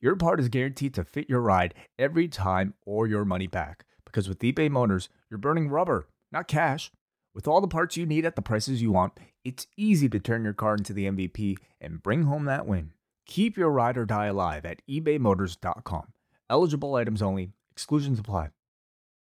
your 0.00 0.16
part 0.16 0.40
is 0.40 0.48
guaranteed 0.48 0.94
to 0.94 1.04
fit 1.04 1.28
your 1.28 1.40
ride 1.40 1.74
every 1.98 2.28
time 2.28 2.74
or 2.84 3.06
your 3.06 3.24
money 3.24 3.46
back. 3.46 3.84
Because 4.04 4.28
with 4.28 4.40
eBay 4.40 4.70
Motors, 4.70 5.08
you're 5.30 5.38
burning 5.38 5.68
rubber, 5.68 6.08
not 6.30 6.48
cash. 6.48 6.90
With 7.34 7.48
all 7.48 7.60
the 7.60 7.68
parts 7.68 7.96
you 7.96 8.06
need 8.06 8.24
at 8.24 8.36
the 8.36 8.42
prices 8.42 8.80
you 8.80 8.92
want, 8.92 9.12
it's 9.44 9.66
easy 9.76 10.08
to 10.08 10.20
turn 10.20 10.44
your 10.44 10.52
car 10.52 10.74
into 10.74 10.92
the 10.92 11.06
MVP 11.06 11.56
and 11.80 12.02
bring 12.02 12.24
home 12.24 12.44
that 12.44 12.66
win. 12.66 12.92
Keep 13.26 13.56
your 13.56 13.70
ride 13.70 13.96
or 13.96 14.04
die 14.04 14.26
alive 14.26 14.64
at 14.64 14.82
ebaymotors.com. 14.88 16.12
Eligible 16.48 16.94
items 16.94 17.22
only, 17.22 17.50
exclusions 17.72 18.18
apply. 18.18 18.50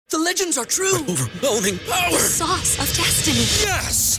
The 0.08 0.18
legends 0.18 0.58
are 0.58 0.64
true. 0.64 0.98
Overwhelming 0.98 1.78
power! 1.78 2.10
The 2.10 2.18
sauce 2.18 2.74
of 2.74 2.94
destiny. 2.96 3.46
Yes! 3.66 4.18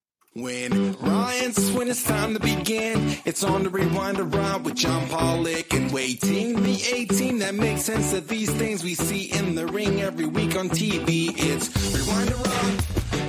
When 0.33 0.93
Ryan's 0.93 1.73
when 1.73 1.89
it's 1.89 2.05
time 2.05 2.35
to 2.35 2.39
begin, 2.39 3.17
it's 3.25 3.43
on 3.43 3.63
the 3.63 3.69
Rewind-A-Raw 3.69 4.59
with 4.59 4.75
John 4.75 5.05
Pollock 5.09 5.73
and 5.73 5.91
Wai 5.91 6.13
Ting 6.13 6.63
the 6.63 6.81
18 6.93 7.39
that 7.39 7.53
makes 7.53 7.81
sense 7.81 8.13
of 8.13 8.29
these 8.29 8.49
things 8.49 8.81
we 8.81 8.95
see 8.95 9.29
in 9.37 9.55
the 9.55 9.67
ring 9.67 10.01
every 10.01 10.27
week 10.27 10.55
on 10.55 10.69
TV. 10.69 11.33
It's 11.35 11.67
Rewind-A-Raw 11.93 12.79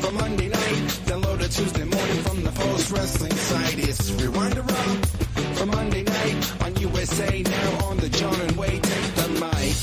for 0.01 0.13
Monday 0.13 0.47
night, 0.47 1.01
download 1.05 1.41
a 1.41 1.49
Tuesday 1.49 1.83
morning 1.83 2.23
from 2.23 2.45
the 2.45 2.53
Post 2.53 2.93
Wrestling 2.93 3.33
site. 3.33 3.81
It's 3.81 4.13
Rewind-A-Raw 4.13 4.95
for 5.57 5.67
Monday 5.67 6.05
night 6.05 6.63
on 6.63 6.77
USA 6.77 7.43
now 7.43 7.85
on 7.87 7.97
the 7.97 8.11
John 8.11 8.41
and 8.43 8.53
Wai 8.53 8.79
take 8.79 9.15
the 9.17 9.29
mic. 9.41 9.75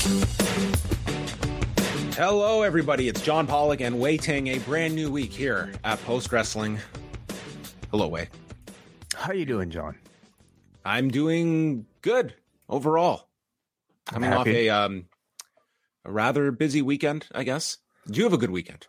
Hello, 2.14 2.62
everybody. 2.62 3.08
It's 3.08 3.20
John 3.20 3.46
Pollock 3.46 3.82
and 3.82 3.98
Wai 3.98 4.16
Ting, 4.16 4.46
a 4.46 4.58
brand 4.60 4.94
new 4.94 5.10
week 5.10 5.34
here 5.34 5.74
at 5.84 6.02
Post 6.06 6.32
Wrestling. 6.32 6.78
Hello, 7.90 8.06
Wai. 8.06 8.28
How 9.16 9.32
you 9.32 9.44
doing, 9.44 9.68
John? 9.70 9.98
I'm 10.84 11.08
doing 11.08 11.86
good 12.02 12.34
overall. 12.68 13.28
Coming 14.06 14.32
off 14.32 14.46
a 14.46 14.68
um 14.68 15.06
a 16.04 16.12
rather 16.12 16.52
busy 16.52 16.82
weekend, 16.82 17.26
I 17.34 17.42
guess. 17.42 17.78
Did 18.06 18.16
you 18.16 18.24
have 18.24 18.32
a 18.32 18.38
good 18.38 18.50
weekend? 18.50 18.86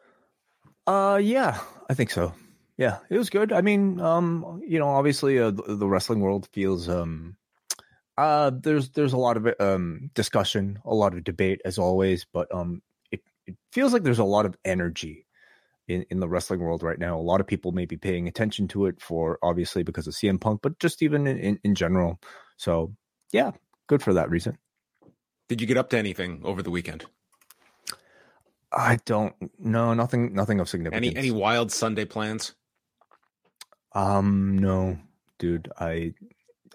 Uh, 0.86 1.20
yeah, 1.22 1.60
I 1.90 1.96
think 1.96 2.12
so. 2.12 2.34
Yeah, 2.78 3.00
it 3.10 3.18
was 3.18 3.32
good. 3.32 3.52
I 3.52 3.62
mean, 3.62 4.00
um, 4.00 4.62
you 4.66 4.78
know, 4.78 4.88
obviously, 4.88 5.40
uh, 5.40 5.52
the, 5.52 5.76
the 5.76 5.88
wrestling 5.88 6.22
world 6.22 6.48
feels 6.54 6.88
um, 6.88 7.38
uh, 8.18 8.52
there's 8.54 8.92
there's 8.92 9.14
a 9.14 9.18
lot 9.18 9.36
of 9.36 9.48
um 9.60 10.12
discussion, 10.14 10.80
a 10.86 10.94
lot 10.94 11.16
of 11.16 11.24
debate 11.24 11.62
as 11.66 11.80
always, 11.80 12.26
but 12.32 12.54
um, 12.54 12.84
it 13.12 13.22
it 13.48 13.56
feels 13.72 13.94
like 13.94 14.04
there's 14.04 14.20
a 14.20 14.24
lot 14.24 14.46
of 14.46 14.56
energy 14.64 15.26
in 15.88 16.06
in 16.10 16.20
the 16.20 16.30
wrestling 16.30 16.60
world 16.60 16.84
right 16.84 17.00
now. 17.00 17.18
A 17.18 17.22
lot 17.22 17.42
of 17.42 17.48
people 17.48 17.72
may 17.72 17.86
be 17.86 17.98
paying 17.98 18.28
attention 18.28 18.68
to 18.70 18.86
it 18.86 19.02
for 19.02 19.40
obviously 19.42 19.84
because 19.84 20.08
of 20.08 20.14
CM 20.14 20.40
Punk, 20.40 20.62
but 20.62 20.80
just 20.80 21.02
even 21.02 21.28
in 21.28 21.38
in, 21.38 21.60
in 21.64 21.76
general. 21.76 22.20
So 22.58 22.94
yeah, 23.32 23.52
good 23.88 24.04
for 24.04 24.14
that 24.14 24.30
reason. 24.30 24.58
Did 25.50 25.62
you 25.62 25.68
get 25.68 25.78
up 25.78 25.90
to 25.90 25.98
anything 25.98 26.42
over 26.44 26.64
the 26.64 26.72
weekend? 26.72 27.06
I 28.72 29.00
don't 29.06 29.36
know. 29.60 29.94
nothing 29.94 30.34
nothing 30.34 30.60
of 30.60 30.70
significance. 30.70 31.06
Any 31.06 31.16
any 31.16 31.32
wild 31.32 31.72
Sunday 31.72 32.06
plans? 32.06 32.54
Um, 33.94 34.58
no, 34.58 34.98
dude, 35.40 35.70
I 35.78 36.14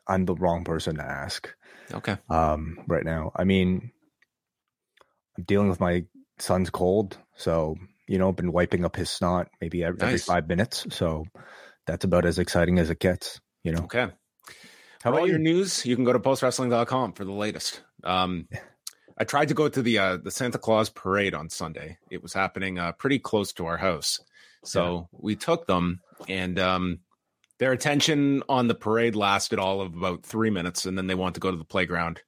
I'm 0.07 0.27
the 0.27 0.35
wrong 0.35 0.65
person 0.65 0.97
to 0.97 1.03
ask. 1.03 1.49
Okay. 1.93 2.17
Um, 2.29 2.81
right 2.87 3.05
now, 3.05 3.33
I 3.35 3.45
mean, 3.45 3.93
I'm 5.39 5.45
dealing 5.45 5.69
with 5.69 5.81
my 5.81 6.05
son's 6.39 6.69
cold, 6.69 7.17
so 7.35 7.77
you 8.07 8.19
know, 8.19 8.33
been 8.33 8.53
wiping 8.53 8.85
up 8.85 8.97
his 8.97 9.11
snot 9.11 9.49
maybe 9.61 9.83
every, 9.85 10.01
every 10.01 10.13
Nice. 10.15 10.25
five 10.25 10.49
minutes. 10.49 10.87
So 10.91 11.25
that's 11.87 12.05
about 12.05 12.25
as 12.25 12.39
exciting 12.39 12.79
as 12.79 12.91
it 12.91 13.01
gets. 13.01 13.41
You 13.65 13.73
know. 13.73 13.83
Okay. 13.85 14.07
How 14.07 14.11
For 15.03 15.09
about 15.11 15.21
all 15.21 15.29
your 15.29 15.39
you? 15.39 15.45
news, 15.45 15.85
you 15.87 15.95
can 15.97 16.05
go 16.05 16.13
to 16.13 16.19
postwrestling.com 16.19 17.13
for 17.13 17.25
the 17.25 17.33
latest. 17.33 17.83
Um, 18.03 18.49
I 19.19 19.25
tried 19.25 19.49
to 19.49 19.55
go 19.55 19.69
to 19.69 19.83
the 19.83 19.99
uh, 19.99 20.17
the 20.19 20.31
Santa 20.31 20.59
Claus 20.59 20.89
parade 20.91 21.35
on 21.35 21.49
Sunday. 21.49 21.99
It 22.11 22.23
was 22.23 22.33
happening 22.33 22.79
uh, 22.79 22.93
pretty 22.93 23.19
close 23.19 23.53
to 23.55 23.67
our 23.67 23.77
house, 23.77 24.21
so 24.65 25.09
we 25.13 25.37
took 25.37 25.67
them, 25.67 26.01
and 26.29 26.59
um, 26.59 27.01
their 27.59 27.73
attention 27.73 28.43
on 28.49 28.69
the 28.69 28.75
parade 28.75 29.17
lasted 29.17 29.59
all 29.59 29.81
of 29.81 29.95
about 29.95 30.25
three 30.25 30.51
minutes, 30.51 30.85
and 30.87 30.97
then 30.99 31.07
they 31.07 31.15
wanted 31.15 31.35
to 31.35 31.41
go 31.41 31.51
to 31.51 31.57
the 31.57 31.65
playground, 31.65 32.21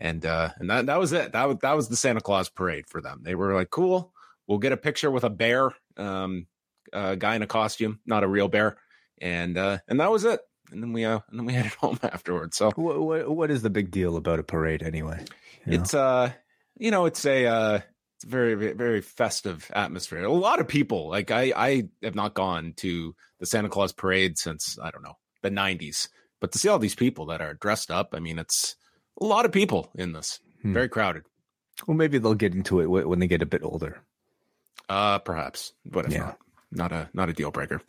and 0.00 0.24
uh, 0.24 0.50
and 0.58 0.70
that 0.70 0.86
that 0.86 0.98
was 0.98 1.12
it. 1.12 1.32
That 1.32 1.46
was 1.48 1.56
that 1.62 1.76
was 1.76 1.88
the 1.88 1.96
Santa 1.96 2.20
Claus 2.20 2.48
parade 2.48 2.86
for 2.88 3.00
them. 3.02 3.20
They 3.22 3.34
were 3.34 3.54
like, 3.54 3.70
"Cool, 3.70 4.12
we'll 4.50 4.58
get 4.58 4.72
a 4.72 4.76
picture 4.76 5.10
with 5.12 5.22
a 5.22 5.30
bear, 5.30 5.70
um, 5.96 6.46
a 6.92 7.14
guy 7.16 7.36
in 7.36 7.42
a 7.42 7.46
costume, 7.46 8.00
not 8.04 8.24
a 8.24 8.28
real 8.28 8.48
bear," 8.48 8.76
and 9.20 9.56
uh, 9.56 9.78
and 9.88 10.00
that 10.00 10.10
was 10.10 10.24
it. 10.24 10.40
And 10.72 10.82
then 10.82 10.92
we 10.92 11.04
uh, 11.04 11.20
and 11.30 11.38
then 11.38 11.46
we 11.46 11.52
headed 11.58 11.72
home 11.74 11.98
afterwards. 12.02 12.56
So 12.56 12.70
What, 12.74 13.00
what 13.00 13.30
what 13.30 13.50
is 13.50 13.62
the 13.62 13.70
big 13.70 13.90
deal 13.90 14.16
about 14.16 14.40
a 14.40 14.42
parade 14.42 14.82
anyway? 14.82 15.24
You 15.66 15.76
know? 15.76 15.82
it's 15.82 15.94
uh 15.94 16.32
you 16.78 16.90
know 16.90 17.04
it's 17.06 17.24
a 17.26 17.46
uh 17.46 17.80
it's 18.16 18.24
a 18.24 18.28
very 18.28 18.54
very- 18.54 18.72
very 18.72 19.00
festive 19.02 19.70
atmosphere 19.74 20.24
a 20.24 20.32
lot 20.32 20.58
of 20.58 20.66
people 20.68 21.08
like 21.10 21.30
i 21.30 21.52
i 21.54 21.88
have 22.02 22.14
not 22.14 22.32
gone 22.32 22.72
to 22.78 23.14
the 23.40 23.44
santa 23.46 23.68
claus 23.68 23.92
parade 23.92 24.38
since 24.38 24.78
i 24.82 24.90
don't 24.90 25.02
know 25.02 25.18
the 25.42 25.50
90s 25.50 26.08
but 26.40 26.52
to 26.52 26.58
see 26.58 26.68
all 26.68 26.78
these 26.78 26.94
people 26.94 27.26
that 27.26 27.42
are 27.42 27.52
dressed 27.52 27.90
up 27.90 28.14
i 28.14 28.20
mean 28.20 28.38
it's 28.38 28.74
a 29.20 29.26
lot 29.26 29.44
of 29.44 29.52
people 29.52 29.90
in 29.96 30.12
this 30.12 30.40
Hmm. 30.62 30.72
very 30.72 30.88
crowded 30.88 31.24
well, 31.86 31.96
maybe 31.96 32.16
they'll 32.18 32.34
get 32.34 32.54
into 32.54 32.80
it 32.80 32.86
when 32.86 33.18
they 33.20 33.26
get 33.26 33.40
a 33.42 33.46
bit 33.46 33.62
older. 33.62 34.02
Uh 34.90 35.18
perhaps 35.20 35.72
but 35.86 36.04
if 36.04 36.12
Yeah. 36.12 36.18
not 36.18 36.38
not 36.72 36.92
a 36.92 37.08
not 37.14 37.28
a 37.28 37.32
deal 37.32 37.50
breaker. 37.50 37.80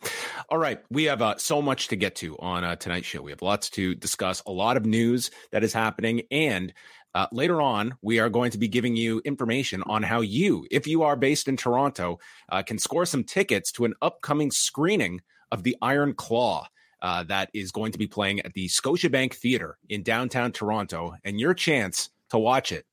All 0.48 0.58
right 0.58 0.80
we 0.90 1.04
have 1.04 1.20
uh, 1.22 1.36
so 1.36 1.60
much 1.62 1.88
to 1.88 1.96
get 1.96 2.16
to 2.16 2.36
on 2.38 2.64
uh, 2.64 2.74
tonight's 2.76 3.06
show. 3.06 3.22
We 3.22 3.30
have 3.30 3.42
lots 3.42 3.70
to 3.70 3.94
discuss 3.94 4.42
a 4.46 4.50
lot 4.50 4.76
of 4.76 4.84
news 4.86 5.30
that 5.52 5.62
is 5.62 5.72
happening 5.72 6.22
and 6.30 6.72
uh, 7.14 7.26
later 7.30 7.60
on 7.60 7.94
we 8.02 8.18
are 8.18 8.30
going 8.30 8.50
to 8.52 8.58
be 8.58 8.68
giving 8.68 8.96
you 8.96 9.20
information 9.24 9.82
on 9.86 10.02
how 10.02 10.20
you 10.20 10.66
if 10.70 10.86
you 10.86 11.02
are 11.02 11.14
based 11.14 11.46
in 11.46 11.56
toronto 11.56 12.18
uh, 12.50 12.62
can 12.62 12.78
score 12.78 13.04
some 13.06 13.22
tickets 13.22 13.70
to 13.72 13.84
an 13.84 13.94
upcoming 14.00 14.50
screening 14.50 15.20
of 15.52 15.62
the 15.62 15.76
iron 15.82 16.14
claw 16.14 16.66
uh, 17.02 17.22
that 17.24 17.50
is 17.52 17.70
going 17.70 17.92
to 17.92 17.98
be 17.98 18.06
playing 18.06 18.40
at 18.40 18.54
the 18.54 18.66
scotiabank 18.68 19.34
theater 19.34 19.76
in 19.90 20.02
downtown 20.02 20.50
toronto 20.50 21.14
and 21.22 21.38
your 21.38 21.52
chance 21.54 22.08
to 22.30 22.38
watch 22.38 22.72
it 22.72 22.86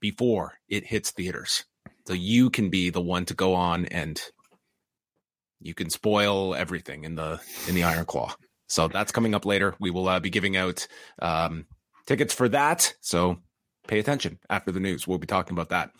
before 0.00 0.54
it 0.68 0.84
hits 0.86 1.10
theaters 1.10 1.64
so 2.06 2.14
you 2.14 2.50
can 2.50 2.70
be 2.70 2.90
the 2.90 3.00
one 3.00 3.24
to 3.26 3.34
go 3.34 3.54
on 3.54 3.86
and 3.86 4.20
you 5.60 5.74
can 5.74 5.90
spoil 5.90 6.54
everything 6.54 7.04
in 7.04 7.14
the 7.16 7.40
in 7.68 7.74
the 7.74 7.84
iron 7.84 8.04
claw. 8.04 8.34
So 8.68 8.88
that's 8.88 9.12
coming 9.12 9.34
up 9.34 9.46
later. 9.46 9.74
We 9.80 9.90
will 9.90 10.08
uh, 10.08 10.20
be 10.20 10.30
giving 10.30 10.56
out 10.56 10.86
um, 11.20 11.66
tickets 12.06 12.34
for 12.34 12.48
that. 12.48 12.94
So 13.00 13.38
pay 13.86 13.98
attention 13.98 14.38
after 14.50 14.72
the 14.72 14.80
news. 14.80 15.06
We'll 15.06 15.18
be 15.18 15.26
talking 15.26 15.54
about 15.54 15.70
that. 15.70 15.90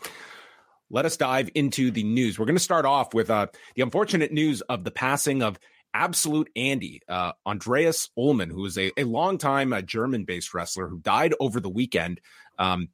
Let 0.91 1.05
us 1.05 1.17
dive 1.17 1.51
into 1.55 1.91
the 1.91 2.05
news. 2.05 2.39
We're 2.39 2.47
going 2.47 2.57
to 2.57 2.63
start 2.63 2.85
off 2.85 3.15
with 3.15 3.31
uh, 3.31 3.49
the 3.75 3.83
unfortunate 3.83 4.33
news 4.33 4.61
of 4.63 4.85
the 4.85 4.91
passing 4.91 5.43
of 5.43 5.59
absolute 5.95 6.51
andy 6.55 7.01
uh, 7.09 7.33
andreas 7.47 8.11
ullmann 8.19 8.51
who 8.51 8.67
is 8.67 8.77
a, 8.77 8.93
a 8.99 9.05
longtime 9.05 9.73
uh, 9.73 9.81
german-based 9.81 10.53
wrestler 10.53 10.89
who 10.89 10.99
died 10.99 11.35
over 11.41 11.59
the 11.59 11.71
weekend. 11.71 12.21
Um, 12.59 12.89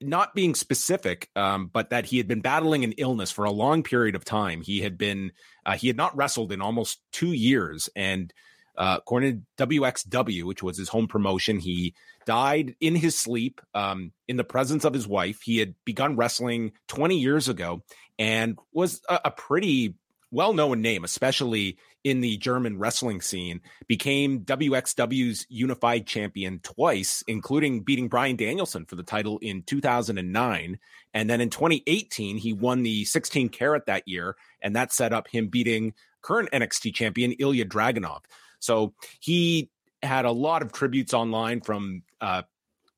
not 0.00 0.34
being 0.34 0.54
specific, 0.54 1.28
um, 1.34 1.70
but 1.72 1.90
that 1.90 2.06
he 2.06 2.18
had 2.18 2.28
been 2.28 2.40
battling 2.40 2.84
an 2.84 2.92
illness 2.92 3.30
for 3.30 3.44
a 3.44 3.50
long 3.50 3.82
period 3.82 4.14
of 4.14 4.24
time. 4.24 4.62
He 4.62 4.80
had 4.80 4.96
been 4.96 5.32
uh, 5.66 5.76
he 5.76 5.88
had 5.88 5.96
not 5.96 6.16
wrestled 6.16 6.52
in 6.52 6.60
almost 6.60 7.00
two 7.12 7.32
years, 7.32 7.88
and 7.96 8.32
uh, 8.76 8.96
according 8.98 9.44
to 9.56 9.66
WXW, 9.66 10.44
which 10.44 10.62
was 10.62 10.78
his 10.78 10.88
home 10.88 11.08
promotion, 11.08 11.58
he 11.58 11.94
died 12.26 12.76
in 12.80 12.94
his 12.94 13.18
sleep 13.18 13.60
um, 13.74 14.12
in 14.28 14.36
the 14.36 14.44
presence 14.44 14.84
of 14.84 14.94
his 14.94 15.08
wife. 15.08 15.40
He 15.42 15.58
had 15.58 15.74
begun 15.84 16.14
wrestling 16.14 16.72
20 16.86 17.18
years 17.18 17.48
ago 17.48 17.82
and 18.18 18.56
was 18.72 19.02
a, 19.08 19.20
a 19.26 19.30
pretty 19.32 19.94
well 20.30 20.52
known 20.52 20.82
name, 20.82 21.04
especially 21.04 21.78
in 22.04 22.20
the 22.20 22.36
German 22.36 22.78
wrestling 22.78 23.20
scene, 23.20 23.60
became 23.86 24.40
WXW's 24.40 25.46
unified 25.48 26.06
champion 26.06 26.60
twice, 26.62 27.22
including 27.26 27.80
beating 27.80 28.08
Bryan 28.08 28.36
Danielson 28.36 28.84
for 28.84 28.96
the 28.96 29.02
title 29.02 29.38
in 29.38 29.62
2009. 29.62 30.78
And 31.14 31.30
then 31.30 31.40
in 31.40 31.50
2018, 31.50 32.36
he 32.36 32.52
won 32.52 32.82
the 32.82 33.04
16 33.04 33.48
carat 33.48 33.86
that 33.86 34.06
year, 34.06 34.36
and 34.62 34.76
that 34.76 34.92
set 34.92 35.12
up 35.12 35.28
him 35.28 35.48
beating 35.48 35.94
current 36.22 36.50
NXT 36.52 36.94
champion 36.94 37.32
Ilja 37.32 37.64
Dragunov. 37.64 38.20
So 38.60 38.94
he 39.20 39.70
had 40.02 40.24
a 40.24 40.32
lot 40.32 40.62
of 40.62 40.72
tributes 40.72 41.14
online 41.14 41.60
from 41.60 42.02
uh, 42.20 42.42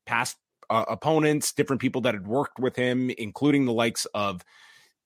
past 0.06 0.36
uh, 0.68 0.84
opponents, 0.88 1.52
different 1.52 1.82
people 1.82 2.02
that 2.02 2.14
had 2.14 2.26
worked 2.26 2.58
with 2.58 2.76
him, 2.76 3.10
including 3.10 3.66
the 3.66 3.72
likes 3.72 4.06
of 4.14 4.44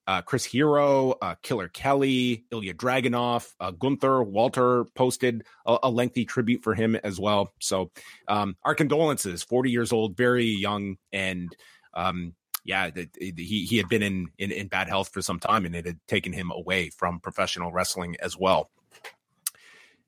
uh, 0.07 0.23
Chris 0.23 0.45
Hero, 0.45 1.15
uh, 1.23 1.35
Killer 1.43 1.69
Kelly, 1.69 2.45
Ilja 2.53 2.75
Dragunov, 2.75 3.53
uh, 3.61 3.71
Gunther, 3.71 4.23
Walter 4.23 4.85
posted 4.95 5.45
a, 5.67 5.79
a, 5.85 5.91
lengthy 5.91 6.25
tribute 6.25 6.63
for 6.63 6.75
him 6.75 6.97
as 6.97 7.19
well. 7.19 7.53
So, 7.61 7.91
um, 8.29 8.57
our 8.65 8.75
condolences. 8.75 9.43
Forty 9.43 9.71
years 9.71 9.93
old, 9.93 10.17
very 10.17 10.47
young, 10.47 10.97
and 11.13 11.55
um, 11.95 12.35
yeah, 12.65 12.91
the, 12.91 13.09
he 13.19 13.67
he 13.69 13.77
had 13.77 13.89
been 13.89 14.03
in, 14.03 14.29
in 14.39 14.53
in 14.53 14.69
bad 14.69 14.89
health 14.89 15.09
for 15.09 15.23
some 15.23 15.41
time, 15.41 15.65
and 15.65 15.75
it 15.75 15.87
had 15.87 15.99
taken 16.07 16.33
him 16.33 16.51
away 16.51 16.91
from 16.91 17.21
professional 17.21 17.73
wrestling 17.73 18.17
as 18.21 18.37
well. 18.37 18.71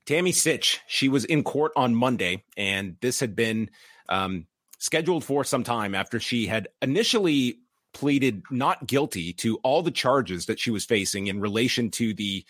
Tammy 0.05 0.31
Sytch, 0.31 0.79
she 0.87 1.09
was 1.09 1.25
in 1.25 1.43
court 1.43 1.73
on 1.75 1.93
Monday, 1.93 2.43
and 2.55 2.95
this 3.01 3.19
had 3.19 3.35
been 3.35 3.69
um, 4.07 4.47
scheduled 4.77 5.23
for 5.23 5.43
some 5.43 5.63
time 5.63 5.93
after 5.93 6.19
she 6.19 6.47
had 6.47 6.69
initially 6.81 7.59
pleaded 7.93 8.43
not 8.51 8.87
guilty 8.87 9.33
to 9.33 9.57
all 9.63 9.81
the 9.81 9.91
charges 9.91 10.45
that 10.45 10.59
she 10.59 10.71
was 10.71 10.85
facing 10.85 11.27
in 11.27 11.39
relation 11.39 11.89
to 11.91 12.13
the 12.13 12.45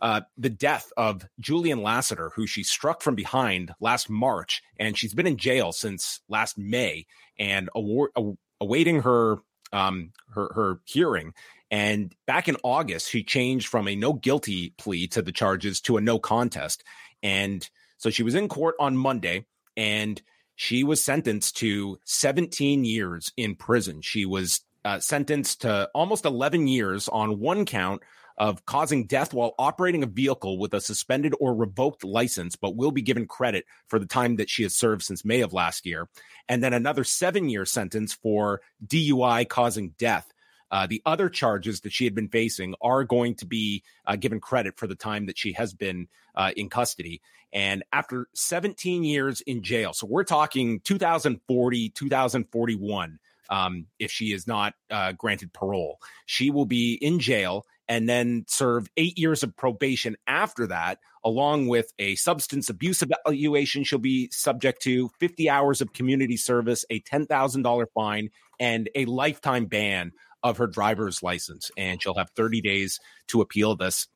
uh, 0.00 0.20
the 0.36 0.50
death 0.50 0.92
of 0.96 1.26
Julian 1.40 1.82
Lassiter, 1.82 2.30
who 2.34 2.46
she 2.46 2.62
struck 2.62 3.02
from 3.02 3.16
behind 3.16 3.74
last 3.80 4.08
March, 4.08 4.62
and 4.78 4.96
she's 4.96 5.14
been 5.14 5.26
in 5.26 5.36
jail 5.36 5.72
since 5.72 6.20
last 6.28 6.56
May 6.56 7.06
and 7.36 7.68
award, 7.74 8.12
awaiting 8.60 9.02
her 9.02 9.38
um, 9.72 10.12
her 10.34 10.52
her 10.54 10.80
hearing. 10.84 11.34
And 11.70 12.14
back 12.26 12.48
in 12.48 12.56
August, 12.62 13.10
she 13.10 13.22
changed 13.22 13.66
from 13.66 13.88
a 13.88 13.96
no 13.96 14.12
guilty 14.12 14.72
plea 14.78 15.06
to 15.08 15.22
the 15.22 15.32
charges 15.32 15.80
to 15.82 15.96
a 15.96 16.00
no 16.00 16.18
contest. 16.18 16.82
And 17.22 17.68
so 17.98 18.10
she 18.10 18.22
was 18.22 18.34
in 18.34 18.48
court 18.48 18.76
on 18.80 18.96
Monday, 18.96 19.44
and 19.76 20.20
she 20.56 20.84
was 20.84 21.02
sentenced 21.02 21.56
to 21.58 21.98
17 22.04 22.84
years 22.84 23.32
in 23.36 23.54
prison. 23.54 24.00
She 24.00 24.24
was 24.24 24.60
uh, 24.88 24.98
sentenced 24.98 25.60
to 25.60 25.86
almost 25.94 26.24
11 26.24 26.66
years 26.66 27.08
on 27.08 27.38
one 27.38 27.66
count 27.66 28.02
of 28.38 28.64
causing 28.64 29.04
death 29.04 29.34
while 29.34 29.54
operating 29.58 30.02
a 30.02 30.06
vehicle 30.06 30.56
with 30.56 30.72
a 30.72 30.80
suspended 30.80 31.34
or 31.40 31.54
revoked 31.54 32.04
license, 32.04 32.56
but 32.56 32.74
will 32.74 32.90
be 32.90 33.02
given 33.02 33.26
credit 33.26 33.66
for 33.88 33.98
the 33.98 34.06
time 34.06 34.36
that 34.36 34.48
she 34.48 34.62
has 34.62 34.74
served 34.74 35.02
since 35.02 35.26
May 35.26 35.42
of 35.42 35.52
last 35.52 35.84
year. 35.84 36.08
And 36.48 36.64
then 36.64 36.72
another 36.72 37.04
seven 37.04 37.50
year 37.50 37.66
sentence 37.66 38.14
for 38.14 38.62
DUI 38.86 39.46
causing 39.46 39.90
death. 39.98 40.32
Uh, 40.70 40.86
the 40.86 41.02
other 41.04 41.28
charges 41.28 41.82
that 41.82 41.92
she 41.92 42.04
had 42.04 42.14
been 42.14 42.28
facing 42.28 42.74
are 42.80 43.04
going 43.04 43.34
to 43.34 43.46
be 43.46 43.82
uh, 44.06 44.16
given 44.16 44.40
credit 44.40 44.78
for 44.78 44.86
the 44.86 44.94
time 44.94 45.26
that 45.26 45.36
she 45.36 45.52
has 45.52 45.74
been 45.74 46.08
uh, 46.34 46.52
in 46.56 46.70
custody. 46.70 47.20
And 47.52 47.82
after 47.92 48.28
17 48.34 49.04
years 49.04 49.42
in 49.42 49.62
jail, 49.62 49.92
so 49.92 50.06
we're 50.06 50.24
talking 50.24 50.80
2040, 50.80 51.90
2041, 51.90 53.18
um, 53.48 53.86
if 53.98 54.10
she 54.10 54.32
is 54.32 54.46
not 54.46 54.74
uh, 54.90 55.12
granted 55.12 55.52
parole. 55.52 55.98
She 56.26 56.50
will 56.50 56.66
be 56.66 56.94
in 56.94 57.18
jail 57.18 57.66
and 57.88 58.08
then 58.08 58.44
serve 58.46 58.88
eight 58.96 59.18
years 59.18 59.42
of 59.42 59.56
probation 59.56 60.16
after 60.26 60.66
that, 60.66 60.98
along 61.24 61.68
with 61.68 61.92
a 61.98 62.14
substance 62.16 62.68
abuse 62.68 63.02
evaluation 63.02 63.82
she'll 63.82 63.98
be 63.98 64.28
subject 64.30 64.82
to, 64.82 65.08
50 65.18 65.48
hours 65.48 65.80
of 65.80 65.94
community 65.94 66.36
service, 66.36 66.84
a 66.90 67.00
$10,000 67.00 67.86
fine, 67.94 68.28
and 68.60 68.90
a 68.94 69.06
lifetime 69.06 69.66
ban 69.66 70.12
of 70.42 70.58
her 70.58 70.66
driver's 70.66 71.22
license. 71.22 71.70
And 71.76 72.00
she'll 72.02 72.14
have 72.14 72.30
30 72.36 72.60
days 72.60 73.00
to 73.28 73.40
appeal 73.40 73.74
this. 73.74 74.06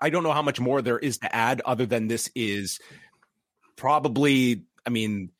I 0.00 0.10
don't 0.10 0.24
know 0.24 0.32
how 0.32 0.42
much 0.42 0.58
more 0.58 0.82
there 0.82 0.98
is 0.98 1.18
to 1.18 1.34
add 1.34 1.60
other 1.64 1.86
than 1.86 2.08
this 2.08 2.30
is 2.34 2.80
probably, 3.76 4.64
I 4.84 4.90
mean, 4.90 5.30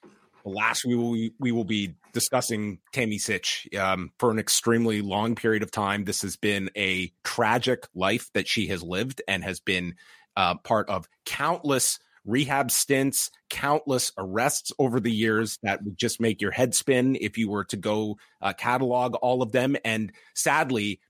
the 0.44 0.50
last 0.50 0.84
we 0.84 0.94
will 0.94 1.28
we 1.38 1.52
will 1.52 1.64
be 1.64 1.94
discussing 2.12 2.78
Tammy 2.92 3.18
Sytch 3.18 3.76
um, 3.78 4.12
for 4.18 4.30
an 4.30 4.38
extremely 4.38 5.00
long 5.00 5.34
period 5.34 5.62
of 5.62 5.70
time. 5.70 6.04
This 6.04 6.22
has 6.22 6.36
been 6.36 6.70
a 6.76 7.12
tragic 7.24 7.86
life 7.94 8.30
that 8.34 8.48
she 8.48 8.68
has 8.68 8.82
lived 8.82 9.22
and 9.28 9.44
has 9.44 9.60
been 9.60 9.94
uh, 10.36 10.56
part 10.56 10.88
of 10.88 11.08
countless 11.24 11.98
rehab 12.24 12.70
stints, 12.70 13.30
countless 13.48 14.12
arrests 14.18 14.72
over 14.78 15.00
the 15.00 15.12
years 15.12 15.58
that 15.62 15.82
would 15.82 15.96
just 15.96 16.20
make 16.20 16.40
your 16.40 16.50
head 16.50 16.74
spin 16.74 17.16
if 17.20 17.38
you 17.38 17.50
were 17.50 17.64
to 17.64 17.76
go 17.76 18.18
uh, 18.42 18.52
catalog 18.52 19.14
all 19.16 19.42
of 19.42 19.52
them. 19.52 19.76
And 19.84 20.12
sadly, 20.34 21.00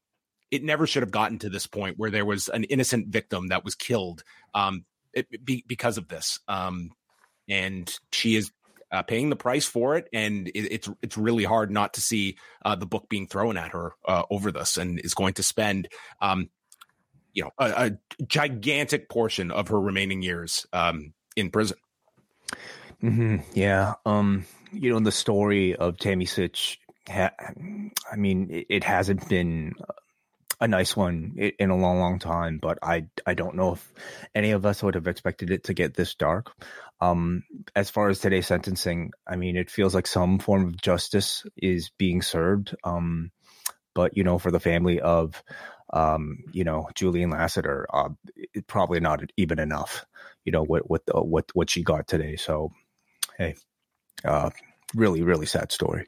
it 0.51 0.65
never 0.65 0.87
should 0.87 1.03
have 1.03 1.11
gotten 1.11 1.39
to 1.41 1.51
this 1.51 1.67
point 1.67 1.99
where 1.99 2.11
there 2.11 2.25
was 2.25 2.49
an 2.49 2.65
innocent 2.65 3.09
victim 3.09 3.49
that 3.49 3.65
was 3.65 3.75
killed 3.75 4.23
um, 4.55 4.85
it, 5.13 5.45
be, 5.45 5.65
because 5.67 5.99
of 5.99 6.09
this. 6.09 6.41
Um, 6.49 6.91
and 7.49 7.93
she 8.13 8.37
is 8.37 8.51
uh, 8.93 9.03
paying 9.03 9.31
the 9.31 9.37
price 9.37 9.67
for 9.67 9.97
it, 9.97 10.09
and 10.13 10.49
it, 10.49 10.73
it's 10.73 10.89
it's 11.03 11.17
really 11.17 11.45
hard 11.45 11.71
not 11.71 11.95
to 11.95 12.01
see 12.01 12.37
uh, 12.65 12.75
the 12.75 12.87
book 12.87 13.09
being 13.09 13.27
thrown 13.27 13.57
at 13.57 13.73
her 13.73 13.93
uh, 14.07 14.23
over 14.31 14.51
this, 14.51 14.77
and 14.77 15.01
is 15.01 15.15
going 15.15 15.35
to 15.35 15.43
spend, 15.43 15.89
um, 16.21 16.51
you 17.33 17.45
know, 17.45 17.51
a, 17.59 17.87
a, 17.87 18.25
gigantic 18.25 19.09
portion 19.09 19.51
of 19.51 19.69
her 19.69 19.81
remaining 19.81 20.23
years 20.23 20.67
um, 20.73 21.13
in 21.37 21.51
prison. 21.51 21.79
Mm-hmm. 23.03 23.37
Yeah, 23.55 23.95
um, 24.05 24.45
you 24.73 24.93
know, 24.93 25.01
the 25.01 25.13
story 25.13 25.75
of 25.77 25.99
Tammy 25.99 26.27
Sytch, 26.27 26.79
ha- 27.09 27.35
I 28.11 28.17
mean, 28.17 28.51
it, 28.51 28.67
it 28.69 28.85
hasn't 28.85 29.29
been 29.29 29.75
a 30.61 30.69
nice 30.69 30.95
one 30.95 31.35
in 31.59 31.71
a 31.71 31.77
long, 31.77 31.99
long 31.99 32.19
time, 32.19 32.59
but 32.61 32.79
I 32.83 33.07
I 33.27 33.35
don't 33.35 33.57
know 33.57 33.73
if 33.73 33.93
any 34.35 34.51
of 34.51 34.67
us 34.67 34.83
would 34.83 34.95
have 34.95 35.07
expected 35.07 35.51
it 35.51 35.65
to 35.65 35.75
get 35.75 35.95
this 35.95 36.15
dark. 36.15 36.53
Um, 37.01 37.45
as 37.75 37.89
far 37.91 38.09
as 38.09 38.19
today's 38.19 38.47
sentencing, 38.47 39.13
I 39.27 39.37
mean, 39.37 39.57
it 39.57 39.71
feels 39.71 39.95
like 39.95 40.07
some 40.07 40.39
form 40.39 40.67
of 40.67 40.81
justice 40.81 41.45
is 41.57 41.91
being 41.97 42.21
served. 42.21 42.75
Um, 42.85 43.31
but 43.95 44.17
you 44.17 44.25
know, 44.25 44.39
for 44.39 44.51
the 44.51 44.61
family 44.61 45.01
of, 45.01 45.43
um, 45.93 46.39
you 46.53 46.65
know, 46.65 46.89
Julian 46.95 47.31
Lassiter, 47.31 47.87
uh, 47.93 48.11
it, 48.37 48.67
probably 48.67 49.01
not 49.01 49.23
even 49.37 49.59
enough. 49.59 50.07
You 50.45 50.53
know 50.53 50.63
what 50.63 50.89
what 50.89 51.03
uh, 51.15 51.23
what 51.23 51.51
what 51.55 51.71
she 51.71 51.83
got 51.83 52.07
today. 52.07 52.37
So, 52.37 52.71
hey, 53.39 53.55
uh, 54.25 54.51
really 54.95 55.23
really 55.23 55.47
sad 55.47 55.73
story. 55.73 56.07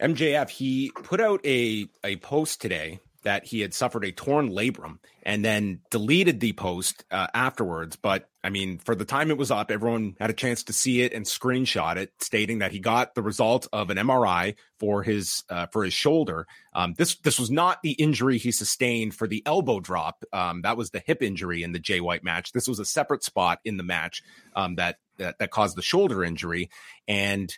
MJF 0.00 0.48
he 0.50 0.90
put 0.94 1.20
out 1.20 1.44
a 1.44 1.88
a 2.02 2.16
post 2.16 2.60
today 2.60 3.00
that 3.22 3.44
he 3.44 3.60
had 3.60 3.74
suffered 3.74 4.04
a 4.04 4.12
torn 4.12 4.50
labrum 4.50 4.98
and 5.22 5.44
then 5.44 5.80
deleted 5.90 6.40
the 6.40 6.52
post 6.52 7.04
uh, 7.10 7.28
afterwards. 7.34 7.96
But 7.96 8.28
I 8.44 8.50
mean, 8.50 8.78
for 8.78 8.94
the 8.96 9.04
time 9.04 9.30
it 9.30 9.38
was 9.38 9.52
up, 9.52 9.70
everyone 9.70 10.16
had 10.18 10.30
a 10.30 10.34
chance 10.34 10.64
to 10.64 10.72
see 10.72 11.02
it 11.02 11.12
and 11.12 11.24
screenshot 11.24 11.96
it, 11.96 12.12
stating 12.18 12.58
that 12.58 12.72
he 12.72 12.80
got 12.80 13.14
the 13.14 13.22
result 13.22 13.68
of 13.72 13.90
an 13.90 13.98
MRI 13.98 14.56
for 14.80 15.04
his 15.04 15.44
uh, 15.48 15.66
for 15.66 15.84
his 15.84 15.92
shoulder. 15.92 16.46
Um, 16.74 16.94
this 16.98 17.14
this 17.16 17.38
was 17.38 17.50
not 17.50 17.82
the 17.82 17.92
injury 17.92 18.38
he 18.38 18.50
sustained 18.50 19.14
for 19.14 19.28
the 19.28 19.42
elbow 19.46 19.78
drop. 19.78 20.24
Um, 20.32 20.62
that 20.62 20.76
was 20.76 20.90
the 20.90 21.02
hip 21.04 21.22
injury 21.22 21.62
in 21.62 21.72
the 21.72 21.78
Jay 21.78 22.00
White 22.00 22.24
match. 22.24 22.52
This 22.52 22.66
was 22.66 22.80
a 22.80 22.84
separate 22.84 23.22
spot 23.22 23.60
in 23.64 23.76
the 23.76 23.84
match 23.84 24.22
um, 24.56 24.74
that, 24.74 24.96
that 25.18 25.38
that 25.38 25.50
caused 25.50 25.76
the 25.76 25.82
shoulder 25.82 26.24
injury 26.24 26.68
and 27.06 27.56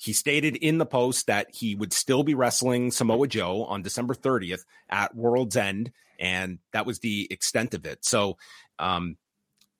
he 0.00 0.14
stated 0.14 0.56
in 0.56 0.78
the 0.78 0.86
post 0.86 1.26
that 1.26 1.48
he 1.52 1.74
would 1.74 1.92
still 1.92 2.22
be 2.22 2.34
wrestling 2.34 2.90
Samoa 2.90 3.28
Joe 3.28 3.64
on 3.64 3.82
December 3.82 4.14
30th 4.14 4.64
at 4.88 5.14
World's 5.14 5.58
End, 5.58 5.92
and 6.18 6.58
that 6.72 6.86
was 6.86 7.00
the 7.00 7.28
extent 7.30 7.74
of 7.74 7.84
it. 7.84 8.02
So, 8.02 8.38
um, 8.78 9.18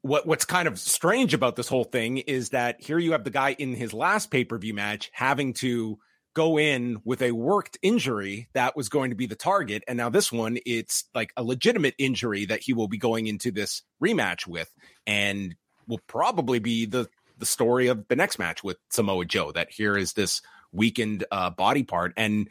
what 0.02 0.26
what's 0.26 0.44
kind 0.44 0.66
of 0.66 0.78
strange 0.78 1.34
about 1.34 1.56
this 1.56 1.68
whole 1.68 1.84
thing 1.84 2.18
is 2.18 2.50
that 2.50 2.82
here 2.82 2.98
you 2.98 3.12
have 3.12 3.24
the 3.24 3.30
guy 3.30 3.54
in 3.58 3.74
his 3.74 3.92
last 3.92 4.30
pay 4.30 4.44
per 4.44 4.58
view 4.58 4.74
match 4.74 5.10
having 5.12 5.52
to 5.54 5.98
go 6.34 6.58
in 6.58 6.98
with 7.04 7.22
a 7.22 7.32
worked 7.32 7.76
injury 7.82 8.48
that 8.52 8.76
was 8.76 8.88
going 8.88 9.10
to 9.10 9.16
be 9.16 9.26
the 9.26 9.34
target, 9.34 9.82
and 9.88 9.96
now 9.96 10.08
this 10.08 10.32
one 10.32 10.58
it's 10.64 11.04
like 11.14 11.32
a 11.36 11.42
legitimate 11.42 11.94
injury 11.98 12.46
that 12.46 12.60
he 12.60 12.72
will 12.72 12.88
be 12.88 12.98
going 12.98 13.26
into 13.26 13.50
this 13.50 13.82
rematch 14.02 14.46
with, 14.46 14.72
and 15.06 15.54
will 15.86 16.00
probably 16.06 16.58
be 16.58 16.86
the 16.86 17.08
the 17.38 17.46
story 17.46 17.88
of 17.88 18.06
the 18.08 18.16
next 18.16 18.38
match 18.38 18.62
with 18.62 18.76
Samoa 18.90 19.24
Joe. 19.24 19.52
That 19.52 19.70
here 19.70 19.96
is 19.96 20.12
this 20.12 20.40
weakened 20.72 21.24
uh, 21.30 21.50
body 21.50 21.82
part, 21.82 22.14
and 22.16 22.48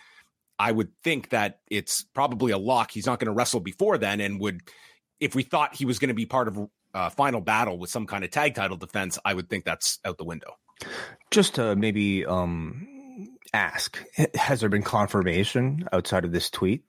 I 0.60 0.72
would 0.72 0.91
think 1.03 1.29
that 1.29 1.62
it's 1.72 2.03
probably 2.13 2.51
a 2.51 2.58
lock. 2.58 2.91
He's 2.91 3.06
not 3.06 3.20
going 3.20 3.27
to 3.27 3.34
wrestle 3.34 3.62
before 3.62 3.98
then, 3.98 4.20
and 4.20 4.39
would 4.39 4.62
if 5.20 5.36
we 5.36 5.44
thought 5.44 5.75
he 5.75 5.86
was 5.86 6.00
going 6.00 6.10
to 6.10 6.13
be 6.13 6.25
part 6.25 6.48
of 6.48 6.70
uh, 6.93 7.10
final 7.10 7.41
battle 7.41 7.77
with 7.77 7.89
some 7.89 8.05
kind 8.08 8.24
of 8.24 8.31
tag 8.31 8.55
title 8.55 8.77
defense, 8.77 9.17
I 9.25 9.34
would 9.34 9.50
think 9.50 9.65
that's 9.65 10.00
out 10.05 10.17
the 10.17 10.24
window. 10.25 10.58
Just 11.31 11.55
to 11.55 11.75
maybe 11.75 12.25
um, 12.25 12.88
ask, 13.53 14.00
has 14.36 14.62
there 14.62 14.69
been 14.69 14.84
confirmation 14.84 15.88
outside 15.91 16.25
of 16.25 16.31
this 16.31 16.50
tweet 16.50 16.84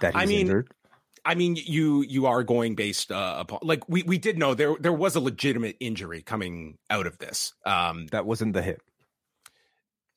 that 0.00 0.14
he's 0.14 0.22
I 0.22 0.26
mean, 0.26 0.40
injured? 0.42 0.70
I 1.26 1.34
mean, 1.34 1.56
you 1.56 2.02
you 2.02 2.26
are 2.26 2.42
going 2.42 2.74
based 2.74 3.10
uh, 3.10 3.36
upon 3.38 3.60
like 3.62 3.88
we 3.88 4.02
we 4.02 4.18
did 4.18 4.38
know 4.38 4.54
there 4.54 4.76
there 4.78 4.92
was 4.92 5.16
a 5.16 5.20
legitimate 5.20 5.76
injury 5.80 6.22
coming 6.22 6.78
out 6.90 7.06
of 7.06 7.18
this. 7.18 7.54
Um, 7.64 8.06
That 8.08 8.26
wasn't 8.26 8.52
the 8.52 8.62
hip. 8.62 8.82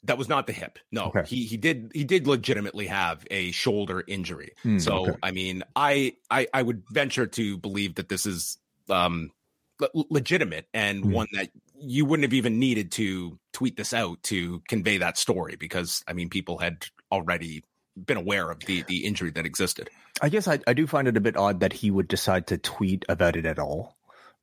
that 0.03 0.17
was 0.17 0.27
not 0.29 0.47
the 0.47 0.53
hip. 0.53 0.79
No, 0.91 1.05
Okay. 1.05 1.23
he 1.25 1.45
he 1.45 1.57
did 1.57 1.91
he 1.93 2.03
did 2.03 2.27
legitimately 2.27 2.87
have 2.87 3.25
a 3.31 3.51
shoulder 3.51 4.03
injury. 4.07 4.51
Hmm, 4.63 4.79
so 4.79 5.07
okay. 5.07 5.15
I 5.23 5.31
mean, 5.31 5.63
I, 5.75 6.13
I 6.29 6.47
I 6.53 6.61
would 6.61 6.83
venture 6.91 7.25
to 7.25 7.57
believe 7.57 7.95
that 7.95 8.09
this 8.09 8.25
is 8.25 8.57
um 8.89 9.31
le- 9.79 10.05
legitimate 10.09 10.67
and 10.73 11.03
Hmm. 11.03 11.11
one 11.11 11.27
that 11.33 11.49
you 11.79 12.05
wouldn't 12.05 12.23
have 12.23 12.33
even 12.33 12.59
needed 12.59 12.91
to 12.93 13.37
tweet 13.53 13.77
this 13.77 13.93
out 13.93 14.21
to 14.23 14.61
convey 14.67 14.97
that 14.97 15.17
story 15.17 15.55
because 15.55 16.03
I 16.07 16.13
mean, 16.13 16.29
people 16.29 16.57
had 16.57 16.85
already 17.11 17.63
been 17.95 18.17
aware 18.17 18.49
of 18.51 18.59
the 18.61 18.83
the 18.83 19.05
injury 19.05 19.31
that 19.31 19.45
existed. 19.45 19.89
I 20.21 20.29
guess 20.29 20.47
I, 20.47 20.59
I 20.67 20.73
do 20.73 20.87
find 20.87 21.07
it 21.07 21.17
a 21.17 21.21
bit 21.21 21.37
odd 21.37 21.59
that 21.59 21.73
he 21.73 21.91
would 21.91 22.07
decide 22.07 22.47
to 22.47 22.57
tweet 22.57 23.05
about 23.09 23.35
it 23.35 23.45
at 23.45 23.59
all, 23.59 23.95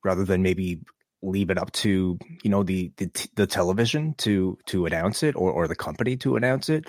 rather 0.05 0.25
than 0.25 0.43
maybe 0.43 0.81
leave 1.23 1.51
it 1.51 1.59
up 1.59 1.73
to 1.73 2.19
you 2.43 2.51
know 2.51 2.63
the 2.63 2.93
the, 2.97 3.07
t- 3.09 3.31
the 3.35 3.47
television 3.47 4.15
to 4.19 4.59
to 4.67 4.87
announce 4.87 5.23
it 5.23 5.35
or 5.37 5.51
or 5.51 5.67
the 5.67 5.77
company 5.77 6.17
to 6.19 6.37
announce 6.37 6.69
it. 6.69 6.85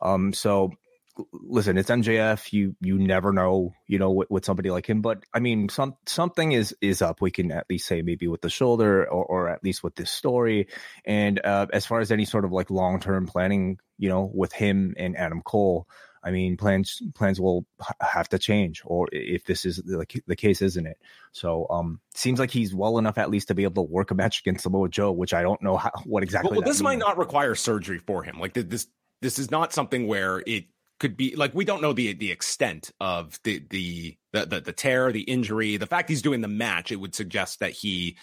Um, 0.00 0.32
so 0.32 0.72
listen, 1.32 1.78
it's 1.78 1.90
MJF. 1.90 2.52
You 2.52 2.76
you 2.80 2.98
never 2.98 3.32
know, 3.32 3.72
you 3.86 3.98
know, 3.98 4.10
with, 4.10 4.30
with 4.30 4.44
somebody 4.44 4.70
like 4.70 4.88
him. 4.88 5.02
But 5.02 5.24
I 5.32 5.40
mean, 5.40 5.68
some 5.68 5.96
something 6.06 6.52
is 6.52 6.74
is 6.80 7.02
up. 7.02 7.20
We 7.20 7.30
can 7.30 7.52
at 7.52 7.66
least 7.68 7.86
say 7.86 8.02
maybe 8.02 8.28
with 8.28 8.40
the 8.40 8.50
shoulder, 8.50 9.08
or 9.08 9.24
or 9.24 9.48
at 9.48 9.64
least 9.64 9.82
with 9.82 9.94
this 9.94 10.10
story. 10.10 10.68
And 11.04 11.40
uh, 11.44 11.66
as 11.72 11.86
far 11.86 12.00
as 12.00 12.12
any 12.12 12.24
sort 12.24 12.44
of 12.44 12.52
like 12.52 12.70
long 12.70 13.00
term 13.00 13.26
planning, 13.26 13.78
you 13.98 14.08
know, 14.08 14.30
with 14.32 14.52
him 14.52 14.94
and 14.96 15.16
Adam 15.16 15.42
Cole. 15.42 15.86
I 16.22 16.32
mean, 16.32 16.58
plans 16.58 17.00
plans 17.14 17.40
will 17.40 17.64
have 17.98 18.28
to 18.28 18.38
change, 18.38 18.82
or 18.84 19.08
if 19.10 19.46
this 19.46 19.64
is 19.64 19.76
the, 19.76 20.04
the 20.26 20.36
case, 20.36 20.60
isn't 20.60 20.86
it? 20.86 20.98
So, 21.32 21.66
um, 21.70 21.98
seems 22.14 22.38
like 22.38 22.50
he's 22.50 22.74
well 22.74 22.98
enough 22.98 23.16
at 23.16 23.30
least 23.30 23.48
to 23.48 23.54
be 23.54 23.64
able 23.64 23.86
to 23.86 23.90
work 23.90 24.10
a 24.10 24.14
match 24.14 24.40
against 24.40 24.64
Samoa 24.64 24.90
Joe, 24.90 25.12
which 25.12 25.32
I 25.32 25.40
don't 25.40 25.62
know 25.62 25.78
how, 25.78 25.92
what 26.04 26.22
exactly. 26.22 26.50
well, 26.50 26.60
that 26.60 26.66
this 26.66 26.82
might 26.82 26.98
not 26.98 27.16
require 27.16 27.54
surgery 27.54 28.00
for 28.00 28.22
him. 28.22 28.38
Like 28.38 28.52
this, 28.52 28.86
this 29.22 29.38
is 29.38 29.50
not 29.50 29.72
something 29.72 30.06
where 30.06 30.42
it 30.46 30.66
could 31.00 31.16
be 31.16 31.34
like 31.34 31.52
we 31.54 31.64
don't 31.64 31.82
know 31.82 31.92
the 31.92 32.12
the 32.12 32.30
extent 32.30 32.92
of 33.00 33.40
the 33.42 33.64
the 33.70 34.16
the 34.32 34.46
the, 34.46 34.60
the 34.60 34.72
tear, 34.72 35.10
the 35.10 35.22
injury, 35.22 35.76
the 35.76 35.86
fact 35.86 36.08
he's 36.08 36.22
doing 36.22 36.42
the 36.42 36.48
match. 36.48 36.92
It 36.92 36.96
would 36.96 37.14
suggest 37.14 37.58
that 37.60 37.72
he, 37.72 38.16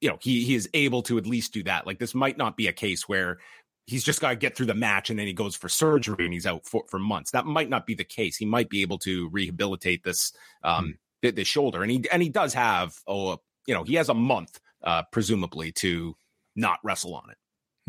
you 0.00 0.08
know, 0.08 0.18
he 0.20 0.44
he 0.44 0.54
is 0.54 0.68
able 0.74 1.02
to 1.04 1.18
at 1.18 1.26
least 1.26 1.52
do 1.52 1.64
that. 1.64 1.86
Like 1.86 1.98
this 1.98 2.14
might 2.14 2.36
not 2.36 2.56
be 2.56 2.68
a 2.68 2.72
case 2.72 3.08
where 3.08 3.38
he's 3.86 4.04
just 4.04 4.20
got 4.20 4.30
to 4.30 4.36
get 4.36 4.56
through 4.56 4.66
the 4.66 4.74
match 4.74 5.10
and 5.10 5.18
then 5.18 5.26
he 5.26 5.32
goes 5.32 5.56
for 5.56 5.68
surgery 5.68 6.24
and 6.24 6.32
he's 6.32 6.46
out 6.46 6.64
for, 6.64 6.84
for 6.88 7.00
months. 7.00 7.32
That 7.32 7.46
might 7.46 7.68
not 7.68 7.84
be 7.84 7.94
the 7.94 8.04
case. 8.04 8.36
He 8.36 8.46
might 8.46 8.68
be 8.68 8.82
able 8.82 8.98
to 8.98 9.28
rehabilitate 9.30 10.04
this 10.04 10.32
um 10.62 10.98
the, 11.22 11.30
the 11.30 11.44
shoulder, 11.44 11.82
and 11.82 11.90
he 11.90 12.04
and 12.12 12.22
he 12.22 12.28
does 12.28 12.52
have 12.54 12.94
oh 13.06 13.38
you 13.66 13.74
know 13.74 13.84
he 13.84 13.94
has 13.94 14.10
a 14.10 14.14
month 14.14 14.60
uh 14.84 15.02
presumably 15.10 15.72
to 15.72 16.14
not 16.54 16.78
wrestle 16.84 17.14
on 17.14 17.30
it. 17.30 17.38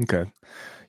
Okay. 0.03 0.31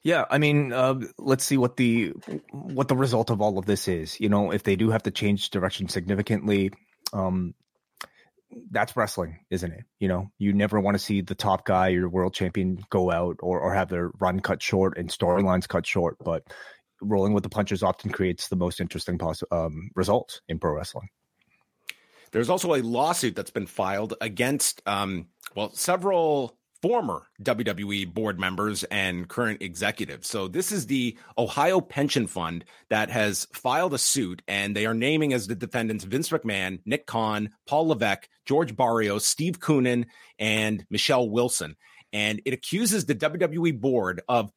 Yeah, 0.04 0.26
I 0.30 0.37
mean, 0.37 0.70
uh, 0.73 1.00
let's 1.16 1.44
see 1.44 1.56
what 1.56 1.78
the 1.78 2.12
what 2.50 2.88
the 2.88 2.96
result 2.96 3.30
of 3.30 3.40
all 3.40 3.58
of 3.58 3.64
this 3.64 3.88
is. 3.88 4.20
You 4.20 4.28
know, 4.28 4.50
if 4.52 4.62
they 4.62 4.76
do 4.76 4.90
have 4.90 5.02
to 5.04 5.11
change 5.11 5.49
direction 5.49 5.88
significantly, 5.88 6.73
um, 7.14 7.54
that's 8.70 8.96
wrestling, 8.96 9.38
isn't 9.50 9.73
it? 9.73 9.84
You 9.99 10.08
know, 10.08 10.30
you 10.38 10.52
never 10.52 10.78
want 10.78 10.94
to 10.94 11.02
see 11.02 11.23
the 11.23 11.34
top 11.34 11.64
guy, 11.64 11.88
your 11.88 12.11
world 12.11 12.34
champion, 12.34 12.84
go 12.90 13.11
out 13.11 13.37
or 13.40 13.58
or 13.61 13.73
have 13.73 13.88
their 13.88 14.11
run 14.20 14.40
cut 14.40 14.62
short 14.62 14.99
and 14.99 15.08
storylines 15.08 15.66
cut 15.66 15.87
short. 15.87 16.18
But 16.23 16.44
rolling 17.00 17.32
with 17.32 17.42
the 17.42 17.49
punches 17.49 17.82
often 17.82 18.11
creates 18.11 18.49
the 18.49 18.56
most 18.56 18.82
interesting 18.82 19.18
um, 19.50 19.90
results 19.94 20.42
in 20.50 20.58
pro 20.58 20.75
wrestling. 20.75 21.08
There's 22.30 22.50
also 22.50 22.75
a 22.75 22.82
lawsuit 22.82 23.37
that's 23.37 23.52
been 23.52 23.66
filed 23.66 24.14
against, 24.20 24.82
um, 24.87 25.28
well, 25.54 25.70
several 25.73 26.58
former 26.85 27.23
WWE 27.43 28.12
board 28.12 28.38
members 28.38 28.85
and 28.85 29.26
current 29.26 29.62
executives. 29.62 30.29
So 30.29 30.49
this 30.49 30.71
is 30.71 30.85
the 30.85 31.17
Ohio 31.38 31.81
Pension 31.81 32.26
Fund 32.26 32.67
that 32.91 33.09
has 33.09 33.47
filed 33.55 33.95
a 33.95 33.99
suit, 33.99 34.43
and 34.47 34.76
they 34.76 34.85
are 34.85 34.93
naming 34.93 35.33
as 35.33 35.47
the 35.47 35.55
defendants 35.55 36.05
Vince 36.05 36.29
McMahon, 36.29 36.81
Nick 36.85 37.07
Khan, 37.07 37.49
Paul 37.67 37.88
Levesque, 37.88 38.29
George 38.45 38.76
Barrios, 38.76 39.25
Steve 39.25 39.61
Koonin, 39.61 40.05
and 40.38 40.85
Michelle 40.91 41.26
Wilson. 41.26 41.76
And 42.12 42.43
it 42.45 42.53
accuses 42.53 43.07
the 43.07 43.14
WWE 43.14 43.81
board 43.81 44.21
of 44.29 44.53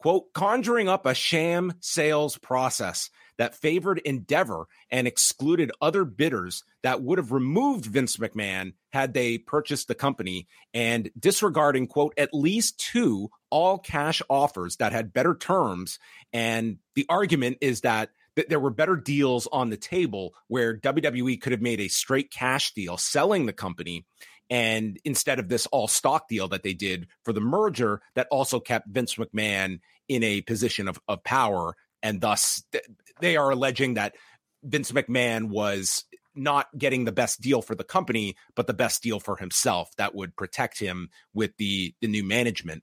quote, 0.00 0.32
conjuring 0.32 0.88
up 0.88 1.06
a 1.06 1.14
sham 1.14 1.74
sales 1.78 2.36
process 2.38 3.10
that 3.40 3.54
favored 3.54 3.98
Endeavor 4.00 4.68
and 4.90 5.08
excluded 5.08 5.72
other 5.80 6.04
bidders 6.04 6.62
that 6.82 7.00
would 7.00 7.16
have 7.16 7.32
removed 7.32 7.86
Vince 7.86 8.18
McMahon 8.18 8.74
had 8.92 9.14
they 9.14 9.38
purchased 9.38 9.88
the 9.88 9.94
company 9.94 10.46
and 10.74 11.10
disregarding, 11.18 11.86
quote, 11.86 12.12
at 12.18 12.34
least 12.34 12.78
two 12.78 13.30
all 13.48 13.78
cash 13.78 14.20
offers 14.28 14.76
that 14.76 14.92
had 14.92 15.14
better 15.14 15.34
terms. 15.34 15.98
And 16.34 16.80
the 16.94 17.06
argument 17.08 17.56
is 17.62 17.80
that 17.80 18.10
there 18.50 18.60
were 18.60 18.68
better 18.68 18.94
deals 18.94 19.48
on 19.50 19.70
the 19.70 19.78
table 19.78 20.34
where 20.48 20.76
WWE 20.76 21.40
could 21.40 21.52
have 21.52 21.62
made 21.62 21.80
a 21.80 21.88
straight 21.88 22.30
cash 22.30 22.74
deal 22.74 22.98
selling 22.98 23.46
the 23.46 23.54
company 23.54 24.04
and 24.50 24.98
instead 25.02 25.38
of 25.38 25.48
this 25.48 25.64
all 25.66 25.88
stock 25.88 26.28
deal 26.28 26.48
that 26.48 26.62
they 26.62 26.74
did 26.74 27.06
for 27.24 27.32
the 27.32 27.40
merger 27.40 28.02
that 28.16 28.26
also 28.30 28.60
kept 28.60 28.88
Vince 28.88 29.14
McMahon 29.14 29.80
in 30.08 30.22
a 30.24 30.42
position 30.42 30.88
of, 30.88 31.00
of 31.08 31.24
power 31.24 31.74
and 32.02 32.20
thus 32.20 32.62
th- 32.72 32.84
they 33.20 33.36
are 33.36 33.50
alleging 33.50 33.94
that 33.94 34.14
Vince 34.62 34.92
McMahon 34.92 35.48
was 35.48 36.04
not 36.34 36.66
getting 36.76 37.04
the 37.04 37.12
best 37.12 37.40
deal 37.40 37.60
for 37.60 37.74
the 37.74 37.84
company 37.84 38.36
but 38.54 38.66
the 38.66 38.74
best 38.74 39.02
deal 39.02 39.18
for 39.18 39.36
himself 39.36 39.90
that 39.96 40.14
would 40.14 40.36
protect 40.36 40.78
him 40.78 41.10
with 41.34 41.56
the 41.56 41.94
the 42.00 42.08
new 42.08 42.24
management. 42.24 42.82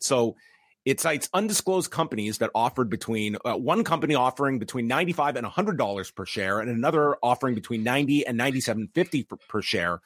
So 0.00 0.36
it 0.84 1.00
cites 1.00 1.28
undisclosed 1.32 1.90
companies 1.90 2.38
that 2.38 2.50
offered 2.54 2.90
between 2.90 3.36
uh, 3.44 3.54
one 3.54 3.84
company 3.84 4.14
offering 4.14 4.58
between 4.58 4.88
95 4.88 5.36
and 5.36 5.44
100 5.44 5.78
dollars 5.78 6.10
per 6.10 6.26
share 6.26 6.60
and 6.60 6.68
another 6.68 7.16
offering 7.22 7.54
between 7.54 7.84
90 7.84 8.26
and 8.26 8.38
97.50 8.38 9.28
per, 9.28 9.36
per 9.48 9.62
share 9.62 10.00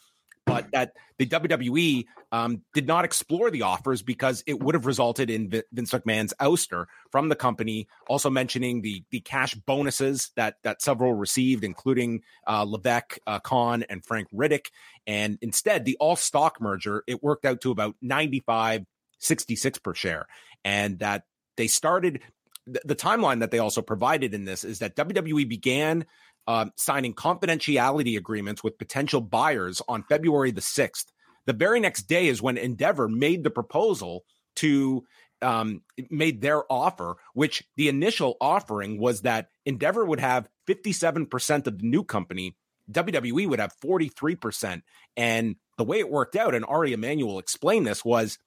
but 0.47 0.71
that 0.71 0.93
the 1.19 1.27
WWE 1.27 2.07
um, 2.33 2.63
did 2.73 2.87
not 2.87 3.05
explore 3.05 3.51
the 3.51 3.63
offers 3.63 4.03
because 4.03 4.43
it 4.47 4.63
would 4.63 4.75
have 4.75 4.87
resulted 4.87 5.29
in 5.29 5.51
Vi- 5.51 5.63
Vince 5.73 5.91
McMahon's 5.91 6.33
ouster 6.41 6.87
from 7.11 7.29
the 7.29 7.35
company. 7.35 7.89
Also 8.09 8.31
mentioning 8.31 8.81
the 8.81 9.03
the 9.11 9.21
cash 9.21 9.55
bonuses 9.55 10.31
that 10.37 10.57
that 10.63 10.81
several 10.81 11.13
received, 11.13 11.65
including 11.65 12.23
uh, 12.47 12.63
Levesque, 12.63 13.19
uh, 13.27 13.41
Khan, 13.41 13.85
and 13.91 14.05
Frank 14.05 14.29
Riddick. 14.35 14.71
And 15.07 15.39
instead, 15.43 15.85
the 15.85 15.97
all 15.99 16.17
stock 16.17 16.61
merger 16.61 17.03
it 17.07 17.23
worked 17.23 17.45
out 17.45 17.61
to 17.63 17.73
about 17.73 17.97
95, 18.01 18.87
66 19.19 19.79
per 19.81 19.95
share, 19.95 20.27
and 20.65 21.01
that 21.01 21.25
they 21.57 21.67
started. 21.67 22.23
The 22.67 22.97
timeline 22.97 23.41
that 23.41 23.53
they 23.53 23.61
also 23.61 23.81
provided 23.81 24.35
in 24.35 24.45
this 24.45 24.65
is 24.65 24.81
that 24.81 24.97
WWE 24.97 25.49
began 25.49 26.05
uh, 26.47 26.67
signing 26.77 27.15
confidentiality 27.15 28.17
agreements 28.17 28.63
with 28.63 28.79
potential 28.79 29.21
buyers 29.21 29.83
on 29.89 30.03
February 30.05 30.51
the 30.51 30.61
6th. 30.61 31.07
The 31.47 31.53
very 31.53 31.81
next 31.81 32.05
day 32.05 32.29
is 32.29 32.43
when 32.43 32.57
Endeavor 32.57 33.09
made 33.09 33.45
the 33.45 33.51
proposal 33.51 34.25
to 34.57 35.05
um, 35.43 35.83
made 36.11 36.41
their 36.41 36.71
offer, 36.73 37.17
which 37.35 37.63
the 37.77 37.89
initial 37.89 38.37
offering 38.41 38.99
was 38.99 39.23
that 39.23 39.49
Endeavor 39.65 40.05
would 40.05 40.21
have 40.21 40.49
57% 40.67 41.67
of 41.67 41.79
the 41.79 41.87
new 41.87 42.05
company, 42.05 42.57
WWE 42.91 43.49
would 43.49 43.61
have 43.61 43.75
43%. 43.85 44.83
And 45.17 45.57
the 45.77 45.85
way 45.85 45.99
it 45.99 46.11
worked 46.11 46.37
out, 46.37 46.55
and 46.55 46.65
Ari 46.65 46.93
Emanuel 46.93 47.39
explained 47.39 47.87
this, 47.87 48.05
was 48.05 48.39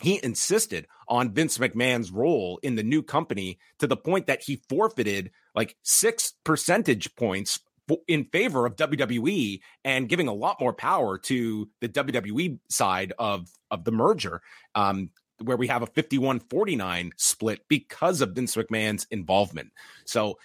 he 0.00 0.20
insisted 0.22 0.86
on 1.08 1.32
Vince 1.32 1.58
McMahon's 1.58 2.10
role 2.10 2.58
in 2.62 2.76
the 2.76 2.82
new 2.82 3.02
company 3.02 3.58
to 3.78 3.86
the 3.86 3.96
point 3.96 4.26
that 4.26 4.42
he 4.42 4.62
forfeited 4.68 5.30
like 5.56 5.76
six 5.82 6.34
percentage 6.44 7.16
points 7.16 7.58
in 8.06 8.24
favor 8.26 8.66
of 8.66 8.76
WWE 8.76 9.60
and 9.84 10.08
giving 10.08 10.28
a 10.28 10.34
lot 10.34 10.60
more 10.60 10.72
power 10.72 11.18
to 11.18 11.68
the 11.80 11.88
WWE 11.88 12.58
side 12.68 13.12
of 13.18 13.48
of 13.70 13.84
the 13.84 13.92
merger. 13.92 14.42
Um, 14.74 15.10
where 15.42 15.56
we 15.56 15.66
have 15.66 15.82
a 15.82 15.86
51-49 15.86 17.10
split 17.18 17.60
because 17.68 18.22
of 18.22 18.30
Vince 18.30 18.56
McMahon's 18.56 19.06
involvement. 19.10 19.70
So, 20.06 20.38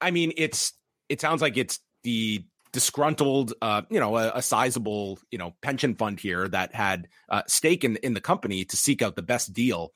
I 0.00 0.10
mean, 0.10 0.32
it's 0.36 0.72
it 1.08 1.20
sounds 1.20 1.42
like 1.42 1.56
it's 1.56 1.78
the 2.02 2.44
disgruntled, 2.72 3.52
uh, 3.62 3.82
you 3.90 4.00
know, 4.00 4.16
a, 4.16 4.32
a 4.36 4.42
sizable, 4.42 5.18
you 5.30 5.38
know, 5.38 5.54
pension 5.60 5.94
fund 5.94 6.18
here 6.18 6.48
that 6.48 6.74
had 6.74 7.06
uh, 7.28 7.42
stake 7.46 7.84
in 7.84 7.96
in 7.96 8.14
the 8.14 8.20
company 8.20 8.64
to 8.64 8.76
seek 8.76 9.02
out 9.02 9.14
the 9.14 9.22
best 9.22 9.52
deal. 9.52 9.92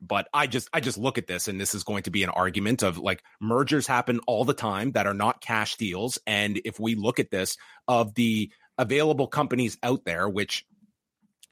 But 0.00 0.28
I 0.32 0.46
just 0.46 0.68
I 0.72 0.80
just 0.80 0.98
look 0.98 1.18
at 1.18 1.26
this 1.26 1.48
and 1.48 1.60
this 1.60 1.74
is 1.74 1.82
going 1.82 2.02
to 2.04 2.10
be 2.10 2.22
an 2.22 2.30
argument 2.30 2.82
of 2.82 2.98
like 2.98 3.22
mergers 3.40 3.86
happen 3.86 4.20
all 4.26 4.44
the 4.44 4.54
time 4.54 4.92
that 4.92 5.06
are 5.06 5.14
not 5.14 5.40
cash 5.40 5.76
deals. 5.76 6.18
And 6.26 6.60
if 6.64 6.78
we 6.78 6.94
look 6.94 7.18
at 7.18 7.30
this 7.30 7.56
of 7.88 8.14
the 8.14 8.50
available 8.78 9.26
companies 9.26 9.78
out 9.82 10.04
there, 10.04 10.28
which 10.28 10.66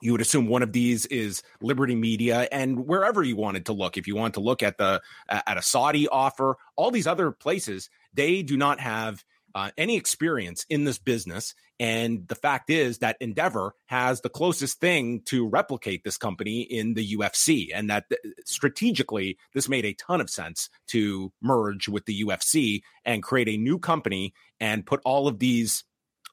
you 0.03 0.13
would 0.13 0.21
assume 0.21 0.49
one 0.49 0.63
of 0.63 0.73
these 0.73 1.07
is 1.07 1.43
Liberty 1.63 1.95
Media 1.95 2.47
and 2.53 2.87
wherever 2.87 3.23
you 3.23 3.37
wanted 3.37 3.67
to 3.67 3.73
look, 3.73 3.97
if 3.97 4.07
you 4.07 4.15
want 4.15 4.35
to 4.35 4.41
look 4.41 4.63
at 4.63 4.77
the 4.77 5.01
at 5.29 5.57
a 5.57 5.63
Saudi 5.63 6.09
offer, 6.09 6.59
all 6.77 6.91
these 6.91 7.07
other 7.07 7.31
places, 7.31 7.89
they 8.13 8.43
do 8.43 8.59
not 8.59 8.81
have 8.81 9.25
uh, 9.55 9.71
any 9.77 9.97
experience 9.97 10.67
in 10.69 10.85
this 10.85 10.99
business. 10.99 11.55
And 11.81 12.27
the 12.29 12.35
fact 12.35 12.71
is 12.71 12.99
that 12.99 13.17
Endeavor 13.21 13.75
has 13.87 14.21
the 14.21 14.29
closest 14.29 14.81
thing 14.81 15.23
to 15.27 15.49
replicate 15.49 16.05
this 16.05 16.17
company 16.17 16.63
in 16.63 16.95
the 16.95 17.17
UFC, 17.17 17.69
and 17.75 17.91
that 17.91 18.05
th- 18.09 18.21
strategically, 18.47 19.39
this 19.55 19.69
made 19.69 19.85
a 19.85 19.95
ton 19.95 20.21
of 20.21 20.31
sense 20.31 20.71
to 20.89 21.33
merge 21.43 21.89
with 21.89 22.05
the 22.07 22.23
UFC 22.23 22.83
and 23.05 23.23
create 23.23 23.49
a 23.49 23.57
new 23.57 23.79
company 23.79 24.35
and 24.61 24.87
put 24.87 25.01
all 25.05 25.27
of 25.27 25.39
these 25.39 25.85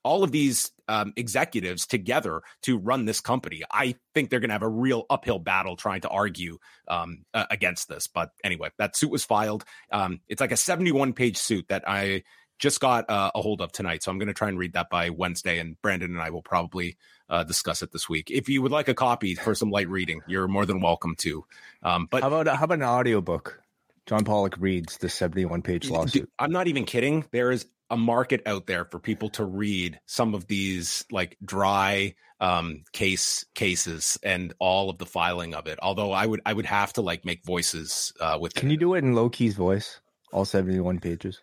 all 0.04 0.24
of 0.24 0.32
these 0.32 0.72
um, 0.88 1.14
executives 1.16 1.86
together 1.86 2.42
to 2.64 2.78
run 2.78 3.06
this 3.06 3.22
company. 3.22 3.62
I 3.72 3.96
think 4.14 4.30
they're 4.30 4.40
going 4.40 4.50
to 4.50 4.56
have 4.56 4.64
a 4.64 4.70
real 4.70 5.06
uphill 5.10 5.40
battle 5.40 5.76
trying 5.76 6.02
to 6.02 6.10
argue 6.10 6.58
um, 6.88 7.24
uh, 7.34 7.46
against 7.50 7.88
this. 7.88 8.08
But 8.08 8.32
anyway, 8.44 8.70
that 8.78 8.96
suit 8.96 9.12
was 9.12 9.24
filed. 9.24 9.64
Um, 9.92 10.22
it's 10.28 10.42
like 10.42 10.52
a 10.52 10.58
71 10.58 11.14
page 11.14 11.38
suit 11.38 11.68
that 11.70 11.84
I 11.88 12.24
just 12.62 12.80
got 12.80 13.10
uh, 13.10 13.32
a 13.34 13.42
hold 13.42 13.60
of 13.60 13.72
tonight. 13.72 14.04
So 14.04 14.12
I'm 14.12 14.20
going 14.20 14.28
to 14.28 14.34
try 14.34 14.48
and 14.48 14.58
read 14.58 14.74
that 14.74 14.90
by 14.90 15.10
Wednesday. 15.10 15.58
And 15.58 15.82
Brandon 15.82 16.12
and 16.12 16.22
I 16.22 16.30
will 16.30 16.44
probably 16.44 16.96
uh, 17.28 17.44
discuss 17.44 17.82
it 17.82 17.92
this 17.92 18.08
week. 18.08 18.30
If 18.30 18.48
you 18.48 18.62
would 18.62 18.72
like 18.72 18.88
a 18.88 18.94
copy 18.94 19.36
for 19.36 19.56
some 19.56 19.72
light 19.72 19.90
reading, 19.90 20.22
you're 20.28 20.48
more 20.48 20.66
than 20.66 20.80
welcome 20.80 21.16
to. 21.18 21.44
Um, 21.84 22.08
but 22.10 22.22
how 22.22 22.28
about 22.34 22.56
how 22.56 22.64
about 22.64 22.78
an 22.78 22.84
audiobook? 22.84 23.60
John 24.06 24.24
Pollock 24.24 24.56
reads 24.60 24.98
the 24.98 25.10
71 25.10 25.62
page 25.62 25.90
lawsuit. 25.90 26.30
I'm 26.40 26.52
not 26.52 26.68
even 26.68 26.86
kidding. 26.86 27.26
There 27.32 27.52
is 27.52 27.66
a 27.90 27.98
market 27.98 28.42
out 28.46 28.68
there 28.68 28.86
for 28.86 29.00
people 29.00 29.30
to 29.30 29.44
read 29.44 30.00
some 30.06 30.34
of 30.34 30.48
these 30.48 31.04
like 31.12 31.38
dry 31.44 32.16
um 32.40 32.84
case 32.94 33.46
cases 33.54 34.18
and 34.24 34.54
all 34.60 34.90
of 34.90 34.98
the 34.98 35.06
filing 35.06 35.54
of 35.54 35.68
it 35.68 35.78
although 35.84 36.12
i 36.12 36.26
would 36.26 36.42
i 36.46 36.54
would 36.54 36.66
have 36.66 36.92
to 36.92 37.02
like 37.02 37.24
make 37.24 37.44
voices 37.44 38.14
uh 38.20 38.38
with 38.42 38.56
can 38.56 38.70
it. 38.70 38.72
you 38.72 38.78
do 38.80 38.96
it 38.96 39.00
in 39.00 39.14
low 39.14 39.30
key's 39.30 39.56
voice 39.56 40.00
all 40.32 40.46
71 40.46 41.00
pages 41.00 41.40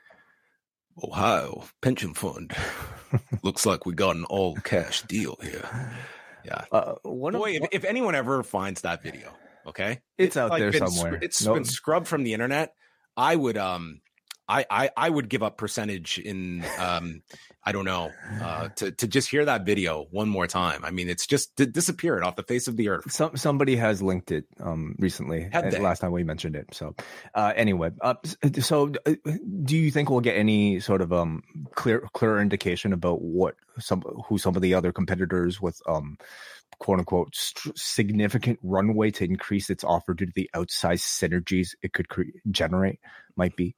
ohio 1.02 1.64
pension 1.80 2.14
fund 2.14 2.52
looks 3.42 3.64
like 3.64 3.86
we 3.86 3.94
got 3.94 4.16
an 4.16 4.24
all 4.24 4.54
cash 4.56 5.02
deal 5.02 5.36
here. 5.42 5.96
Yeah. 6.44 6.64
Uh, 6.72 6.94
one 7.02 7.34
boy 7.34 7.52
if, 7.52 7.68
if 7.72 7.84
anyone 7.84 8.14
ever 8.14 8.42
finds 8.42 8.82
that 8.82 9.02
video 9.02 9.32
okay? 9.68 10.00
It's 10.16 10.36
out 10.36 10.50
like 10.50 10.60
there 10.60 10.72
somewhere. 10.72 11.18
It's 11.22 11.44
no. 11.44 11.54
been 11.54 11.64
scrubbed 11.64 12.08
from 12.08 12.24
the 12.24 12.32
internet. 12.32 12.74
I 13.16 13.36
would 13.36 13.56
um 13.56 14.00
I, 14.48 14.64
I 14.70 14.90
I 14.96 15.10
would 15.10 15.28
give 15.28 15.42
up 15.42 15.58
percentage 15.58 16.18
in 16.18 16.64
um 16.78 17.22
I 17.64 17.72
don't 17.72 17.84
know 17.84 18.10
uh 18.40 18.68
to 18.76 18.92
to 18.92 19.06
just 19.06 19.28
hear 19.28 19.44
that 19.44 19.66
video 19.66 20.06
one 20.10 20.28
more 20.28 20.46
time. 20.46 20.84
I 20.84 20.90
mean, 20.90 21.08
it's 21.08 21.26
just 21.26 21.54
d- 21.56 21.66
disappeared 21.66 22.22
off 22.22 22.36
the 22.36 22.42
face 22.42 22.66
of 22.66 22.76
the 22.76 22.88
earth. 22.88 23.12
Some 23.12 23.36
somebody 23.36 23.76
has 23.76 24.00
linked 24.00 24.32
it 24.32 24.46
um 24.60 24.96
recently. 24.98 25.48
They? 25.52 25.78
Last 25.78 25.98
time 26.00 26.12
we 26.12 26.24
mentioned 26.24 26.56
it. 26.56 26.68
So 26.72 26.94
uh 27.34 27.52
anyway, 27.54 27.90
uh, 28.00 28.14
so 28.60 28.92
uh, 29.04 29.14
do 29.64 29.76
you 29.76 29.90
think 29.90 30.08
we'll 30.08 30.20
get 30.20 30.36
any 30.36 30.80
sort 30.80 31.02
of 31.02 31.12
um 31.12 31.42
clear 31.74 32.08
clear 32.14 32.40
indication 32.40 32.92
about 32.92 33.20
what 33.20 33.54
some 33.78 34.02
who 34.26 34.38
some 34.38 34.56
of 34.56 34.62
the 34.62 34.72
other 34.74 34.92
competitors 34.92 35.60
with 35.60 35.80
um 35.86 36.16
quote 36.78 37.00
unquote 37.00 37.34
st- 37.34 37.76
significant 37.78 38.58
runway 38.62 39.10
to 39.10 39.24
increase 39.24 39.68
its 39.68 39.84
offer 39.84 40.14
due 40.14 40.26
to 40.26 40.32
the 40.34 40.48
outsized 40.54 41.02
synergies 41.04 41.74
it 41.82 41.92
could 41.92 42.08
cre- 42.08 42.22
generate 42.50 42.98
might 43.36 43.54
be? 43.56 43.76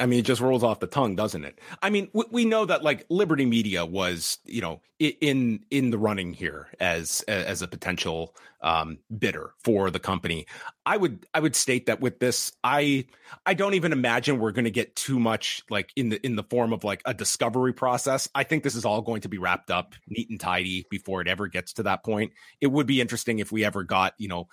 I 0.00 0.06
mean, 0.06 0.20
it 0.20 0.24
just 0.24 0.40
rolls 0.40 0.64
off 0.64 0.80
the 0.80 0.86
tongue, 0.86 1.16
doesn't 1.16 1.44
it? 1.44 1.60
I 1.82 1.90
mean, 1.90 2.08
we, 2.14 2.24
we 2.30 2.44
know 2.46 2.64
that 2.64 2.82
like 2.82 3.04
Liberty 3.10 3.44
Media 3.44 3.84
was, 3.84 4.38
you 4.46 4.62
know, 4.62 4.80
in 4.98 5.60
in 5.70 5.90
the 5.90 5.98
running 5.98 6.32
here 6.32 6.68
as 6.80 7.20
as 7.28 7.60
a 7.60 7.68
potential 7.68 8.34
um, 8.62 8.98
bidder 9.16 9.52
for 9.62 9.90
the 9.90 9.98
company. 9.98 10.46
I 10.86 10.96
would 10.96 11.26
I 11.34 11.40
would 11.40 11.54
state 11.54 11.86
that 11.86 12.00
with 12.00 12.20
this, 12.20 12.52
I 12.64 13.04
I 13.44 13.52
don't 13.52 13.74
even 13.74 13.92
imagine 13.92 14.38
we're 14.38 14.52
going 14.52 14.64
to 14.64 14.70
get 14.70 14.96
too 14.96 15.20
much 15.20 15.62
like 15.68 15.92
in 15.94 16.08
the 16.08 16.24
in 16.24 16.36
the 16.36 16.44
form 16.44 16.72
of 16.72 16.84
like 16.84 17.02
a 17.04 17.12
discovery 17.12 17.74
process. 17.74 18.28
I 18.34 18.44
think 18.44 18.62
this 18.62 18.74
is 18.74 18.86
all 18.86 19.02
going 19.02 19.20
to 19.22 19.28
be 19.28 19.38
wrapped 19.38 19.70
up 19.70 19.94
neat 20.08 20.30
and 20.30 20.40
tidy 20.40 20.86
before 20.88 21.20
it 21.20 21.28
ever 21.28 21.48
gets 21.48 21.74
to 21.74 21.82
that 21.82 22.02
point. 22.02 22.32
It 22.62 22.68
would 22.68 22.86
be 22.86 23.00
interesting 23.02 23.40
if 23.40 23.52
we 23.52 23.64
ever 23.64 23.84
got 23.84 24.14
you 24.16 24.28
know 24.28 24.48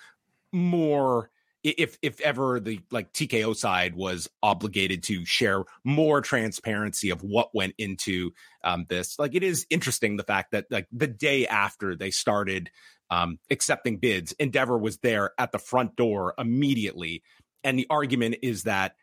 more 0.52 1.30
if 1.64 1.98
if 2.02 2.22
ever 2.22 2.60
the 2.60 2.80
like 2.92 3.12
TKO 3.12 3.56
side 3.56 3.96
was 3.96 4.30
obligated 4.42 5.04
to 5.04 5.26
share 5.26 5.64
more 5.84 6.22
transparency 6.22 7.10
of 7.10 7.22
what 7.22 7.54
went 7.54 7.76
into 7.78 8.32
um, 8.64 8.86
this, 8.88 9.20
like 9.20 9.36
it 9.36 9.44
is 9.44 9.66
interesting 9.70 10.18
the 10.18 10.24
fact 10.24 10.52
that 10.52 10.66
like 10.70 10.88
the 10.92 11.08
day 11.08 11.48
after 11.48 11.96
they 11.96 12.12
started 12.12 12.70
um, 13.10 13.40
accepting 13.50 13.98
bids, 13.98 14.32
Endeavor 14.34 14.78
was 14.78 15.00
there 15.00 15.32
at 15.38 15.52
the 15.52 15.60
front 15.60 15.96
door 15.96 16.34
immediately, 16.38 17.24
and 17.64 17.78
the 17.78 17.88
argument 17.90 18.38
is 18.42 18.64
that 18.64 18.94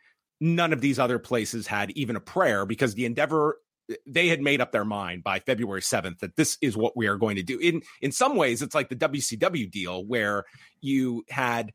none 0.40 0.72
of 0.72 0.80
these 0.80 0.98
other 0.98 1.18
places 1.18 1.66
had 1.66 1.90
even 1.92 2.16
a 2.16 2.20
prayer 2.20 2.64
because 2.64 2.94
the 2.94 3.04
Endeavor 3.04 3.58
they 4.06 4.28
had 4.28 4.40
made 4.40 4.60
up 4.60 4.72
their 4.72 4.84
mind 4.84 5.22
by 5.22 5.38
February 5.38 5.80
7th 5.80 6.18
that 6.18 6.36
this 6.36 6.58
is 6.60 6.76
what 6.76 6.96
we 6.96 7.06
are 7.06 7.16
going 7.16 7.36
to 7.36 7.42
do. 7.42 7.58
In 7.58 7.82
in 8.00 8.12
some 8.12 8.34
ways, 8.34 8.62
it's 8.62 8.74
like 8.74 8.88
the 8.88 8.96
WCW 8.96 9.70
deal 9.70 10.04
where 10.04 10.44
you 10.80 11.24
had 11.28 11.72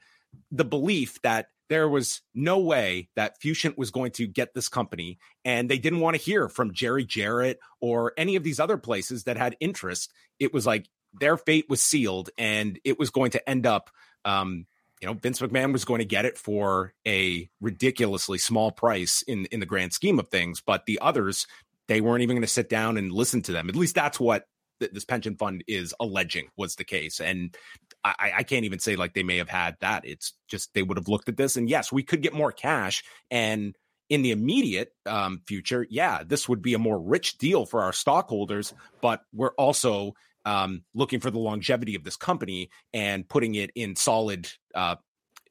the 0.51 0.65
belief 0.65 1.21
that 1.21 1.47
there 1.69 1.87
was 1.87 2.21
no 2.35 2.59
way 2.59 3.07
that 3.15 3.39
Fusient 3.39 3.77
was 3.77 3.91
going 3.91 4.11
to 4.11 4.27
get 4.27 4.53
this 4.53 4.67
company, 4.67 5.19
and 5.45 5.69
they 5.69 5.77
didn't 5.77 6.01
want 6.01 6.17
to 6.17 6.21
hear 6.21 6.49
from 6.49 6.73
Jerry 6.73 7.05
Jarrett 7.05 7.59
or 7.79 8.11
any 8.17 8.35
of 8.35 8.43
these 8.43 8.59
other 8.59 8.77
places 8.77 9.23
that 9.23 9.37
had 9.37 9.55
interest. 9.61 10.11
It 10.39 10.53
was 10.53 10.65
like 10.65 10.89
their 11.19 11.37
fate 11.37 11.67
was 11.69 11.81
sealed, 11.81 12.29
and 12.37 12.77
it 12.83 12.99
was 12.99 13.09
going 13.09 13.31
to 13.31 13.49
end 13.49 13.65
up. 13.65 13.89
Um, 14.25 14.65
you 15.01 15.07
know, 15.07 15.13
Vince 15.13 15.39
McMahon 15.39 15.71
was 15.71 15.85
going 15.85 15.99
to 15.99 16.05
get 16.05 16.25
it 16.25 16.37
for 16.37 16.93
a 17.07 17.49
ridiculously 17.59 18.37
small 18.37 18.71
price 18.71 19.23
in 19.23 19.45
in 19.45 19.59
the 19.59 19.65
grand 19.65 19.93
scheme 19.93 20.19
of 20.19 20.27
things, 20.29 20.61
but 20.61 20.85
the 20.85 20.99
others 21.01 21.47
they 21.87 22.01
weren't 22.01 22.21
even 22.21 22.35
going 22.35 22.41
to 22.41 22.47
sit 22.47 22.69
down 22.69 22.97
and 22.97 23.11
listen 23.11 23.41
to 23.43 23.51
them. 23.51 23.67
At 23.67 23.75
least 23.75 23.95
that's 23.95 24.19
what 24.19 24.45
th- 24.79 24.91
this 24.93 25.05
pension 25.05 25.35
fund 25.35 25.63
is 25.67 25.93
alleging 25.99 26.49
was 26.55 26.75
the 26.75 26.83
case. 26.83 27.19
And 27.19 27.55
I, 28.03 28.31
I, 28.37 28.43
can't 28.43 28.65
even 28.65 28.79
say 28.79 28.95
like 28.95 29.13
they 29.13 29.23
may 29.23 29.37
have 29.37 29.49
had 29.49 29.77
that. 29.81 30.05
It's 30.05 30.33
just 30.47 30.73
they 30.73 30.81
would 30.81 30.97
have 30.97 31.07
looked 31.07 31.29
at 31.29 31.37
this 31.37 31.55
and 31.55 31.69
yes, 31.69 31.91
we 31.91 32.03
could 32.03 32.21
get 32.21 32.33
more 32.33 32.51
cash. 32.51 33.03
And 33.29 33.75
in 34.09 34.23
the 34.23 34.31
immediate 34.31 34.93
um, 35.05 35.41
future, 35.45 35.85
yeah, 35.89 36.23
this 36.25 36.49
would 36.49 36.61
be 36.61 36.73
a 36.73 36.79
more 36.79 36.99
rich 36.99 37.37
deal 37.37 37.65
for 37.65 37.81
our 37.81 37.93
stockholders. 37.93 38.73
But 39.01 39.21
we're 39.33 39.53
also 39.53 40.15
um, 40.45 40.83
looking 40.93 41.19
for 41.19 41.31
the 41.31 41.39
longevity 41.39 41.95
of 41.95 42.03
this 42.03 42.17
company 42.17 42.71
and 42.93 43.27
putting 43.27 43.55
it 43.55 43.71
in 43.75 43.95
solid, 43.95 44.49
uh, 44.73 44.95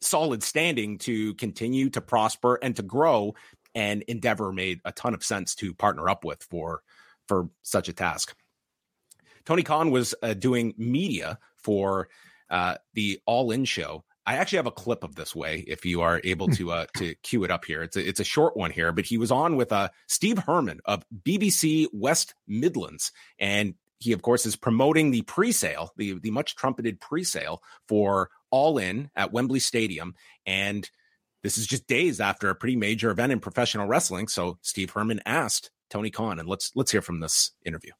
solid 0.00 0.42
standing 0.42 0.98
to 0.98 1.34
continue 1.34 1.88
to 1.90 2.00
prosper 2.00 2.58
and 2.60 2.76
to 2.76 2.82
grow. 2.82 3.34
And 3.74 4.02
Endeavor 4.02 4.52
made 4.52 4.80
a 4.84 4.92
ton 4.92 5.14
of 5.14 5.22
sense 5.22 5.54
to 5.56 5.72
partner 5.72 6.08
up 6.08 6.24
with 6.24 6.42
for 6.42 6.82
for 7.28 7.48
such 7.62 7.88
a 7.88 7.92
task. 7.92 8.34
Tony 9.44 9.62
Khan 9.62 9.90
was 9.90 10.14
uh, 10.22 10.34
doing 10.34 10.74
media 10.76 11.38
for 11.56 12.08
uh, 12.50 12.76
the 12.94 13.20
All 13.26 13.50
In 13.50 13.64
show. 13.64 14.04
I 14.26 14.36
actually 14.36 14.58
have 14.58 14.66
a 14.66 14.72
clip 14.72 15.02
of 15.02 15.14
this 15.14 15.34
Wai 15.34 15.64
if 15.66 15.84
you 15.84 16.02
are 16.02 16.20
able 16.24 16.48
to 16.48 16.72
uh, 16.72 16.86
to 16.98 17.14
cue 17.16 17.44
it 17.44 17.50
up 17.50 17.64
here. 17.64 17.82
It's 17.82 17.96
a, 17.96 18.06
it's 18.06 18.20
a 18.20 18.24
short 18.24 18.56
one 18.56 18.70
here, 18.70 18.92
but 18.92 19.06
he 19.06 19.18
was 19.18 19.30
on 19.30 19.56
with 19.56 19.72
uh, 19.72 19.88
Steve 20.08 20.38
Herman 20.38 20.80
of 20.84 21.04
BBC 21.26 21.86
West 21.92 22.34
Midlands, 22.46 23.12
and 23.38 23.74
he 23.98 24.12
of 24.12 24.22
course 24.22 24.46
is 24.46 24.56
promoting 24.56 25.10
the 25.10 25.22
pre-sale, 25.22 25.92
the 25.96 26.18
the 26.18 26.30
much 26.30 26.54
trumpeted 26.54 27.00
pre-sale 27.00 27.62
for 27.88 28.30
All 28.50 28.78
In 28.78 29.10
at 29.16 29.32
Wembley 29.32 29.60
Stadium, 29.60 30.14
and 30.46 30.88
this 31.42 31.56
is 31.56 31.66
just 31.66 31.86
days 31.86 32.20
after 32.20 32.50
a 32.50 32.54
pretty 32.54 32.76
major 32.76 33.10
event 33.10 33.32
in 33.32 33.40
professional 33.40 33.86
wrestling. 33.86 34.28
So 34.28 34.58
Steve 34.62 34.90
Herman 34.90 35.22
asked 35.24 35.70
Tony 35.88 36.10
Khan, 36.10 36.38
and 36.38 36.48
let's 36.48 36.70
let's 36.74 36.92
hear 36.92 37.02
from 37.02 37.20
this 37.20 37.52
interview. 37.64 37.92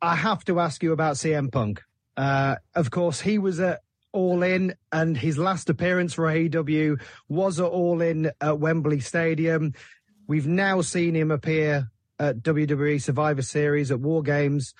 I 0.00 0.16
have 0.16 0.44
to 0.46 0.58
ask 0.58 0.82
you 0.82 0.92
about 0.92 1.16
CM 1.16 1.52
Punk. 1.52 1.82
Uh, 2.16 2.56
of 2.74 2.90
course, 2.90 3.20
he 3.20 3.38
was 3.38 3.60
at 3.60 3.80
All 4.12 4.42
In, 4.42 4.74
and 4.90 5.16
his 5.16 5.38
last 5.38 5.70
appearance 5.70 6.14
for 6.14 6.24
AEW 6.24 7.00
was 7.28 7.60
at 7.60 7.66
All 7.66 8.00
In 8.00 8.30
at 8.40 8.58
Wembley 8.58 9.00
Stadium. 9.00 9.74
We've 10.26 10.46
now 10.46 10.80
seen 10.80 11.14
him 11.14 11.30
appear 11.30 11.90
at 12.18 12.42
WWE 12.42 13.02
Survivor 13.02 13.42
Series 13.42 13.90
at 13.90 14.00
War 14.00 14.22
Games. 14.22 14.74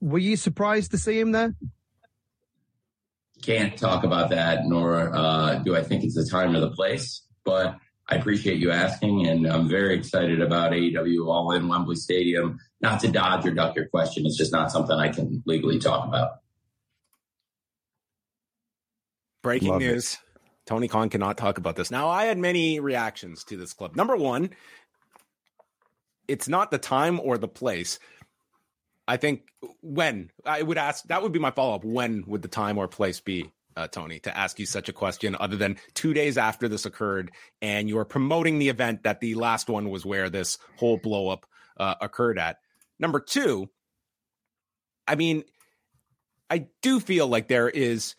Were 0.00 0.18
you 0.18 0.36
surprised 0.36 0.92
to 0.92 0.98
see 0.98 1.18
him 1.18 1.32
there? 1.32 1.54
Can't 3.42 3.76
talk 3.76 4.04
about 4.04 4.30
that, 4.30 4.66
nor 4.66 5.14
uh, 5.14 5.56
do 5.56 5.76
I 5.76 5.82
think 5.82 6.04
it's 6.04 6.14
the 6.14 6.28
time 6.30 6.54
or 6.54 6.60
the 6.60 6.70
place. 6.70 7.22
But 7.44 7.76
I 8.08 8.16
appreciate 8.16 8.58
you 8.58 8.70
asking, 8.70 9.26
and 9.26 9.46
I'm 9.46 9.68
very 9.68 9.96
excited 9.96 10.40
about 10.40 10.72
AEW 10.72 11.26
All 11.26 11.52
In 11.52 11.68
Wembley 11.68 11.96
Stadium. 11.96 12.58
Not 12.80 13.00
to 13.00 13.08
dodge 13.08 13.46
or 13.46 13.52
duck 13.52 13.76
your 13.76 13.88
question, 13.88 14.26
it's 14.26 14.36
just 14.36 14.52
not 14.52 14.70
something 14.70 14.96
I 14.96 15.08
can 15.08 15.42
legally 15.46 15.78
talk 15.78 16.06
about. 16.06 16.40
Breaking 19.44 19.68
Love 19.68 19.80
news. 19.80 20.18
Tony 20.66 20.88
Khan 20.88 21.08
cannot 21.08 21.38
talk 21.38 21.58
about 21.58 21.76
this. 21.76 21.92
Now, 21.92 22.08
I 22.08 22.24
had 22.24 22.38
many 22.38 22.80
reactions 22.80 23.44
to 23.44 23.56
this 23.56 23.72
clip. 23.72 23.94
Number 23.94 24.16
one, 24.16 24.50
it's 26.26 26.48
not 26.48 26.72
the 26.72 26.78
time 26.78 27.20
or 27.20 27.38
the 27.38 27.46
place. 27.46 28.00
I 29.06 29.18
think 29.18 29.42
when 29.82 30.30
I 30.44 30.62
would 30.62 30.78
ask, 30.78 31.04
that 31.04 31.22
would 31.22 31.32
be 31.32 31.38
my 31.38 31.52
follow 31.52 31.76
up. 31.76 31.84
When 31.84 32.24
would 32.26 32.42
the 32.42 32.48
time 32.48 32.78
or 32.78 32.88
place 32.88 33.20
be? 33.20 33.52
uh, 33.76 33.88
Tony, 33.88 34.20
to 34.20 34.36
ask 34.36 34.58
you 34.58 34.66
such 34.66 34.88
a 34.88 34.92
question 34.92 35.36
other 35.38 35.56
than 35.56 35.76
two 35.94 36.14
days 36.14 36.38
after 36.38 36.68
this 36.68 36.86
occurred, 36.86 37.30
and 37.60 37.88
you 37.88 37.98
are 37.98 38.04
promoting 38.04 38.58
the 38.58 38.68
event 38.68 39.02
that 39.02 39.20
the 39.20 39.34
last 39.34 39.68
one 39.68 39.90
was 39.90 40.06
where 40.06 40.30
this 40.30 40.58
whole 40.76 40.96
blow 40.96 41.28
up 41.28 41.46
uh, 41.78 41.94
occurred 42.00 42.38
at. 42.38 42.58
Number 42.98 43.20
two, 43.20 43.68
I 45.06 45.16
mean, 45.16 45.44
I 46.48 46.66
do 46.82 47.00
feel 47.00 47.26
like 47.26 47.48
there 47.48 47.68
is, 47.68 48.14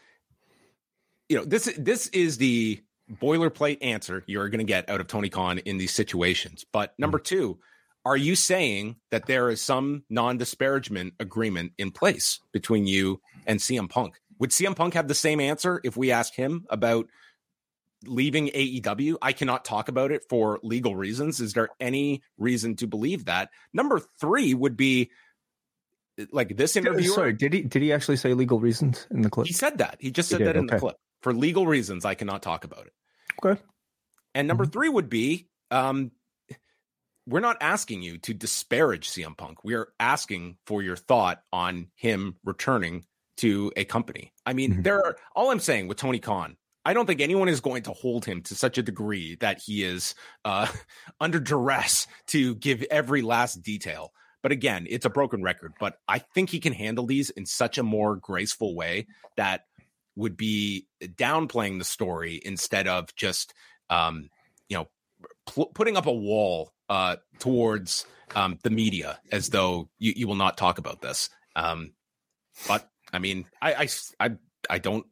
you 1.30 1.38
know, 1.38 1.46
this 1.46 1.72
this 1.78 2.08
is 2.08 2.38
the 2.38 2.82
boilerplate 3.22 3.78
answer 3.82 4.24
you're 4.26 4.50
going 4.50 4.60
to 4.60 4.66
get 4.66 4.90
out 4.90 5.00
of 5.00 5.08
Tony 5.08 5.30
Khan 5.30 5.60
in 5.60 5.78
these 5.78 5.94
situations. 5.94 6.66
But 6.72 6.94
hmm. 6.98 7.02
number 7.02 7.20
two, 7.20 7.60
are 8.06 8.18
you 8.18 8.36
saying 8.36 8.98
that 9.12 9.26
there 9.26 9.50
is 9.50 9.62
some 9.62 10.04
non 10.10 10.38
disparagement 10.38 11.16
agreement 11.20 11.74
in 11.78 11.92
place 11.92 12.40
between 12.52 12.88
you 12.88 13.22
and 13.48 13.60
CM 13.60 13.90
Punk? 13.90 14.20
Would 14.40 14.52
CM 14.52 14.76
Punk 14.76 14.94
have 14.94 15.08
the 15.08 15.16
same 15.16 15.40
answer 15.40 15.82
if 15.84 15.96
we 15.98 16.12
asked 16.12 16.36
him 16.36 16.66
about 16.70 17.08
leaving 18.04 18.48
AEW? 18.50 19.16
I 19.22 19.34
cannot 19.34 19.66
talk 19.66 19.88
about 19.88 20.12
it 20.12 20.24
for 20.30 20.60
legal 20.62 20.96
reasons. 20.96 21.40
Is 21.40 21.54
there 21.54 21.70
any 21.80 22.22
reason 22.38 22.76
to 22.78 22.88
believe 22.88 23.26
that? 23.26 23.50
Number 23.74 24.00
three 24.20 24.54
would 24.54 24.78
be 24.78 25.10
like 26.32 26.56
this 26.56 26.76
interview. 26.76 27.10
Sorry, 27.10 27.34
did 27.34 27.54
he 27.54 27.62
did 27.62 27.82
he 27.82 27.92
actually 27.92 28.18
say 28.18 28.34
legal 28.34 28.60
reasons 28.60 29.08
in 29.10 29.22
the 29.22 29.30
clip? 29.30 29.48
He 29.48 29.54
said 29.54 29.80
that. 29.80 29.98
He 30.00 30.12
just 30.12 30.30
said 30.30 30.40
he 30.40 30.46
that 30.46 30.56
in 30.56 30.66
okay. 30.66 30.76
the 30.76 30.80
clip. 30.80 30.98
For 31.26 31.34
legal 31.34 31.66
reasons, 31.66 32.06
I 32.06 32.14
cannot 32.14 32.44
talk 32.44 32.66
about 32.66 32.86
it. 32.86 32.94
Okay. 33.44 33.60
And 34.36 34.48
number 34.48 34.66
mm-hmm. 34.66 34.74
three 34.74 34.90
would 34.90 35.10
be 35.10 35.48
um, 35.72 36.12
we're 37.26 37.40
not 37.40 37.58
asking 37.62 38.04
you 38.04 38.20
to 38.20 38.36
disparage 38.36 39.10
CM 39.10 39.36
Punk. 39.36 39.64
We 39.64 39.74
are 39.74 39.88
asking 40.00 40.58
for 40.68 40.84
your 40.84 40.96
thought 40.96 41.42
on 41.52 41.88
him 41.96 42.36
returning 42.46 43.06
to 43.38 43.72
a 43.76 43.86
company. 43.86 44.34
I 44.46 44.54
mean, 44.54 44.72
mm-hmm. 44.72 44.82
there 44.84 45.04
are 45.04 45.18
all 45.36 45.50
I'm 45.50 45.58
saying 45.58 45.88
with 45.88 45.98
Tony 45.98 46.20
Khan. 46.20 46.58
I 46.86 46.94
don't 46.94 47.08
think 47.08 47.22
anyone 47.22 47.50
is 47.50 47.60
going 47.60 47.82
to 47.84 47.94
hold 47.94 48.24
him 48.24 48.44
to 48.44 48.54
such 48.54 48.78
a 48.78 48.84
degree 48.84 49.36
that 49.38 49.60
he 49.66 49.84
is 49.84 50.14
uh, 50.46 50.68
under 51.20 51.40
duress 51.40 52.06
to 52.28 52.54
give 52.54 52.84
every 52.92 53.24
last 53.24 53.64
detail. 53.64 54.12
But 54.44 54.52
again, 54.52 54.86
it's 54.88 55.08
a 55.08 55.10
broken 55.10 55.42
record. 55.42 55.74
But 55.80 55.98
I 56.08 56.20
think 56.20 56.52
he 56.52 56.60
can 56.60 56.74
handle 56.74 57.08
these 57.08 57.32
in 57.32 57.48
such 57.48 57.80
a 57.80 57.84
more 57.84 58.16
graceful 58.16 58.76
way 58.76 59.08
that 59.38 59.64
would 60.16 60.38
be 60.38 60.88
downplaying 61.02 61.78
the 61.78 61.86
story 61.86 62.42
instead 62.44 62.88
of 62.88 63.16
just, 63.16 63.54
um, 63.90 64.30
you 64.70 64.78
know, 64.78 64.88
pl- 65.46 65.72
putting 65.74 65.98
up 65.98 66.06
a 66.06 66.14
wall 66.14 66.74
uh, 66.90 67.18
towards 67.40 68.06
um, 68.36 68.58
the 68.64 68.70
media 68.70 69.20
as 69.32 69.50
though 69.50 69.90
you, 70.00 70.14
you 70.16 70.28
will 70.28 70.36
not 70.36 70.58
talk 70.58 70.78
about 70.78 71.02
this. 71.02 71.30
Um, 71.56 71.94
but 72.68 72.90
I 73.12 73.20
mean, 73.20 73.46
I, 73.62 73.74
I, 73.74 73.88
I, 74.20 74.32
I 74.70 74.78
don't 74.80 75.06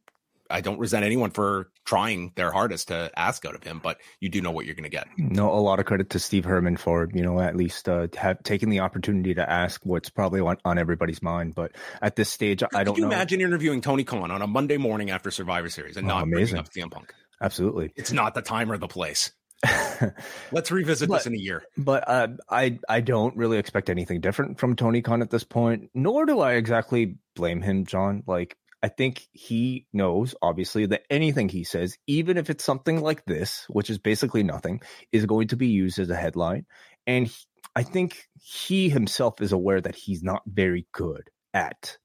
I 0.54 0.62
don't 0.62 0.78
resent 0.78 1.04
anyone 1.04 1.32
for 1.32 1.72
trying 1.84 2.32
their 2.36 2.52
hardest 2.52 2.90
to 2.90 3.12
ask 3.18 3.44
out 3.44 3.56
of 3.56 3.64
him, 3.64 3.80
but 3.82 3.98
you 4.20 4.30
do 4.30 4.40
know 4.40 4.52
what 4.52 4.66
you're 4.66 4.76
going 4.76 4.84
to 4.84 4.90
get. 4.90 5.08
No, 5.18 5.52
a 5.52 5.58
lot 5.58 5.80
of 5.80 5.88
credit 5.88 6.12
to 6.12 6.20
Steve 6.20 6.46
Herman 6.46 6.78
for 6.78 7.10
you 7.12 7.24
know 7.24 7.40
at 7.40 7.56
least 7.56 7.90
uh, 7.90 8.08
have 8.16 8.42
taken 8.44 8.70
the 8.70 8.80
opportunity 8.80 9.34
to 9.34 9.50
ask 9.50 9.84
what's 9.84 10.10
probably 10.10 10.42
on, 10.42 10.58
on 10.64 10.78
everybody's 10.78 11.24
mind. 11.24 11.56
But 11.56 11.72
at 12.04 12.16
this 12.16 12.30
stage, 12.30 12.62
I 12.74 12.84
don't. 12.84 12.94
Could 12.94 13.02
you 13.02 13.10
know. 13.10 13.16
imagine 13.16 13.42
interviewing 13.42 13.82
Tony 13.82 14.04
Khan 14.04 14.30
on 14.30 14.44
a 14.44 14.48
Monday 14.48 14.78
morning 14.78 15.10
after 15.10 15.32
Survivor 15.32 15.70
Series 15.70 15.98
and 15.98 16.06
oh, 16.06 16.14
not 16.14 16.24
amazing. 16.24 16.62
bringing 16.64 16.86
up 16.86 16.92
CM 16.92 16.92
Punk? 16.92 17.14
Absolutely, 17.42 17.92
it's 17.96 18.12
not 18.12 18.36
the 18.36 18.44
time 18.44 18.72
or 18.72 18.78
the 18.78 18.88
place. 18.88 19.32
Let's 20.52 20.72
revisit 20.72 21.10
but, 21.10 21.20
this 21.20 21.26
in 21.26 21.34
a 21.34 21.38
year. 21.38 21.64
But 21.78 22.08
uh, 22.08 22.28
I 22.48 22.80
I 22.88 23.02
don't 23.02 23.36
really 23.36 23.58
expect 23.58 23.90
anything 23.90 24.22
different 24.22 24.60
from 24.60 24.76
Tony 24.76 25.02
Khan 25.02 25.22
at 25.24 25.32
this 25.32 25.44
point. 25.44 25.90
Nor 25.96 26.26
do 26.26 26.40
I 26.42 26.54
exactly 26.54 27.18
blame 27.36 27.62
him, 27.62 27.86
John. 27.86 28.24
Like 28.28 28.58
I 28.84 28.90
think 28.90 29.30
he 29.32 29.88
knows, 29.94 30.36
obviously, 30.42 30.86
that 30.88 31.04
anything 31.10 31.48
he 31.48 31.64
says, 31.64 31.98
even 32.06 32.38
if 32.38 32.50
it's 32.50 32.66
something 32.66 33.02
like 33.02 33.26
this, 33.26 33.66
which 33.70 33.90
is 33.90 33.98
basically 33.98 34.44
nothing, 34.44 34.82
is 35.14 35.26
going 35.26 35.48
to 35.48 35.56
be 35.56 35.68
used 35.68 36.00
as 36.00 36.10
a 36.10 36.16
headline. 36.16 36.66
And 37.08 37.28
he, 37.28 37.46
I 37.78 37.84
think 37.84 38.28
he 38.42 38.90
himself 38.90 39.42
is 39.42 39.54
aware 39.54 39.80
that 39.80 39.96
he's 39.96 40.22
not 40.22 40.42
very 40.46 40.86
good 40.92 41.30
at 41.54 41.98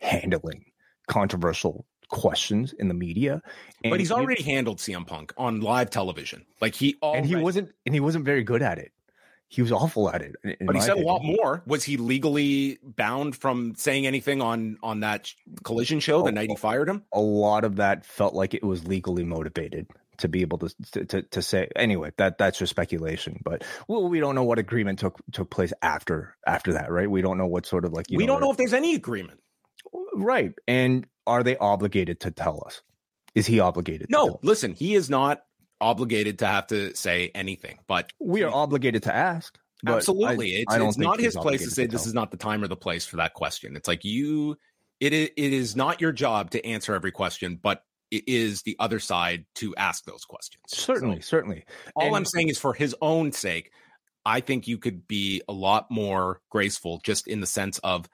handling 0.00 0.66
controversial 1.08 1.86
questions 2.08 2.74
in 2.74 2.88
the 2.88 2.94
media. 2.94 3.40
And 3.82 3.90
but 3.90 3.98
he's 3.98 4.12
already 4.12 4.42
he, 4.42 4.52
handled 4.52 4.78
CM 4.78 5.06
Punk 5.06 5.32
on 5.38 5.60
live 5.60 5.88
television. 5.88 6.44
Like 6.60 6.74
he 6.74 6.96
already, 7.02 7.18
and 7.20 7.26
he 7.26 7.36
wasn't 7.36 7.72
and 7.86 7.94
he 7.94 8.00
wasn't 8.00 8.26
very 8.26 8.44
good 8.44 8.62
at 8.62 8.78
it. 8.78 8.92
He 9.48 9.62
was 9.62 9.72
awful 9.72 10.10
at 10.10 10.20
it. 10.20 10.36
But 10.60 10.76
he 10.76 10.80
said 10.82 10.92
opinion. 10.92 11.08
a 11.08 11.12
lot 11.12 11.24
more. 11.24 11.62
Was 11.66 11.82
he 11.82 11.96
legally 11.96 12.78
bound 12.82 13.34
from 13.34 13.74
saying 13.76 14.06
anything 14.06 14.42
on 14.42 14.78
on 14.82 15.00
that 15.00 15.32
collision 15.64 16.00
show 16.00 16.22
the 16.22 16.28
oh, 16.28 16.32
night 16.32 16.50
he 16.50 16.56
fired 16.56 16.88
him? 16.88 17.04
A 17.12 17.20
lot 17.20 17.64
of 17.64 17.76
that 17.76 18.04
felt 18.04 18.34
like 18.34 18.54
it 18.54 18.62
was 18.62 18.86
legally 18.86 19.24
motivated 19.24 19.86
to 20.18 20.28
be 20.28 20.42
able 20.42 20.58
to 20.58 21.06
to 21.06 21.22
to 21.22 21.42
say 21.42 21.68
anyway 21.76 22.10
that 22.16 22.38
that's 22.38 22.58
just 22.58 22.70
speculation 22.70 23.40
but 23.44 23.62
well 23.86 24.08
we 24.08 24.18
don't 24.18 24.34
know 24.34 24.42
what 24.42 24.58
agreement 24.58 24.98
took 24.98 25.16
took 25.30 25.48
place 25.48 25.72
after 25.80 26.36
after 26.44 26.72
that 26.72 26.90
right 26.90 27.08
we 27.08 27.22
don't 27.22 27.38
know 27.38 27.46
what 27.46 27.64
sort 27.64 27.84
of 27.84 27.92
like 27.92 28.06
we 28.10 28.26
know, 28.26 28.32
don't 28.32 28.40
know 28.40 28.50
if 28.50 28.56
there's 28.56 28.72
any 28.72 28.96
agreement 28.96 29.38
right 30.16 30.54
and 30.66 31.06
are 31.28 31.42
they 31.42 31.56
obligated 31.58 32.20
to 32.20 32.30
tell 32.30 32.62
us? 32.66 32.82
Is 33.34 33.46
he 33.46 33.60
obligated? 33.60 34.10
No, 34.10 34.40
listen, 34.42 34.72
he 34.72 34.94
is 34.94 35.10
not 35.10 35.42
obligated 35.80 36.40
to 36.40 36.46
have 36.46 36.66
to 36.68 36.94
say 36.94 37.30
anything, 37.34 37.78
but 37.86 38.12
we 38.18 38.42
are 38.42 38.52
obligated 38.52 39.04
to 39.04 39.14
ask. 39.14 39.58
Absolutely. 39.86 40.56
I, 40.56 40.60
it's, 40.60 40.74
I 40.74 40.86
it's 40.86 40.98
not 40.98 41.20
his 41.20 41.36
place 41.36 41.62
to 41.62 41.70
say 41.70 41.86
to 41.86 41.92
this 41.92 42.06
is 42.06 42.14
not 42.14 42.30
the 42.30 42.36
time 42.36 42.64
or 42.64 42.68
the 42.68 42.76
place 42.76 43.06
for 43.06 43.16
that 43.16 43.34
question. 43.34 43.76
It's 43.76 43.86
like 43.86 44.04
you 44.04 44.56
it 45.00 45.12
is, 45.12 45.30
it 45.36 45.52
is 45.52 45.76
not 45.76 46.00
your 46.00 46.12
job 46.12 46.50
to 46.50 46.66
answer 46.66 46.94
every 46.94 47.12
question, 47.12 47.58
but 47.62 47.84
it 48.10 48.24
is 48.26 48.62
the 48.62 48.76
other 48.78 48.98
side 48.98 49.44
to 49.56 49.76
ask 49.76 50.04
those 50.04 50.24
questions. 50.24 50.64
Certainly, 50.66 51.20
so, 51.20 51.28
certainly. 51.28 51.64
All 51.94 52.08
and, 52.08 52.16
I'm 52.16 52.24
saying 52.24 52.48
is 52.48 52.58
for 52.58 52.74
his 52.74 52.96
own 53.00 53.32
sake, 53.32 53.70
I 54.24 54.40
think 54.40 54.66
you 54.66 54.78
could 54.78 55.06
be 55.06 55.42
a 55.48 55.52
lot 55.52 55.90
more 55.90 56.40
graceful 56.50 57.00
just 57.04 57.28
in 57.28 57.40
the 57.40 57.46
sense 57.46 57.78
of 57.78 58.08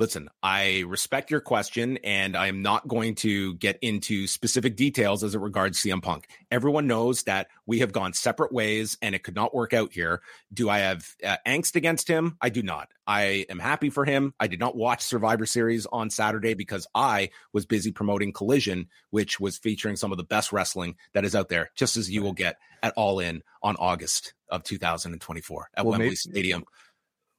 listen, 0.00 0.30
I 0.42 0.84
respect 0.88 1.30
your 1.30 1.42
question 1.42 1.98
and 1.98 2.34
I 2.34 2.46
am 2.46 2.62
not 2.62 2.88
going 2.88 3.14
to 3.16 3.54
get 3.56 3.78
into 3.82 4.26
specific 4.26 4.74
details 4.74 5.22
as 5.22 5.34
it 5.34 5.40
regards 5.40 5.78
CM 5.78 6.02
Punk. 6.02 6.26
Everyone 6.50 6.86
knows 6.86 7.24
that 7.24 7.48
we 7.66 7.80
have 7.80 7.92
gone 7.92 8.14
separate 8.14 8.50
ways 8.50 8.96
and 9.02 9.14
it 9.14 9.22
could 9.22 9.36
not 9.36 9.54
work 9.54 9.74
out 9.74 9.92
here. 9.92 10.22
Do 10.52 10.70
I 10.70 10.78
have 10.78 11.06
uh, 11.22 11.36
angst 11.46 11.76
against 11.76 12.08
him? 12.08 12.38
I 12.40 12.48
do 12.48 12.62
not. 12.62 12.88
I 13.06 13.44
am 13.50 13.58
happy 13.58 13.90
for 13.90 14.06
him. 14.06 14.32
I 14.40 14.46
did 14.46 14.58
not 14.58 14.74
watch 14.74 15.02
Survivor 15.02 15.44
Series 15.44 15.84
on 15.92 16.08
Saturday 16.08 16.54
because 16.54 16.86
I 16.94 17.28
was 17.52 17.66
busy 17.66 17.92
promoting 17.92 18.32
Collision, 18.32 18.88
which 19.10 19.38
was 19.38 19.58
featuring 19.58 19.96
some 19.96 20.12
of 20.12 20.16
the 20.16 20.24
best 20.24 20.50
wrestling 20.50 20.96
that 21.12 21.26
is 21.26 21.34
out 21.34 21.50
there, 21.50 21.72
just 21.76 21.98
as 21.98 22.10
you 22.10 22.22
will 22.22 22.32
get 22.32 22.56
at 22.82 22.94
All 22.96 23.20
In 23.20 23.42
on 23.62 23.76
August 23.76 24.32
of 24.48 24.62
2024 24.64 25.70
at 25.74 25.84
well, 25.84 25.92
Wembley 25.92 26.06
maybe, 26.06 26.16
Stadium. 26.16 26.64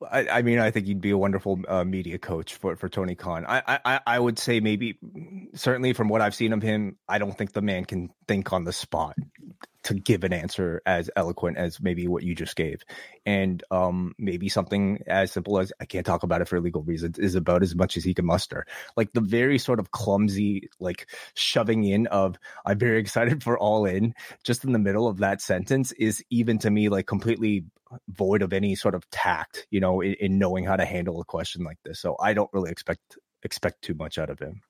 I, 0.10 0.28
I, 0.28 0.42
mean, 0.42 0.60
I 0.60 0.72
think 0.72 0.88
you'd 0.88 1.02
be 1.02 1.12
a 1.12 1.18
wonderful 1.18 1.60
uh, 1.68 1.84
media 1.84 2.18
coach 2.18 2.56
for, 2.56 2.76
for 2.76 2.90
Tony 2.90 3.16
Khan. 3.16 3.46
I, 3.48 3.80
I, 3.86 4.00
I 4.06 4.20
would 4.20 4.40
say 4.40 4.60
maybe, 4.60 4.98
certainly 5.54 5.94
from 5.94 6.10
what 6.10 6.22
I've 6.22 6.36
seen 6.36 6.54
of 6.54 6.62
him, 6.62 6.98
I 7.08 7.20
don't 7.20 7.38
think 7.38 7.54
the 7.54 7.62
man 7.62 7.86
can 7.86 8.10
think 8.28 8.52
on 8.54 8.64
the 8.64 8.74
spot 8.74 9.16
to 9.84 9.96
give 9.96 10.24
an 10.24 10.34
answer 10.34 10.82
as 10.86 11.10
eloquent 11.16 11.58
as 11.58 11.82
maybe 11.82 12.08
what 12.08 12.24
you 12.24 12.36
just 12.36 12.56
gave. 12.56 12.84
And 13.26 13.64
um, 13.72 14.14
maybe 14.18 14.48
something 14.48 15.00
as 15.08 15.32
simple 15.32 15.60
as 15.60 15.74
I 15.80 15.86
can't 15.86 16.06
talk 16.06 16.24
about 16.24 16.42
it 16.42 16.48
for 16.48 16.60
legal 16.60 16.84
reasons 16.84 17.18
is 17.18 17.36
about 17.36 17.64
as 17.64 17.76
much 17.76 17.98
as 17.98 18.04
he 18.04 18.14
can 18.14 18.26
muster. 18.26 18.66
Like 18.96 19.12
the 19.14 19.22
very 19.22 19.58
sort 19.58 19.80
of 19.80 19.92
clumsy, 19.92 20.70
like 20.80 21.10
shoving 21.34 21.84
in 21.84 22.08
of 22.08 22.38
I'm 22.66 22.78
very 22.78 23.00
excited 23.02 23.44
for 23.44 23.58
all 23.58 23.86
in 23.86 24.14
just 24.44 24.64
in 24.64 24.72
the 24.72 24.80
middle 24.80 25.08
of 25.08 25.18
that 25.18 25.42
sentence 25.42 25.92
is 25.94 26.24
even 26.30 26.60
to 26.60 26.70
me 26.70 26.90
like 26.90 27.08
completely 27.08 27.66
void 28.08 28.42
of 28.42 28.54
any 28.54 28.76
sort 28.76 28.96
of 28.96 29.10
tact, 29.10 29.68
you 29.70 29.80
know, 29.80 30.02
in, 30.02 30.14
in 30.20 30.38
knowing 30.38 30.66
how 30.66 30.76
to 30.76 30.86
handle 30.86 31.20
a 31.22 31.26
question 31.26 31.64
like 31.64 31.78
this. 31.84 32.00
So 32.00 32.16
I 32.20 32.34
don't 32.34 32.50
really 32.54 32.72
expect 32.72 33.18
expect 33.44 33.82
too 33.82 33.94
much 33.94 34.18
out 34.18 34.30
of 34.30 34.40
him. 34.40 34.62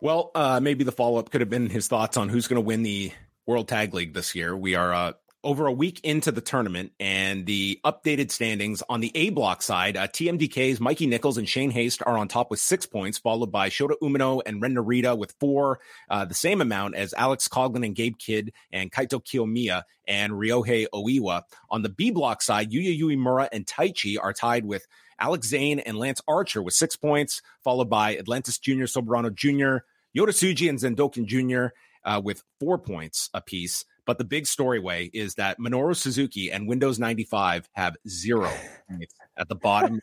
Well, 0.00 0.30
uh, 0.34 0.60
maybe 0.60 0.84
the 0.84 0.92
follow 0.92 1.18
up 1.18 1.30
could 1.30 1.42
have 1.42 1.50
been 1.50 1.68
his 1.68 1.88
thoughts 1.88 2.16
on 2.16 2.28
who's 2.28 2.48
going 2.48 2.56
to 2.56 2.66
win 2.66 2.82
the 2.82 3.12
World 3.46 3.68
Tag 3.68 3.92
League 3.92 4.14
this 4.14 4.34
year. 4.34 4.56
We 4.56 4.74
are 4.74 4.94
uh, 4.94 5.12
over 5.42 5.66
a 5.66 5.72
week 5.72 6.00
into 6.04 6.30
the 6.30 6.40
tournament 6.40 6.92
and 7.00 7.46
the 7.46 7.80
updated 7.84 8.30
standings 8.30 8.82
on 8.88 9.00
the 9.00 9.10
A 9.14 9.30
block 9.30 9.62
side, 9.62 9.96
uh, 9.96 10.06
TMDK's 10.06 10.80
Mikey 10.80 11.06
Nichols 11.06 11.38
and 11.38 11.48
Shane 11.48 11.70
Haste 11.70 12.02
are 12.04 12.18
on 12.18 12.28
top 12.28 12.50
with 12.50 12.60
six 12.60 12.86
points, 12.86 13.18
followed 13.18 13.50
by 13.50 13.70
Shota 13.70 13.94
Umino 14.02 14.42
and 14.44 14.60
Ren 14.60 14.74
Narita 14.74 15.16
with 15.16 15.34
four, 15.40 15.80
uh, 16.10 16.24
the 16.24 16.34
same 16.34 16.60
amount 16.60 16.94
as 16.94 17.14
Alex 17.14 17.48
Coughlin 17.48 17.84
and 17.84 17.94
Gabe 17.94 18.18
Kidd 18.18 18.52
and 18.72 18.92
Kaito 18.92 19.24
Kiyomiya 19.24 19.82
and 20.06 20.32
Ryohei 20.32 20.86
Oiwa. 20.92 21.42
On 21.70 21.82
the 21.82 21.88
B 21.88 22.10
block 22.10 22.42
side, 22.42 22.70
Yuya 22.70 22.98
Uemura 23.00 23.48
and 23.52 23.66
Taichi 23.66 24.16
are 24.22 24.32
tied 24.32 24.64
with 24.64 24.86
Alex 25.18 25.48
Zayne 25.48 25.80
and 25.80 25.98
Lance 25.98 26.20
Archer 26.28 26.62
with 26.62 26.74
six 26.74 26.96
points, 26.96 27.40
followed 27.62 27.88
by 27.88 28.16
Atlantis 28.16 28.58
Jr., 28.58 28.84
Soberano 28.84 29.34
Jr., 29.34 29.84
Yota 30.16 30.32
Tsuji 30.32 30.68
and 30.68 30.78
Zandokan 30.78 31.26
Jr. 31.26 31.72
Uh, 32.04 32.20
with 32.22 32.42
four 32.58 32.78
points 32.78 33.30
apiece. 33.34 33.84
But 34.06 34.18
the 34.18 34.24
big 34.24 34.46
story 34.46 34.80
Wai 34.80 35.10
is 35.12 35.34
that 35.34 35.58
Minoru 35.58 35.96
Suzuki 35.96 36.50
and 36.50 36.68
Windows 36.68 36.98
95 36.98 37.68
have 37.72 37.96
zero 38.08 38.50
at 39.38 39.48
the 39.48 39.54
bottom 39.54 40.00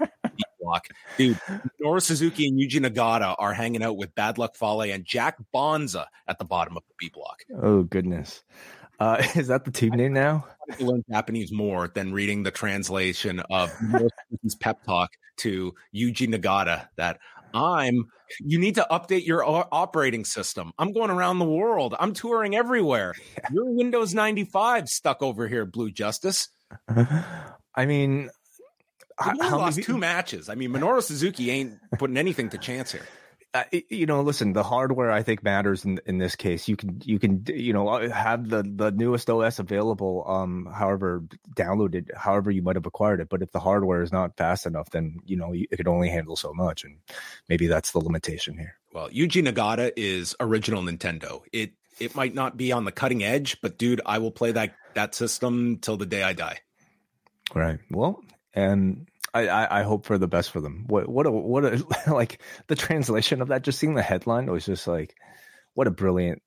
block. 0.68 0.88
Dude, 1.18 1.40
Nora 1.80 2.02
Suzuki 2.02 2.48
and 2.48 2.60
Yuji 2.60 2.86
Nagata 2.86 3.36
are 3.38 3.54
hanging 3.54 3.84
out 3.84 3.98
with 3.98 4.14
Bad 4.16 4.38
Luck 4.38 4.56
Fale 4.56 4.82
and 4.82 5.06
Jack 5.06 5.38
Bonza 5.52 6.08
at 6.28 6.40
the 6.40 6.46
bottom 6.46 6.76
of 6.78 6.84
the 6.88 6.94
B 6.98 7.12
block. 7.14 7.44
Oh 7.62 7.84
goodness. 7.84 8.44
Uh, 9.00 9.24
is 9.36 9.48
that 9.48 9.66
the 9.66 9.72
team 9.72 9.92
name 9.92 10.14
now? 10.14 10.46
I 10.72 10.84
learn 10.84 11.04
Japanese 11.10 11.52
more 11.52 11.88
than 11.88 12.12
reading 12.12 12.44
the 12.44 12.52
translation 12.52 13.40
of 13.50 13.72
pep 14.60 14.84
talk 14.84 15.12
to 15.38 15.74
Yuji 15.96 16.28
Nagata 16.28 16.88
that 16.98 17.20
I'm 17.54 18.06
you 18.42 18.60
need 18.60 18.76
to 18.76 18.86
update 18.92 19.26
your 19.26 19.44
operating 19.46 20.26
system. 20.26 20.74
I'm 20.78 20.92
going 20.92 21.10
around 21.10 21.40
the 21.40 21.46
world. 21.46 21.96
I'm 22.00 22.14
touring 22.14 22.56
everywhere. 22.56 23.14
Your 23.52 23.66
Windows 23.66 24.14
95 24.14 24.90
stuck 24.90 25.22
over 25.22 25.48
here, 25.48 25.66
Blue 25.66 25.92
Justice. 25.92 26.50
I 27.76 27.86
mean, 27.86 28.30
I 29.20 29.34
lost 29.34 29.82
two 29.84 29.98
matches. 29.98 30.50
I 30.50 30.56
mean, 30.56 30.72
Minoru 30.74 31.02
Suzuki 31.02 31.50
ain't 31.52 31.74
putting 31.98 32.18
anything 32.18 32.50
to 32.50 32.58
chance 32.58 32.92
here. 32.92 33.06
You 33.90 34.06
know, 34.06 34.22
listen, 34.22 34.54
the 34.54 34.64
hardware 34.64 35.12
I 35.12 35.24
think 35.24 35.44
matters 35.44 35.86
in 35.86 36.00
in 36.06 36.18
this 36.18 36.36
case. 36.36 36.68
You 36.68 36.76
can 36.76 37.02
you 37.04 37.20
can 37.20 37.44
you 37.48 37.74
know 37.74 37.88
uh, 37.88 38.10
have 38.10 38.50
the 38.50 38.64
the 38.64 38.92
newest 38.92 39.30
OS 39.30 39.60
available, 39.60 40.24
um, 40.28 40.68
however 40.74 41.24
downloaded, 41.56 42.14
however 42.16 42.52
you 42.52 42.62
might 42.62 42.76
have 42.76 42.86
acquired 42.86 43.20
it. 43.20 43.30
But 43.30 43.42
if 43.42 43.52
the 43.52 43.60
hardware 43.60 44.02
is 44.02 44.12
not 44.12 44.38
fast 44.38 44.66
enough, 44.66 44.90
then 44.92 45.20
you 45.26 45.38
know 45.38 45.54
it 45.54 45.76
can 45.76 45.88
only 45.88 46.10
handle 46.10 46.36
so 46.36 46.54
much, 46.54 46.84
and 46.84 46.98
maybe 47.48 47.68
that's 47.68 47.92
the 47.92 48.00
limitation 48.00 48.58
here. 48.58 48.76
Well, 48.94 49.10
Yuji 49.10 49.48
Nagata 49.48 49.92
is 49.96 50.36
original 50.40 50.82
Nintendo. 50.82 51.42
It 51.52 51.74
it 52.00 52.16
might 52.16 52.34
not 52.34 52.58
be 52.58 52.72
on 52.72 52.86
the 52.86 52.92
cutting 52.92 53.24
edge, 53.24 53.60
but 53.62 53.78
dude, 53.78 54.02
I 54.06 54.18
will 54.20 54.32
play 54.32 54.52
that 54.52 54.76
that 54.94 55.16
system 55.16 55.78
till 55.78 55.98
the 55.98 56.06
day 56.06 56.24
I 56.24 56.34
die. 56.34 56.60
Right. 57.54 57.80
Well, 57.90 58.24
and 58.54 59.08
I, 59.38 59.48
I, 59.48 59.80
I 59.80 59.84
hope 59.84 60.06
for 60.06 60.18
the 60.18 60.28
best 60.28 60.52
for 60.52 60.62
them. 60.62 60.86
What 60.88 61.08
what 61.08 61.26
a 61.26 61.32
what 61.32 61.66
a 61.66 61.84
like 62.14 62.42
the 62.68 62.76
translation 62.76 63.42
of 63.42 63.50
that. 63.50 63.64
Just 63.64 63.80
seeing 63.80 63.96
the 63.96 64.02
headline 64.02 64.52
was 64.52 64.66
just 64.66 64.88
like, 64.88 65.16
what 65.74 65.88
a 65.88 65.92
brilliant, 65.92 66.42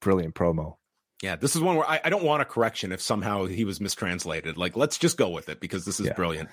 brilliant 0.00 0.34
promo. 0.34 0.76
Yeah, 1.22 1.34
this 1.34 1.56
is 1.56 1.62
one 1.62 1.74
where 1.74 1.88
I, 1.88 2.00
I, 2.04 2.10
don't 2.10 2.22
want 2.22 2.42
a 2.42 2.44
correction 2.44 2.92
if 2.92 3.02
somehow 3.02 3.46
he 3.46 3.64
was 3.64 3.80
mistranslated. 3.80 4.56
Like, 4.56 4.76
let's 4.76 4.98
just 4.98 5.16
go 5.16 5.30
with 5.30 5.48
it 5.48 5.58
because 5.58 5.84
this 5.84 5.98
is 5.98 6.06
yeah. 6.06 6.12
brilliant. 6.12 6.48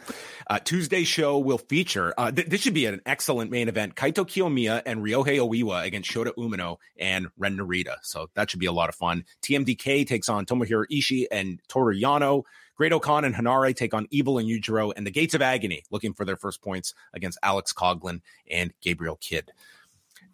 Uh, 0.47 0.58
Tuesday's 0.58 1.08
show 1.08 1.38
will 1.38 1.60
feature, 1.60 2.15
uh, 2.17 2.32
th- 2.32 2.47
this 2.47 2.62
should 2.62 2.73
be 2.73 2.88
an 2.88 2.99
excellent 3.06 3.51
main 3.51 3.69
event. 3.69 3.93
Kaito 3.93 4.25
Kiyomiya 4.25 4.82
and 4.88 5.01
Ryohei 5.01 5.38
Oiwa 5.38 5.86
against 5.86 6.10
Shota 6.10 6.32
Umino 6.36 6.78
and 6.97 7.28
Ren 7.38 7.58
Narita. 7.58 7.97
So 8.01 8.32
that 8.34 8.49
should 8.49 8.60
be 8.60 8.65
a 8.65 8.71
lot 8.71 8.89
of 8.89 8.95
fun. 8.95 9.25
TMDK 9.43 10.08
takes 10.08 10.30
on 10.30 10.47
Tomohiro 10.47 10.86
Ishii 10.91 11.28
and 11.30 11.60
Toru 11.67 11.93
Yano. 11.93 12.41
Great-O-Khan 12.75 13.25
and 13.25 13.33
Henare 13.33 13.75
take 13.75 13.93
on 13.93 14.07
Evil 14.11 14.38
and 14.38 14.47
Yujiro, 14.47 14.93
and 14.95 15.05
the 15.05 15.11
Gates 15.11 15.33
of 15.33 15.41
Agony 15.41 15.83
looking 15.91 16.13
for 16.13 16.25
their 16.25 16.35
first 16.35 16.61
points 16.61 16.93
against 17.13 17.39
Alex 17.41 17.73
Coughlin 17.73 18.21
and 18.49 18.73
Gabriel 18.81 19.17
Kidd. 19.21 19.51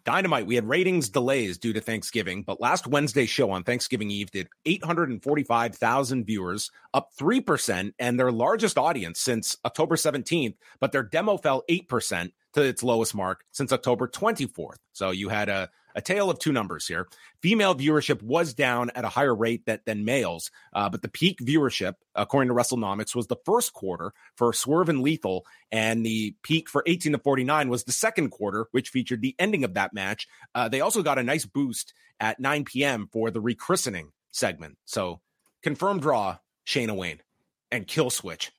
Dynamite, 0.04 0.46
we 0.46 0.56
had 0.56 0.68
ratings 0.68 1.08
delays 1.08 1.58
due 1.58 1.72
to 1.72 1.80
Thanksgiving, 1.80 2.42
but 2.42 2.60
last 2.60 2.88
Wednesday's 2.88 3.30
show 3.30 3.52
on 3.52 3.62
Thanksgiving 3.62 4.10
Eve 4.10 4.32
did 4.32 4.48
845,000 4.64 6.24
viewers, 6.24 6.72
up 6.92 7.10
3%, 7.16 7.92
and 8.00 8.18
their 8.18 8.32
largest 8.32 8.78
audience 8.78 9.20
since 9.20 9.56
October 9.64 9.94
17th, 9.94 10.56
but 10.80 10.90
their 10.90 11.04
demo 11.04 11.36
fell 11.36 11.62
8% 11.70 12.32
to 12.54 12.62
its 12.62 12.82
lowest 12.82 13.14
mark 13.14 13.44
since 13.52 13.72
October 13.72 14.08
24th. 14.08 14.78
So 14.92 15.10
you 15.10 15.28
had 15.28 15.48
a 15.48 15.70
a 15.94 16.00
tale 16.00 16.30
of 16.30 16.38
two 16.38 16.52
numbers 16.52 16.86
here. 16.86 17.08
Female 17.40 17.74
viewership 17.74 18.22
was 18.22 18.54
down 18.54 18.90
at 18.94 19.04
a 19.04 19.08
higher 19.08 19.34
rate 19.34 19.66
that, 19.66 19.84
than 19.84 20.04
males, 20.04 20.50
uh, 20.72 20.88
but 20.88 21.02
the 21.02 21.08
peak 21.08 21.38
viewership, 21.40 21.94
according 22.14 22.48
to 22.48 22.54
WrestleNomics, 22.54 23.14
was 23.14 23.26
the 23.26 23.36
first 23.44 23.72
quarter 23.72 24.12
for 24.36 24.52
Swerve 24.52 24.88
and 24.88 25.00
Lethal, 25.02 25.44
and 25.70 26.04
the 26.04 26.34
peak 26.42 26.68
for 26.68 26.82
18 26.86 27.12
to 27.12 27.18
49 27.18 27.68
was 27.68 27.84
the 27.84 27.92
second 27.92 28.30
quarter, 28.30 28.66
which 28.70 28.90
featured 28.90 29.22
the 29.22 29.34
ending 29.38 29.64
of 29.64 29.74
that 29.74 29.92
match. 29.92 30.28
Uh, 30.54 30.68
they 30.68 30.80
also 30.80 31.02
got 31.02 31.18
a 31.18 31.22
nice 31.22 31.44
boost 31.44 31.94
at 32.20 32.40
9 32.40 32.64
p.m. 32.64 33.08
for 33.12 33.30
the 33.30 33.40
rechristening 33.40 34.08
segment. 34.30 34.78
So 34.84 35.20
confirmed 35.62 36.02
draw, 36.02 36.38
Shayna 36.66 36.96
Wayne 36.96 37.20
and 37.70 37.86
Kill 37.86 38.10
Switch. 38.10 38.52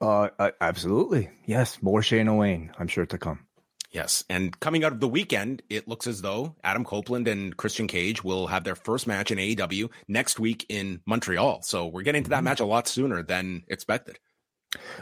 Uh, 0.00 0.28
absolutely. 0.60 1.28
Yes, 1.44 1.82
more 1.82 2.00
Shayna 2.00 2.36
Wayne, 2.36 2.72
I'm 2.78 2.88
sure 2.88 3.06
to 3.06 3.18
come. 3.18 3.47
Yes. 3.90 4.24
And 4.28 4.58
coming 4.60 4.84
out 4.84 4.92
of 4.92 5.00
the 5.00 5.08
weekend, 5.08 5.62
it 5.70 5.88
looks 5.88 6.06
as 6.06 6.20
though 6.20 6.56
Adam 6.62 6.84
Copeland 6.84 7.26
and 7.26 7.56
Christian 7.56 7.86
Cage 7.86 8.22
will 8.22 8.46
have 8.46 8.64
their 8.64 8.74
first 8.74 9.06
match 9.06 9.30
in 9.30 9.38
AEW 9.38 9.90
next 10.06 10.38
week 10.38 10.66
in 10.68 11.00
Montreal. 11.06 11.62
So 11.62 11.86
we're 11.86 12.02
getting 12.02 12.24
to 12.24 12.30
that 12.30 12.36
mm-hmm. 12.36 12.44
match 12.44 12.60
a 12.60 12.66
lot 12.66 12.86
sooner 12.86 13.22
than 13.22 13.64
expected. 13.68 14.18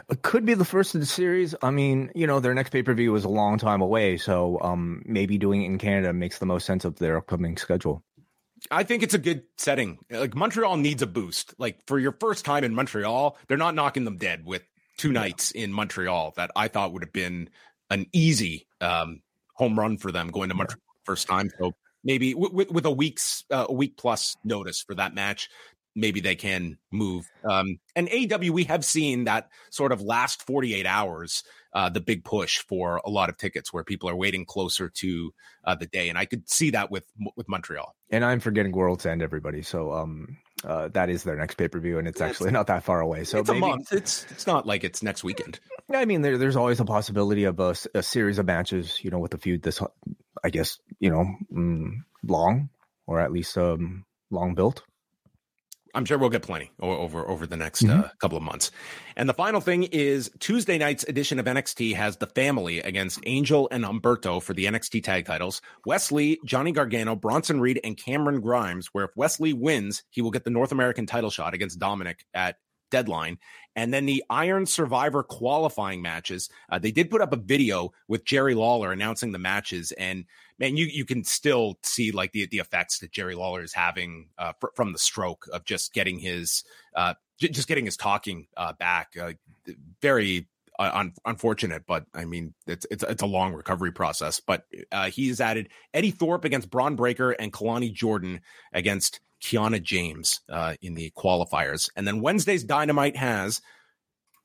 It 0.09 0.21
could 0.21 0.45
be 0.45 0.53
the 0.53 0.63
first 0.63 0.95
of 0.95 1.01
the 1.01 1.07
series. 1.07 1.53
I 1.61 1.71
mean, 1.71 2.11
you 2.15 2.25
know, 2.25 2.39
their 2.39 2.53
next 2.53 2.69
pay 2.69 2.83
per 2.83 2.93
view 2.93 3.13
is 3.15 3.25
a 3.25 3.29
long 3.29 3.57
time 3.57 3.81
away, 3.81 4.15
so 4.15 4.57
um, 4.61 5.01
maybe 5.05 5.37
doing 5.37 5.63
it 5.63 5.65
in 5.65 5.77
Canada 5.77 6.13
makes 6.13 6.39
the 6.39 6.45
most 6.45 6.65
sense 6.65 6.85
of 6.85 6.97
their 6.99 7.17
upcoming 7.17 7.57
schedule. 7.57 8.01
I 8.71 8.83
think 8.83 9.03
it's 9.03 9.13
a 9.13 9.19
good 9.19 9.43
setting. 9.57 9.99
Like 10.09 10.35
Montreal 10.35 10.77
needs 10.77 11.01
a 11.01 11.07
boost. 11.07 11.53
Like 11.57 11.85
for 11.85 11.99
your 11.99 12.13
first 12.13 12.45
time 12.45 12.63
in 12.63 12.73
Montreal, 12.73 13.37
they're 13.47 13.57
not 13.57 13.75
knocking 13.75 14.05
them 14.05 14.17
dead 14.17 14.45
with 14.45 14.63
two 14.97 15.11
nights 15.11 15.51
in 15.51 15.71
Montreal 15.71 16.33
that 16.37 16.51
I 16.55 16.67
thought 16.67 16.91
would 16.93 17.03
have 17.03 17.13
been 17.13 17.49
an 17.89 18.05
easy 18.13 18.67
um, 18.81 19.21
home 19.53 19.77
run 19.77 19.97
for 19.97 20.11
them 20.11 20.29
going 20.29 20.49
to 20.49 20.55
Montreal 20.55 20.81
first 21.03 21.27
time. 21.27 21.49
So 21.59 21.71
maybe 22.03 22.33
with, 22.33 22.71
with 22.71 22.85
a 22.85 22.91
week's 22.91 23.43
uh, 23.49 23.65
a 23.69 23.73
week 23.73 23.97
plus 23.97 24.35
notice 24.43 24.81
for 24.81 24.95
that 24.95 25.15
match, 25.15 25.49
maybe 25.97 26.19
they 26.19 26.35
can 26.35 26.77
move. 26.91 27.27
Um, 27.49 27.79
and 27.95 28.07
AEW, 28.07 28.51
we 28.51 28.65
have 28.65 28.85
seen 28.85 29.23
that 29.25 29.49
sort 29.71 29.91
of 29.91 30.01
last 30.01 30.43
48 30.43 30.85
hours, 30.85 31.43
uh, 31.73 31.89
the 31.89 31.99
big 31.99 32.23
push 32.23 32.59
for 32.59 33.01
a 33.03 33.09
lot 33.09 33.29
of 33.29 33.37
tickets 33.37 33.73
where 33.73 33.83
people 33.83 34.09
are 34.09 34.15
waiting 34.15 34.45
closer 34.45 34.89
to 34.89 35.33
uh, 35.65 35.75
the 35.75 35.87
day. 35.87 36.07
And 36.09 36.17
I 36.17 36.25
could 36.25 36.47
see 36.49 36.69
that 36.71 36.91
with, 36.91 37.05
with 37.35 37.49
Montreal. 37.49 37.95
And 38.11 38.23
I'm 38.23 38.39
forgetting 38.39 38.71
World's 38.73 39.05
End, 39.05 39.23
everybody. 39.23 39.63
So, 39.63 39.91
um, 39.91 40.37
uh, 40.63 40.89
that 40.89 41.09
is 41.09 41.23
their 41.23 41.35
next 41.35 41.55
pay 41.55 41.67
per 41.67 41.79
view, 41.79 41.99
and 41.99 42.07
it's, 42.07 42.21
it's 42.21 42.29
actually 42.29 42.51
not 42.59 42.67
that 42.67 42.83
far 42.83 42.99
away. 42.99 43.23
So 43.23 43.39
it's 43.39 43.49
maybe, 43.49 43.59
a 43.59 43.67
month. 43.67 43.93
It's 43.93 44.25
it's 44.31 44.47
not 44.47 44.65
like 44.65 44.83
it's 44.83 45.03
next 45.03 45.23
weekend. 45.23 45.59
I 45.93 46.05
mean, 46.05 46.21
there, 46.21 46.37
there's 46.37 46.55
always 46.55 46.79
a 46.79 46.85
possibility 46.85 47.45
of 47.45 47.59
a, 47.59 47.75
a, 47.93 48.03
series 48.03 48.39
of 48.39 48.45
matches. 48.45 48.99
You 49.03 49.11
know, 49.11 49.19
with 49.19 49.33
a 49.33 49.37
feud 49.37 49.63
this, 49.63 49.81
I 50.43 50.49
guess, 50.49 50.79
you 50.99 51.09
know, 51.09 51.25
mm, 51.53 51.91
long 52.23 52.69
or 53.07 53.21
at 53.21 53.31
least 53.31 53.57
um, 53.57 54.05
long 54.29 54.53
built. 54.53 54.83
I'm 55.97 56.05
sure 56.05 56.19
we'll 56.19 56.29
get 56.29 56.43
plenty 56.43 56.69
over 56.79 57.27
over 57.27 57.47
the 57.47 57.57
next 57.57 57.81
mm-hmm. 57.81 58.01
uh, 58.01 58.09
couple 58.21 58.37
of 58.37 58.43
months. 58.43 58.69
And 59.15 59.27
the 59.27 59.33
final 59.33 59.59
thing 59.59 59.83
is 59.83 60.29
Tuesday 60.37 60.77
night's 60.77 61.03
edition 61.05 61.39
of 61.39 61.47
NXT 61.47 61.95
has 61.95 62.17
the 62.17 62.27
family 62.27 62.81
against 62.81 63.19
Angel 63.25 63.67
and 63.71 63.83
Humberto 63.83 64.39
for 64.39 64.53
the 64.53 64.65
NXT 64.65 65.03
tag 65.03 65.25
titles. 65.25 65.59
Wes 65.87 66.11
Lee, 66.11 66.39
Johnny 66.45 66.71
Gargano, 66.71 67.15
Bronson 67.15 67.59
Reed, 67.59 67.79
and 67.83 67.97
Cameron 67.97 68.41
Grimes. 68.41 68.93
Where 68.93 69.05
if 69.05 69.11
Wes 69.15 69.39
Lee 69.39 69.53
wins, 69.53 70.03
he 70.11 70.21
will 70.21 70.29
get 70.29 70.43
the 70.43 70.51
North 70.51 70.71
American 70.71 71.07
title 71.07 71.31
shot 71.31 71.55
against 71.55 71.79
Dominik 71.79 72.19
at 72.31 72.57
deadline. 72.91 73.39
And 73.75 73.91
then 73.91 74.05
the 74.05 74.23
Iron 74.29 74.67
Survivor 74.67 75.23
qualifying 75.23 76.03
matches. 76.03 76.49
Uh, 76.69 76.77
they 76.77 76.91
did 76.91 77.09
put 77.09 77.21
up 77.21 77.33
a 77.33 77.37
video 77.37 77.91
with 78.07 78.23
Jerry 78.23 78.53
Lawler 78.53 78.91
announcing 78.91 79.31
the 79.31 79.39
matches, 79.39 79.91
and 79.93 80.25
man, 80.59 80.77
you 80.77 80.85
you 80.85 81.05
can 81.05 81.23
still 81.23 81.77
see 81.83 82.11
like 82.11 82.31
the 82.31 82.45
the 82.47 82.59
effects 82.59 82.99
that 82.99 83.11
Jerry 83.11 83.35
Lawler 83.35 83.61
is 83.61 83.73
having 83.73 84.29
uh, 84.37 84.53
fr- 84.59 84.67
from 84.75 84.93
the 84.93 84.99
stroke 84.99 85.47
of 85.51 85.65
just 85.65 85.93
getting 85.93 86.19
his 86.19 86.63
uh, 86.95 87.13
j- 87.39 87.49
just 87.49 87.67
getting 87.67 87.85
his 87.85 87.97
talking 87.97 88.47
uh, 88.55 88.73
back. 88.73 89.15
Uh, 89.19 89.33
very 90.01 90.47
un- 90.79 91.13
unfortunate, 91.25 91.83
but 91.87 92.05
I 92.13 92.25
mean 92.25 92.53
it's 92.65 92.85
it's 92.91 93.03
it's 93.03 93.21
a 93.21 93.27
long 93.27 93.53
recovery 93.53 93.91
process. 93.91 94.39
But 94.39 94.65
uh, 94.91 95.09
he's 95.09 95.41
added 95.41 95.69
Eddy 95.93 96.11
Thorpe 96.11 96.45
against 96.45 96.69
Bron 96.69 96.95
Breakker 96.95 97.31
and 97.31 97.51
Kelani 97.53 97.93
Jordan 97.93 98.41
against 98.73 99.19
Kiana 99.41 99.81
James 99.81 100.41
uh, 100.49 100.75
in 100.81 100.95
the 100.95 101.11
qualifiers. 101.11 101.89
And 101.95 102.07
then 102.07 102.21
Wednesday's 102.21 102.63
Dynamite 102.63 103.17
has 103.17 103.61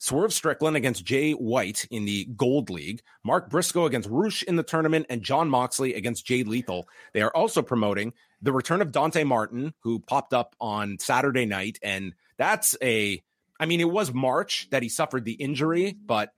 Swerve 0.02 0.32
Strickland 0.32 0.76
against 0.76 1.04
Jay 1.04 1.30
White 1.30 1.86
in 1.88 2.06
the 2.06 2.24
Gold 2.24 2.70
League, 2.70 3.02
Mark 3.22 3.48
Briscoe 3.48 3.86
against 3.86 4.08
Rush 4.10 4.42
in 4.42 4.56
the 4.56 4.64
tournament, 4.64 5.06
and 5.08 5.22
Jon 5.22 5.48
Moxley 5.48 5.94
against 5.94 6.26
Jay 6.26 6.42
Lethal. 6.42 6.88
They 7.12 7.22
are 7.22 7.30
also 7.30 7.62
promoting 7.62 8.12
the 8.42 8.50
return 8.50 8.82
of 8.82 8.90
Dante 8.90 9.22
Martin, 9.22 9.74
who 9.84 10.00
popped 10.00 10.34
up 10.34 10.56
on 10.60 10.98
Saturday 10.98 11.46
night. 11.46 11.78
And 11.84 12.14
that's 12.36 12.76
a, 12.82 13.22
I 13.60 13.66
mean, 13.66 13.80
it 13.80 13.88
was 13.88 14.12
March 14.12 14.66
that 14.70 14.82
he 14.82 14.88
suffered 14.88 15.24
the 15.24 15.34
injury, 15.34 15.92
but 16.04 16.32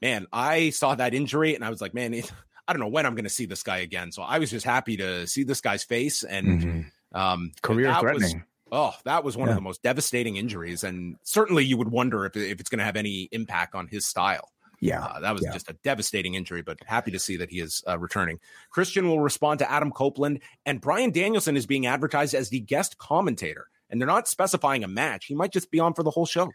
man, 0.00 0.26
I 0.32 0.70
saw 0.70 0.94
that 0.94 1.12
injury 1.12 1.54
and 1.54 1.62
I 1.62 1.68
was 1.68 1.82
like, 1.82 1.92
man, 1.92 2.14
it, 2.14 2.32
I 2.66 2.72
don't 2.72 2.80
know 2.80 2.88
when 2.88 3.04
I'm 3.04 3.14
going 3.14 3.24
to 3.24 3.30
see 3.30 3.44
this 3.44 3.62
guy 3.62 3.80
again. 3.80 4.10
So 4.12 4.22
I 4.22 4.38
was 4.38 4.50
just 4.50 4.64
happy 4.64 4.96
to 4.96 5.26
see 5.26 5.44
this 5.44 5.60
guy's 5.60 5.84
face 5.84 6.22
and 6.22 6.46
mm-hmm. 6.46 7.20
um, 7.20 7.52
career 7.60 7.94
threatening. 8.00 8.38
Was, 8.38 8.46
Oh, 8.72 8.94
that 9.04 9.22
was 9.22 9.36
one 9.36 9.48
yeah. 9.48 9.52
of 9.52 9.56
the 9.56 9.62
most 9.62 9.82
devastating 9.82 10.36
injuries, 10.36 10.82
and 10.82 11.16
certainly 11.22 11.62
you 11.62 11.76
would 11.76 11.90
wonder 11.90 12.24
if 12.24 12.34
if 12.36 12.58
it's 12.58 12.70
going 12.70 12.78
to 12.78 12.84
have 12.84 12.96
any 12.96 13.28
impact 13.30 13.74
on 13.74 13.86
his 13.86 14.06
style. 14.06 14.48
Yeah, 14.80 15.04
uh, 15.04 15.20
that 15.20 15.32
was 15.32 15.42
yeah. 15.42 15.52
just 15.52 15.70
a 15.70 15.74
devastating 15.84 16.34
injury, 16.34 16.62
but 16.62 16.78
happy 16.86 17.10
to 17.10 17.18
see 17.18 17.36
that 17.36 17.50
he 17.50 17.60
is 17.60 17.84
uh, 17.86 17.98
returning. 17.98 18.40
Christian 18.70 19.06
will 19.06 19.20
respond 19.20 19.58
to 19.58 19.70
Adam 19.70 19.92
Copeland, 19.92 20.40
and 20.64 20.80
Bryan 20.80 21.10
Danielson 21.10 21.56
is 21.56 21.66
being 21.66 21.86
advertised 21.86 22.34
as 22.34 22.48
the 22.48 22.60
guest 22.60 22.96
commentator. 22.96 23.68
And 23.92 24.00
they're 24.00 24.08
not 24.08 24.26
specifying 24.26 24.82
a 24.82 24.88
match. 24.88 25.26
He 25.26 25.34
might 25.34 25.52
just 25.52 25.70
be 25.70 25.78
on 25.78 25.92
for 25.92 26.02
the 26.02 26.10
whole 26.10 26.24
show. 26.26 26.50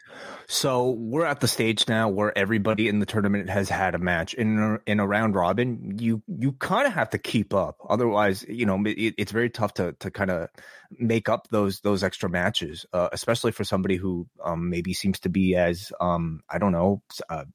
So 0.48 0.90
we're 0.90 1.26
at 1.26 1.40
the 1.40 1.48
stage 1.48 1.88
now 1.88 2.10
where 2.10 2.36
everybody 2.36 2.90
in 2.90 3.00
the 3.00 3.06
tournament 3.06 3.50
has 3.50 3.70
had 3.70 3.94
a 3.94 4.00
match 4.00 4.34
in 4.34 4.80
in 4.88 5.00
a 5.00 5.08
round 5.08 5.36
robin. 5.36 5.98
You 6.00 6.24
you 6.28 6.54
kind 6.54 6.88
of 6.88 6.94
have 6.94 7.12
to 7.12 7.20
keep 7.20 7.54
up, 7.54 7.78
otherwise, 7.88 8.44
you 8.50 8.66
know, 8.66 8.82
it, 8.86 9.14
it's 9.18 9.32
very 9.32 9.52
tough 9.52 9.76
to 9.76 9.94
to 10.00 10.10
kind 10.10 10.32
of 10.32 10.50
make 10.92 11.30
up 11.30 11.48
those 11.50 11.82
those 11.82 12.04
extra 12.04 12.28
matches, 12.28 12.86
uh, 12.92 13.10
especially 13.12 13.52
for 13.52 13.64
somebody 13.64 13.98
who 13.98 14.28
um, 14.44 14.70
maybe 14.70 14.94
seems 14.94 15.20
to 15.20 15.30
be 15.30 15.56
as 15.56 15.92
um, 16.02 16.42
I 16.50 16.58
don't 16.58 16.72
know, 16.72 17.04
uh, 17.30 17.46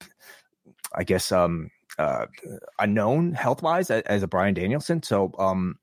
I 0.95 1.03
guess 1.05 1.33
um, 1.33 1.71
uh, 1.99 2.27
unknown 2.79 3.33
health 3.33 3.63
wise 3.63 3.91
as, 3.91 4.03
as 4.03 4.23
a 4.23 4.29
Bryan 4.29 4.55
Danielson. 4.55 5.03
So 5.03 5.33
um, 5.39 5.77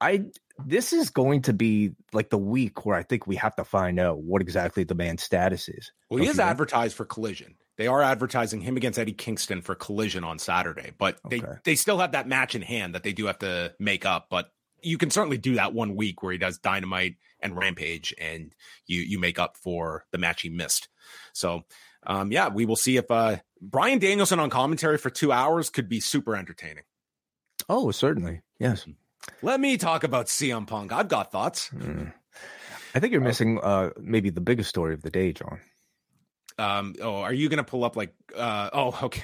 I 0.00 0.24
this 0.66 0.92
is 0.92 1.10
going 1.10 1.42
to 1.42 1.52
be 1.52 1.92
like 2.12 2.30
the 2.30 2.38
week 2.38 2.84
where 2.84 2.96
I 2.96 3.02
think 3.02 3.26
we 3.26 3.36
have 3.36 3.54
to 3.56 3.64
find 3.64 3.98
out 3.98 4.18
what 4.18 4.42
exactly 4.42 4.84
the 4.84 4.94
man's 4.94 5.22
status 5.22 5.68
is. 5.68 5.92
Well, 6.10 6.22
he 6.22 6.28
is 6.28 6.40
advertised 6.40 6.96
for 6.96 7.04
collision. 7.04 7.56
They 7.76 7.86
are 7.86 8.02
advertising 8.02 8.60
him 8.60 8.76
against 8.76 8.98
Eddie 8.98 9.12
Kingston 9.12 9.62
for 9.62 9.76
collision 9.76 10.24
on 10.24 10.40
Saturday, 10.40 10.92
but 10.98 11.18
they 11.28 11.38
okay. 11.38 11.58
they 11.64 11.74
still 11.76 11.98
have 11.98 12.12
that 12.12 12.26
match 12.26 12.54
in 12.56 12.62
hand 12.62 12.94
that 12.94 13.04
they 13.04 13.12
do 13.12 13.26
have 13.26 13.38
to 13.38 13.72
make 13.78 14.04
up. 14.04 14.26
But 14.30 14.50
you 14.82 14.98
can 14.98 15.10
certainly 15.10 15.38
do 15.38 15.54
that 15.54 15.72
one 15.72 15.94
week 15.94 16.22
where 16.22 16.32
he 16.32 16.38
does 16.38 16.58
Dynamite 16.58 17.16
and 17.40 17.56
Rampage, 17.56 18.12
and 18.18 18.52
you 18.86 19.00
you 19.00 19.20
make 19.20 19.38
up 19.38 19.56
for 19.56 20.06
the 20.10 20.18
match 20.18 20.42
he 20.42 20.48
missed. 20.48 20.88
So, 21.32 21.64
um, 22.04 22.32
yeah, 22.32 22.48
we 22.48 22.66
will 22.66 22.76
see 22.76 22.96
if 22.96 23.08
uh, 23.12 23.36
Bryan 23.60 24.00
Danielson 24.00 24.40
on 24.40 24.50
commentary 24.50 24.98
for 24.98 25.10
two 25.10 25.30
hours 25.30 25.70
could 25.70 25.88
be 25.88 26.00
super 26.00 26.34
entertaining. 26.34 26.84
Oh, 27.68 27.92
certainly, 27.92 28.42
yes. 28.58 28.86
Let 29.42 29.60
me 29.60 29.76
talk 29.76 30.04
about 30.04 30.26
CM 30.26 30.66
Punk. 30.66 30.92
I've 30.92 31.08
got 31.08 31.32
thoughts. 31.32 31.70
Mm. 31.70 32.12
I 32.94 33.00
think 33.00 33.12
you're 33.12 33.20
missing 33.20 33.58
uh, 33.62 33.90
maybe 34.00 34.30
the 34.30 34.40
biggest 34.40 34.68
story 34.68 34.94
of 34.94 35.02
the 35.02 35.10
day, 35.10 35.32
John. 35.32 35.60
Um, 36.58 36.94
oh, 37.00 37.16
are 37.16 37.32
you 37.32 37.48
going 37.48 37.58
to 37.58 37.64
pull 37.64 37.84
up 37.84 37.96
like? 37.96 38.14
Uh, 38.36 38.70
oh, 38.72 38.98
okay. 39.04 39.22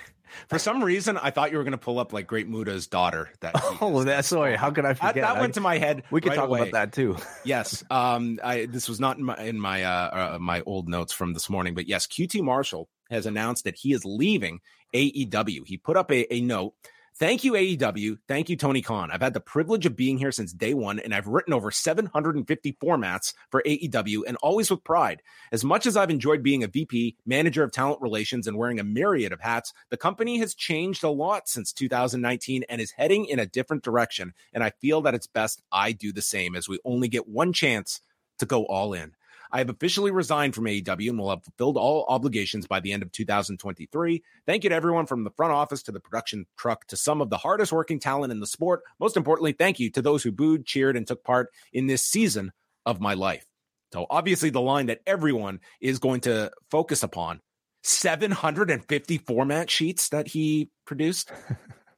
For 0.49 0.59
some 0.59 0.83
reason, 0.83 1.17
I 1.17 1.31
thought 1.31 1.53
you 1.53 1.59
were 1.59 1.65
going 1.65 1.73
to 1.73 1.79
pull 1.79 2.01
up 2.01 2.13
like 2.13 2.27
Great 2.27 2.49
Muta's 2.49 2.89
daughter. 2.89 3.31
That 3.41 3.55
oh, 3.81 4.03
that's 4.05 4.29
sorry. 4.29 4.57
How 4.57 4.71
could 4.71 4.85
I 4.85 4.95
forget? 4.95 5.15
That, 5.17 5.35
that 5.35 5.41
went 5.41 5.55
to 5.55 5.61
my 5.61 5.79
head. 5.79 6.03
We 6.11 6.21
could 6.21 6.31
right 6.31 6.37
talk 6.37 6.49
away. 6.49 6.61
about 6.61 6.73
that 6.73 6.93
too. 6.93 7.17
yes. 7.45 7.85
Um. 7.91 8.41
I 8.43 8.67
this 8.67 8.89
was 8.89 9.01
not 9.01 9.17
in 9.17 9.25
my 9.25 9.37
in 9.37 9.61
my 9.61 9.85
uh, 9.85 10.35
uh 10.35 10.39
my 10.41 10.63
old 10.63 10.89
notes 10.89 11.13
from 11.13 11.35
this 11.35 11.49
morning, 11.49 11.75
but 11.75 11.89
yes, 11.89 12.07
QT 12.07 12.43
Marshall 12.43 12.89
has 13.11 13.27
announced 13.27 13.65
that 13.65 13.77
he 13.77 13.93
is 13.93 14.05
leaving 14.05 14.61
AEW. 14.93 15.67
He 15.67 15.77
put 15.77 15.97
up 15.97 16.11
a, 16.11 16.33
a 16.35 16.41
note 16.41 16.75
Thank 17.17 17.45
you, 17.45 17.53
AEW. 17.53 18.19
Thank 18.27 18.49
you, 18.49 18.57
Tony 18.57 18.83
Khan. 18.83 19.13
I've 19.13 19.23
had 19.23 19.35
the 19.35 19.41
privilege 19.41 19.87
of 19.87 19.95
being 19.95 20.19
here 20.19 20.33
since 20.33 20.53
day 20.53 20.75
one, 20.75 20.99
and 20.99 21.15
I've 21.15 21.29
written 21.29 21.53
over 21.53 21.71
750 21.71 22.73
formats 22.83 23.35
for 23.53 23.63
AEW 23.65 24.23
and 24.27 24.37
always 24.39 24.69
with 24.69 24.83
pride. 24.83 25.23
As 25.53 25.63
much 25.63 25.87
as 25.87 25.97
I've 25.97 26.11
enjoyed 26.11 26.43
being 26.43 26.65
a 26.65 26.69
VP, 26.69 27.17
manager 27.25 27.63
of 27.63 27.71
talent 27.71 28.03
relations, 28.03 28.49
and 28.49 28.57
wearing 28.57 28.81
a 28.81 28.85
myriad 28.85 29.33
of 29.33 29.41
hats, 29.41 29.73
the 29.91 29.97
company 29.97 30.39
has 30.39 30.57
changed 30.57 31.05
a 31.05 31.09
lot 31.09 31.49
since 31.49 31.73
2019 31.73 32.65
and 32.69 32.81
is 32.81 32.91
heading 32.91 33.27
in 33.27 33.39
a 33.39 33.47
different 33.47 33.85
direction. 33.85 34.35
And 34.53 34.65
I 34.65 34.71
feel 34.71 35.01
that 35.03 35.15
it's 35.15 35.29
best 35.29 35.63
I 35.71 35.93
do 35.93 36.13
the 36.13 36.21
same 36.21 36.57
as 36.57 36.69
we 36.69 36.81
only 36.85 37.07
get 37.07 37.29
one 37.29 37.53
chance 37.53 38.01
to 38.39 38.47
go 38.47 38.65
all 38.65 38.93
in. 38.93 39.13
I 39.55 39.59
have 39.59 39.71
officially 39.71 40.11
resigned 40.11 40.53
from 40.53 40.65
AEW 40.65 41.11
and 41.11 41.19
will 41.19 41.31
have 41.31 41.45
fulfilled 41.45 41.77
all 41.77 42.05
obligations 42.09 42.67
by 42.67 42.81
the 42.81 42.93
end 42.93 43.05
of 43.05 43.13
2023. 43.13 44.25
Thank 44.47 44.65
you 44.65 44.71
to 44.71 44.75
everyone 44.75 45.07
from 45.07 45.23
the 45.23 45.31
front 45.31 45.53
office 45.53 45.85
to 45.85 45.93
the 45.93 46.01
production 46.01 46.47
truck 46.59 46.89
to 46.89 46.97
some 46.97 47.21
of 47.21 47.31
the 47.31 47.37
hardest 47.37 47.71
working 47.71 48.01
talent 48.01 48.33
in 48.33 48.41
the 48.41 48.49
sport. 48.49 48.83
Most 48.99 49.17
importantly, 49.17 49.53
thank 49.53 49.79
you 49.79 49.91
to 49.93 50.03
those 50.03 50.25
who 50.25 50.33
booed, 50.33 50.67
cheered, 50.67 50.97
and 50.97 51.07
took 51.07 51.23
part 51.23 51.53
in 51.73 51.87
this 51.87 52.03
season 52.03 52.51
of 52.85 53.01
my 53.01 53.15
life. 53.15 53.47
So, 53.93 54.09
obviously, 54.11 54.51
the 54.51 54.61
line 54.61 54.87
that 54.87 55.03
everyone 55.07 55.61
is 55.81 56.01
going 56.01 56.23
to 56.23 56.51
focus 56.69 57.05
upon 57.05 57.41
750 57.85 59.19
format 59.19 59.71
sheets 59.71 60.09
that 60.09 60.27
he 60.27 60.69
produced. 60.85 61.31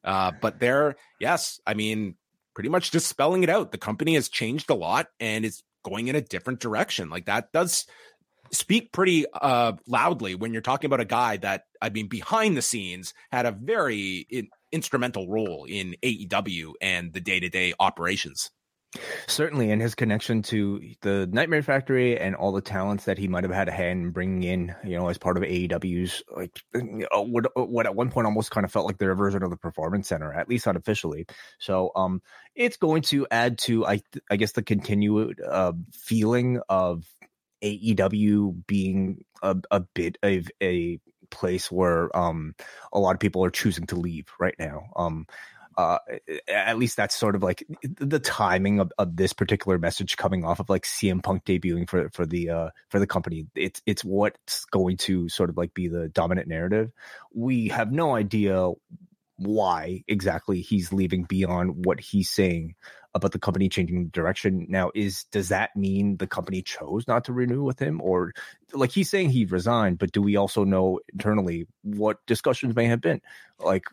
Uh, 0.04 0.30
but 0.40 0.60
there, 0.60 0.94
yes, 1.18 1.58
I 1.66 1.74
mean, 1.74 2.14
pretty 2.54 2.70
much 2.70 2.92
just 2.92 3.08
spelling 3.08 3.42
it 3.42 3.50
out. 3.50 3.70
The 3.70 3.76
company 3.76 4.14
has 4.14 4.28
changed 4.28 4.70
a 4.70 4.74
lot 4.74 5.08
and 5.18 5.44
it's 5.44 5.64
going 5.88 6.08
in 6.08 6.16
a 6.16 6.20
different 6.20 6.60
direction. 6.60 7.08
Like 7.08 7.26
that 7.26 7.52
does 7.52 7.86
speak 8.50 8.92
pretty 8.92 9.26
uh, 9.32 9.72
loudly 9.86 10.34
when 10.34 10.52
you're 10.52 10.62
talking 10.62 10.88
about 10.88 11.00
a 11.00 11.04
guy 11.04 11.36
that 11.38 11.64
I 11.80 11.90
mean 11.90 12.08
behind 12.08 12.56
the 12.56 12.62
scenes 12.62 13.14
had 13.30 13.46
a 13.46 13.52
very 13.52 14.26
in, 14.28 14.48
instrumental 14.72 15.28
role 15.28 15.64
in 15.68 15.96
AEW 16.02 16.72
and 16.80 17.12
the 17.12 17.20
day-to-day 17.20 17.74
operations. 17.78 18.50
Certainly, 19.26 19.70
and 19.70 19.80
his 19.80 19.94
connection 19.94 20.42
to 20.42 20.80
the 21.00 21.26
Nightmare 21.26 21.62
Factory 21.62 22.18
and 22.18 22.34
all 22.34 22.52
the 22.52 22.60
talents 22.60 23.04
that 23.04 23.18
he 23.18 23.28
might 23.28 23.44
have 23.44 23.52
had 23.52 23.68
a 23.68 23.72
hand 23.72 24.04
in 24.04 24.10
bringing 24.10 24.42
in, 24.42 24.74
you 24.84 24.96
know, 24.96 25.08
as 25.08 25.18
part 25.18 25.36
of 25.36 25.42
AEW's, 25.42 26.22
like 26.34 26.60
what, 27.12 27.46
what 27.54 27.86
at 27.86 27.94
one 27.94 28.10
point 28.10 28.26
almost 28.26 28.50
kind 28.50 28.64
of 28.64 28.72
felt 28.72 28.86
like 28.86 28.98
their 28.98 29.14
version 29.14 29.42
of 29.42 29.50
the 29.50 29.56
Performance 29.56 30.08
Center, 30.08 30.32
at 30.32 30.48
least 30.48 30.66
unofficially. 30.66 31.26
So, 31.58 31.90
um, 31.96 32.22
it's 32.54 32.76
going 32.76 33.02
to 33.02 33.26
add 33.30 33.58
to, 33.58 33.86
I, 33.86 34.00
I 34.30 34.36
guess, 34.36 34.52
the 34.52 34.62
continued 34.62 35.40
uh, 35.40 35.72
feeling 35.92 36.60
of 36.68 37.04
AEW 37.62 38.66
being 38.66 39.24
a, 39.42 39.56
a 39.70 39.80
bit 39.80 40.18
of 40.22 40.48
a 40.62 41.00
place 41.30 41.70
where 41.72 42.16
um 42.16 42.54
a 42.92 42.98
lot 42.98 43.14
of 43.14 43.20
people 43.20 43.44
are 43.44 43.50
choosing 43.50 43.86
to 43.86 43.96
leave 43.96 44.26
right 44.38 44.54
now. 44.58 44.84
Um, 44.96 45.26
uh, 45.76 45.98
at 46.48 46.78
least 46.78 46.96
that's 46.96 47.14
sort 47.14 47.34
of 47.34 47.42
like 47.42 47.66
the 47.82 48.18
timing 48.18 48.80
of, 48.80 48.92
of 48.98 49.16
this 49.16 49.32
particular 49.32 49.78
message 49.78 50.16
coming 50.16 50.44
off 50.44 50.60
of 50.60 50.70
like 50.70 50.84
CM 50.84 51.22
Punk 51.22 51.44
debuting 51.44 51.88
for 51.88 52.08
for 52.10 52.24
the 52.24 52.50
uh, 52.50 52.70
for 52.88 52.98
the 52.98 53.06
company. 53.06 53.46
It's 53.54 53.82
it's 53.84 54.04
what's 54.04 54.64
going 54.66 54.96
to 54.98 55.28
sort 55.28 55.50
of 55.50 55.56
like 55.56 55.74
be 55.74 55.88
the 55.88 56.08
dominant 56.08 56.48
narrative. 56.48 56.92
We 57.34 57.68
have 57.68 57.92
no 57.92 58.14
idea 58.14 58.70
why 59.36 60.02
exactly 60.08 60.62
he's 60.62 60.92
leaving 60.92 61.24
beyond 61.24 61.84
what 61.84 62.00
he's 62.00 62.30
saying 62.30 62.74
about 63.16 63.32
the 63.32 63.38
company 63.38 63.68
changing 63.68 64.08
direction. 64.08 64.66
Now, 64.68 64.90
is 64.94 65.24
does 65.32 65.48
that 65.48 65.74
mean 65.74 66.18
the 66.18 66.26
company 66.26 66.60
chose 66.60 67.08
not 67.08 67.24
to 67.24 67.32
renew 67.32 67.62
with 67.64 67.78
him, 67.78 68.00
or 68.02 68.34
like 68.74 68.90
he's 68.90 69.08
saying 69.08 69.30
he 69.30 69.46
resigned? 69.46 69.98
But 69.98 70.12
do 70.12 70.20
we 70.20 70.36
also 70.36 70.64
know 70.64 71.00
internally 71.12 71.66
what 71.82 72.24
discussions 72.26 72.76
may 72.76 72.84
have 72.86 73.00
been? 73.00 73.22
Like, 73.58 73.86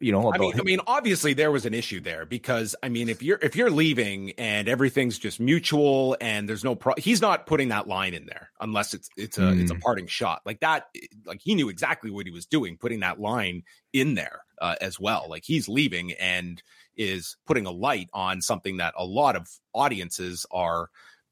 you 0.00 0.10
know, 0.10 0.32
I 0.32 0.38
mean, 0.38 0.58
I 0.58 0.62
mean, 0.62 0.80
obviously 0.86 1.34
there 1.34 1.52
was 1.52 1.66
an 1.66 1.74
issue 1.74 2.00
there 2.00 2.24
because 2.24 2.74
I 2.82 2.88
mean, 2.88 3.10
if 3.10 3.22
you're 3.22 3.38
if 3.42 3.56
you're 3.56 3.70
leaving 3.70 4.32
and 4.38 4.68
everything's 4.68 5.18
just 5.18 5.38
mutual 5.38 6.16
and 6.18 6.48
there's 6.48 6.64
no 6.64 6.74
pro, 6.74 6.94
he's 6.96 7.20
not 7.20 7.44
putting 7.44 7.68
that 7.68 7.86
line 7.86 8.14
in 8.14 8.24
there 8.24 8.50
unless 8.58 8.94
it's 8.94 9.10
it's 9.18 9.36
a 9.36 9.42
mm. 9.42 9.60
it's 9.60 9.70
a 9.70 9.74
mm. 9.74 9.82
parting 9.82 10.06
shot 10.06 10.40
like 10.46 10.60
that. 10.60 10.86
Like 11.26 11.42
he 11.42 11.54
knew 11.54 11.68
exactly 11.68 12.10
what 12.10 12.24
he 12.24 12.32
was 12.32 12.46
doing, 12.46 12.78
putting 12.78 13.00
that 13.00 13.20
line 13.20 13.64
in 13.92 14.14
there 14.14 14.40
uh, 14.62 14.76
as 14.80 14.98
well. 14.98 15.26
Like 15.28 15.44
he's 15.44 15.68
leaving 15.68 16.12
and 16.12 16.62
is 16.96 17.36
putting 17.46 17.66
a 17.66 17.70
light 17.70 18.08
on 18.12 18.40
something 18.40 18.78
that 18.78 18.94
a 18.96 19.04
lot 19.04 19.36
of 19.36 19.48
audiences 19.72 20.46
are, 20.50 20.90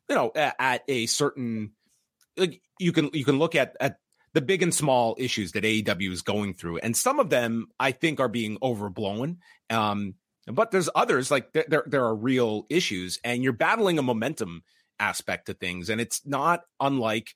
you 0.08 0.14
know, 0.14 0.32
at, 0.34 0.54
at 0.58 0.82
a 0.88 1.06
certain 1.06 1.72
like 2.36 2.60
you 2.78 2.92
can 2.92 3.10
you 3.12 3.24
can 3.24 3.38
look 3.38 3.54
at 3.54 3.76
at 3.80 3.98
the 4.34 4.40
big 4.40 4.62
and 4.62 4.74
small 4.74 5.14
issues 5.18 5.52
that 5.52 5.64
AEW 5.64 6.10
is 6.10 6.22
going 6.22 6.54
through, 6.54 6.78
and 6.78 6.96
some 6.96 7.20
of 7.20 7.30
them 7.30 7.66
I 7.78 7.92
think 7.92 8.20
are 8.20 8.28
being 8.28 8.58
overblown. 8.62 9.38
Um, 9.70 10.14
but 10.46 10.70
there's 10.70 10.88
others 10.94 11.30
like 11.30 11.52
there, 11.52 11.66
there 11.68 11.84
there 11.86 12.04
are 12.04 12.14
real 12.14 12.66
issues, 12.70 13.18
and 13.24 13.42
you're 13.42 13.52
battling 13.52 13.98
a 13.98 14.02
momentum 14.02 14.62
aspect 14.98 15.46
to 15.46 15.54
things, 15.54 15.90
and 15.90 16.00
it's 16.00 16.26
not 16.26 16.62
unlike 16.80 17.34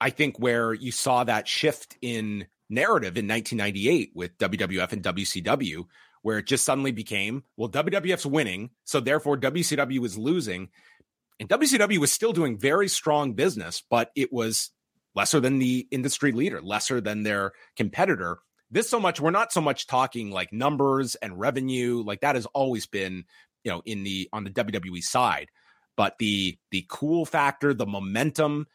I 0.00 0.10
think 0.10 0.38
where 0.38 0.72
you 0.72 0.92
saw 0.92 1.24
that 1.24 1.46
shift 1.46 1.96
in 2.00 2.46
narrative 2.70 3.18
in 3.18 3.28
1998 3.28 4.12
with 4.14 4.38
WWF 4.38 4.92
and 4.92 5.02
WCW, 5.02 5.84
where 6.22 6.38
it 6.38 6.46
just 6.46 6.64
suddenly 6.64 6.92
became, 6.92 7.44
well, 7.56 7.68
WWF's 7.68 8.26
winning, 8.26 8.70
so 8.84 9.00
therefore 9.00 9.38
WCW 9.38 10.04
is 10.04 10.18
losing. 10.18 10.68
And 11.38 11.48
WCW 11.48 11.98
was 11.98 12.12
still 12.12 12.32
doing 12.32 12.58
very 12.58 12.88
strong 12.88 13.32
business, 13.32 13.82
but 13.88 14.10
it 14.14 14.32
was 14.32 14.70
lesser 15.14 15.40
than 15.40 15.58
the 15.58 15.88
industry 15.90 16.32
leader, 16.32 16.60
lesser 16.60 17.00
than 17.00 17.22
their 17.22 17.52
competitor. 17.76 18.38
This 18.70 18.88
so 18.88 19.00
much, 19.00 19.20
we're 19.20 19.30
not 19.30 19.52
so 19.52 19.60
much 19.60 19.86
talking 19.86 20.30
like 20.30 20.52
numbers 20.52 21.14
and 21.16 21.38
revenue, 21.38 22.02
like 22.06 22.20
that 22.20 22.34
has 22.34 22.46
always 22.46 22.86
been, 22.86 23.24
you 23.64 23.72
know, 23.72 23.82
in 23.84 24.04
the 24.04 24.28
on 24.32 24.44
the 24.44 24.50
WWE 24.50 25.02
side. 25.02 25.48
But 25.96 26.16
the 26.18 26.56
the 26.70 26.86
cool 26.88 27.26
factor, 27.26 27.74
the 27.74 27.86
momentum, 27.86 28.66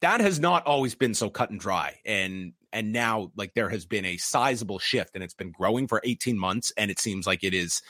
that 0.00 0.20
has 0.20 0.38
not 0.38 0.66
always 0.66 0.94
been 0.94 1.14
so 1.14 1.30
cut 1.30 1.50
and 1.50 1.58
dry. 1.58 1.98
And 2.04 2.52
and 2.72 2.92
now 2.92 3.30
like 3.36 3.54
there 3.54 3.68
has 3.68 3.84
been 3.84 4.04
a 4.04 4.16
sizable 4.16 4.78
shift 4.78 5.10
and 5.14 5.22
it's 5.22 5.34
been 5.34 5.50
growing 5.50 5.86
for 5.86 6.00
18 6.04 6.38
months 6.38 6.72
and 6.76 6.90
it 6.90 6.98
seems 6.98 7.26
like 7.26 7.44
it 7.44 7.54
is 7.54 7.82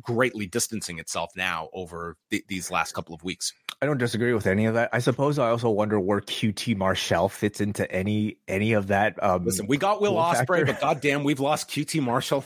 greatly 0.00 0.46
distancing 0.46 0.98
itself 0.98 1.30
now 1.36 1.68
over 1.72 2.16
th- 2.30 2.44
these 2.48 2.70
last 2.70 2.92
couple 2.92 3.14
of 3.14 3.22
weeks. 3.24 3.52
I 3.80 3.86
don't 3.86 3.98
disagree 3.98 4.32
with 4.32 4.46
any 4.46 4.66
of 4.66 4.74
that. 4.74 4.90
I 4.92 5.00
suppose 5.00 5.38
I 5.38 5.50
also 5.50 5.68
wonder 5.70 6.00
where 6.00 6.20
QT 6.20 6.76
Marshall 6.76 7.28
fits 7.28 7.60
into 7.60 7.90
any 7.90 8.38
any 8.48 8.72
of 8.72 8.86
that. 8.86 9.22
Um, 9.22 9.44
Listen, 9.44 9.66
we 9.66 9.76
got 9.76 10.00
Will 10.00 10.12
cool 10.12 10.20
Ospreay, 10.20 10.66
but 10.66 10.80
goddamn, 10.80 11.24
we've 11.24 11.40
lost 11.40 11.68
QT 11.68 12.00
Marshall. 12.02 12.44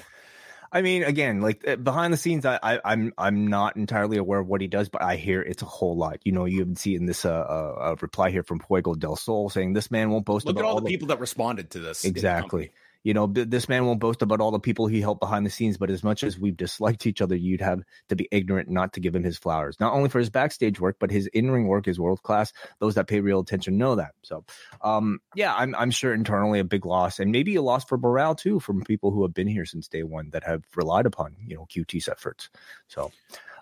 I 0.73 0.83
mean, 0.83 1.03
again, 1.03 1.41
like 1.41 1.67
uh, 1.67 1.77
behind 1.77 2.13
the 2.13 2.17
scenes, 2.17 2.47
I, 2.47 2.59
I 2.63 2.81
I'm 2.85 3.13
I'm 3.19 3.49
not 3.49 3.77
entirely 3.77 4.19
aware 4.19 4.39
of 4.39 4.47
what 4.47 4.61
he 4.61 4.69
does, 4.69 4.89
but 4.89 5.03
I 5.03 5.17
hear 5.17 5.43
it's 5.43 5.63
a 5.63 5.67
whole 5.67 5.97
lot. 5.97 6.21
You 6.25 6.33
know, 6.33 6.45
you 6.45 6.61
even 6.61 6.77
see 6.77 6.95
in 6.95 7.07
this 7.07 7.25
uh, 7.25 7.31
uh, 7.31 7.97
reply 8.01 8.31
here 8.31 8.45
from 8.45 8.61
Fuego 8.61 8.95
del 8.95 9.17
Sol 9.17 9.51
saying 9.51 9.73
this 9.73 9.91
man 9.91 10.11
won't 10.11 10.25
boast 10.25 10.47
Look 10.47 10.57
about 10.57 10.65
at 10.65 10.69
all 10.69 10.81
the 10.81 10.89
people 10.89 11.09
that 11.09 11.19
responded 11.19 11.71
to 11.71 11.81
this. 11.81 12.05
Exactly. 12.05 12.71
You 13.03 13.15
know, 13.15 13.27
this 13.27 13.69
man 13.69 13.87
won't 13.87 14.01
boast 14.01 14.21
about 14.21 14.41
all 14.41 14.51
the 14.51 14.61
people 14.61 14.87
he 14.87 15.01
helped 15.01 15.21
behind 15.21 15.47
the 15.47 15.51
scenes, 15.51 15.79
but 15.79 15.91
as 15.91 16.05
much 16.05 16.23
as 16.23 16.39
we've 16.39 16.57
disliked 16.57 17.07
each 17.07 17.23
other, 17.23 17.35
you'd 17.35 17.63
have 17.63 17.83
to 18.11 18.17
be 18.17 18.29
ignorant 18.31 18.69
not 18.69 18.93
to 18.93 19.01
give 19.01 19.17
him 19.17 19.25
his 19.25 19.39
flowers. 19.39 19.81
Not 19.81 19.95
only 19.95 20.11
for 20.11 20.19
his 20.19 20.29
backstage 20.29 20.79
work, 20.79 20.97
but 21.01 21.11
his 21.11 21.27
in-ring 21.29 21.67
work 21.67 21.89
is 21.89 21.99
world 21.99 22.23
class. 22.23 22.53
Those 22.79 22.97
that 22.97 23.07
pay 23.07 23.21
real 23.21 23.41
attention 23.41 23.79
know 23.79 23.95
that. 23.95 24.13
So, 24.23 24.45
um, 24.83 25.21
yeah, 25.35 25.55
I'm 25.55 25.75
I'm 25.75 25.91
sure 25.91 26.13
internally 26.13 26.61
a 26.61 26.65
big 26.65 26.85
loss, 26.85 27.21
and 27.21 27.33
maybe 27.33 27.57
a 27.57 27.63
loss 27.63 27.85
for 27.85 27.97
morale 27.97 28.35
too 28.35 28.61
from 28.61 28.83
people 28.83 29.11
who 29.11 29.23
have 29.23 29.33
been 29.33 29.49
here 29.49 29.65
since 29.65 29.89
day 29.89 30.03
one 30.03 30.31
that 30.31 30.45
have 30.45 30.65
relied 30.77 31.07
upon 31.07 31.37
you 31.47 31.57
know 31.57 31.67
QT's 31.67 32.09
efforts. 32.09 32.51
So, 32.89 33.13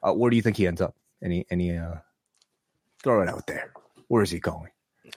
uh, 0.03 0.13
where 0.13 0.31
do 0.31 0.37
you 0.37 0.43
think 0.43 0.57
he 0.57 0.67
ends 0.67 0.81
up? 0.81 0.97
Any 1.23 1.47
any 1.49 1.77
uh, 1.77 1.97
throw 3.03 3.23
it 3.23 3.29
out 3.29 3.47
there. 3.47 3.73
Where 4.09 4.23
is 4.23 4.31
he 4.31 4.41
going? 4.41 4.71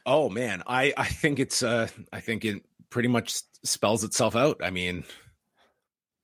Oh 0.05 0.29
man, 0.29 0.63
I 0.65 0.93
I 0.95 1.07
think 1.07 1.39
it's 1.39 1.63
uh 1.63 1.87
I 2.11 2.19
think 2.19 2.45
it 2.45 2.63
pretty 2.91 3.07
much 3.07 3.41
spells 3.63 4.03
itself 4.03 4.35
out. 4.35 4.61
I 4.63 4.69
mean, 4.69 5.03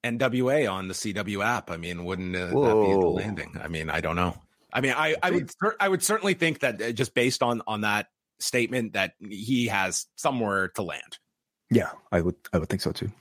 NWA 0.04 0.72
on 0.72 0.88
the 0.88 0.94
CW 0.94 1.44
app. 1.44 1.72
I 1.72 1.78
mean, 1.78 2.06
wouldn't 2.06 2.36
uh, 2.36 2.48
that 2.48 2.54
be 2.54 2.94
the 2.94 3.08
landing? 3.08 3.58
I 3.60 3.68
mean, 3.68 3.90
I 3.90 4.02
don't 4.02 4.16
know. 4.16 4.38
I 4.72 4.82
mean, 4.82 4.94
I 4.96 5.16
I 5.24 5.32
would 5.32 5.50
I 5.80 5.90
would 5.90 6.04
certainly 6.04 6.36
think 6.36 6.60
that 6.60 6.80
uh, 6.82 6.92
just 6.92 7.16
based 7.16 7.42
on 7.42 7.64
on 7.66 7.82
that 7.82 8.08
statement 8.40 8.94
that 8.94 9.14
he 9.20 9.68
has 9.68 10.06
somewhere 10.16 10.68
to 10.70 10.84
land. 10.84 11.18
Yeah, 11.72 11.90
I 12.12 12.22
would 12.22 12.36
I 12.54 12.60
would 12.60 12.70
think 12.70 12.82
so 12.82 12.92
too. 12.92 13.12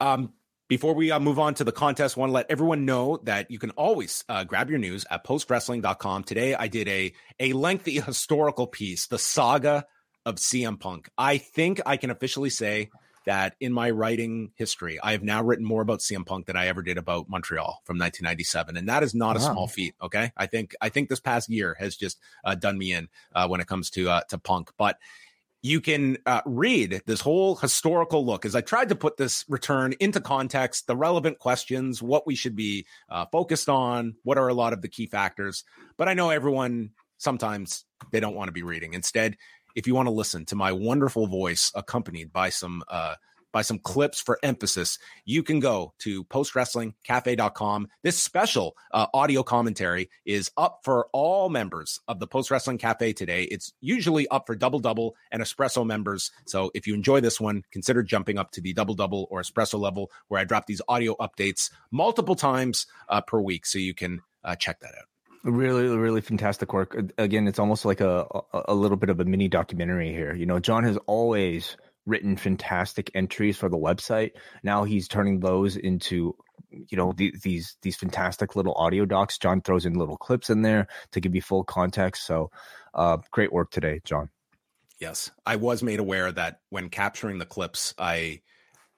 Um, 0.00 0.32
before 0.68 0.94
we 0.94 1.10
uh, 1.10 1.20
move 1.20 1.38
on 1.38 1.54
to 1.54 1.64
the 1.64 1.72
contest, 1.72 2.16
want 2.16 2.30
to 2.30 2.34
let 2.34 2.50
everyone 2.50 2.84
know 2.84 3.18
that 3.24 3.50
you 3.50 3.58
can 3.58 3.70
always 3.70 4.24
uh, 4.28 4.44
grab 4.44 4.70
your 4.70 4.78
news 4.78 5.04
at 5.10 5.24
postwrestling.com. 5.24 6.24
Today, 6.24 6.54
I 6.54 6.68
did 6.68 6.88
a 6.88 7.12
a 7.40 7.52
lengthy 7.54 8.00
historical 8.00 8.66
piece, 8.66 9.06
the 9.06 9.18
saga 9.18 9.86
of 10.24 10.36
CM 10.36 10.78
Punk. 10.78 11.08
I 11.16 11.38
think 11.38 11.80
I 11.86 11.96
can 11.96 12.10
officially 12.10 12.50
say 12.50 12.90
that 13.24 13.54
in 13.60 13.72
my 13.72 13.90
writing 13.90 14.50
history, 14.56 14.98
I 15.00 15.12
have 15.12 15.22
now 15.22 15.42
written 15.42 15.64
more 15.64 15.82
about 15.82 16.00
CM 16.00 16.26
Punk 16.26 16.46
than 16.46 16.56
I 16.56 16.66
ever 16.66 16.82
did 16.82 16.98
about 16.98 17.28
Montreal 17.28 17.80
from 17.84 17.98
1997, 17.98 18.76
and 18.76 18.88
that 18.88 19.02
is 19.02 19.14
not 19.14 19.36
a 19.36 19.40
small 19.40 19.68
feat. 19.68 19.94
Okay, 20.02 20.32
I 20.36 20.46
think 20.46 20.74
I 20.80 20.88
think 20.88 21.08
this 21.08 21.20
past 21.20 21.48
year 21.48 21.76
has 21.78 21.96
just 21.96 22.18
uh, 22.44 22.54
done 22.54 22.78
me 22.78 22.92
in 22.92 23.08
uh, 23.34 23.46
when 23.48 23.60
it 23.60 23.66
comes 23.66 23.90
to 23.90 24.10
uh, 24.10 24.20
to 24.30 24.38
Punk, 24.38 24.70
but 24.76 24.98
you 25.64 25.80
can 25.80 26.18
uh, 26.26 26.40
read 26.44 27.02
this 27.06 27.20
whole 27.20 27.54
historical 27.54 28.26
look 28.26 28.44
as 28.44 28.56
I 28.56 28.60
tried 28.60 28.88
to 28.88 28.96
put 28.96 29.16
this 29.16 29.44
return 29.48 29.94
into 30.00 30.20
context, 30.20 30.88
the 30.88 30.96
relevant 30.96 31.38
questions, 31.38 32.02
what 32.02 32.26
we 32.26 32.34
should 32.34 32.56
be 32.56 32.84
uh, 33.08 33.26
focused 33.30 33.68
on, 33.68 34.16
what 34.24 34.38
are 34.38 34.48
a 34.48 34.54
lot 34.54 34.72
of 34.72 34.82
the 34.82 34.88
key 34.88 35.06
factors. 35.06 35.62
But 35.96 36.08
I 36.08 36.14
know 36.14 36.30
everyone 36.30 36.90
sometimes 37.18 37.84
they 38.10 38.18
don't 38.18 38.34
want 38.34 38.48
to 38.48 38.52
be 38.52 38.64
reading. 38.64 38.94
Instead, 38.94 39.36
if 39.74 39.86
you 39.86 39.94
want 39.94 40.06
to 40.06 40.12
listen 40.12 40.44
to 40.46 40.56
my 40.56 40.72
wonderful 40.72 41.26
voice 41.26 41.72
accompanied 41.74 42.32
by 42.32 42.50
some 42.50 42.82
uh, 42.88 43.14
by 43.52 43.62
some 43.62 43.78
clips 43.78 44.20
for 44.20 44.38
emphasis, 44.42 44.98
you 45.24 45.42
can 45.42 45.60
go 45.60 45.92
to 45.98 46.24
postwrestlingcafe.com. 46.24 47.88
This 48.02 48.18
special 48.18 48.76
uh, 48.92 49.06
audio 49.14 49.42
commentary 49.42 50.10
is 50.24 50.50
up 50.56 50.80
for 50.82 51.08
all 51.12 51.50
members 51.50 52.00
of 52.08 52.18
the 52.18 52.26
Post 52.26 52.50
Wrestling 52.50 52.78
Cafe 52.78 53.12
today. 53.12 53.44
It's 53.44 53.72
usually 53.80 54.26
up 54.28 54.46
for 54.46 54.56
double 54.56 54.80
double 54.80 55.14
and 55.30 55.42
espresso 55.42 55.86
members. 55.86 56.32
So 56.46 56.70
if 56.74 56.86
you 56.86 56.94
enjoy 56.94 57.20
this 57.20 57.40
one, 57.40 57.62
consider 57.70 58.02
jumping 58.02 58.38
up 58.38 58.50
to 58.52 58.60
the 58.60 58.72
double 58.72 58.94
double 58.94 59.28
or 59.30 59.42
espresso 59.42 59.78
level 59.78 60.10
where 60.28 60.40
I 60.40 60.44
drop 60.44 60.66
these 60.66 60.82
audio 60.88 61.14
updates 61.20 61.70
multiple 61.90 62.34
times 62.34 62.86
uh, 63.08 63.20
per 63.20 63.40
week. 63.40 63.66
So 63.66 63.78
you 63.78 63.94
can 63.94 64.22
uh, 64.42 64.56
check 64.56 64.80
that 64.80 64.94
out. 64.98 65.11
Really, 65.44 65.88
really 65.88 66.20
fantastic 66.20 66.72
work. 66.72 66.96
Again, 67.18 67.48
it's 67.48 67.58
almost 67.58 67.84
like 67.84 68.00
a, 68.00 68.26
a 68.52 68.74
little 68.74 68.96
bit 68.96 69.10
of 69.10 69.18
a 69.18 69.24
mini 69.24 69.48
documentary 69.48 70.12
here. 70.12 70.34
You 70.34 70.46
know, 70.46 70.60
John 70.60 70.84
has 70.84 70.96
always 71.06 71.76
written 72.06 72.36
fantastic 72.36 73.10
entries 73.14 73.56
for 73.56 73.68
the 73.68 73.76
website. 73.76 74.32
Now 74.62 74.84
he's 74.84 75.08
turning 75.08 75.40
those 75.40 75.76
into, 75.76 76.36
you 76.70 76.96
know, 76.96 77.12
the, 77.16 77.34
these 77.42 77.76
these 77.82 77.96
fantastic 77.96 78.54
little 78.54 78.74
audio 78.76 79.04
docs. 79.04 79.38
John 79.38 79.60
throws 79.60 79.84
in 79.84 79.94
little 79.94 80.16
clips 80.16 80.48
in 80.48 80.62
there 80.62 80.86
to 81.10 81.20
give 81.20 81.34
you 81.34 81.42
full 81.42 81.64
context. 81.64 82.24
So, 82.24 82.50
uh, 82.94 83.18
great 83.32 83.52
work 83.52 83.70
today, 83.70 84.00
John. 84.04 84.30
Yes, 85.00 85.32
I 85.44 85.56
was 85.56 85.82
made 85.82 85.98
aware 85.98 86.30
that 86.30 86.60
when 86.70 86.88
capturing 86.88 87.38
the 87.38 87.46
clips, 87.46 87.94
I 87.98 88.42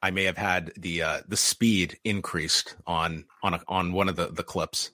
I 0.03 0.11
may 0.11 0.25
have 0.25 0.37
had 0.37 0.73
the 0.77 1.03
uh, 1.03 1.21
the 1.27 1.39
speed 1.39 1.99
increased 2.05 2.77
on 2.87 3.25
on 3.43 3.55
a, 3.55 3.63
on 3.67 3.95
one 3.95 4.11
of 4.11 4.17
the 4.17 4.27
the 4.27 4.43
clips, 4.43 4.91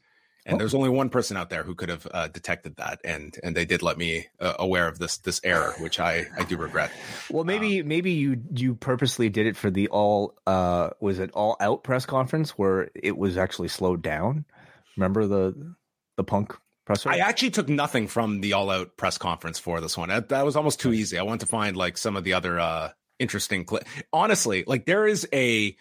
and 0.46 0.60
there's 0.60 0.74
only 0.74 0.88
one 0.88 1.08
person 1.08 1.36
out 1.36 1.50
there 1.50 1.62
who 1.62 1.74
could 1.74 1.88
have 1.88 2.06
uh, 2.10 2.28
detected 2.28 2.76
that, 2.76 3.00
and 3.04 3.36
and 3.42 3.56
they 3.56 3.64
did 3.64 3.82
let 3.82 3.98
me 3.98 4.26
uh, 4.40 4.54
aware 4.58 4.88
of 4.88 4.98
this 4.98 5.18
this 5.18 5.40
error, 5.44 5.74
which 5.78 6.00
I 6.00 6.26
I 6.38 6.44
do 6.44 6.56
regret. 6.56 6.90
Well, 7.30 7.44
maybe 7.44 7.82
maybe 7.82 8.12
you 8.12 8.42
you 8.54 8.74
purposely 8.74 9.28
did 9.28 9.46
it 9.46 9.56
for 9.56 9.70
the 9.70 9.88
all 9.88 10.38
uh 10.46 10.90
was 11.00 11.18
it 11.18 11.30
all 11.32 11.56
out 11.60 11.84
press 11.84 12.06
conference 12.06 12.50
where 12.50 12.90
it 12.94 13.16
was 13.16 13.36
actually 13.36 13.68
slowed 13.68 14.02
down. 14.02 14.44
Remember 14.96 15.26
the 15.26 15.74
the 16.16 16.24
punk? 16.24 16.56
I 17.06 17.18
actually 17.18 17.50
took 17.50 17.68
nothing 17.68 18.08
from 18.08 18.40
the 18.40 18.54
all 18.54 18.68
out 18.68 18.96
press 18.96 19.16
conference 19.16 19.60
for 19.60 19.80
this 19.80 19.96
one. 19.96 20.08
That, 20.08 20.30
that 20.30 20.44
was 20.44 20.56
almost 20.56 20.80
too 20.80 20.92
easy. 20.92 21.18
I 21.18 21.22
wanted 21.22 21.40
to 21.40 21.46
find 21.46 21.76
like 21.76 21.96
some 21.96 22.16
of 22.16 22.24
the 22.24 22.32
other 22.32 22.58
uh 22.58 22.90
interesting 23.20 23.64
clip. 23.64 23.84
Honestly, 24.12 24.64
like 24.66 24.86
there 24.86 25.06
is 25.06 25.28
a 25.32 25.76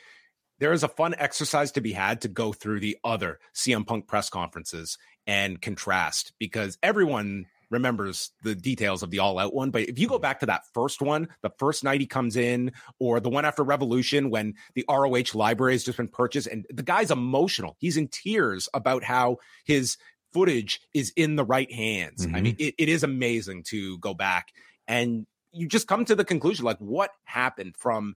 there 0.60 0.74
is 0.74 0.84
a 0.84 0.88
fun 0.88 1.16
exercise 1.18 1.72
to 1.74 1.82
be 1.82 1.94
had 1.94 2.22
to 2.22 2.28
go 2.28 2.54
through 2.54 2.80
the 2.80 2.98
other 3.04 3.40
CM 3.54 3.86
Punk 3.86 4.08
press 4.08 4.30
conferences 4.30 4.98
and 5.26 5.62
contrast 5.62 6.34
because 6.40 6.78
everyone 6.84 7.46
remembers 7.70 8.32
the 8.44 8.56
details 8.56 9.04
of 9.04 9.12
the 9.12 9.20
all 9.20 9.38
out 9.38 9.54
one. 9.54 9.70
But 9.70 9.84
if 9.84 10.00
you 10.00 10.08
go 10.08 10.18
back 10.18 10.40
to 10.40 10.48
that 10.48 10.64
first 10.74 11.02
one, 11.02 11.28
the 11.44 11.52
first 11.60 11.84
night 11.84 12.02
he 12.02 12.08
comes 12.08 12.36
in, 12.36 12.72
or 13.00 13.20
the 13.20 13.30
one 13.30 13.46
after 13.46 13.64
Revolution 13.64 14.32
when 14.32 14.56
the 14.74 14.86
ROH 14.90 15.36
library 15.38 15.74
has 15.74 15.84
just 15.84 15.98
been 15.98 16.08
purchased, 16.08 16.48
and 16.48 16.66
the 16.72 16.82
guy's 16.84 17.12
emotional. 17.12 17.76
He's 17.80 17.96
in 17.98 18.08
tears 18.08 18.70
about 18.74 19.04
how 19.04 19.38
his 19.66 19.98
footage 20.34 20.82
is 20.94 21.14
in 21.16 21.36
the 21.36 21.46
right 21.46 21.72
hands. 21.72 22.26
I 22.26 22.30
Mhm. 22.30 22.42
mean, 22.42 22.56
it, 22.60 22.76
it 22.78 22.90
is 22.90 23.04
amazing 23.04 23.64
to 23.70 23.98
go 24.00 24.14
back 24.14 24.48
and 24.88 25.26
you 25.52 25.68
just 25.68 25.88
come 25.88 26.06
to 26.06 26.16
the 26.16 26.26
conclusion 26.26 26.66
like 26.66 26.78
what 26.78 27.12
happened 27.24 27.76
from 27.78 28.16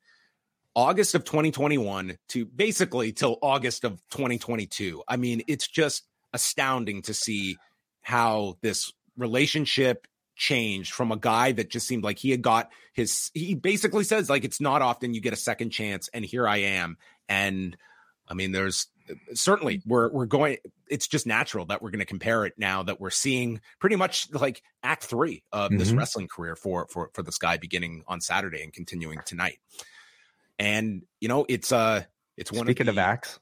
August 0.75 1.15
of 1.15 1.23
2021 1.23 2.17
to 2.29 2.45
basically 2.45 3.11
till 3.11 3.37
August 3.41 3.83
of 3.83 4.01
2022. 4.11 5.03
I 5.07 5.17
mean, 5.17 5.43
it's 5.47 5.67
just 5.67 6.03
astounding 6.33 7.01
to 7.03 7.13
see 7.13 7.57
how 8.01 8.57
this 8.61 8.91
relationship 9.17 10.07
changed 10.35 10.91
from 10.93 11.11
a 11.11 11.15
guy 11.17 11.51
that 11.51 11.69
just 11.69 11.87
seemed 11.87 12.03
like 12.03 12.17
he 12.17 12.31
had 12.31 12.41
got 12.41 12.71
his 12.93 13.29
he 13.35 13.53
basically 13.53 14.03
says 14.03 14.31
like 14.31 14.43
it's 14.43 14.59
not 14.59 14.81
often 14.81 15.13
you 15.13 15.21
get 15.21 15.31
a 15.31 15.35
second 15.37 15.69
chance 15.69 16.09
and 16.11 16.25
here 16.25 16.47
I 16.47 16.57
am 16.57 16.97
and 17.29 17.77
I 18.27 18.33
mean 18.33 18.51
there's 18.51 18.87
certainly 19.35 19.83
we're 19.85 20.09
we're 20.11 20.25
going 20.25 20.57
it's 20.89 21.07
just 21.07 21.27
natural 21.27 21.65
that 21.67 21.83
we're 21.83 21.91
going 21.91 21.99
to 21.99 22.05
compare 22.05 22.45
it 22.45 22.53
now 22.57 22.81
that 22.81 22.99
we're 22.99 23.11
seeing 23.11 23.61
pretty 23.79 23.95
much 23.95 24.27
like 24.33 24.63
act 24.81 25.03
3 25.03 25.43
of 25.51 25.69
this 25.77 25.91
Mhm. 25.91 25.97
wrestling 25.99 26.27
career 26.27 26.55
for 26.55 26.87
for 26.89 27.11
for 27.13 27.21
this 27.21 27.37
guy 27.37 27.57
beginning 27.57 28.03
on 28.07 28.19
Saturday 28.19 28.63
and 28.63 28.73
continuing 28.73 29.19
tonight. 29.27 29.59
And 30.59 31.03
you 31.19 31.27
know, 31.27 31.45
it's 31.47 31.71
uh 31.71 32.03
it's 32.37 32.51
one 32.51 32.65
Speaking 32.65 32.87
of, 32.87 32.89
of 32.89 32.95
the, 32.95 33.01
acts, 33.01 33.39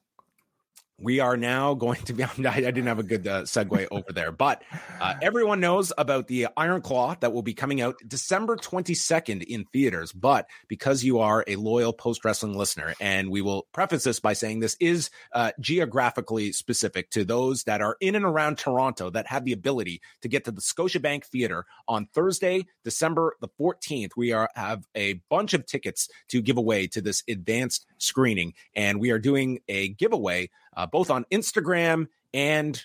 we 1.02 1.20
are 1.20 1.36
now 1.36 1.74
going 1.74 2.02
to 2.04 2.14
be. 2.14 2.24
I 2.45 2.60
didn't 2.60 2.88
have 2.88 2.99
a 2.99 3.04
good 3.04 3.28
uh, 3.28 3.41
segue 3.43 3.88
over 3.91 4.12
there, 4.12 4.32
but 4.32 4.64
uh, 4.99 5.16
everyone 5.22 5.60
knows 5.60 5.91
about 5.97 6.28
the 6.28 6.47
Iron 6.56 6.82
Claw 6.82 7.16
that 7.20 7.34
will 7.34 7.41
be 7.41 7.54
coming 7.54 7.82
out 7.82 7.95
December 8.08 8.56
22nd 8.56 9.43
in 9.43 9.66
theaters. 9.66 10.12
But 10.12 10.47
because 10.68 11.04
you 11.04 11.20
are 11.20 11.43
a 11.47 11.56
loyal 11.56 11.93
post 11.93 12.24
wrestling 12.24 12.58
listener, 12.58 12.93
and 13.02 13.30
we 13.30 13.41
will 13.41 13.68
preface 13.74 14.04
this 14.04 14.20
by 14.20 14.34
saying 14.34 14.60
this 14.60 14.78
is 14.80 15.10
uh, 15.34 15.52
geographically 15.60 16.52
specific 16.52 17.10
to 17.12 17.26
those 17.26 17.64
that 17.64 17.82
are 17.82 17.97
in 17.99 18.16
and 18.16 18.26
around 18.26 18.58
Toronto 18.58 19.10
that 19.10 19.28
have 19.28 19.45
the 19.45 19.54
ability 19.54 20.02
to 20.22 20.28
get 20.28 20.45
to 20.45 20.52
the 20.52 20.62
Scotiabank 20.62 21.26
Theater 21.26 21.66
on 21.88 22.08
Thursday, 22.14 22.66
December 22.84 23.36
the 23.41 23.49
14th. 23.60 24.12
We 24.16 24.32
are 24.32 24.49
have 24.56 24.86
a 24.95 25.14
bunch 25.30 25.54
of 25.54 25.66
tickets 25.66 26.10
to 26.30 26.41
give 26.41 26.58
away 26.58 26.88
to 26.88 27.02
this 27.02 27.24
advanced 27.28 27.86
screening, 27.97 28.54
and 28.76 28.99
we 28.99 29.12
are 29.12 29.20
doing 29.20 29.60
a 29.68 29.89
giveaway 29.89 30.49
uh, 30.76 30.86
both 30.88 31.09
on 31.09 31.26
Instagram 31.32 32.07
and 32.34 32.82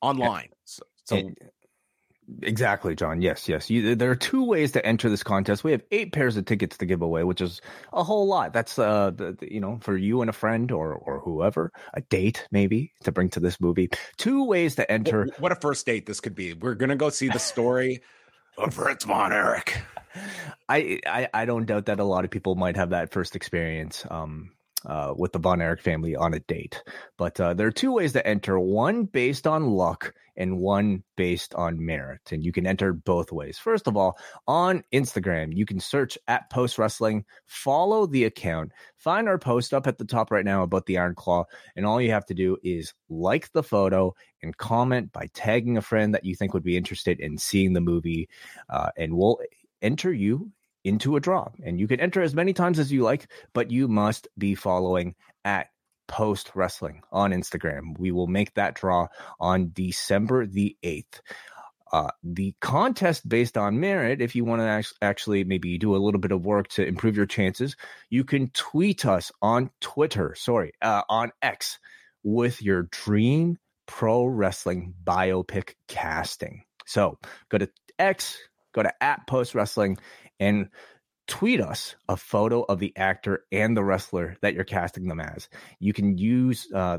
online. 0.00 0.48
So, 0.64 0.82
so 1.04 1.16
It- 1.16 1.38
exactly, 2.42 2.94
John. 2.94 3.20
Yes, 3.20 3.48
yes. 3.48 3.68
You, 3.70 3.94
there 3.94 4.10
are 4.10 4.16
two 4.16 4.44
ways 4.44 4.72
to 4.72 4.84
enter 4.86 5.10
this 5.10 5.22
contest. 5.22 5.62
We 5.64 5.72
have 5.72 5.82
eight 5.90 6.12
pairs 6.12 6.36
of 6.36 6.44
tickets 6.46 6.78
to 6.78 6.86
give 6.86 7.02
away, 7.02 7.22
which 7.24 7.40
is 7.40 7.60
a 7.92 8.02
whole 8.02 8.26
lot. 8.26 8.52
That's 8.52 8.78
uh, 8.78 9.10
the, 9.10 9.32
the- 9.38 9.52
you 9.52 9.60
know, 9.60 9.78
for 9.82 9.96
you 9.96 10.20
and 10.20 10.30
a 10.30 10.32
friend 10.32 10.70
or 10.72 10.94
or 10.94 11.20
whoever, 11.20 11.70
a 11.92 12.00
date 12.00 12.46
maybe 12.50 12.92
to 13.04 13.12
bring 13.12 13.28
to 13.30 13.40
this 13.40 13.60
movie. 13.60 13.90
Two 14.16 14.44
ways 14.44 14.76
to 14.76 14.90
enter. 14.90 15.24
what, 15.26 15.40
what 15.40 15.52
a 15.52 15.56
first 15.56 15.84
date 15.86 16.06
this 16.06 16.20
could 16.20 16.34
be. 16.34 16.54
We're 16.54 16.74
gonna 16.74 16.96
go 16.96 17.10
see 17.10 17.28
the 17.28 17.38
story 17.38 18.00
of 18.58 18.74
Fritz 18.74 19.04
von 19.04 19.32
Erich. 19.32 19.76
I, 20.68 21.00
I 21.06 21.28
I 21.34 21.44
don't 21.44 21.66
doubt 21.66 21.86
that 21.86 21.98
a 21.98 22.04
lot 22.04 22.24
of 22.24 22.30
people 22.30 22.54
might 22.54 22.76
have 22.76 22.90
that 22.90 23.12
first 23.12 23.34
experience. 23.36 24.06
Um, 24.08 24.52
uh, 24.86 25.14
with 25.16 25.32
the 25.32 25.38
Von 25.38 25.60
Erich 25.60 25.80
family 25.80 26.14
on 26.16 26.34
a 26.34 26.40
date. 26.40 26.82
But 27.16 27.38
uh, 27.40 27.54
there 27.54 27.66
are 27.66 27.72
two 27.72 27.92
ways 27.92 28.12
to 28.12 28.26
enter 28.26 28.58
one 28.58 29.04
based 29.04 29.46
on 29.46 29.70
luck 29.70 30.14
and 30.36 30.58
one 30.58 31.02
based 31.16 31.54
on 31.54 31.84
merit. 31.84 32.20
And 32.32 32.44
you 32.44 32.52
can 32.52 32.66
enter 32.66 32.92
both 32.92 33.30
ways. 33.30 33.58
First 33.58 33.86
of 33.86 33.96
all, 33.96 34.18
on 34.46 34.82
Instagram, 34.92 35.54
you 35.54 35.64
can 35.64 35.78
search 35.78 36.18
at 36.28 36.50
Post 36.50 36.78
Wrestling, 36.78 37.24
follow 37.46 38.06
the 38.06 38.24
account, 38.24 38.72
find 38.96 39.28
our 39.28 39.38
post 39.38 39.72
up 39.72 39.86
at 39.86 39.98
the 39.98 40.04
top 40.04 40.30
right 40.30 40.44
now 40.44 40.62
about 40.62 40.86
the 40.86 40.98
Iron 40.98 41.14
Claw. 41.14 41.44
And 41.76 41.86
all 41.86 42.00
you 42.00 42.10
have 42.10 42.26
to 42.26 42.34
do 42.34 42.56
is 42.62 42.94
like 43.08 43.52
the 43.52 43.62
photo 43.62 44.14
and 44.42 44.56
comment 44.56 45.12
by 45.12 45.28
tagging 45.34 45.76
a 45.76 45.82
friend 45.82 46.14
that 46.14 46.24
you 46.24 46.34
think 46.34 46.52
would 46.52 46.64
be 46.64 46.76
interested 46.76 47.20
in 47.20 47.38
seeing 47.38 47.72
the 47.72 47.80
movie. 47.80 48.28
Uh, 48.68 48.90
and 48.96 49.16
we'll 49.16 49.38
enter 49.82 50.12
you 50.12 50.50
into 50.84 51.16
a 51.16 51.20
draw. 51.20 51.48
And 51.64 51.80
you 51.80 51.88
can 51.88 52.00
enter 52.00 52.22
as 52.22 52.34
many 52.34 52.52
times 52.52 52.78
as 52.78 52.92
you 52.92 53.02
like, 53.02 53.28
but 53.52 53.70
you 53.70 53.88
must 53.88 54.28
be 54.38 54.54
following 54.54 55.14
at 55.44 55.68
Post 56.06 56.52
Wrestling 56.54 57.02
on 57.10 57.32
Instagram. 57.32 57.98
We 57.98 58.12
will 58.12 58.26
make 58.26 58.54
that 58.54 58.74
draw 58.74 59.08
on 59.40 59.70
December 59.72 60.46
the 60.46 60.76
8th. 60.84 61.20
Uh, 61.92 62.10
the 62.24 62.54
contest 62.60 63.28
based 63.28 63.56
on 63.56 63.78
merit, 63.78 64.20
if 64.20 64.34
you 64.34 64.44
want 64.44 64.60
to 64.60 64.84
actually 65.00 65.44
maybe 65.44 65.78
do 65.78 65.94
a 65.94 65.98
little 65.98 66.18
bit 66.18 66.32
of 66.32 66.44
work 66.44 66.66
to 66.66 66.84
improve 66.84 67.16
your 67.16 67.26
chances, 67.26 67.76
you 68.10 68.24
can 68.24 68.50
tweet 68.50 69.06
us 69.06 69.30
on 69.40 69.70
Twitter, 69.80 70.34
sorry, 70.36 70.72
uh, 70.82 71.02
on 71.08 71.30
X 71.40 71.78
with 72.24 72.60
your 72.62 72.84
dream 72.90 73.58
pro 73.86 74.24
wrestling 74.24 74.94
biopic 75.04 75.74
casting. 75.86 76.64
So 76.86 77.18
go 77.48 77.58
to 77.58 77.70
X, 77.98 78.38
go 78.74 78.82
to 78.82 78.92
at 79.02 79.26
Post 79.26 79.54
Wrestling, 79.54 79.98
and 80.40 80.68
tweet 81.26 81.60
us 81.60 81.96
a 82.08 82.16
photo 82.16 82.62
of 82.62 82.78
the 82.78 82.92
actor 82.96 83.44
and 83.50 83.74
the 83.74 83.84
wrestler 83.84 84.36
that 84.42 84.52
you're 84.52 84.62
casting 84.62 85.08
them 85.08 85.20
as. 85.20 85.48
You 85.78 85.94
can 85.94 86.18
use 86.18 86.68
uh 86.74 86.98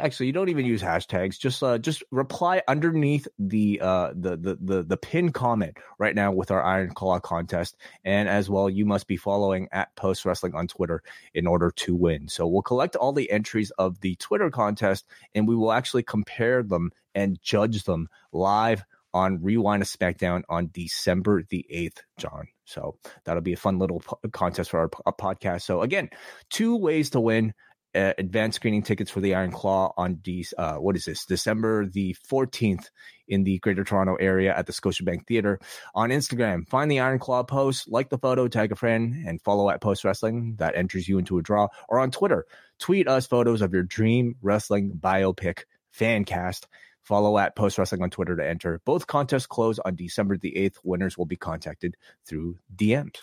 actually 0.00 0.26
you 0.26 0.32
don't 0.32 0.48
even 0.48 0.64
use 0.64 0.82
hashtags, 0.82 1.38
just 1.38 1.62
uh 1.62 1.76
just 1.76 2.02
reply 2.10 2.62
underneath 2.66 3.28
the 3.38 3.80
uh 3.82 4.12
the 4.14 4.36
the 4.38 4.58
the, 4.60 4.82
the 4.84 4.96
pin 4.96 5.32
comment 5.32 5.76
right 5.98 6.14
now 6.14 6.32
with 6.32 6.50
our 6.50 6.62
Iron 6.62 6.94
Claw 6.94 7.20
contest. 7.20 7.76
And 8.04 8.28
as 8.28 8.48
well, 8.48 8.70
you 8.70 8.86
must 8.86 9.06
be 9.06 9.18
following 9.18 9.68
at 9.70 9.94
Post 9.96 10.24
Wrestling 10.24 10.54
on 10.54 10.66
Twitter 10.66 11.02
in 11.34 11.46
order 11.46 11.70
to 11.70 11.94
win. 11.94 12.28
So 12.28 12.46
we'll 12.46 12.62
collect 12.62 12.96
all 12.96 13.12
the 13.12 13.30
entries 13.30 13.70
of 13.72 14.00
the 14.00 14.14
Twitter 14.16 14.50
contest 14.50 15.06
and 15.34 15.46
we 15.46 15.54
will 15.54 15.72
actually 15.72 16.04
compare 16.04 16.62
them 16.62 16.90
and 17.14 17.38
judge 17.42 17.84
them 17.84 18.08
live 18.32 18.84
on 19.14 19.42
Rewind 19.42 19.82
a 19.82 19.86
SmackDown 19.86 20.42
on 20.48 20.70
December 20.72 21.42
the 21.48 21.66
8th, 21.72 21.98
John. 22.18 22.48
So 22.64 22.96
that'll 23.24 23.42
be 23.42 23.54
a 23.54 23.58
fun 23.58 23.78
little 23.78 24.00
po- 24.00 24.20
contest 24.32 24.70
for 24.70 24.80
our, 24.80 24.90
our, 25.06 25.14
podcast. 25.14 25.62
So 25.62 25.82
again, 25.82 26.10
two 26.50 26.76
ways 26.76 27.10
to 27.10 27.20
win 27.20 27.54
uh, 27.94 28.12
advanced 28.18 28.56
screening 28.56 28.82
tickets 28.82 29.10
for 29.10 29.20
the 29.20 29.34
Iron 29.34 29.50
Claw 29.50 29.92
on 29.96 30.16
De- 30.16 30.44
uh, 30.56 30.76
what 30.76 30.94
is 30.96 31.06
this? 31.06 31.24
December 31.24 31.86
the 31.86 32.14
14th 32.30 32.90
in 33.26 33.44
the 33.44 33.58
Greater 33.58 33.84
Toronto 33.84 34.14
area 34.16 34.54
at 34.54 34.66
the 34.66 34.72
Scotiabank 34.72 35.26
Theater. 35.26 35.58
On 35.94 36.10
Instagram, 36.10 36.68
find 36.68 36.90
the 36.90 37.00
Iron 37.00 37.18
Claw 37.18 37.42
post, 37.42 37.90
like 37.90 38.10
the 38.10 38.18
photo, 38.18 38.46
tag 38.48 38.72
a 38.72 38.76
friend, 38.76 39.26
and 39.26 39.40
follow 39.40 39.70
at 39.70 39.80
Post 39.80 40.04
Wrestling. 40.04 40.56
That 40.58 40.76
enters 40.76 41.08
you 41.08 41.18
into 41.18 41.38
a 41.38 41.42
draw. 41.42 41.68
Or 41.88 41.98
on 41.98 42.10
Twitter, 42.10 42.46
tweet 42.78 43.08
us 43.08 43.26
photos 43.26 43.62
of 43.62 43.72
your 43.72 43.82
dream 43.82 44.36
wrestling 44.42 44.92
biopic 45.00 45.64
fan 45.90 46.24
cast 46.24 46.68
Follow 47.08 47.38
at 47.38 47.56
Post 47.56 47.78
Wrestling 47.78 48.02
on 48.02 48.10
Twitter 48.10 48.36
to 48.36 48.46
enter. 48.46 48.82
Both 48.84 49.06
contests 49.06 49.46
close 49.46 49.78
on 49.78 49.96
December 49.96 50.36
the 50.36 50.52
8th. 50.52 50.76
Winners 50.84 51.16
will 51.16 51.24
be 51.24 51.36
contacted 51.36 51.96
through 52.26 52.58
DMs. 52.76 53.16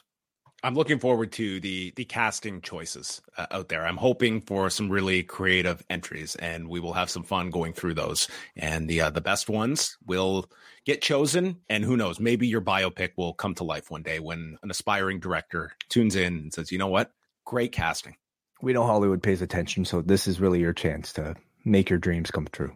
I'm 0.63 0.73
looking 0.73 0.97
forward 0.97 1.31
to 1.33 1.59
the 1.59 1.93
the 1.95 2.05
casting 2.05 2.61
choices 2.61 3.21
uh, 3.37 3.45
out 3.51 3.69
there. 3.69 3.85
I'm 3.85 3.97
hoping 3.97 4.41
for 4.41 4.71
some 4.71 4.89
really 4.89 5.21
creative 5.21 5.83
entries, 5.87 6.33
and 6.33 6.67
we 6.67 6.79
will 6.79 6.93
have 6.93 7.11
some 7.11 7.21
fun 7.21 7.51
going 7.51 7.73
through 7.73 7.93
those. 7.93 8.27
And 8.55 8.89
the 8.89 9.01
uh, 9.01 9.09
the 9.11 9.21
best 9.21 9.47
ones 9.47 9.95
will 10.03 10.49
get 10.83 11.03
chosen. 11.03 11.57
And 11.69 11.83
who 11.83 11.95
knows? 11.95 12.19
Maybe 12.19 12.47
your 12.47 12.61
biopic 12.61 13.11
will 13.15 13.35
come 13.35 13.53
to 13.55 13.63
life 13.63 13.91
one 13.91 14.01
day 14.01 14.19
when 14.19 14.57
an 14.63 14.71
aspiring 14.71 15.19
director 15.19 15.73
tunes 15.89 16.15
in 16.15 16.33
and 16.37 16.53
says, 16.53 16.71
"You 16.71 16.79
know 16.79 16.87
what? 16.87 17.11
Great 17.45 17.71
casting." 17.71 18.15
We 18.63 18.73
know 18.73 18.87
Hollywood 18.87 19.21
pays 19.21 19.43
attention, 19.43 19.85
so 19.85 20.01
this 20.01 20.27
is 20.27 20.39
really 20.39 20.61
your 20.61 20.73
chance 20.73 21.13
to 21.13 21.35
make 21.63 21.91
your 21.91 21.99
dreams 21.99 22.31
come 22.31 22.47
true. 22.51 22.75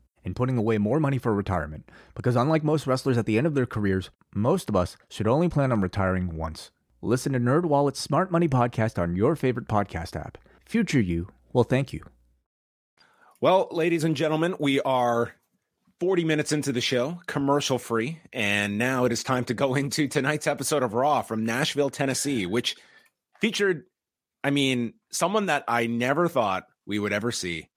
and 0.23 0.35
putting 0.35 0.57
away 0.57 0.77
more 0.77 0.99
money 0.99 1.17
for 1.17 1.33
retirement. 1.33 1.89
Because 2.15 2.35
unlike 2.35 2.63
most 2.63 2.87
wrestlers 2.87 3.17
at 3.17 3.25
the 3.25 3.37
end 3.37 3.47
of 3.47 3.55
their 3.55 3.65
careers, 3.65 4.09
most 4.33 4.69
of 4.69 4.75
us 4.75 4.97
should 5.09 5.27
only 5.27 5.49
plan 5.49 5.71
on 5.71 5.81
retiring 5.81 6.35
once. 6.35 6.71
Listen 7.01 7.33
to 7.33 7.39
NerdWallet's 7.39 7.99
Smart 7.99 8.31
Money 8.31 8.47
podcast 8.47 9.01
on 9.01 9.15
your 9.15 9.35
favorite 9.35 9.67
podcast 9.67 10.15
app. 10.15 10.37
Future 10.65 11.01
you 11.01 11.29
will 11.53 11.63
thank 11.63 11.91
you. 11.93 12.03
Well, 13.41 13.67
ladies 13.71 14.03
and 14.03 14.15
gentlemen, 14.15 14.55
we 14.59 14.79
are 14.81 15.33
40 15.99 16.25
minutes 16.25 16.51
into 16.51 16.71
the 16.71 16.81
show, 16.81 17.19
commercial 17.25 17.79
free, 17.79 18.19
and 18.31 18.77
now 18.77 19.05
it 19.05 19.11
is 19.11 19.23
time 19.23 19.45
to 19.45 19.55
go 19.55 19.73
into 19.75 20.07
tonight's 20.07 20.47
episode 20.47 20.83
of 20.83 20.93
Raw 20.93 21.23
from 21.23 21.45
Nashville, 21.45 21.89
Tennessee, 21.89 22.45
which 22.45 22.75
featured, 23.39 23.85
I 24.43 24.51
mean, 24.51 24.93
someone 25.11 25.47
that 25.47 25.63
I 25.67 25.87
never 25.87 26.27
thought 26.27 26.67
we 26.85 26.99
would 26.99 27.13
ever 27.13 27.31
see 27.31 27.67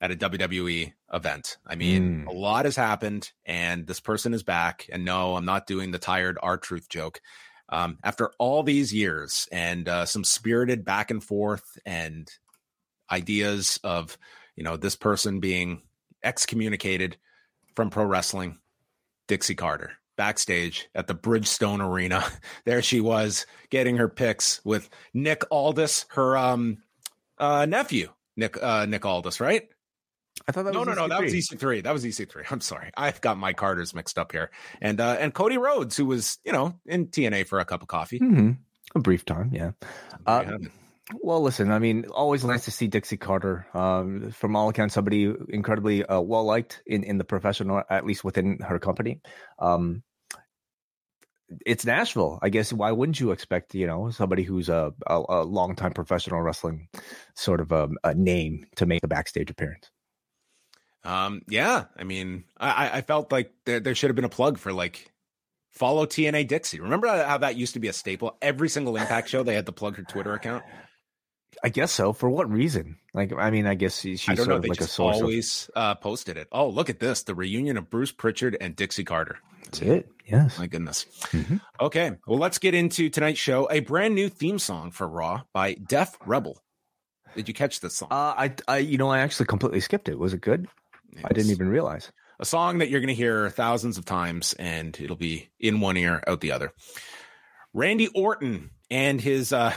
at 0.00 0.10
a 0.10 0.16
WWE 0.16 0.92
event. 1.12 1.58
I 1.66 1.74
mean, 1.74 2.24
mm. 2.24 2.26
a 2.26 2.32
lot 2.32 2.64
has 2.64 2.76
happened, 2.76 3.30
and 3.44 3.86
this 3.86 4.00
person 4.00 4.32
is 4.32 4.42
back. 4.42 4.88
And 4.90 5.04
no, 5.04 5.36
I'm 5.36 5.44
not 5.44 5.66
doing 5.66 5.90
the 5.90 5.98
tired 5.98 6.38
R-Truth 6.42 6.88
joke. 6.88 7.20
Um, 7.68 7.98
after 8.02 8.32
all 8.38 8.62
these 8.62 8.92
years 8.92 9.46
and 9.52 9.88
uh, 9.88 10.04
some 10.04 10.24
spirited 10.24 10.84
back 10.84 11.10
and 11.10 11.22
forth 11.22 11.78
and 11.86 12.28
ideas 13.10 13.78
of, 13.84 14.18
you 14.56 14.64
know, 14.64 14.76
this 14.76 14.96
person 14.96 15.38
being 15.38 15.82
excommunicated 16.24 17.16
from 17.76 17.90
pro 17.90 18.04
wrestling, 18.04 18.58
Dixie 19.28 19.54
Carter 19.54 19.92
backstage 20.16 20.88
at 20.94 21.06
the 21.06 21.14
Bridgestone 21.14 21.80
Arena. 21.80 22.24
there 22.64 22.82
she 22.82 23.00
was 23.00 23.46
getting 23.70 23.96
her 23.98 24.08
pics 24.08 24.60
with 24.64 24.90
Nick 25.14 25.44
Aldis, 25.50 26.06
her 26.10 26.36
um, 26.36 26.78
uh, 27.38 27.66
nephew, 27.66 28.10
Nick 28.36 28.60
uh, 28.62 28.86
Nick 28.86 29.06
Aldis, 29.06 29.40
right? 29.40 29.68
I 30.48 30.52
thought 30.52 30.64
that 30.64 30.72
no, 30.72 30.80
was 30.80 30.88
no, 30.88 30.94
no. 30.94 31.08
That 31.08 31.22
was 31.22 31.32
EC3. 31.32 31.82
That 31.84 31.92
was 31.92 32.04
EC3. 32.04 32.50
I'm 32.50 32.60
sorry. 32.60 32.90
I've 32.96 33.20
got 33.20 33.38
my 33.38 33.52
Carters 33.52 33.94
mixed 33.94 34.18
up 34.18 34.32
here. 34.32 34.50
And 34.80 35.00
uh, 35.00 35.16
and 35.18 35.34
Cody 35.34 35.58
Rhodes, 35.58 35.96
who 35.96 36.06
was 36.06 36.38
you 36.44 36.52
know 36.52 36.74
in 36.86 37.08
TNA 37.08 37.46
for 37.46 37.60
a 37.60 37.64
cup 37.64 37.82
of 37.82 37.88
coffee, 37.88 38.18
mm-hmm. 38.18 38.52
a 38.94 39.00
brief 39.00 39.24
time, 39.24 39.50
yeah. 39.52 39.72
Uh, 40.26 40.58
well, 41.14 41.42
listen. 41.42 41.70
I 41.70 41.78
mean, 41.78 42.06
always 42.06 42.44
nice 42.44 42.64
to 42.66 42.70
see 42.70 42.86
Dixie 42.86 43.16
Carter. 43.16 43.66
Um, 43.74 44.30
from 44.30 44.56
all 44.56 44.68
accounts, 44.68 44.94
somebody 44.94 45.32
incredibly 45.48 46.04
uh, 46.04 46.20
well 46.20 46.44
liked 46.44 46.82
in 46.86 47.04
in 47.04 47.18
the 47.18 47.24
professional, 47.24 47.82
at 47.90 48.06
least 48.06 48.24
within 48.24 48.58
her 48.60 48.78
company. 48.78 49.20
Um, 49.58 50.02
it's 51.66 51.84
Nashville. 51.84 52.38
I 52.42 52.48
guess 52.48 52.72
why 52.72 52.92
wouldn't 52.92 53.18
you 53.18 53.32
expect 53.32 53.74
you 53.74 53.86
know 53.86 54.10
somebody 54.10 54.42
who's 54.42 54.68
a 54.68 54.92
a, 55.06 55.22
a 55.28 55.42
long 55.42 55.74
time 55.74 55.92
professional 55.92 56.40
wrestling 56.40 56.88
sort 57.34 57.60
of 57.60 57.72
a, 57.72 57.88
a 58.04 58.14
name 58.14 58.66
to 58.76 58.86
make 58.86 59.02
a 59.02 59.08
backstage 59.08 59.50
appearance? 59.50 59.90
Um, 61.04 61.42
yeah, 61.48 61.84
I 61.96 62.04
mean, 62.04 62.44
I, 62.58 62.98
I 62.98 63.00
felt 63.00 63.32
like 63.32 63.52
there, 63.64 63.80
there 63.80 63.94
should 63.94 64.10
have 64.10 64.16
been 64.16 64.24
a 64.24 64.28
plug 64.28 64.58
for 64.58 64.72
like 64.72 65.10
follow 65.70 66.06
TNA 66.06 66.48
Dixie. 66.48 66.80
Remember 66.80 67.08
how 67.08 67.38
that 67.38 67.56
used 67.56 67.74
to 67.74 67.80
be 67.80 67.88
a 67.88 67.92
staple? 67.92 68.36
Every 68.42 68.68
single 68.68 68.96
Impact 68.96 69.28
show, 69.28 69.42
they 69.42 69.54
had 69.54 69.66
to 69.66 69.72
plug 69.72 69.96
her 69.96 70.02
Twitter 70.02 70.34
account. 70.34 70.64
I 71.62 71.68
guess 71.68 71.92
so. 71.92 72.12
For 72.12 72.28
what 72.28 72.50
reason? 72.50 72.96
Like, 73.12 73.32
I 73.32 73.50
mean, 73.50 73.66
I 73.66 73.74
guess 73.74 74.00
she's 74.00 74.28
I 74.28 74.34
don't 74.34 74.48
know. 74.48 74.58
They 74.58 74.68
like 74.68 74.78
just 74.78 74.98
always 75.00 75.70
of... 75.74 75.82
uh, 75.82 75.94
posted 75.96 76.36
it. 76.36 76.48
Oh, 76.52 76.68
look 76.68 76.90
at 76.90 77.00
this: 77.00 77.22
the 77.22 77.34
reunion 77.34 77.76
of 77.76 77.90
Bruce 77.90 78.12
Pritchard 78.12 78.56
and 78.60 78.76
Dixie 78.76 79.04
Carter. 79.04 79.38
That's 79.64 79.82
it. 79.82 80.08
Yes. 80.26 80.58
My 80.58 80.66
goodness. 80.66 81.06
Mm-hmm. 81.32 81.56
Okay. 81.80 82.12
Well, 82.26 82.38
let's 82.38 82.58
get 82.58 82.74
into 82.74 83.10
tonight's 83.10 83.38
show. 83.38 83.68
A 83.70 83.80
brand 83.80 84.14
new 84.14 84.28
theme 84.28 84.58
song 84.58 84.90
for 84.90 85.08
Raw 85.08 85.42
by 85.52 85.74
Def 85.74 86.16
Rebel. 86.24 86.62
Did 87.36 87.46
you 87.46 87.54
catch 87.54 87.80
this 87.80 87.96
song? 87.96 88.08
Uh, 88.10 88.34
I, 88.36 88.54
I, 88.66 88.78
you 88.78 88.98
know, 88.98 89.10
I 89.10 89.20
actually 89.20 89.46
completely 89.46 89.80
skipped 89.80 90.08
it. 90.08 90.18
Was 90.18 90.34
it 90.34 90.40
good? 90.40 90.66
It's 91.12 91.24
I 91.24 91.28
didn't 91.28 91.50
even 91.50 91.68
realize. 91.68 92.10
A 92.38 92.44
song 92.44 92.78
that 92.78 92.88
you're 92.88 93.00
going 93.00 93.08
to 93.08 93.14
hear 93.14 93.50
thousands 93.50 93.98
of 93.98 94.04
times 94.04 94.54
and 94.54 94.98
it'll 95.00 95.16
be 95.16 95.50
in 95.58 95.80
one 95.80 95.96
ear, 95.96 96.22
out 96.26 96.40
the 96.40 96.52
other. 96.52 96.72
Randy 97.72 98.08
Orton 98.08 98.70
and 98.90 99.20
his 99.20 99.52
uh 99.52 99.72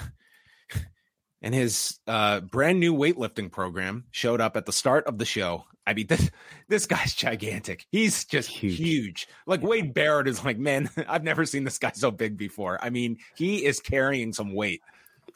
and 1.41 1.53
his 1.53 1.99
uh, 2.07 2.39
brand 2.39 2.79
new 2.79 2.93
weightlifting 2.93 3.51
program 3.51 4.05
showed 4.11 4.41
up 4.41 4.55
at 4.55 4.65
the 4.65 4.71
start 4.71 5.05
of 5.05 5.17
the 5.17 5.25
show. 5.25 5.65
I 5.85 5.93
mean, 5.93 6.07
this 6.09 6.31
this 6.69 6.85
guy's 6.85 7.13
gigantic. 7.13 7.85
He's 7.91 8.25
just 8.25 8.49
huge. 8.49 8.77
huge. 8.77 9.27
Like 9.45 9.61
Wade 9.61 9.93
Barrett 9.93 10.27
is 10.27 10.43
like, 10.43 10.57
man, 10.57 10.89
I've 11.07 11.23
never 11.23 11.45
seen 11.45 11.65
this 11.65 11.77
guy 11.77 11.91
so 11.93 12.09
big 12.09 12.37
before. 12.37 12.79
I 12.81 12.89
mean, 12.89 13.17
he 13.35 13.65
is 13.65 13.79
carrying 13.79 14.33
some 14.33 14.53
weight. 14.53 14.81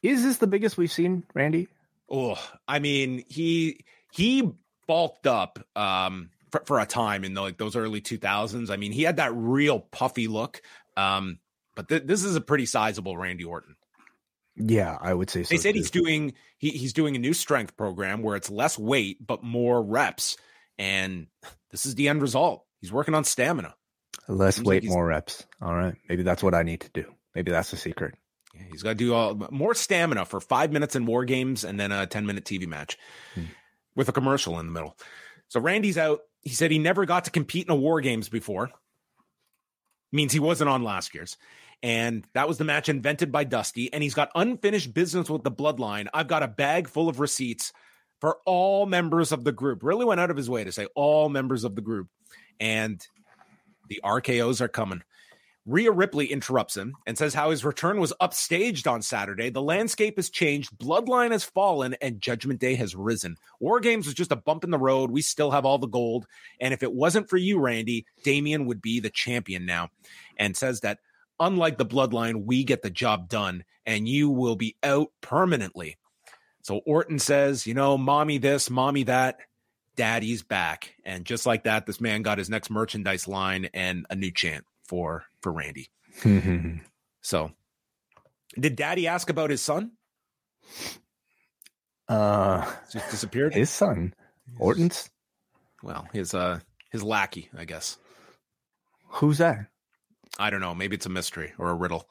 Is 0.02 0.24
this 0.24 0.38
the 0.38 0.48
biggest 0.48 0.78
we've 0.78 0.92
seen, 0.92 1.24
Randy? 1.34 1.68
Oh, 2.10 2.40
I 2.68 2.80
mean, 2.80 3.24
he 3.28 3.84
he 4.12 4.50
bulked 4.88 5.28
up 5.28 5.60
um, 5.76 6.30
for, 6.52 6.64
for 6.66 6.80
a 6.80 6.86
time 6.86 7.24
in 7.24 7.34
the, 7.34 7.42
like 7.42 7.58
those 7.58 7.76
early 7.76 8.02
2000s. 8.02 8.70
I 8.70 8.78
mean, 8.78 8.92
he 8.92 9.04
had 9.04 9.18
that 9.18 9.34
real 9.36 9.80
puffy 9.80 10.28
look. 10.28 10.62
Um, 10.96 11.40
but 11.76 11.90
th- 11.90 12.04
this 12.06 12.24
is 12.24 12.36
a 12.36 12.42
pretty 12.42 12.66
sizable 12.66 13.18
Randy 13.18 13.44
Orton. 13.44 13.76
Yeah, 14.56 14.98
I 15.00 15.14
would 15.14 15.30
say 15.30 15.44
so. 15.44 15.50
They 15.54 15.58
said 15.58 15.74
too. 15.74 15.80
he's 15.80 15.92
doing 15.92 16.34
he, 16.58 16.72
he's 16.72 16.94
doing 16.94 17.16
a 17.16 17.20
new 17.20 17.34
strength 17.34 17.78
program 17.78 18.24
where 18.24 18.36
it's 18.36 18.50
less 18.50 18.78
weight 18.78 19.18
but 19.26 19.44
more 19.44 19.82
reps, 19.84 20.36
and 20.80 21.28
this 21.70 21.86
is 21.86 21.94
the 21.94 22.08
end 22.08 22.24
result. 22.24 22.66
He's 22.82 22.92
working 22.92 23.14
on 23.14 23.24
stamina. 23.24 23.76
Less 24.28 24.56
Seems 24.56 24.68
weight, 24.68 24.84
like 24.84 24.90
more 24.90 25.06
reps. 25.06 25.46
All 25.62 25.76
right, 25.76 25.94
maybe 26.10 26.24
that's 26.24 26.42
what 26.42 26.56
I 26.56 26.64
need 26.64 26.82
to 26.82 26.90
do. 26.90 27.06
Maybe 27.36 27.52
that's 27.52 27.70
the 27.70 27.78
secret. 27.78 28.16
Yeah, 28.56 28.64
he's 28.72 28.82
got 28.82 28.90
to 28.90 28.96
do 28.96 29.14
all, 29.14 29.36
more 29.52 29.76
stamina 29.76 30.26
for 30.26 30.40
five 30.40 30.72
minutes 30.72 30.96
in 30.96 31.06
war 31.06 31.24
games 31.24 31.64
and 31.64 31.80
then 31.80 31.92
a 31.92 32.08
ten 32.08 32.26
minute 32.26 32.44
TV 32.44 32.66
match 32.66 32.98
Hmm. 33.36 33.44
With 33.98 34.08
a 34.08 34.14
commercial 34.14 34.60
in 34.60 34.68
the 34.68 34.72
middle. 34.72 34.96
So 35.50 35.60
Randy's 35.60 35.98
out. 35.98 36.22
He 36.42 36.52
said 36.52 36.72
he 36.72 36.80
never 36.80 37.06
got 37.06 37.26
to 37.26 37.32
compete 37.32 37.66
in 37.66 37.72
a 37.72 37.76
war 37.76 38.00
games 38.00 38.30
before. 38.30 38.70
Means 40.14 40.32
he 40.32 40.40
wasn't 40.40 40.70
on 40.70 40.84
last 40.84 41.14
year's. 41.14 41.36
And 41.84 42.26
that 42.34 42.48
was 42.48 42.58
the 42.58 42.64
match 42.64 42.88
invented 42.88 43.32
by 43.32 43.44
Dusty. 43.44 43.92
And 43.92 44.02
he's 44.02 44.14
got 44.14 44.32
unfinished 44.36 44.94
business 44.94 45.30
with 45.30 45.44
the 45.44 45.52
bloodline. 45.52 46.08
I've 46.14 46.28
got 46.28 46.44
a 46.44 46.48
bag 46.48 46.88
full 46.88 47.10
of 47.10 47.20
receipts 47.20 47.74
for 48.22 48.38
all 48.46 48.86
members 48.86 49.32
of 49.32 49.44
the 49.44 49.52
group. 49.52 49.84
Really 49.84 50.06
went 50.06 50.22
out 50.22 50.32
of 50.32 50.38
his 50.38 50.50
way 50.50 50.64
to 50.64 50.72
say 50.72 50.88
all 50.96 51.28
members 51.28 51.64
of 51.64 51.76
the 51.76 51.82
group. 51.82 52.08
And 52.60 53.06
the 53.90 54.00
RKOs 54.04 54.62
are 54.62 54.68
coming. 54.68 55.04
Rhea 55.68 55.92
Ripley 55.92 56.28
interrupts 56.28 56.78
him 56.78 56.96
and 57.06 57.18
says 57.18 57.34
how 57.34 57.52
his 57.52 57.66
return 57.66 58.00
was 58.00 58.14
upstaged 58.22 58.90
on 58.90 59.02
Saturday. 59.02 59.50
The 59.50 59.62
landscape 59.62 60.16
has 60.16 60.30
changed, 60.30 60.78
Bloodline 60.78 61.32
has 61.32 61.44
fallen, 61.44 61.94
and 62.02 62.22
Judgment 62.22 62.62
Day 62.62 62.76
has 62.76 62.96
risen. 62.96 63.36
War 63.60 63.82
Games 63.82 64.06
was 64.06 64.16
just 64.16 64.32
a 64.32 64.38
bump 64.38 64.64
in 64.64 64.72
the 64.72 64.78
road. 64.78 65.12
We 65.12 65.22
still 65.22 65.52
have 65.52 65.66
all 65.66 65.78
the 65.78 65.86
gold. 65.86 66.26
And 66.62 66.74
if 66.74 66.84
it 66.84 66.94
wasn't 66.94 67.30
for 67.30 67.36
you, 67.36 67.60
Randy, 67.60 68.06
Damien 68.24 68.66
would 68.66 68.82
be 68.82 69.02
the 69.02 69.10
champion 69.10 69.66
now. 69.66 69.90
And 70.38 70.56
says 70.56 70.80
that 70.82 71.00
unlike 71.38 71.78
the 71.78 71.86
Bloodline, 71.86 72.46
we 72.46 72.64
get 72.64 72.82
the 72.82 72.90
job 72.90 73.28
done, 73.28 73.66
and 73.86 74.08
you 74.08 74.30
will 74.30 74.56
be 74.56 74.78
out 74.84 75.10
permanently. 75.20 75.98
So 76.62 76.78
Orton 76.86 77.20
says, 77.20 77.68
you 77.68 77.74
know, 77.74 77.98
mommy 77.98 78.38
this, 78.38 78.70
mommy 78.70 79.04
that. 79.04 79.40
Daddy's 79.98 80.44
back. 80.44 80.96
And 81.04 81.26
just 81.26 81.46
like 81.46 81.66
that, 81.66 81.88
this 81.88 82.00
man 82.00 82.22
got 82.22 82.38
his 82.38 82.50
next 82.50 82.70
merchandise 82.70 83.28
line 83.28 83.70
and 83.74 84.06
a 84.10 84.16
new 84.16 84.32
chant 84.32 84.64
for 84.88 85.26
for 85.42 85.52
Randy. 85.52 85.90
So, 87.22 87.52
did 88.60 88.76
Daddy 88.76 89.08
ask 89.08 89.30
about 89.30 89.50
his 89.50 89.62
son? 89.62 89.92
uh, 92.10 92.66
Just 92.92 93.10
disappeared. 93.12 93.54
his 93.54 93.70
son, 93.70 94.14
Orton's. 94.60 95.10
well, 95.84 96.08
his 96.14 96.34
uh 96.34 96.60
his 96.92 97.04
lackey, 97.04 97.50
I 97.58 97.66
guess. 97.66 97.98
Who's 99.10 99.38
that? 99.40 99.68
I 100.40 100.50
don't 100.50 100.62
know. 100.62 100.76
Maybe 100.76 100.96
it's 100.96 101.06
a 101.06 101.10
mystery 101.10 101.54
or 101.58 101.70
a 101.70 101.74
riddle. 101.74 102.08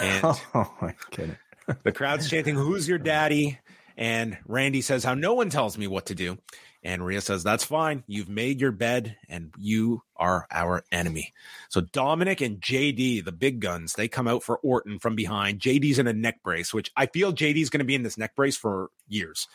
And 0.00 0.24
Oh, 0.54 0.72
my 0.80 0.94
goodness. 1.10 1.38
the 1.84 1.92
crowd's 1.92 2.28
chanting, 2.28 2.54
"Who's 2.54 2.88
your 2.88 2.98
daddy?" 2.98 3.58
And 3.96 4.38
Randy 4.46 4.80
says, 4.80 5.04
"How 5.04 5.14
no 5.14 5.34
one 5.34 5.50
tells 5.50 5.76
me 5.76 5.86
what 5.86 6.06
to 6.06 6.14
do." 6.14 6.38
And 6.82 7.04
Rhea 7.04 7.20
says, 7.20 7.42
"That's 7.42 7.64
fine. 7.64 8.04
You've 8.06 8.28
made 8.28 8.60
your 8.60 8.72
bed, 8.72 9.16
and 9.28 9.52
you 9.58 10.02
are 10.16 10.46
our 10.50 10.82
enemy." 10.90 11.34
So 11.68 11.82
Dominik 11.82 12.44
and 12.44 12.60
JD, 12.60 13.24
the 13.24 13.32
big 13.32 13.60
guns, 13.60 13.92
they 13.94 14.08
come 14.08 14.26
out 14.26 14.42
for 14.42 14.56
Orton 14.58 14.98
from 14.98 15.14
behind. 15.14 15.60
JD's 15.60 15.98
in 15.98 16.06
a 16.06 16.12
neck 16.12 16.42
brace, 16.42 16.72
which 16.72 16.90
I 16.96 17.06
feel 17.06 17.32
JD's 17.32 17.68
going 17.68 17.80
to 17.80 17.84
be 17.84 17.94
in 17.94 18.02
this 18.02 18.16
neck 18.16 18.34
brace 18.34 18.56
for 18.56 18.90
years. 19.08 19.46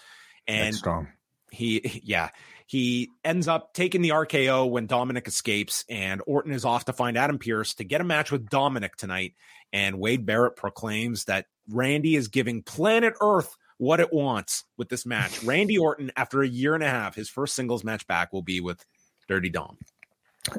And 0.48 0.68
That's 0.68 0.78
strong. 0.78 1.08
he 1.52 2.02
yeah 2.04 2.30
he 2.68 3.12
ends 3.24 3.48
up 3.48 3.74
taking 3.74 4.02
the 4.02 4.10
RKO 4.10 4.70
when 4.70 4.88
Dominik 4.88 5.28
escapes 5.28 5.86
and 5.88 6.22
Orton 6.26 6.52
is 6.52 6.66
off 6.66 6.86
to 6.86 6.94
find 6.94 7.18
Adam 7.18 7.38
Pearce 7.38 7.76
to 7.76 7.84
get 7.84 8.02
a 8.02 8.04
match 8.04 8.32
with 8.32 8.50
Dominik 8.50 8.96
tonight 8.96 9.34
and 9.72 10.00
Wade 10.00 10.26
Barrett 10.26 10.56
proclaims 10.56 11.26
that 11.26 11.46
Randy 11.70 12.16
is 12.16 12.28
giving 12.28 12.64
planet 12.64 13.14
Earth 13.22 13.56
what 13.78 14.00
it 14.00 14.14
wants 14.14 14.64
with 14.78 14.90
this 14.90 15.06
match. 15.06 15.44
Randy 15.44 15.78
Orton 15.78 16.12
after 16.16 16.42
a 16.42 16.48
year 16.48 16.74
and 16.74 16.84
a 16.84 16.90
half 16.90 17.16
his 17.16 17.30
first 17.30 17.56
singles 17.56 17.84
match 17.84 18.08
back 18.08 18.32
will 18.32 18.42
be 18.42 18.60
with 18.62 18.84
Dirty 19.28 19.50
Dom. 19.50 19.78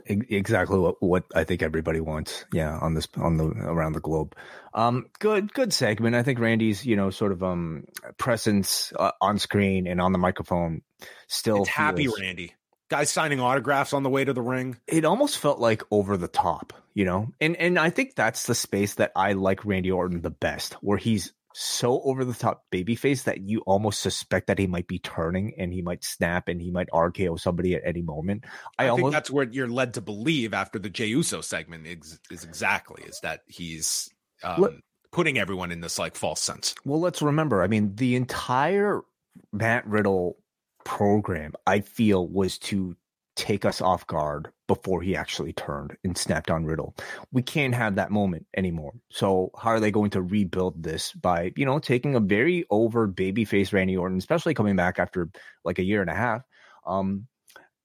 Exactly 0.06 0.78
what, 0.80 1.00
what 1.00 1.24
I 1.32 1.44
think 1.44 1.62
everybody 1.62 2.00
wants. 2.00 2.44
Yeah, 2.52 2.76
on 2.76 2.94
this 2.94 3.06
on 3.16 3.36
the 3.36 3.44
around 3.44 3.92
the 3.92 4.00
globe. 4.00 4.34
Um, 4.74 5.06
good 5.20 5.52
good 5.54 5.72
segment. 5.72 6.16
I 6.16 6.24
think 6.24 6.40
Randy's 6.40 6.84
you 6.84 6.96
know 6.96 7.10
sort 7.10 7.30
of 7.30 7.44
um 7.44 7.84
presence 8.18 8.92
uh, 8.98 9.12
on 9.20 9.38
screen 9.38 9.86
and 9.86 10.00
on 10.00 10.10
the 10.10 10.18
microphone 10.18 10.82
still 11.28 11.62
It's 11.62 11.68
happy 11.68 12.08
Randy. 12.08 12.54
Guys 12.88 13.10
signing 13.10 13.40
autographs 13.40 13.92
on 13.92 14.02
the 14.02 14.10
way 14.10 14.24
to 14.24 14.32
the 14.32 14.42
ring. 14.42 14.76
It 14.88 15.04
almost 15.04 15.38
felt 15.38 15.60
like 15.60 15.82
over 15.92 16.16
the 16.16 16.28
top, 16.28 16.72
you 16.94 17.04
know, 17.04 17.32
and 17.40 17.54
and 17.56 17.78
I 17.78 17.90
think 17.90 18.16
that's 18.16 18.46
the 18.46 18.54
space 18.56 18.94
that 18.94 19.12
I 19.14 19.34
like 19.34 19.64
Randy 19.64 19.92
Orton 19.92 20.20
the 20.20 20.30
best, 20.30 20.74
where 20.74 20.98
he's 20.98 21.32
so 21.58 22.02
over 22.02 22.22
the 22.22 22.34
top 22.34 22.66
babyface 22.70 23.24
that 23.24 23.40
you 23.40 23.60
almost 23.60 24.02
suspect 24.02 24.46
that 24.48 24.58
he 24.58 24.66
might 24.66 24.86
be 24.86 24.98
turning 24.98 25.54
and 25.56 25.72
he 25.72 25.80
might 25.80 26.04
snap 26.04 26.48
and 26.48 26.60
he 26.60 26.70
might 26.70 26.86
RKO 26.92 27.40
somebody 27.40 27.74
at 27.74 27.80
any 27.82 28.02
moment. 28.02 28.44
I, 28.78 28.90
I, 28.90 28.94
think 28.94 29.10
that's 29.10 29.30
what 29.30 29.54
you're 29.54 29.66
led 29.66 29.94
to 29.94 30.02
believe 30.02 30.52
after 30.52 30.78
the 30.78 30.90
Jey 30.90 31.06
Uso 31.06 31.40
segment 31.40 31.86
is, 31.86 32.20
is 32.30 32.44
exactly 32.44 33.04
is 33.04 33.20
that 33.20 33.40
he's 33.46 34.10
um, 34.42 34.60
Look- 34.60 34.74
putting 35.12 35.38
everyone 35.38 35.72
in 35.72 35.80
this 35.80 35.98
like 35.98 36.14
false 36.14 36.42
sense. 36.42 36.74
Well, 36.84 37.00
let's 37.00 37.22
remember. 37.22 37.62
I 37.62 37.68
mean, 37.68 37.94
the 37.96 38.16
entire 38.16 39.00
Matt 39.50 39.86
Riddle 39.86 40.36
program, 40.84 41.54
I 41.66 41.80
feel, 41.80 42.28
was 42.28 42.58
to 42.58 42.96
take 43.36 43.64
us 43.64 43.80
off 43.80 44.06
guard 44.06 44.50
before 44.66 45.02
he 45.02 45.14
actually 45.14 45.52
turned 45.52 45.96
and 46.02 46.16
snapped 46.16 46.50
on 46.50 46.64
Riddle. 46.64 46.96
We 47.32 47.42
can't 47.42 47.74
have 47.74 47.94
that 47.96 48.10
moment 48.10 48.46
anymore. 48.56 48.94
So, 49.10 49.50
how 49.56 49.70
are 49.70 49.80
they 49.80 49.90
going 49.90 50.10
to 50.10 50.22
rebuild 50.22 50.82
this 50.82 51.12
by, 51.12 51.52
you 51.54 51.64
know, 51.64 51.78
taking 51.78 52.16
a 52.16 52.20
very 52.20 52.64
over 52.70 53.06
babyface 53.06 53.72
Randy 53.72 53.96
Orton, 53.96 54.18
especially 54.18 54.54
coming 54.54 54.74
back 54.74 54.98
after 54.98 55.28
like 55.64 55.78
a 55.78 55.84
year 55.84 56.00
and 56.00 56.10
a 56.10 56.14
half? 56.14 56.42
Um, 56.86 57.26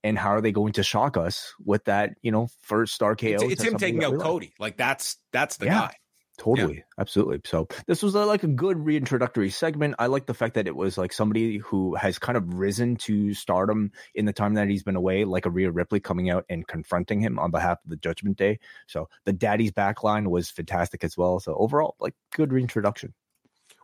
and 0.04 0.18
how 0.18 0.30
are 0.30 0.42
they 0.42 0.52
going 0.52 0.74
to 0.74 0.84
shock 0.84 1.18
us 1.18 1.54
with 1.64 1.84
that, 1.86 2.16
you 2.22 2.32
know, 2.32 2.48
first 2.62 2.96
star 2.96 3.16
KO? 3.16 3.28
It's, 3.28 3.44
it's 3.44 3.64
him 3.64 3.78
taking 3.78 4.04
out? 4.04 4.18
Cody. 4.20 4.54
Like 4.58 4.78
that's 4.78 5.18
that's 5.32 5.58
the 5.58 5.66
Yeah. 5.66 5.74
guy. 5.74 5.96
Totally, 6.42 6.84
absolutely. 6.98 7.40
So 7.46 7.68
this 7.86 8.02
was 8.02 8.16
a, 8.16 8.26
like 8.26 8.42
a 8.42 8.48
good 8.48 8.78
reintroductory 8.78 9.54
segment. 9.54 9.94
I 10.00 10.08
like 10.08 10.26
the 10.26 10.34
fact 10.34 10.56
that 10.56 10.68
it 10.68 10.76
was 10.76 10.98
like 10.98 11.14
somebody 11.14 11.60
who 11.60 11.94
has 11.94 12.18
kind 12.18 12.36
of 12.36 12.52
risen 12.56 12.96
to 12.98 13.36
stardom 13.36 13.92
in 14.16 14.26
the 14.26 14.34
time 14.34 14.56
that 14.56 14.68
he's 14.68 14.82
been 14.82 14.96
away, 14.96 15.24
like 15.24 15.46
a 15.46 15.52
Rhea 15.52 15.70
Ripley 15.70 16.00
coming 16.00 16.32
out 16.32 16.46
and 16.50 16.66
confronting 16.68 17.22
him 17.22 17.38
on 17.38 17.52
behalf 17.52 17.78
of 17.84 17.92
the 17.92 17.96
Judgment 17.96 18.38
Day. 18.38 18.58
So 18.88 19.08
the 19.26 19.34
Daddy's 19.34 19.72
backline 19.72 20.30
was 20.30 20.50
fantastic 20.50 21.04
as 21.04 21.16
well. 21.16 21.40
So 21.40 21.54
overall, 21.54 21.96
like 22.00 22.16
good 22.36 22.52
reintroduction. 22.52 23.14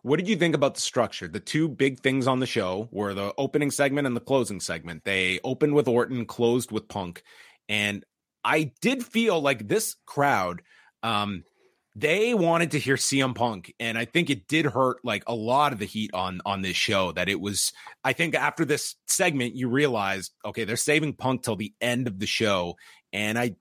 What 0.02 0.18
did 0.18 0.28
you 0.28 0.36
think 0.36 0.56
about 0.56 0.74
the 0.74 0.82
structure? 0.82 1.28
The 1.28 1.40
two 1.40 1.68
big 1.68 2.00
things 2.00 2.26
on 2.26 2.40
the 2.40 2.48
show 2.48 2.90
were 2.92 3.14
the 3.14 3.36
opening 3.38 3.70
segment 3.70 4.08
and 4.08 4.16
the 4.16 4.22
closing 4.22 4.62
segment. 4.62 5.04
They 5.04 5.40
opened 5.44 5.76
with 5.76 5.88
Orton, 5.88 6.26
closed 6.26 6.72
with 6.72 6.88
Punk. 6.88 7.22
And 7.70 8.04
I 8.44 8.72
did 8.82 9.06
feel 9.06 9.40
like 9.42 9.68
this 9.68 9.96
crowd, 10.08 10.64
um, 11.04 11.44
they 11.98 12.36
wanted 12.36 12.72
to 12.72 12.80
hear 12.80 12.96
CM 12.96 13.34
Punk. 13.34 13.74
And 13.80 13.98
I 13.98 14.06
think 14.06 14.30
it 14.30 14.48
did 14.48 14.66
hurt 14.66 14.98
like 15.04 15.24
a 15.26 15.34
lot 15.34 15.74
of 15.74 15.80
the 15.80 15.86
heat 15.86 16.12
on 16.14 16.42
on 16.46 16.62
this 16.62 16.76
show. 16.76 17.12
That 17.12 17.28
it 17.28 17.42
was, 17.42 17.74
I 18.04 18.14
think 18.14 18.36
after 18.36 18.66
this 18.66 18.96
segment, 19.08 19.56
you 19.56 19.68
realized, 19.68 20.32
okay, 20.46 20.64
they're 20.64 20.76
saving 20.76 21.14
Punk 21.14 21.44
till 21.44 21.56
the 21.56 21.74
end 21.82 22.08
of 22.08 22.20
the 22.20 22.28
show. 22.28 22.76
And 23.12 23.40
I 23.40 23.56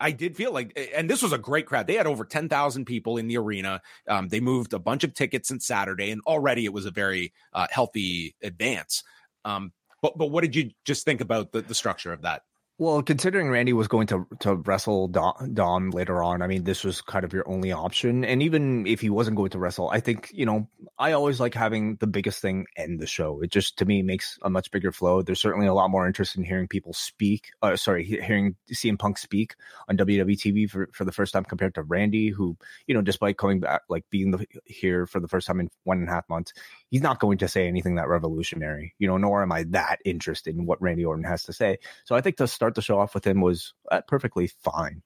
I 0.00 0.12
did 0.12 0.36
feel 0.36 0.52
like, 0.52 0.78
and 0.94 1.08
this 1.08 1.22
was 1.22 1.32
a 1.32 1.38
great 1.38 1.66
crowd. 1.66 1.86
They 1.86 1.94
had 1.94 2.06
over 2.06 2.24
10,000 2.24 2.84
people 2.84 3.16
in 3.16 3.28
the 3.28 3.36
arena. 3.38 3.80
Um, 4.08 4.28
they 4.28 4.40
moved 4.40 4.72
a 4.72 4.78
bunch 4.78 5.04
of 5.04 5.14
tickets 5.14 5.48
since 5.48 5.66
Saturday, 5.66 6.10
and 6.10 6.20
already 6.26 6.64
it 6.64 6.72
was 6.72 6.86
a 6.86 6.90
very 6.90 7.32
uh, 7.52 7.66
healthy 7.70 8.34
advance. 8.42 9.04
Um, 9.44 9.72
but 10.00 10.16
but 10.16 10.30
what 10.30 10.42
did 10.42 10.56
you 10.56 10.70
just 10.84 11.04
think 11.04 11.20
about 11.20 11.52
the, 11.52 11.62
the 11.62 11.74
structure 11.74 12.12
of 12.12 12.22
that? 12.22 12.42
Well, 12.76 13.02
considering 13.02 13.50
Randy 13.50 13.72
was 13.72 13.86
going 13.86 14.08
to 14.08 14.26
to 14.40 14.56
wrestle 14.56 15.06
Dom, 15.06 15.54
Dom, 15.54 15.90
later 15.90 16.24
on, 16.24 16.42
I 16.42 16.48
mean, 16.48 16.64
this 16.64 16.82
was 16.82 17.02
kind 17.02 17.24
of 17.24 17.32
your 17.32 17.48
only 17.48 17.70
option. 17.70 18.24
And 18.24 18.42
even 18.42 18.84
if 18.88 19.00
he 19.00 19.10
wasn't 19.10 19.36
going 19.36 19.50
to 19.50 19.60
wrestle, 19.60 19.88
I 19.90 20.00
think 20.00 20.30
you 20.34 20.44
know, 20.44 20.68
I 20.98 21.12
always 21.12 21.38
like 21.38 21.54
having 21.54 21.94
the 21.96 22.08
biggest 22.08 22.42
thing 22.42 22.66
end 22.76 22.98
the 22.98 23.06
show. 23.06 23.40
It 23.42 23.52
just 23.52 23.78
to 23.78 23.84
me 23.84 24.02
makes 24.02 24.40
a 24.42 24.50
much 24.50 24.72
bigger 24.72 24.90
flow. 24.90 25.22
There's 25.22 25.40
certainly 25.40 25.68
a 25.68 25.74
lot 25.74 25.88
more 25.88 26.04
interest 26.04 26.34
in 26.34 26.42
hearing 26.42 26.66
people 26.66 26.92
speak. 26.92 27.50
Uh, 27.62 27.76
sorry, 27.76 28.02
hearing 28.02 28.56
CM 28.72 28.98
Punk 28.98 29.18
speak 29.18 29.54
on 29.88 29.96
WWE 29.96 30.36
TV 30.36 30.68
for 30.68 30.88
for 30.92 31.04
the 31.04 31.12
first 31.12 31.32
time 31.32 31.44
compared 31.44 31.76
to 31.76 31.84
Randy, 31.84 32.30
who 32.30 32.56
you 32.88 32.94
know, 32.96 33.02
despite 33.02 33.38
coming 33.38 33.60
back 33.60 33.82
like 33.88 34.04
being 34.10 34.32
the, 34.32 34.44
here 34.64 35.06
for 35.06 35.20
the 35.20 35.28
first 35.28 35.46
time 35.46 35.60
in 35.60 35.70
one 35.84 35.98
and 35.98 36.08
a 36.08 36.12
half 36.12 36.28
months, 36.28 36.52
he's 36.90 37.02
not 37.02 37.20
going 37.20 37.38
to 37.38 37.46
say 37.46 37.68
anything 37.68 37.94
that 37.94 38.08
revolutionary. 38.08 38.96
You 38.98 39.06
know, 39.06 39.16
nor 39.16 39.42
am 39.44 39.52
I 39.52 39.62
that 39.70 40.00
interested 40.04 40.56
in 40.56 40.66
what 40.66 40.82
Randy 40.82 41.04
Orton 41.04 41.22
has 41.22 41.44
to 41.44 41.52
say. 41.52 41.78
So 42.04 42.16
I 42.16 42.20
think 42.20 42.36
to 42.38 42.48
start 42.48 42.63
the 42.72 42.80
show 42.80 42.98
off 42.98 43.14
with 43.14 43.26
him 43.26 43.42
was 43.42 43.74
uh, 43.92 44.00
perfectly 44.08 44.46
fine. 44.46 45.02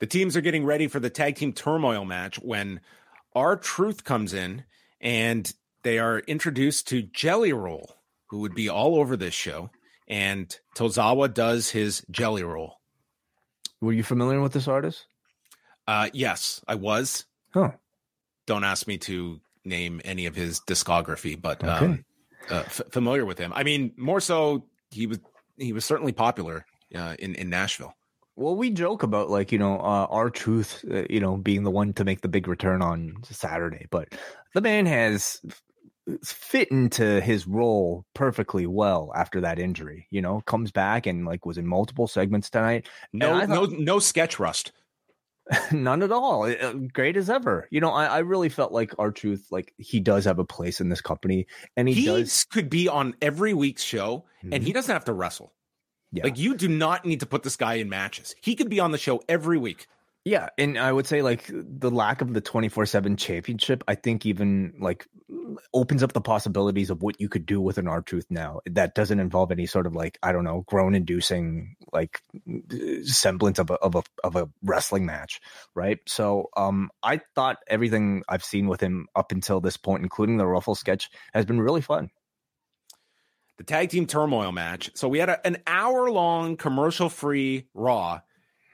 The 0.00 0.06
teams 0.06 0.36
are 0.36 0.40
getting 0.40 0.64
ready 0.64 0.86
for 0.86 1.00
the 1.00 1.10
tag 1.10 1.36
team 1.36 1.52
turmoil 1.52 2.04
match 2.04 2.38
when 2.38 2.80
R-Truth 3.34 4.04
comes 4.04 4.32
in 4.32 4.64
and 5.00 5.52
they 5.82 5.98
are 5.98 6.20
introduced 6.20 6.88
to 6.88 7.02
Jelly 7.02 7.52
Roll, 7.52 7.96
who 8.26 8.38
would 8.38 8.54
be 8.54 8.68
all 8.68 8.96
over 8.96 9.16
this 9.16 9.34
show. 9.34 9.70
And 10.06 10.56
Tozawa 10.76 11.34
does 11.34 11.70
his 11.70 12.04
Jelly 12.10 12.44
Roll. 12.44 12.76
Were 13.80 13.92
you 13.92 14.02
familiar 14.02 14.40
with 14.40 14.52
this 14.52 14.68
artist? 14.68 15.06
Uh, 15.86 16.10
yes, 16.12 16.62
I 16.68 16.76
was. 16.76 17.24
Huh. 17.52 17.72
Don't 18.46 18.64
ask 18.64 18.86
me 18.86 18.98
to 18.98 19.40
name 19.64 20.00
any 20.04 20.26
of 20.26 20.36
his 20.36 20.60
discography, 20.60 21.40
but 21.40 21.62
okay. 21.62 21.84
um, 21.84 22.04
uh, 22.50 22.62
f- 22.66 22.82
familiar 22.90 23.24
with 23.24 23.38
him. 23.38 23.52
I 23.52 23.64
mean, 23.64 23.92
more 23.96 24.20
so, 24.20 24.64
he 24.90 25.06
was 25.06 25.18
he 25.58 25.72
was 25.72 25.84
certainly 25.84 26.12
popular 26.12 26.64
uh, 26.94 27.16
in 27.18 27.34
in 27.34 27.50
Nashville. 27.50 27.94
Well, 28.36 28.54
we 28.54 28.70
joke 28.70 29.02
about 29.02 29.30
like 29.30 29.50
you 29.50 29.58
know 29.58 29.78
uh, 29.78 30.06
R-Truth, 30.10 30.84
uh, 30.90 31.04
you 31.10 31.20
know, 31.20 31.36
being 31.36 31.64
the 31.64 31.70
one 31.70 31.92
to 31.94 32.04
make 32.04 32.20
the 32.20 32.28
big 32.28 32.46
return 32.46 32.82
on 32.82 33.16
Saturday, 33.24 33.86
but 33.90 34.14
the 34.54 34.60
man 34.60 34.86
has 34.86 35.40
fit 36.24 36.68
into 36.70 37.20
his 37.20 37.46
role 37.46 38.06
perfectly 38.14 38.66
well 38.66 39.12
after 39.14 39.40
that 39.40 39.58
injury. 39.58 40.06
You 40.10 40.22
know, 40.22 40.40
comes 40.42 40.70
back 40.70 41.06
and 41.06 41.26
like 41.26 41.44
was 41.44 41.58
in 41.58 41.66
multiple 41.66 42.06
segments 42.06 42.48
tonight. 42.48 42.88
No, 43.12 43.40
thought, 43.40 43.48
no, 43.48 43.64
no 43.64 43.98
sketch 43.98 44.38
rust. 44.38 44.72
None 45.72 46.02
at 46.02 46.12
all. 46.12 46.44
Uh, 46.44 46.72
great 46.92 47.16
as 47.16 47.30
ever. 47.30 47.68
You 47.70 47.80
know, 47.80 47.90
I, 47.90 48.06
I 48.06 48.18
really 48.18 48.48
felt 48.48 48.72
like 48.72 48.92
R-Truth, 48.98 49.48
like 49.50 49.72
he 49.78 50.00
does 50.00 50.24
have 50.24 50.38
a 50.38 50.44
place 50.44 50.80
in 50.80 50.88
this 50.88 51.00
company, 51.00 51.46
and 51.76 51.88
he, 51.88 51.94
he 51.94 52.06
does 52.06 52.44
could 52.44 52.68
be 52.68 52.88
on 52.88 53.14
every 53.22 53.54
week's 53.54 53.82
show, 53.82 54.24
mm-hmm. 54.42 54.52
and 54.52 54.62
he 54.62 54.72
doesn't 54.72 54.92
have 54.92 55.04
to 55.06 55.12
wrestle. 55.12 55.52
Yeah. 56.12 56.24
Like 56.24 56.38
you 56.38 56.54
do 56.54 56.68
not 56.68 57.04
need 57.04 57.20
to 57.20 57.26
put 57.26 57.42
this 57.42 57.56
guy 57.56 57.74
in 57.74 57.88
matches. 57.88 58.34
He 58.40 58.54
could 58.54 58.70
be 58.70 58.80
on 58.80 58.92
the 58.92 58.98
show 58.98 59.22
every 59.28 59.58
week. 59.58 59.86
Yeah, 60.24 60.48
and 60.58 60.78
I 60.78 60.92
would 60.92 61.06
say 61.06 61.22
like 61.22 61.44
the 61.48 61.90
lack 61.90 62.20
of 62.20 62.34
the 62.34 62.42
24/7 62.42 63.16
championship, 63.16 63.82
I 63.88 63.94
think 63.94 64.26
even 64.26 64.74
like 64.78 65.06
opens 65.72 66.02
up 66.02 66.12
the 66.12 66.20
possibilities 66.20 66.90
of 66.90 67.02
what 67.02 67.20
you 67.20 67.28
could 67.28 67.46
do 67.46 67.60
with 67.60 67.78
an 67.78 67.88
R-Truth 67.88 68.26
now. 68.28 68.60
That 68.66 68.94
doesn't 68.94 69.20
involve 69.20 69.50
any 69.52 69.66
sort 69.66 69.86
of 69.86 69.94
like 69.94 70.18
I 70.22 70.32
don't 70.32 70.44
know, 70.44 70.64
groan 70.66 70.94
inducing 70.94 71.76
like 71.92 72.20
semblance 73.04 73.58
of 73.58 73.70
a 73.70 73.74
of 73.74 73.94
a 73.94 74.02
of 74.24 74.36
a 74.36 74.48
wrestling 74.62 75.06
match, 75.06 75.40
right? 75.74 75.98
So, 76.06 76.48
um 76.56 76.90
I 77.02 77.20
thought 77.34 77.58
everything 77.66 78.22
I've 78.28 78.44
seen 78.44 78.68
with 78.68 78.80
him 78.80 79.08
up 79.14 79.32
until 79.32 79.60
this 79.60 79.76
point 79.76 80.02
including 80.02 80.36
the 80.36 80.46
ruffle 80.46 80.74
sketch 80.74 81.10
has 81.34 81.44
been 81.44 81.60
really 81.60 81.82
fun 81.82 82.10
the 83.58 83.64
tag 83.64 83.90
team 83.90 84.06
turmoil 84.06 84.52
match. 84.52 84.88
So 84.94 85.08
we 85.08 85.18
had 85.18 85.28
a, 85.28 85.44
an 85.44 85.58
hour 85.66 86.10
long 86.10 86.56
commercial 86.56 87.08
free 87.08 87.66
Raw 87.74 88.20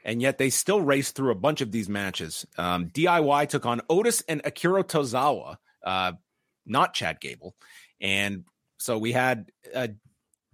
and 0.05 0.21
yet 0.21 0.37
they 0.37 0.51
still 0.51 0.79
raced 0.79 1.15
through 1.15 1.31
a 1.31 1.35
bunch 1.35 1.59
of 1.59 1.71
these 1.71 1.89
matches. 1.89 2.45
Um, 2.57 2.89
DIY 2.89 3.49
took 3.49 3.65
on 3.65 3.81
Otis 3.89 4.23
and 4.29 4.39
Akira 4.45 4.83
Tozawa, 4.83 5.57
uh, 5.83 6.13
not 6.65 6.93
Chad 6.93 7.19
Gable, 7.19 7.55
and 7.99 8.45
so 8.77 8.97
we 8.97 9.11
had. 9.11 9.51
Uh, 9.73 9.87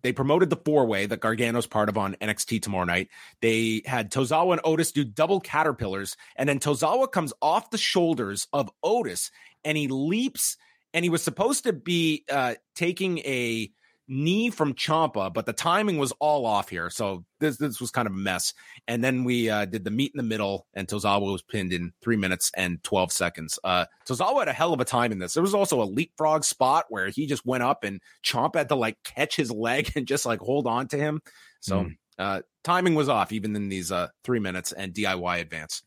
they 0.02 0.12
promoted 0.12 0.50
the 0.50 0.56
four 0.58 0.86
way 0.86 1.06
that 1.06 1.20
Gargano's 1.20 1.68
part 1.68 1.90
of 1.90 1.98
on 1.98 2.16
NXT 2.22 2.62
tomorrow 2.62 2.86
night. 2.86 3.10
They 3.42 3.82
had 3.86 4.12
Tozawa 4.12 4.54
and 4.54 4.62
Otis 4.64 4.92
do 4.92 5.04
double 5.04 5.40
caterpillars, 5.40 6.18
and 6.36 6.48
then 6.48 6.60
Tozawa 6.60 7.12
comes 7.12 7.34
off 7.42 7.70
the 7.70 7.78
shoulders 7.78 8.48
of 8.54 8.70
Otis 8.84 9.32
and 9.64 9.78
he 9.78 9.88
leaps. 9.88 10.58
And 10.94 11.06
he 11.06 11.10
was 11.10 11.24
supposed 11.24 11.64
to 11.64 11.74
be 11.74 12.26
uh, 12.30 12.56
taking 12.76 13.20
a 13.20 13.72
knee 14.12 14.50
from 14.50 14.74
Ciampa, 14.74 15.34
but 15.34 15.46
the 15.46 15.54
timing 15.54 15.98
was 15.98 16.12
all 16.20 16.46
off 16.46 16.70
here. 16.70 16.90
So 16.90 17.24
this 17.40 17.58
this 17.58 17.80
was 17.80 17.92
kind 17.92 18.08
of 18.08 18.14
a 18.14 18.18
mess. 18.18 18.54
And 18.88 19.02
then 19.02 19.24
we 19.24 19.50
uh, 19.50 19.66
did 19.66 19.86
the 19.86 19.90
meet 19.90 20.12
in 20.14 20.18
the 20.18 20.24
middle, 20.24 20.68
and 20.74 20.88
Tozawa 20.88 21.32
was 21.32 21.42
pinned 21.42 21.72
in 21.72 21.94
three 22.02 22.18
minutes 22.18 22.52
and 22.56 22.84
12 22.84 23.12
seconds. 23.12 23.58
Uh, 23.64 23.86
Tozawa 24.08 24.40
had 24.40 24.50
a 24.50 24.54
hell 24.54 24.74
of 24.74 24.82
a 24.82 24.86
time 24.86 25.14
in 25.14 25.20
this. 25.20 25.34
There 25.34 25.42
was 25.42 25.56
also 25.56 25.82
a 25.82 25.86
leapfrog 25.86 26.44
spot 26.44 26.86
where 26.90 27.08
he 27.08 27.26
just 27.26 27.46
went 27.46 27.64
up 27.64 27.86
and 27.86 28.02
Ciampa 28.24 28.58
had 28.58 28.70
to 28.70 28.76
like 28.76 28.98
catch 29.04 29.36
his 29.36 29.50
leg 29.50 29.92
and 29.96 30.06
just 30.06 30.26
like 30.26 30.42
hold 30.42 30.68
on 30.68 30.90
to 30.90 30.98
him. 30.98 31.22
So 31.62 31.86
mm. 31.86 31.96
uh, 32.20 32.42
timing 32.66 32.96
was 32.96 33.08
off 33.08 33.32
even 33.32 33.56
in 33.56 33.70
these 33.70 33.92
uh, 33.92 34.10
three 34.26 34.40
minutes 34.40 34.74
and 34.74 34.94
DIY 34.94 35.40
advance. 35.40 35.84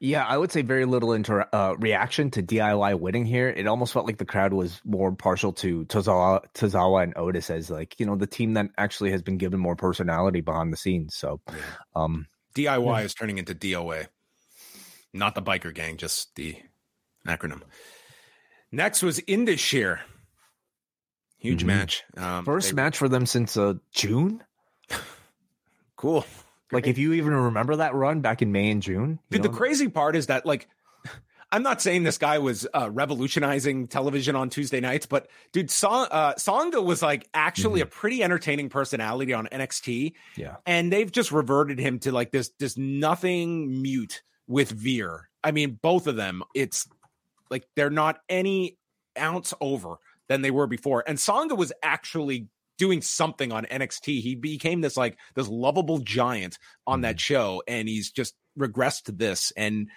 Yeah, 0.00 0.24
I 0.24 0.36
would 0.36 0.52
say 0.52 0.62
very 0.62 0.84
little 0.84 1.12
inter- 1.12 1.48
uh, 1.52 1.74
reaction 1.78 2.30
to 2.32 2.42
DIY 2.42 2.98
winning 2.98 3.24
here. 3.24 3.48
It 3.48 3.66
almost 3.66 3.92
felt 3.92 4.06
like 4.06 4.18
the 4.18 4.24
crowd 4.24 4.52
was 4.52 4.80
more 4.84 5.12
partial 5.12 5.52
to 5.54 5.84
Tozawa, 5.86 6.44
Tozawa 6.54 7.02
and 7.02 7.12
Otis 7.16 7.50
as 7.50 7.70
like 7.70 7.98
you 7.98 8.06
know 8.06 8.16
the 8.16 8.26
team 8.26 8.54
that 8.54 8.70
actually 8.78 9.10
has 9.10 9.22
been 9.22 9.38
given 9.38 9.60
more 9.60 9.76
personality 9.76 10.40
behind 10.40 10.72
the 10.72 10.76
scenes. 10.76 11.14
So, 11.14 11.40
um, 11.94 12.26
DIY 12.54 12.98
yeah. 12.98 13.04
is 13.04 13.14
turning 13.14 13.38
into 13.38 13.54
DOA, 13.54 14.06
not 15.12 15.34
the 15.34 15.42
biker 15.42 15.74
gang, 15.74 15.96
just 15.96 16.34
the 16.36 16.56
acronym. 17.26 17.62
Next 18.70 19.02
was 19.02 19.20
Indus 19.26 19.60
Huge 21.38 21.60
mm-hmm. 21.60 21.66
match. 21.66 22.02
Um, 22.16 22.44
First 22.44 22.70
they... 22.70 22.74
match 22.74 22.98
for 22.98 23.08
them 23.08 23.26
since 23.26 23.56
uh, 23.56 23.74
June. 23.92 24.42
cool. 25.96 26.24
Like 26.72 26.86
if 26.86 26.98
you 26.98 27.14
even 27.14 27.32
remember 27.32 27.76
that 27.76 27.94
run 27.94 28.20
back 28.20 28.42
in 28.42 28.52
May 28.52 28.70
and 28.70 28.82
June. 28.82 29.18
Dude, 29.30 29.42
know? 29.42 29.48
the 29.48 29.56
crazy 29.56 29.88
part 29.88 30.16
is 30.16 30.26
that 30.26 30.44
like 30.44 30.68
I'm 31.52 31.62
not 31.62 31.80
saying 31.80 32.02
this 32.02 32.18
guy 32.18 32.38
was 32.38 32.66
uh, 32.74 32.90
revolutionizing 32.90 33.88
television 33.88 34.36
on 34.36 34.50
Tuesday 34.50 34.80
nights, 34.80 35.06
but 35.06 35.28
dude, 35.52 35.70
Song, 35.70 36.06
uh, 36.10 36.34
Sanga 36.36 36.82
was 36.82 37.02
like 37.02 37.28
actually 37.32 37.80
mm-hmm. 37.80 37.88
a 37.88 37.90
pretty 37.90 38.22
entertaining 38.22 38.68
personality 38.68 39.32
on 39.32 39.46
NXT. 39.46 40.12
Yeah, 40.36 40.56
and 40.66 40.92
they've 40.92 41.10
just 41.10 41.32
reverted 41.32 41.78
him 41.78 41.98
to 42.00 42.12
like 42.12 42.32
this 42.32 42.50
this 42.58 42.76
nothing 42.76 43.80
mute 43.80 44.22
with 44.46 44.70
Veer. 44.70 45.28
I 45.42 45.52
mean, 45.52 45.78
both 45.80 46.06
of 46.06 46.16
them. 46.16 46.42
It's 46.54 46.86
like 47.50 47.66
they're 47.76 47.90
not 47.90 48.20
any 48.28 48.76
ounce 49.18 49.54
over 49.60 49.96
than 50.28 50.42
they 50.42 50.50
were 50.50 50.66
before. 50.66 51.04
And 51.06 51.18
Sanga 51.18 51.54
was 51.54 51.72
actually 51.82 52.48
doing 52.78 53.02
something 53.02 53.52
on 53.52 53.66
NXT. 53.66 54.22
He 54.22 54.34
became 54.34 54.80
this 54.80 54.96
like 54.96 55.18
this 55.34 55.48
lovable 55.48 55.98
giant 55.98 56.58
on 56.86 57.02
that 57.02 57.16
mm-hmm. 57.16 57.34
show, 57.34 57.62
and 57.68 57.88
he's 57.88 58.10
just 58.10 58.34
regressed 58.58 59.04
to 59.04 59.12
this. 59.12 59.52
And 59.56 59.88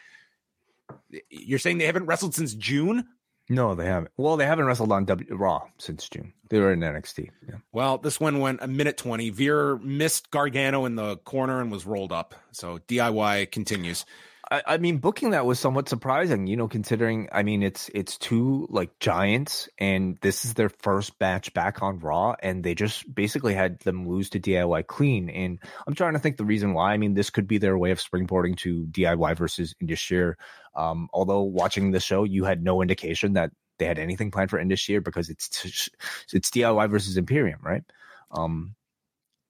you're 1.30 1.60
saying 1.60 1.78
they 1.78 1.86
haven't 1.86 2.06
wrestled 2.06 2.36
since 2.36 2.54
June? 2.54 3.08
No, 3.50 3.76
they 3.76 3.86
haven't. 3.86 4.12
Well, 4.18 4.38
they 4.38 4.46
haven't 4.46 4.66
wrestled 4.66 4.92
on 4.92 5.06
w- 5.06 5.36
Raw 5.36 5.64
since 5.78 6.08
June. 6.08 6.34
They 6.50 6.60
were 6.60 6.72
in 6.72 6.80
NXT. 6.80 7.30
Yeah. 7.50 7.56
Well, 7.72 7.98
this 7.98 8.20
one 8.20 8.40
went 8.40 8.62
a 8.62 8.68
minute 8.68 8.98
20. 8.98 9.30
Veer 9.32 9.78
missed 9.78 10.32
Gargano 10.32 10.86
in 10.86 10.96
the 10.96 11.18
corner 11.18 11.60
and 11.60 11.72
was 11.72 11.86
rolled 11.86 12.14
up. 12.14 12.34
So 12.52 12.80
DIY 12.88 13.52
continues. 13.52 14.06
I, 14.52 14.64
I, 14.68 14.78
mean, 14.78 14.97
booking 14.97 15.32
that 15.32 15.45
was 15.45 15.60
somewhat 15.60 15.88
surprising, 15.88 16.45
you 16.45 16.58
know, 16.58 16.68
considering 16.68 17.30
I 17.32 17.41
mean 17.41 17.64
it's 17.64 17.89
it's 17.95 18.18
two 18.18 18.68
like 18.70 18.99
giants, 18.99 19.70
and 19.78 20.18
this 20.22 20.43
is 20.43 20.56
their 20.56 20.68
first 20.68 21.18
batch 21.18 21.54
back 21.54 21.82
on 21.82 21.99
Raw, 21.99 22.36
and 22.43 22.62
they 22.62 22.76
just 22.76 23.14
basically 23.14 23.54
had 23.54 23.80
them 23.80 24.08
lose 24.10 24.30
to 24.32 24.41
DIY 24.41 24.88
clean. 24.88 25.30
And 25.30 25.60
I'm 25.88 25.95
trying 25.95 26.14
to 26.14 26.20
think 26.20 26.36
the 26.36 26.45
reason 26.45 26.74
why. 26.74 26.91
I 26.91 26.97
mean, 26.97 27.14
this 27.14 27.30
could 27.30 27.47
be 27.47 27.60
their 27.60 27.78
way 27.78 27.91
of 27.91 27.99
springboarding 27.99 28.58
to 28.58 28.86
DIY 28.88 29.38
versus 29.38 29.74
Indus 29.80 29.99
Sher. 29.99 30.38
Um, 30.76 31.08
although 31.14 31.43
watching 31.43 31.91
the 31.91 32.02
show, 32.02 32.26
you 32.26 32.43
had 32.43 32.62
no 32.62 32.82
indication 32.82 33.34
that 33.34 33.52
they 33.80 33.86
had 33.86 33.99
anything 33.99 34.32
planned 34.32 34.49
for 34.49 34.60
Indus 34.60 34.82
Sher 34.82 34.99
because 34.99 35.30
it's 35.30 35.89
it's 36.34 36.52
DIY 36.52 36.89
versus 36.91 37.16
Imperium, 37.16 37.62
right? 37.64 37.84
Um, 38.32 38.76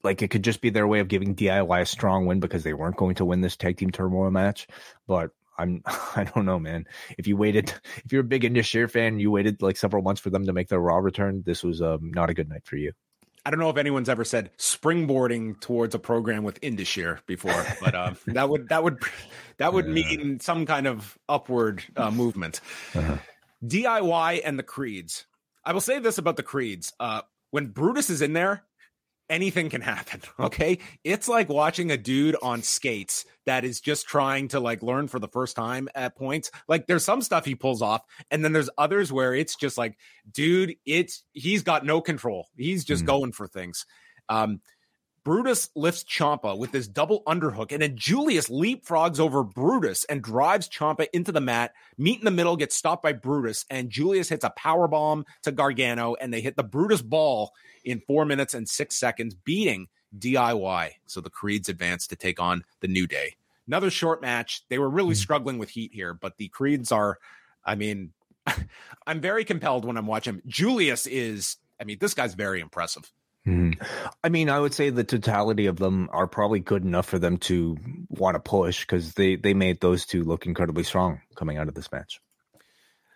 like 0.04 0.22
it 0.22 0.30
could 0.30 0.44
just 0.44 0.62
be 0.62 0.70
their 0.70 0.88
way 0.88 1.00
of 1.00 1.08
giving 1.08 1.36
DIY 1.36 1.82
a 1.82 1.86
strong 1.86 2.26
win 2.26 2.40
because 2.40 2.64
they 2.64 2.74
weren't 2.74 2.98
going 2.98 3.16
to 3.16 3.26
win 3.26 3.42
this 3.42 3.56
tag 3.56 3.78
team 3.78 3.92
turmoil 3.92 4.32
match. 4.32 4.68
But 5.08 5.32
I'm 5.58 5.82
I 6.16 6.24
don't 6.24 6.46
know, 6.46 6.60
man. 6.60 6.86
If 7.18 7.28
you 7.28 7.38
waited, 7.38 7.74
if 8.06 8.12
you're 8.12 8.22
a 8.22 8.26
big 8.26 8.44
Indus 8.44 8.66
Sher 8.66 8.88
fan, 8.88 9.20
you 9.20 9.32
waited 9.32 9.62
like 9.62 9.78
several 9.78 10.04
months 10.04 10.22
for 10.22 10.30
them 10.30 10.46
to 10.46 10.54
make 10.54 10.70
their 10.70 10.80
Raw 10.80 10.98
return. 10.98 11.44
This 11.46 11.64
was 11.64 11.82
um, 11.82 12.12
not 12.12 12.30
a 12.30 12.34
good 12.34 12.50
night 12.50 12.66
for 12.66 12.78
you. 12.78 12.94
I 13.44 13.50
don't 13.50 13.60
know 13.60 13.70
if 13.70 13.78
anyone's 13.78 14.10
ever 14.10 14.24
said 14.24 14.56
springboarding 14.58 15.60
towards 15.60 15.96
a 15.96 16.00
program 16.00 16.44
with 16.44 16.60
Indus 16.62 16.88
Sher 16.88 17.20
before, 17.26 17.66
but 17.82 17.96
um, 17.96 18.18
that 18.28 18.50
would 18.50 18.70
that 18.70 18.84
would 18.84 19.00
that 19.58 19.74
would 19.74 19.88
mean 19.88 20.40
some 20.40 20.66
kind 20.66 20.88
of 20.88 21.18
upward 21.28 21.84
uh, 21.96 22.12
movement. 22.12 22.62
Uh-huh. 22.94 23.18
DIY 23.66 24.42
and 24.44 24.60
the 24.60 24.64
Creeds. 24.64 25.26
I 25.64 25.74
will 25.74 25.82
say 25.82 26.00
this 26.00 26.18
about 26.20 26.38
the 26.38 26.44
Creeds: 26.44 26.94
uh, 27.00 27.22
when 27.50 27.68
Brutus 27.68 28.10
is 28.12 28.22
in 28.22 28.34
there, 28.34 28.64
anything 29.32 29.70
can 29.70 29.82
happen. 29.82 30.22
Okay. 30.42 30.80
It's 31.04 31.28
like 31.28 31.50
watching 31.50 31.92
a 31.92 31.98
dude 31.98 32.36
on 32.42 32.64
skates 32.64 33.26
that 33.46 33.64
is 33.64 33.80
just 33.80 34.08
trying 34.08 34.48
to 34.50 34.60
like 34.60 34.82
learn 34.82 35.08
for 35.08 35.20
the 35.20 35.28
first 35.28 35.56
time 35.56 35.88
at 35.94 36.18
points. 36.18 36.50
Like 36.68 36.88
there's 36.88 37.06
some 37.06 37.22
stuff 37.22 37.46
he 37.46 37.54
pulls 37.54 37.82
off, 37.82 38.02
and 38.32 38.44
then 38.44 38.52
there's 38.52 38.70
others 38.78 39.14
where 39.14 39.36
it's 39.36 39.56
just 39.56 39.78
like, 39.78 39.98
dude, 40.32 40.76
it's 40.86 41.24
he's 41.34 41.62
got 41.62 41.86
no 41.86 42.02
control. 42.02 42.48
He's 42.58 42.84
just 42.84 43.04
mm. 43.04 43.08
going 43.08 43.32
for 43.34 43.48
things. 43.48 43.86
Um, 44.30 44.62
Brutus 45.24 45.70
lifts 45.76 46.04
Ciampa 46.04 46.58
with 46.58 46.72
his 46.72 46.88
double 46.88 47.22
underhook, 47.28 47.72
and 47.72 47.82
then 47.82 47.96
Julius 47.96 48.50
leapfrogs 48.50 49.20
over 49.20 49.44
Brutus 49.44 50.04
and 50.06 50.24
drives 50.24 50.68
Ciampa 50.68 51.08
into 51.14 51.32
the 51.32 51.42
mat. 51.42 51.74
Meet 51.98 52.20
in 52.20 52.26
the 52.26 52.32
middle 52.32 52.58
gets 52.58 52.76
stopped 52.76 53.04
by 53.04 53.14
Brutus, 53.14 53.66
and 53.70 53.92
Julius 53.92 54.30
hits 54.30 54.44
a 54.44 54.50
power 54.52 54.88
bomb 54.88 55.26
to 55.44 55.52
Gargano, 55.52 56.16
and 56.16 56.34
they 56.34 56.42
hit 56.42 56.56
the 56.56 56.64
Brutus 56.64 57.04
ball 57.04 57.52
in 57.84 58.02
four 58.08 58.26
minutes 58.26 58.56
and 58.56 58.68
six 58.68 58.98
seconds, 58.98 59.36
beating 59.36 59.88
DIY. 60.18 60.92
So 61.06 61.22
the 61.22 61.30
Creeds 61.30 61.70
advance 61.70 62.08
to 62.08 62.16
take 62.16 62.40
on 62.40 62.64
the 62.80 62.88
New 62.88 63.06
Day. 63.06 63.36
Another 63.68 63.92
short 63.92 64.22
match. 64.22 64.64
They 64.70 64.80
were 64.80 64.90
really 64.90 65.14
hmm. 65.14 65.20
struggling 65.20 65.58
with 65.60 65.70
heat 65.70 65.92
here, 65.94 66.16
but 66.16 66.38
the 66.38 66.48
Creeds 66.48 66.92
are, 66.92 67.20
I 67.64 67.76
mean, 67.76 68.14
I'm 69.08 69.22
very 69.22 69.46
compelled 69.46 69.86
when 69.86 69.98
I'm 69.98 70.08
watching. 70.08 70.42
Julius 70.48 71.06
is, 71.06 71.58
I 71.80 71.84
mean, 71.84 71.98
this 72.00 72.16
guy's 72.16 72.34
very 72.34 72.60
impressive. 72.60 73.12
Hmm. 73.46 73.72
I 74.24 74.30
mean, 74.30 74.50
I 74.50 74.60
would 74.60 74.74
say 74.74 74.92
the 74.92 75.04
totality 75.04 75.66
of 75.66 75.78
them 75.78 76.10
are 76.12 76.28
probably 76.28 76.60
good 76.60 76.84
enough 76.84 77.08
for 77.08 77.18
them 77.18 77.38
to 77.40 77.76
want 78.10 78.36
to 78.36 78.40
push 78.40 78.82
because 78.82 79.14
they 79.14 79.36
they 79.36 79.56
made 79.56 79.80
those 79.80 80.06
two 80.06 80.24
look 80.24 80.46
incredibly 80.46 80.84
strong 80.84 81.22
coming 81.36 81.58
out 81.58 81.68
of 81.68 81.74
this 81.74 81.92
match. 81.92 82.22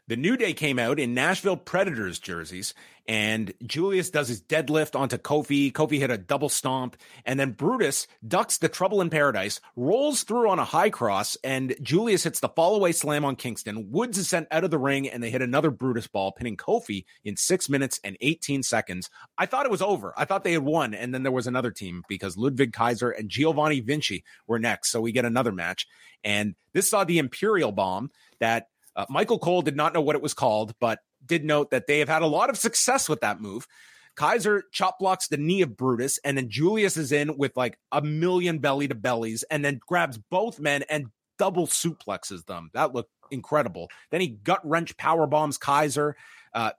The 0.08 0.16
New 0.16 0.38
Day 0.38 0.54
came 0.54 0.78
out 0.78 1.00
in 1.00 1.16
Nashville 1.16 1.58
Predators 1.58 2.20
jerseys, 2.20 2.76
and 3.08 3.52
Julius 3.66 4.12
does 4.12 4.28
his 4.28 4.40
deadlift 4.40 4.96
onto 4.96 5.18
Kofi. 5.18 5.72
Kofi 5.72 5.98
hit 5.98 6.12
a 6.12 6.18
double 6.18 6.48
stomp, 6.48 6.96
and 7.26 7.40
then 7.40 7.54
Brutus 7.54 8.06
ducks 8.28 8.60
the 8.60 8.70
Trouble 8.70 9.02
in 9.02 9.10
Paradise, 9.10 9.60
rolls 9.76 10.22
through 10.22 10.48
on 10.48 10.60
a 10.60 10.64
high 10.64 10.92
cross, 10.92 11.38
and 11.44 11.76
Julius 11.82 12.24
hits 12.24 12.40
the 12.40 12.50
fallaway 12.50 12.94
slam 12.94 13.26
on 13.26 13.36
Kingston. 13.36 13.90
Woods 13.90 14.20
is 14.20 14.30
sent 14.30 14.48
out 14.52 14.64
of 14.64 14.70
the 14.70 14.78
ring, 14.78 15.10
and 15.10 15.24
they 15.24 15.32
hit 15.32 15.42
another 15.42 15.72
Brutus 15.72 16.06
ball, 16.06 16.32
pinning 16.32 16.56
Kofi 16.56 17.06
in 17.24 17.36
six 17.36 17.68
minutes 17.68 18.00
and 18.04 18.16
18 18.22 18.62
seconds. 18.62 19.10
I 19.40 19.48
thought 19.48 19.66
it 19.66 19.72
was 19.72 19.82
over. 19.82 20.14
I 20.16 20.26
thought 20.26 20.44
they 20.44 20.54
had 20.54 20.62
won, 20.62 20.94
and 20.94 21.16
then 21.16 21.24
there 21.24 21.32
was 21.32 21.48
another 21.48 21.72
team 21.72 22.04
because 22.08 22.38
Ludwig 22.38 22.74
Kaiser 22.74 23.10
and 23.10 23.28
Giovanni 23.28 23.80
Vinci 23.80 24.24
were 24.46 24.60
next. 24.60 24.92
So 24.92 25.02
we 25.02 25.12
get 25.12 25.26
another 25.26 25.52
match. 25.52 25.88
And 26.24 26.54
this 26.74 26.92
saw 26.92 27.06
the 27.06 27.18
Imperial 27.18 27.72
Bomb 27.72 28.12
that 28.40 28.68
uh, 28.96 29.06
Michael 29.10 29.40
Cole 29.40 29.62
did 29.62 29.76
not 29.76 29.94
know 29.94 30.02
what 30.02 30.16
it 30.16 30.22
was 30.22 30.34
called, 30.34 30.74
but 30.80 31.00
did 31.26 31.44
note 31.44 31.72
that 31.72 31.88
they 31.88 32.00
have 32.00 32.10
had 32.10 32.22
a 32.22 32.28
lot 32.28 32.50
of 32.50 32.58
success 32.58 33.10
with 33.10 33.22
that 33.22 33.42
move. 33.42 33.68
Kaiser 34.16 34.64
chop 34.72 35.00
blocks 35.00 35.28
the 35.28 35.38
knee 35.38 35.62
of 35.62 35.76
Brutus, 35.76 36.20
and 36.24 36.38
then 36.38 36.50
Julius 36.50 36.96
is 36.96 37.12
in 37.12 37.38
with 37.38 37.56
like 37.58 37.78
a 37.92 38.02
million 38.02 38.60
belly 38.60 38.88
to 38.88 38.96
bellies, 38.96 39.44
and 39.50 39.64
then 39.64 39.80
grabs 39.86 40.18
both 40.18 40.60
men 40.60 40.84
and 40.90 41.08
double 41.38 41.68
suplexes 41.68 42.46
them. 42.46 42.70
That 42.74 42.94
looked 42.94 43.12
incredible. 43.32 43.90
Then 44.12 44.22
he 44.22 44.30
gut 44.30 44.62
wrench 44.64 44.96
power 44.98 45.28
bombs 45.28 45.58
Kaiser. 45.58 46.16
Uh, 46.54 46.72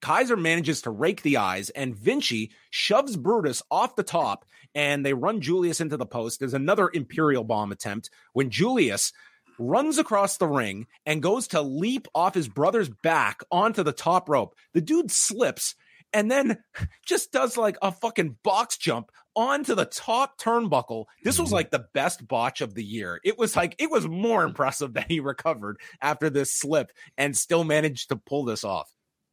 Kaiser 0.00 0.36
manages 0.36 0.82
to 0.82 0.90
rake 0.90 1.22
the 1.22 1.38
eyes, 1.38 1.70
and 1.70 1.96
Vinci 1.96 2.52
shoves 2.70 3.16
Brutus 3.16 3.62
off 3.70 3.96
the 3.96 4.02
top, 4.02 4.44
and 4.74 5.04
they 5.04 5.14
run 5.14 5.40
Julius 5.40 5.80
into 5.80 5.96
the 5.96 6.06
post. 6.06 6.38
There's 6.38 6.54
another 6.54 6.90
Imperial 6.92 7.42
bomb 7.42 7.72
attempt 7.72 8.10
when 8.32 8.50
Julius 8.50 9.12
runs 9.58 9.98
across 9.98 10.36
the 10.36 10.46
ring 10.46 10.86
and 11.06 11.22
goes 11.22 11.48
to 11.48 11.62
leap 11.62 12.06
off 12.14 12.34
his 12.34 12.48
brother's 12.48 12.88
back 12.88 13.40
onto 13.50 13.82
the 13.82 13.92
top 13.92 14.28
rope. 14.28 14.54
The 14.72 14.80
dude 14.80 15.10
slips 15.10 15.74
and 16.12 16.30
then 16.30 16.58
just 17.06 17.32
does 17.32 17.56
like 17.56 17.76
a 17.82 17.92
fucking 17.92 18.36
box 18.42 18.78
jump 18.78 19.10
onto 19.36 19.74
the 19.74 19.84
top 19.84 20.38
turnbuckle. 20.38 21.06
This 21.22 21.38
was 21.38 21.48
mm-hmm. 21.48 21.54
like 21.54 21.70
the 21.70 21.86
best 21.92 22.26
botch 22.26 22.60
of 22.60 22.74
the 22.74 22.84
year. 22.84 23.20
It 23.24 23.38
was 23.38 23.56
like, 23.56 23.74
it 23.78 23.90
was 23.90 24.06
more 24.06 24.44
impressive 24.44 24.94
that 24.94 25.10
he 25.10 25.20
recovered 25.20 25.78
after 26.00 26.30
this 26.30 26.52
slip 26.52 26.92
and 27.18 27.36
still 27.36 27.64
managed 27.64 28.08
to 28.08 28.16
pull 28.16 28.44
this 28.44 28.64
off. 28.64 28.90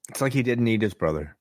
It's 0.09 0.21
like 0.21 0.33
he 0.33 0.43
didn't 0.43 0.65
need 0.65 0.81
his 0.81 0.93
brother. 0.93 1.37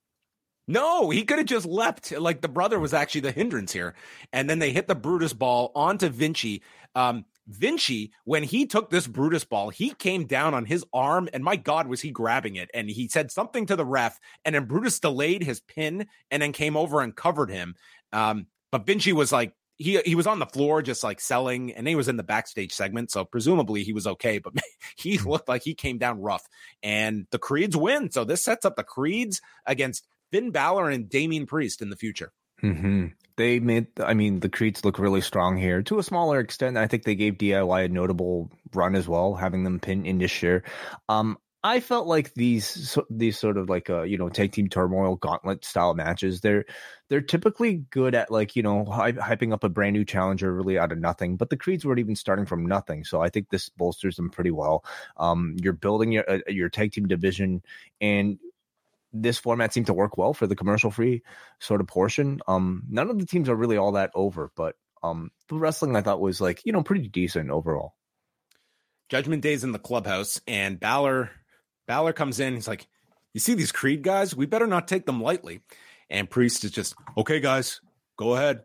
No, 0.68 1.10
he 1.10 1.24
could 1.24 1.38
have 1.38 1.48
just 1.48 1.66
leapt. 1.66 2.12
Like 2.12 2.42
the 2.42 2.48
brother 2.48 2.78
was 2.78 2.94
actually 2.94 3.22
the 3.22 3.32
hindrance 3.32 3.72
here. 3.72 3.96
And 4.32 4.48
then 4.48 4.60
they 4.60 4.70
hit 4.70 4.86
the 4.86 4.94
Brutus 4.94 5.32
ball 5.32 5.72
onto 5.74 6.08
Vinci. 6.08 6.62
Um, 6.94 7.24
Vinci, 7.50 8.12
when 8.24 8.42
he 8.42 8.66
took 8.66 8.90
this 8.90 9.06
Brutus 9.06 9.44
ball, 9.44 9.70
he 9.70 9.90
came 9.90 10.26
down 10.26 10.54
on 10.54 10.64
his 10.64 10.84
arm, 10.92 11.28
and 11.32 11.42
my 11.42 11.56
God, 11.56 11.88
was 11.88 12.00
he 12.00 12.10
grabbing 12.10 12.56
it? 12.56 12.70
And 12.72 12.88
he 12.88 13.08
said 13.08 13.30
something 13.30 13.66
to 13.66 13.76
the 13.76 13.84
ref, 13.84 14.18
and 14.44 14.54
then 14.54 14.66
Brutus 14.66 15.00
delayed 15.00 15.42
his 15.42 15.60
pin 15.60 16.06
and 16.30 16.42
then 16.42 16.52
came 16.52 16.76
over 16.76 17.00
and 17.00 17.14
covered 17.14 17.50
him. 17.50 17.74
Um, 18.12 18.46
but 18.70 18.86
Vinci 18.86 19.12
was 19.12 19.32
like, 19.32 19.52
he 19.76 19.98
he 20.04 20.14
was 20.14 20.26
on 20.26 20.38
the 20.38 20.46
floor 20.46 20.82
just 20.82 21.02
like 21.02 21.20
selling, 21.20 21.72
and 21.72 21.88
he 21.88 21.94
was 21.94 22.06
in 22.06 22.18
the 22.18 22.22
backstage 22.22 22.72
segment, 22.72 23.10
so 23.10 23.24
presumably 23.24 23.82
he 23.82 23.94
was 23.94 24.06
okay. 24.06 24.38
But 24.38 24.52
he 24.96 25.16
hmm. 25.16 25.28
looked 25.28 25.48
like 25.48 25.62
he 25.62 25.74
came 25.74 25.98
down 25.98 26.20
rough, 26.20 26.46
and 26.82 27.26
the 27.30 27.38
Creeds 27.38 27.76
win. 27.76 28.10
So 28.10 28.24
this 28.24 28.44
sets 28.44 28.64
up 28.64 28.76
the 28.76 28.84
Creeds 28.84 29.40
against 29.66 30.06
Finn 30.30 30.50
Balor 30.50 30.90
and 30.90 31.08
Damien 31.08 31.46
Priest 31.46 31.82
in 31.82 31.90
the 31.90 31.96
future. 31.96 32.32
Mm-hmm. 32.62 33.06
They 33.36 33.58
made 33.58 33.86
i 34.00 34.14
mean 34.14 34.40
the 34.40 34.48
creeds 34.50 34.84
look 34.84 34.98
really 34.98 35.20
strong 35.20 35.56
here. 35.56 35.82
To 35.82 35.98
a 35.98 36.02
smaller 36.02 36.40
extent 36.40 36.76
i 36.76 36.86
think 36.86 37.04
they 37.04 37.14
gave 37.14 37.34
diy 37.34 37.84
a 37.84 37.88
notable 37.88 38.50
run 38.74 38.94
as 38.94 39.08
well 39.08 39.34
having 39.34 39.64
them 39.64 39.80
pin 39.80 40.04
in 40.06 40.18
this 40.18 40.42
year. 40.42 40.64
Um 41.08 41.38
i 41.62 41.80
felt 41.80 42.06
like 42.06 42.32
these 42.34 42.98
these 43.10 43.38
sort 43.38 43.58
of 43.58 43.68
like 43.68 43.90
uh 43.90 44.02
you 44.02 44.16
know 44.16 44.28
tag 44.30 44.52
team 44.52 44.68
turmoil 44.68 45.16
gauntlet 45.16 45.62
style 45.62 45.92
matches 45.92 46.40
they're 46.40 46.64
they're 47.08 47.20
typically 47.20 47.84
good 47.90 48.14
at 48.14 48.30
like 48.30 48.56
you 48.56 48.62
know 48.62 48.84
hyping 48.86 49.52
up 49.52 49.62
a 49.62 49.68
brand 49.68 49.94
new 49.94 50.04
challenger 50.04 50.52
really 50.54 50.78
out 50.78 50.92
of 50.92 50.98
nothing 50.98 51.36
but 51.36 51.50
the 51.50 51.58
creeds 51.58 51.84
weren't 51.84 51.98
even 51.98 52.16
starting 52.16 52.46
from 52.46 52.64
nothing 52.64 53.04
so 53.04 53.20
i 53.20 53.28
think 53.28 53.50
this 53.50 53.68
bolsters 53.68 54.16
them 54.16 54.30
pretty 54.30 54.50
well. 54.50 54.84
Um 55.18 55.56
you're 55.62 55.74
building 55.74 56.12
your 56.12 56.30
uh, 56.30 56.38
your 56.48 56.70
tag 56.70 56.92
team 56.92 57.06
division 57.06 57.62
and 58.00 58.38
this 59.12 59.38
format 59.38 59.72
seemed 59.72 59.86
to 59.86 59.94
work 59.94 60.16
well 60.16 60.32
for 60.32 60.46
the 60.46 60.56
commercial 60.56 60.90
free 60.90 61.22
sort 61.58 61.80
of 61.80 61.86
portion. 61.86 62.40
Um, 62.46 62.84
none 62.88 63.10
of 63.10 63.18
the 63.18 63.26
teams 63.26 63.48
are 63.48 63.56
really 63.56 63.76
all 63.76 63.92
that 63.92 64.10
over, 64.14 64.50
but 64.56 64.76
um, 65.02 65.30
the 65.48 65.56
wrestling 65.56 65.96
I 65.96 66.02
thought 66.02 66.20
was 66.20 66.40
like 66.40 66.64
you 66.64 66.72
know 66.72 66.82
pretty 66.82 67.08
decent 67.08 67.50
overall. 67.50 67.94
Judgment 69.08 69.42
Day's 69.42 69.64
in 69.64 69.72
the 69.72 69.78
clubhouse, 69.78 70.40
and 70.46 70.78
Balor 70.78 71.30
Balor 71.86 72.12
comes 72.12 72.40
in. 72.40 72.54
He's 72.54 72.68
like, 72.68 72.86
"You 73.32 73.40
see 73.40 73.54
these 73.54 73.72
Creed 73.72 74.02
guys? 74.02 74.36
We 74.36 74.46
better 74.46 74.66
not 74.66 74.88
take 74.88 75.06
them 75.06 75.22
lightly." 75.22 75.62
And 76.08 76.30
Priest 76.30 76.64
is 76.64 76.70
just, 76.70 76.94
"Okay, 77.16 77.40
guys, 77.40 77.80
go 78.16 78.34
ahead, 78.34 78.62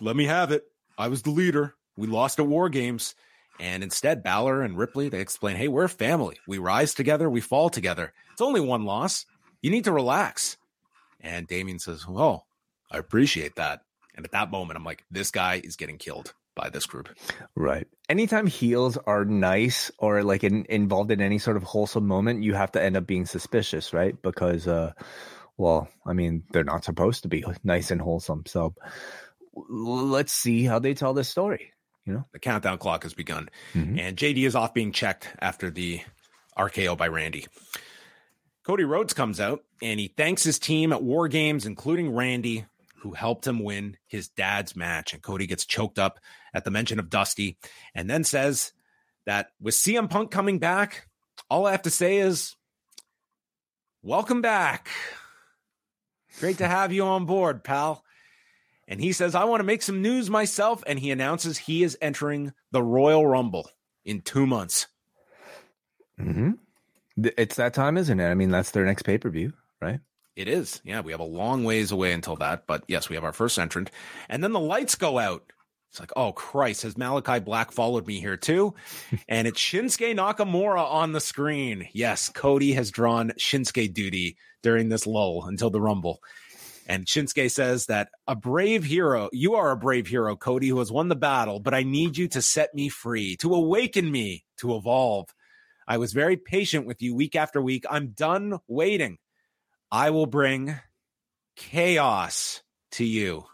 let 0.00 0.16
me 0.16 0.24
have 0.26 0.50
it. 0.50 0.64
I 0.96 1.08
was 1.08 1.22
the 1.22 1.30
leader. 1.30 1.74
We 1.96 2.06
lost 2.06 2.38
at 2.38 2.46
War 2.46 2.68
Games." 2.68 3.14
And 3.60 3.82
instead, 3.84 4.22
Balor 4.22 4.62
and 4.62 4.76
Ripley, 4.76 5.08
they 5.08 5.20
explain, 5.20 5.56
hey, 5.56 5.68
we're 5.68 5.84
a 5.84 5.88
family. 5.88 6.38
We 6.46 6.58
rise 6.58 6.94
together, 6.94 7.30
we 7.30 7.40
fall 7.40 7.70
together. 7.70 8.12
It's 8.32 8.40
only 8.40 8.60
one 8.60 8.84
loss. 8.84 9.26
You 9.64 9.70
need 9.70 9.84
to 9.84 9.92
relax. 9.92 10.58
And 11.22 11.46
Damien 11.46 11.78
says, 11.78 12.06
Well, 12.06 12.46
I 12.90 12.98
appreciate 12.98 13.56
that. 13.56 13.80
And 14.14 14.26
at 14.26 14.32
that 14.32 14.50
moment, 14.50 14.76
I'm 14.76 14.84
like, 14.84 15.06
this 15.10 15.30
guy 15.30 15.58
is 15.64 15.76
getting 15.76 15.96
killed 15.96 16.34
by 16.54 16.68
this 16.68 16.84
group. 16.84 17.08
Right. 17.56 17.88
Anytime 18.06 18.46
heels 18.46 18.98
are 19.06 19.24
nice 19.24 19.90
or 19.96 20.22
like 20.22 20.44
in, 20.44 20.66
involved 20.68 21.10
in 21.10 21.22
any 21.22 21.38
sort 21.38 21.56
of 21.56 21.62
wholesome 21.62 22.06
moment, 22.06 22.42
you 22.42 22.52
have 22.52 22.72
to 22.72 22.82
end 22.82 22.94
up 22.94 23.06
being 23.06 23.24
suspicious, 23.24 23.94
right? 23.94 24.14
Because, 24.20 24.68
uh, 24.68 24.92
well, 25.56 25.88
I 26.04 26.12
mean, 26.12 26.42
they're 26.52 26.62
not 26.62 26.84
supposed 26.84 27.22
to 27.22 27.28
be 27.28 27.42
nice 27.64 27.90
and 27.90 28.02
wholesome. 28.02 28.42
So 28.44 28.74
let's 29.54 30.34
see 30.34 30.64
how 30.64 30.78
they 30.78 30.92
tell 30.92 31.14
this 31.14 31.30
story. 31.30 31.72
You 32.04 32.12
know, 32.12 32.24
the 32.34 32.38
countdown 32.38 32.76
clock 32.76 33.04
has 33.04 33.14
begun, 33.14 33.48
mm-hmm. 33.72 33.98
and 33.98 34.14
JD 34.14 34.44
is 34.44 34.54
off 34.54 34.74
being 34.74 34.92
checked 34.92 35.26
after 35.40 35.70
the 35.70 36.02
RKO 36.54 36.98
by 36.98 37.08
Randy. 37.08 37.46
Cody 38.64 38.84
Rhodes 38.84 39.12
comes 39.12 39.40
out 39.40 39.62
and 39.82 40.00
he 40.00 40.08
thanks 40.08 40.42
his 40.42 40.58
team 40.58 40.92
at 40.92 41.02
War 41.02 41.28
Games, 41.28 41.66
including 41.66 42.14
Randy, 42.14 42.64
who 42.96 43.12
helped 43.12 43.46
him 43.46 43.62
win 43.62 43.98
his 44.06 44.28
dad's 44.28 44.74
match. 44.74 45.12
And 45.12 45.22
Cody 45.22 45.46
gets 45.46 45.66
choked 45.66 45.98
up 45.98 46.18
at 46.54 46.64
the 46.64 46.70
mention 46.70 46.98
of 46.98 47.10
Dusty 47.10 47.58
and 47.94 48.08
then 48.08 48.24
says 48.24 48.72
that 49.26 49.48
with 49.60 49.74
CM 49.74 50.08
Punk 50.08 50.30
coming 50.30 50.58
back, 50.58 51.08
all 51.50 51.66
I 51.66 51.72
have 51.72 51.82
to 51.82 51.90
say 51.90 52.16
is, 52.16 52.56
welcome 54.02 54.40
back. 54.40 54.88
Great 56.40 56.58
to 56.58 56.66
have 56.66 56.90
you 56.90 57.04
on 57.04 57.26
board, 57.26 57.64
pal. 57.64 58.02
And 58.88 58.98
he 58.98 59.12
says, 59.12 59.34
I 59.34 59.44
want 59.44 59.60
to 59.60 59.64
make 59.64 59.82
some 59.82 60.00
news 60.00 60.30
myself. 60.30 60.82
And 60.86 60.98
he 60.98 61.10
announces 61.10 61.58
he 61.58 61.82
is 61.82 61.98
entering 62.00 62.54
the 62.70 62.82
Royal 62.82 63.26
Rumble 63.26 63.68
in 64.06 64.22
two 64.22 64.46
months. 64.46 64.86
Mm-hmm. 66.18 66.52
It's 67.16 67.56
that 67.56 67.74
time, 67.74 67.96
isn't 67.96 68.18
it? 68.18 68.28
I 68.28 68.34
mean, 68.34 68.50
that's 68.50 68.72
their 68.72 68.84
next 68.84 69.02
pay 69.02 69.18
per 69.18 69.30
view, 69.30 69.52
right? 69.80 70.00
It 70.36 70.48
is. 70.48 70.80
Yeah, 70.84 71.00
we 71.00 71.12
have 71.12 71.20
a 71.20 71.24
long 71.24 71.64
ways 71.64 71.92
away 71.92 72.12
until 72.12 72.36
that, 72.36 72.66
but 72.66 72.82
yes, 72.88 73.08
we 73.08 73.14
have 73.14 73.24
our 73.24 73.32
first 73.32 73.58
entrant, 73.58 73.90
and 74.28 74.42
then 74.42 74.52
the 74.52 74.60
lights 74.60 74.96
go 74.96 75.18
out. 75.18 75.44
It's 75.90 76.00
like, 76.00 76.12
oh 76.16 76.32
Christ, 76.32 76.82
has 76.82 76.98
Malachi 76.98 77.38
Black 77.38 77.70
followed 77.70 78.04
me 78.04 78.18
here 78.18 78.36
too? 78.36 78.74
and 79.28 79.46
it's 79.46 79.60
Shinsuke 79.60 80.16
Nakamura 80.16 80.84
on 80.84 81.12
the 81.12 81.20
screen. 81.20 81.88
Yes, 81.92 82.28
Cody 82.30 82.72
has 82.72 82.90
drawn 82.90 83.30
Shinsuke 83.38 83.94
duty 83.94 84.36
during 84.60 84.88
this 84.88 85.06
lull 85.06 85.44
until 85.46 85.70
the 85.70 85.80
Rumble. 85.80 86.20
And 86.88 87.06
Shinsuke 87.06 87.48
says 87.48 87.86
that 87.86 88.08
a 88.26 88.34
brave 88.34 88.84
hero, 88.84 89.30
you 89.32 89.54
are 89.54 89.70
a 89.70 89.76
brave 89.76 90.08
hero, 90.08 90.34
Cody, 90.34 90.68
who 90.68 90.80
has 90.80 90.90
won 90.90 91.08
the 91.08 91.14
battle, 91.14 91.60
but 91.60 91.74
I 91.74 91.84
need 91.84 92.16
you 92.18 92.26
to 92.28 92.42
set 92.42 92.74
me 92.74 92.88
free, 92.88 93.36
to 93.36 93.54
awaken 93.54 94.10
me, 94.10 94.44
to 94.58 94.74
evolve. 94.74 95.28
I 95.86 95.98
was 95.98 96.12
very 96.12 96.36
patient 96.36 96.86
with 96.86 97.02
you 97.02 97.14
week 97.14 97.36
after 97.36 97.60
week. 97.60 97.84
I'm 97.90 98.08
done 98.08 98.58
waiting. 98.66 99.18
I 99.90 100.10
will 100.10 100.26
bring 100.26 100.76
chaos 101.56 102.62
to 102.92 103.04
you. 103.04 103.44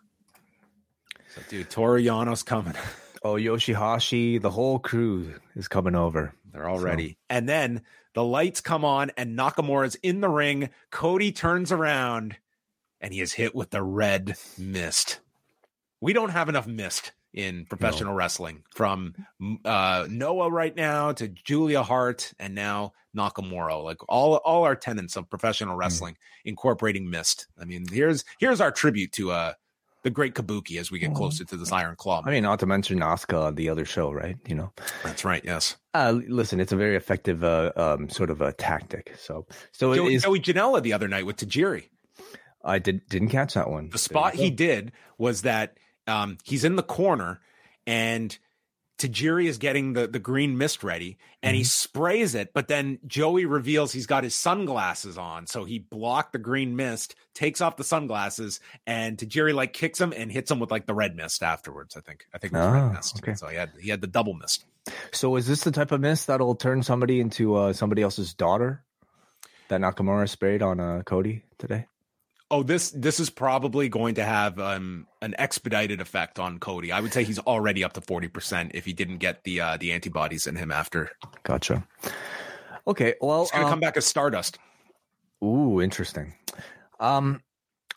So, 1.35 1.43
dude, 1.49 1.70
Toru 1.70 2.01
Yano's 2.01 2.43
coming. 2.43 2.74
Oh, 3.22 3.35
Yoshihashi, 3.35 4.41
the 4.41 4.49
whole 4.49 4.78
crew 4.78 5.35
is 5.55 5.68
coming 5.68 5.95
over. 5.95 6.33
They're 6.51 6.66
all 6.66 6.78
ready. 6.78 7.18
And 7.28 7.47
then 7.47 7.83
the 8.14 8.24
lights 8.24 8.62
come 8.62 8.83
on, 8.83 9.11
and 9.14 9.39
Nakamura's 9.39 9.95
in 9.97 10.22
the 10.22 10.31
ring. 10.31 10.70
Cody 10.91 11.31
turns 11.31 11.70
around, 11.70 12.37
and 12.99 13.12
he 13.12 13.20
is 13.20 13.35
hit 13.35 13.55
with 13.55 13.68
the 13.68 13.83
red 13.83 14.39
mist. 14.57 15.20
We 16.01 16.14
don't 16.14 16.31
have 16.31 16.49
enough 16.49 16.66
mist 16.66 17.12
in 17.33 17.64
professional 17.66 18.14
wrestling 18.14 18.64
from 18.74 19.14
uh, 19.64 20.07
Noah 20.11 20.51
right 20.51 20.74
now 20.74 21.12
to 21.12 21.28
Julia 21.28 21.83
Hart 21.83 22.33
and 22.39 22.55
now 22.55 22.93
Nakamura. 23.16 23.83
Like 23.83 23.99
all 24.09 24.37
all 24.37 24.64
our 24.64 24.76
tenants 24.76 25.16
of 25.16 25.28
professional 25.31 25.76
wrestling 25.76 26.16
incorporating 26.45 27.09
mist. 27.11 27.47
I 27.61 27.64
mean, 27.64 27.85
here's 27.91 28.24
here's 28.39 28.61
our 28.61 28.72
tribute 28.72 29.12
to 29.12 29.31
uh 29.31 29.53
the 30.03 30.11
great 30.11 30.35
Kabuki 30.35 30.78
as 30.78 30.91
we 30.91 30.99
get 30.99 31.14
closer 31.14 31.45
to 31.45 31.57
this 31.57 31.72
Iron 31.72 31.95
Claw. 31.95 32.22
I 32.24 32.31
mean, 32.31 32.43
not 32.43 32.59
to 32.61 32.66
mention 32.66 33.01
Asuka 33.01 33.47
on 33.49 33.55
the 33.55 33.68
other 33.68 33.85
show, 33.85 34.11
right? 34.11 34.37
You 34.47 34.55
know, 34.55 34.72
That's 35.05 35.24
right. 35.24 35.43
Yes. 35.45 35.76
uh, 35.93 36.18
listen, 36.26 36.59
it's 36.59 36.72
a 36.72 36.76
very 36.76 36.97
effective 36.97 37.45
uh, 37.45 37.72
um, 37.76 38.09
sort 38.09 38.31
of 38.31 38.41
a 38.41 38.53
tactic. 38.53 39.14
So, 39.18 39.47
so 39.72 39.93
it 39.93 39.97
Joey, 39.97 40.14
is. 40.14 40.22
Joey 40.22 40.41
Janela 40.41 40.83
the 40.83 40.95
other 40.95 41.09
night 41.09 41.26
with 41.26 41.37
Tajiri. 41.37 41.89
I 42.64 42.78
did 42.78 43.07
didn't 43.09 43.28
catch 43.28 43.55
that 43.55 43.70
one. 43.70 43.89
The 43.91 43.99
spot 43.99 44.35
he 44.35 44.51
did 44.51 44.93
was 45.18 45.43
that 45.43 45.76
um, 46.07 46.38
he's 46.44 46.64
in 46.64 46.76
the 46.76 46.82
corner 46.82 47.40
and 47.86 48.36
Tajiri 48.98 49.46
is 49.46 49.57
getting 49.57 49.94
the, 49.94 50.07
the 50.07 50.18
green 50.18 50.59
mist 50.59 50.84
ready 50.84 51.16
and 51.42 51.57
he 51.57 51.64
sprays 51.64 52.34
it, 52.34 52.53
but 52.53 52.68
then 52.68 52.98
Joey 53.07 53.46
reveals 53.46 53.92
he's 53.92 54.07
got 54.07 54.24
his 54.24 54.34
sunglasses 54.34 55.16
on. 55.16 55.46
So 55.46 55.64
he 55.64 55.78
blocked 55.78 56.32
the 56.34 56.38
green 56.38 56.76
mist, 56.76 57.14
takes 57.34 57.62
off 57.62 57.78
the 57.78 57.84
sunglasses, 57.84 58.61
and 58.86 59.16
Tajiri 59.16 59.55
like 59.55 59.72
kicks 59.72 59.98
him 59.98 60.12
and 60.14 60.30
hits 60.30 60.51
him 60.51 60.59
with 60.59 60.70
like 60.70 60.84
the 60.84 60.92
red 60.92 61.16
mist 61.16 61.42
afterwards. 61.42 61.96
I 61.96 62.01
think. 62.01 62.26
I 62.34 62.38
think 62.38 62.53
it 62.53 62.57
was 62.59 62.66
Ah, 62.66 62.72
red 62.88 62.92
mist. 62.92 63.18
okay. 63.22 63.34
So 63.34 63.46
he 63.46 63.57
had 63.57 63.70
he 63.80 63.88
had 63.88 64.03
the 64.03 64.07
double 64.07 64.34
mist. 64.34 64.66
So, 65.12 65.36
is 65.36 65.46
this 65.46 65.62
the 65.64 65.70
type 65.70 65.92
of 65.92 66.01
mist 66.01 66.26
that'll 66.26 66.55
turn 66.55 66.82
somebody 66.82 67.20
into 67.20 67.55
uh, 67.55 67.72
somebody 67.72 68.03
else's 68.03 68.34
daughter? 68.34 68.82
That 69.68 69.80
Nakamura 69.80 70.28
sprayed 70.28 70.62
on 70.62 70.78
uh, 70.80 71.03
Cody 71.07 71.44
today. 71.59 71.86
Oh, 72.53 72.64
this 72.64 72.90
this 72.90 73.20
is 73.20 73.30
probably 73.30 73.88
going 73.88 74.16
to 74.16 74.24
have 74.24 74.59
um, 74.59 75.07
an 75.22 75.34
expedited 75.38 76.01
effect 76.01 76.40
on 76.40 76.59
Cody. 76.59 76.90
I 76.90 77.01
would 77.01 77.12
say 77.12 77.22
he's 77.22 77.38
already 77.38 77.84
up 77.84 77.92
to 77.92 78.01
forty 78.01 78.26
percent 78.26 78.72
if 78.74 78.84
he 78.84 78.92
didn't 78.92 79.18
get 79.18 79.44
the 79.44 79.61
uh, 79.61 79.76
the 79.76 79.92
antibodies 79.92 80.48
in 80.48 80.57
him 80.57 80.72
after. 80.72 81.11
Gotcha. 81.44 81.86
Okay, 82.86 83.14
well, 83.20 83.42
He's 83.42 83.53
gonna 83.53 83.64
um, 83.66 83.70
come 83.70 83.80
back 83.80 83.96
as 83.96 84.05
Stardust. 84.05 84.59
Ooh, 85.44 85.80
interesting. 85.80 86.34
Um, 86.98 87.40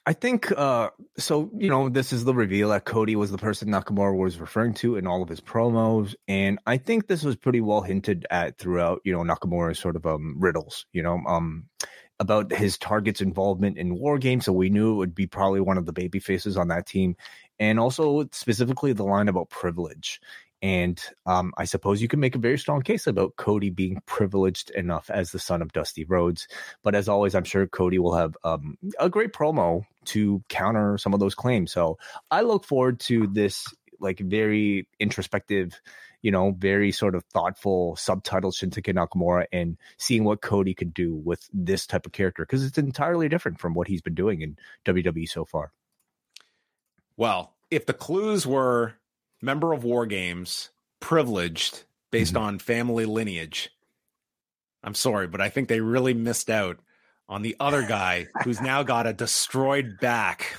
I 0.06 0.14
think 0.14 0.52
uh, 0.52 0.92
so. 1.18 1.50
You 1.58 1.70
know, 1.70 1.90
this 1.90 2.14
is 2.14 2.24
the 2.24 2.34
reveal 2.36 2.70
that 2.70 2.86
Cody 2.86 3.16
was 3.16 3.32
the 3.32 3.40
person 3.40 3.70
Nakamura 3.70 4.16
was 4.16 4.40
referring 4.40 4.76
to 4.76 4.98
in 4.98 5.08
all 5.08 5.24
of 5.24 5.30
his 5.30 5.42
promos, 5.42 6.14
and 6.28 6.60
I 6.68 6.78
think 6.78 7.08
this 7.08 7.24
was 7.24 7.36
pretty 7.36 7.62
well 7.62 7.82
hinted 7.82 8.28
at 8.30 8.60
throughout. 8.60 9.02
You 9.04 9.14
know, 9.14 9.24
Nakamura's 9.24 9.80
sort 9.80 9.96
of 9.96 10.06
um 10.06 10.36
riddles. 10.38 10.86
You 10.92 11.02
know, 11.02 11.22
um 11.26 11.70
about 12.24 12.52
his 12.52 12.78
target's 12.78 13.22
involvement 13.22 13.78
in 13.78 14.00
war 14.00 14.18
games, 14.18 14.46
so 14.46 14.54
we 14.54 14.70
knew 14.70 14.94
it 14.94 14.96
would 14.96 15.14
be 15.14 15.28
probably 15.28 15.60
one 15.60 15.78
of 15.78 15.86
the 15.86 15.94
baby 15.94 16.20
faces 16.20 16.58
on 16.58 16.70
that 16.70 16.88
team, 16.88 17.16
and 17.60 17.80
also 17.80 18.28
specifically 18.32 18.94
the 18.94 19.04
line 19.04 19.28
about 19.28 19.50
privilege. 19.50 20.22
And 20.62 20.98
um, 21.26 21.52
I 21.58 21.66
suppose 21.66 22.02
you 22.02 22.08
can 22.08 22.22
make 22.22 22.36
a 22.36 22.40
very 22.40 22.58
strong 22.58 22.82
case 22.82 23.06
about 23.06 23.36
Cody 23.36 23.70
being 23.70 24.02
privileged 24.06 24.70
enough 24.70 25.10
as 25.10 25.32
the 25.32 25.40
son 25.40 25.62
of 25.62 25.74
Dusty 25.74 26.06
Rhodes. 26.06 26.48
But 26.84 26.96
as 26.96 27.10
always, 27.10 27.36
I'm 27.36 27.44
sure 27.44 27.68
Cody 27.68 28.00
will 28.00 28.16
have 28.16 28.38
um, 28.46 28.78
a 28.98 29.10
great 29.10 29.34
promo 29.34 29.86
to 30.06 30.42
counter 30.48 30.98
some 30.98 31.14
of 31.14 31.20
those 31.20 31.36
claims. 31.36 31.74
So 31.74 31.98
I 32.32 32.44
look 32.44 32.64
forward 32.64 33.02
to 33.02 33.28
this 33.28 33.66
like 34.00 34.20
very 34.20 34.88
introspective, 35.02 35.82
you 36.24 36.32
know, 36.32 36.56
very 36.58 36.92
sort 36.92 37.14
of 37.14 37.24
thoughtful 37.26 37.96
subtitle 37.98 38.52
Shinsuke 38.52 38.96
Nakamura 38.96 39.46
and 39.52 39.78
seeing 39.98 40.24
what 40.24 40.42
Cody 40.42 40.74
could 40.74 40.94
do 40.94 41.14
with 41.14 41.48
this 41.54 41.86
type 41.86 42.06
of 42.06 42.14
character 42.14 42.44
because 42.44 42.64
it's 42.64 42.78
entirely 42.78 43.30
different 43.30 43.60
from 43.60 43.74
what 43.76 43.88
he's 43.88 44.02
been 44.02 44.16
doing 44.16 44.42
in 44.42 44.58
WWE 44.86 45.30
so 45.30 45.46
far. 45.46 45.72
Well, 47.18 47.54
if 47.70 47.86
the 47.86 47.94
clues 47.94 48.48
were 48.48 48.94
member 49.42 49.74
of 49.74 49.84
war 49.84 50.06
games, 50.06 50.70
privileged 51.02 51.84
based 52.10 52.34
mm-hmm. 52.34 52.44
on 52.44 52.60
family 52.60 53.06
lineage, 53.06 53.70
I'm 54.82 54.96
sorry, 54.96 55.28
but 55.28 55.42
I 55.42 55.50
think 55.50 55.68
they 55.68 55.82
really 55.82 56.14
missed 56.14 56.50
out 56.50 56.80
on 57.28 57.42
the 57.42 57.58
other 57.60 57.86
guy 57.86 58.28
who's 58.44 58.62
now 58.62 58.84
got 58.84 59.08
a 59.08 59.14
destroyed 59.14 59.98
back 60.00 60.56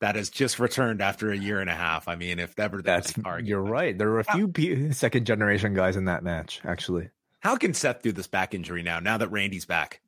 that 0.00 0.16
has 0.16 0.30
just 0.30 0.58
returned 0.58 1.00
after 1.00 1.30
a 1.30 1.36
year 1.36 1.60
and 1.60 1.70
a 1.70 1.74
half. 1.74 2.08
I 2.08 2.16
mean, 2.16 2.38
if 2.38 2.58
ever 2.58 2.82
That's 2.82 3.14
you're 3.42 3.62
right. 3.62 3.96
There 3.96 4.10
were 4.10 4.20
a 4.20 4.24
few 4.24 4.52
second 4.92 5.26
generation 5.26 5.74
guys 5.74 5.96
in 5.96 6.06
that 6.06 6.22
match, 6.22 6.60
actually. 6.64 7.10
How 7.40 7.56
can 7.56 7.74
Seth 7.74 8.02
do 8.02 8.12
this 8.12 8.26
back 8.26 8.54
injury 8.54 8.82
now? 8.82 9.00
Now 9.00 9.18
that 9.18 9.28
Randy's 9.28 9.66
back, 9.66 10.00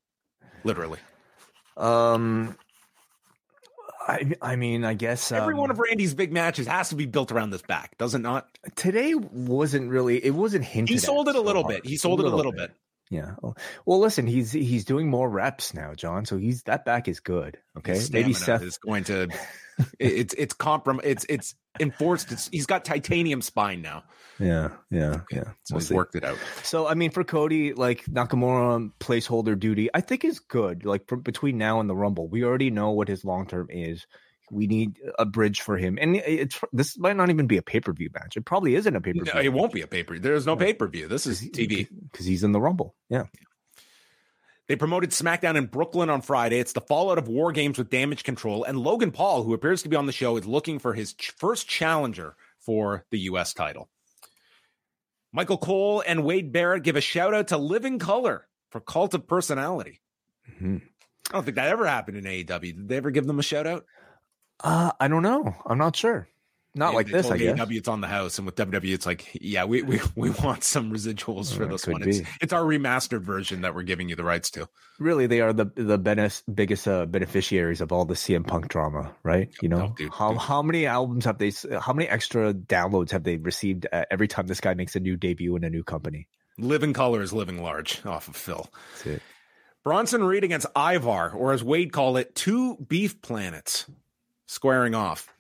literally. 0.65 0.99
Um, 1.77 2.57
I 4.09 4.33
I 4.41 4.57
mean, 4.57 4.85
I 4.85 4.95
guess 4.95 5.33
Every 5.33 5.55
um, 5.55 5.61
one 5.61 5.71
of 5.71 5.79
Randy's 5.79 6.15
big 6.15 6.33
matches 6.33 6.67
has 6.67 6.89
to 6.91 6.95
be 6.95 7.07
built 7.07 7.33
around 7.33 7.51
this 7.51 7.63
back, 7.63 7.99
does 7.99 8.15
it 8.15 8.21
not? 8.21 8.49
today 8.75 9.15
wasn't 9.15 9.91
really. 9.91 10.25
It 10.25 10.35
wasn't 10.35 10.65
hinted. 10.65 10.95
He 10.95 10.99
sold 10.99 11.29
it 11.29 11.37
a 11.37 11.41
little 11.41 11.63
hard. 11.63 11.83
bit. 11.83 11.87
He 11.87 11.97
sold 11.97 12.21
it 12.21 12.27
a 12.27 12.35
little 12.35 12.53
bit. 12.53 12.73
Yeah. 13.11 13.35
Oh, 13.43 13.55
Well, 13.85 14.01
listen, 14.01 14.27
he's 14.27 14.51
he's 14.53 14.85
doing 14.85 15.09
more 15.09 15.29
reps 15.29 15.75
now, 15.75 15.95
John. 15.95 16.25
So 16.25 16.37
he's 16.39 16.63
that 16.65 16.85
back 16.85 17.07
is 17.09 17.21
good. 17.21 17.59
Okay, 17.79 18.01
maybe 18.11 18.33
Seth. 18.33 18.63
is 18.63 18.79
going 18.79 19.05
to. 19.05 19.29
it's 19.99 20.35
it's 20.35 20.55
comprom. 20.55 21.01
It's 21.05 21.25
it's 21.29 21.55
enforced. 21.79 22.33
It's, 22.33 22.49
he's 22.49 22.67
got 22.67 22.85
titanium 22.85 23.43
spine 23.43 23.81
now. 23.83 24.03
Yeah, 24.41 24.71
yeah, 24.91 25.21
yeah. 25.31 25.45
So 25.65 25.75
We'll 25.75 25.81
he's 25.81 25.89
see. 25.89 25.95
worked 25.95 26.17
it 26.17 26.25
out. 26.25 26.39
So 26.65 26.87
I 26.89 26.95
mean, 26.95 27.11
for 27.13 27.23
Cody, 27.23 27.75
like 27.75 28.05
Nakamura 28.07 28.91
placeholder 28.99 29.59
duty, 29.59 29.89
I 29.95 30.01
think 30.01 30.25
is 30.25 30.41
good. 30.41 30.85
Like 30.85 31.07
from 31.09 31.21
between 31.21 31.59
now 31.59 31.79
and 31.81 31.89
the 31.89 31.95
Rumble, 31.97 32.29
we 32.29 32.45
already 32.45 32.71
know 32.71 32.91
what 32.91 33.09
his 33.09 33.25
long 33.25 33.47
term 33.47 33.69
is. 33.71 34.07
We 34.51 34.67
need 34.69 35.01
a 35.19 35.25
bridge 35.25 35.61
for 35.61 35.77
him, 35.77 35.99
and 36.01 36.15
it's 36.17 36.61
this 36.73 36.97
might 36.99 37.17
not 37.17 37.31
even 37.31 37.47
be 37.49 37.57
a 37.57 37.63
pay 37.63 37.81
per 37.81 37.93
view 37.93 38.11
match. 38.15 38.37
It 38.37 38.45
probably 38.45 38.75
isn't 38.77 38.95
a 38.95 39.01
pay 39.01 39.13
per 39.13 39.25
view. 39.25 39.33
No, 39.35 39.41
it 39.41 39.53
won't 39.53 39.73
be 39.73 39.83
a 39.83 39.87
paper. 39.89 40.19
There's 40.19 40.47
no 40.47 40.55
pay 40.57 40.73
per 40.73 40.87
view. 40.87 41.09
This 41.09 41.27
is 41.27 41.41
TV. 41.43 41.89
because 42.13 42.27
he's 42.27 42.45
in 42.45 42.53
the 42.53 42.61
Rumble. 42.61 42.95
Yeah. 43.09 43.25
They 44.69 44.77
promoted 44.77 45.11
SmackDown 45.11 45.57
in 45.57 45.67
Brooklyn 45.67 46.11
on 46.11 46.23
Friday. 46.23 46.59
It's 46.59 46.73
the 46.73 46.81
fallout 46.81 47.19
of 47.19 47.29
War 47.29 47.53
Games 47.53 47.79
with 47.79 47.89
Damage 47.91 48.25
Control, 48.25 48.65
and 48.65 48.79
Logan 48.79 49.13
Paul, 49.13 49.43
who 49.45 49.55
appears 49.55 49.83
to 49.83 49.89
be 49.89 49.97
on 49.97 50.07
the 50.07 50.13
show, 50.13 50.37
is 50.37 50.47
looking 50.47 50.79
for 50.81 50.93
his 50.93 51.13
ch- 51.15 51.31
first 51.37 51.69
challenger 51.69 52.35
for 52.61 53.05
the 53.13 53.19
U.S. 53.21 53.55
title. 53.55 53.89
Michael 55.33 55.59
Cole 55.59 56.03
and 56.07 56.25
Wade 56.25 56.53
Barrett 56.53 56.83
give 56.83 56.97
a 56.97 57.01
shout 57.01 57.35
out 57.35 57.49
to 57.49 57.59
Living 57.59 57.99
Colour 57.99 58.47
for 58.71 58.81
Cult 58.81 59.15
of 59.15 59.27
Personality. 59.29 60.01
Mhm. 60.61 60.83
I 61.29 61.33
don't 61.33 61.45
think 61.45 61.57
that 61.57 61.69
ever 61.69 61.87
happened 61.87 62.17
in 62.17 62.25
AEW. 62.25 62.73
Did 62.73 62.89
they 62.89 62.97
ever 62.97 63.11
give 63.11 63.27
them 63.27 63.39
a 63.39 63.43
shout 63.45 63.67
out? 63.67 63.85
Uh, 64.63 64.93
I 64.99 65.09
don't 65.09 65.23
know. 65.23 65.55
I'm 65.67 65.79
not 65.79 65.97
sure. 65.97 66.29
Not 66.75 66.93
like 66.93 67.07
this, 67.07 67.31
I 67.31 67.39
guess. 67.39 67.59
AEW 67.59 67.79
it's 67.79 67.89
on 67.89 68.03
the 68.03 68.07
house, 68.07 68.37
and 68.37 68.45
with 68.45 68.55
WWE, 68.57 68.93
it's 68.93 69.07
like, 69.07 69.31
yeah, 69.41 69.65
we 69.65 69.81
we, 69.81 69.99
we 70.15 70.29
want 70.29 70.63
some 70.63 70.93
residuals 70.93 71.55
for 71.57 71.65
this 71.65 71.87
one. 71.87 72.07
It's, 72.07 72.21
it's 72.43 72.53
our 72.53 72.61
remastered 72.63 73.23
version 73.23 73.63
that 73.63 73.75
we're 73.75 73.83
giving 73.83 74.11
you 74.11 74.15
the 74.17 74.25
rights 74.25 74.51
to. 74.51 74.69
Really, 74.99 75.27
they 75.27 75.41
are 75.41 75.55
the 75.55 75.65
the 75.75 75.97
benes- 75.97 76.43
biggest 76.53 76.87
uh, 76.87 77.07
beneficiaries 77.07 77.81
of 77.81 77.93
all 77.93 78.05
the 78.05 78.13
CM 78.13 78.47
Punk 78.47 78.69
drama, 78.69 79.11
right? 79.23 79.49
You 79.63 79.71
know, 79.71 79.89
Oh, 79.91 79.95
dude, 79.97 80.13
how 80.13 80.33
dude. 80.33 80.41
how 80.43 80.61
many 80.61 80.85
albums 80.85 81.25
have 81.25 81.39
they? 81.39 81.51
How 81.81 81.95
many 81.95 82.11
extra 82.11 82.53
downloads 82.53 83.11
have 83.11 83.25
they 83.25 83.39
received 83.39 83.87
uh, 83.91 84.05
every 84.11 84.29
time 84.29 84.47
this 84.47 84.61
guy 84.61 84.75
makes 84.75 84.95
a 84.97 85.01
new 85.01 85.17
debut 85.17 85.57
in 85.57 85.65
a 85.65 85.71
new 85.71 85.83
company? 85.83 86.29
Living 86.59 86.93
Colour 86.93 87.23
is 87.23 87.33
living 87.33 87.63
large 87.63 88.05
off 88.05 88.29
of 88.29 88.37
Phil. 88.37 88.69
That's 88.97 89.07
it. 89.07 89.23
Bronson 89.83 90.25
Reed 90.25 90.45
against 90.45 90.67
Ivar, 90.77 91.31
or 91.31 91.53
as 91.55 91.65
Wade 91.65 91.93
called 91.93 92.19
it, 92.19 92.35
two 92.35 92.77
beef 92.77 93.23
planets 93.23 93.87
squaring 94.47 94.95
off. 94.95 95.33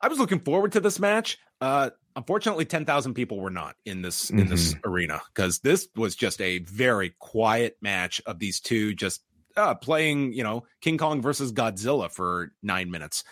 I 0.00 0.08
was 0.08 0.18
looking 0.18 0.40
forward 0.40 0.72
to 0.72 0.80
this 0.80 0.98
match. 0.98 1.38
Uh, 1.60 1.90
unfortunately, 2.16 2.64
ten 2.64 2.84
thousand 2.84 3.14
people 3.14 3.40
were 3.40 3.50
not 3.50 3.76
in 3.84 4.02
this 4.02 4.30
in 4.30 4.48
this 4.48 4.74
arena 4.84 5.20
because 5.34 5.58
this 5.58 5.88
was 5.96 6.14
just 6.16 6.40
a 6.40 6.58
very 6.60 7.14
quiet 7.18 7.76
match 7.82 8.22
of 8.26 8.38
these 8.38 8.60
two 8.60 8.94
just 8.94 9.22
uh, 9.56 9.74
playing, 9.74 10.32
you 10.32 10.42
know, 10.42 10.64
King 10.80 10.96
Kong 10.96 11.20
versus 11.20 11.52
Godzilla 11.52 12.10
for 12.10 12.52
nine 12.62 12.90
minutes. 12.90 13.24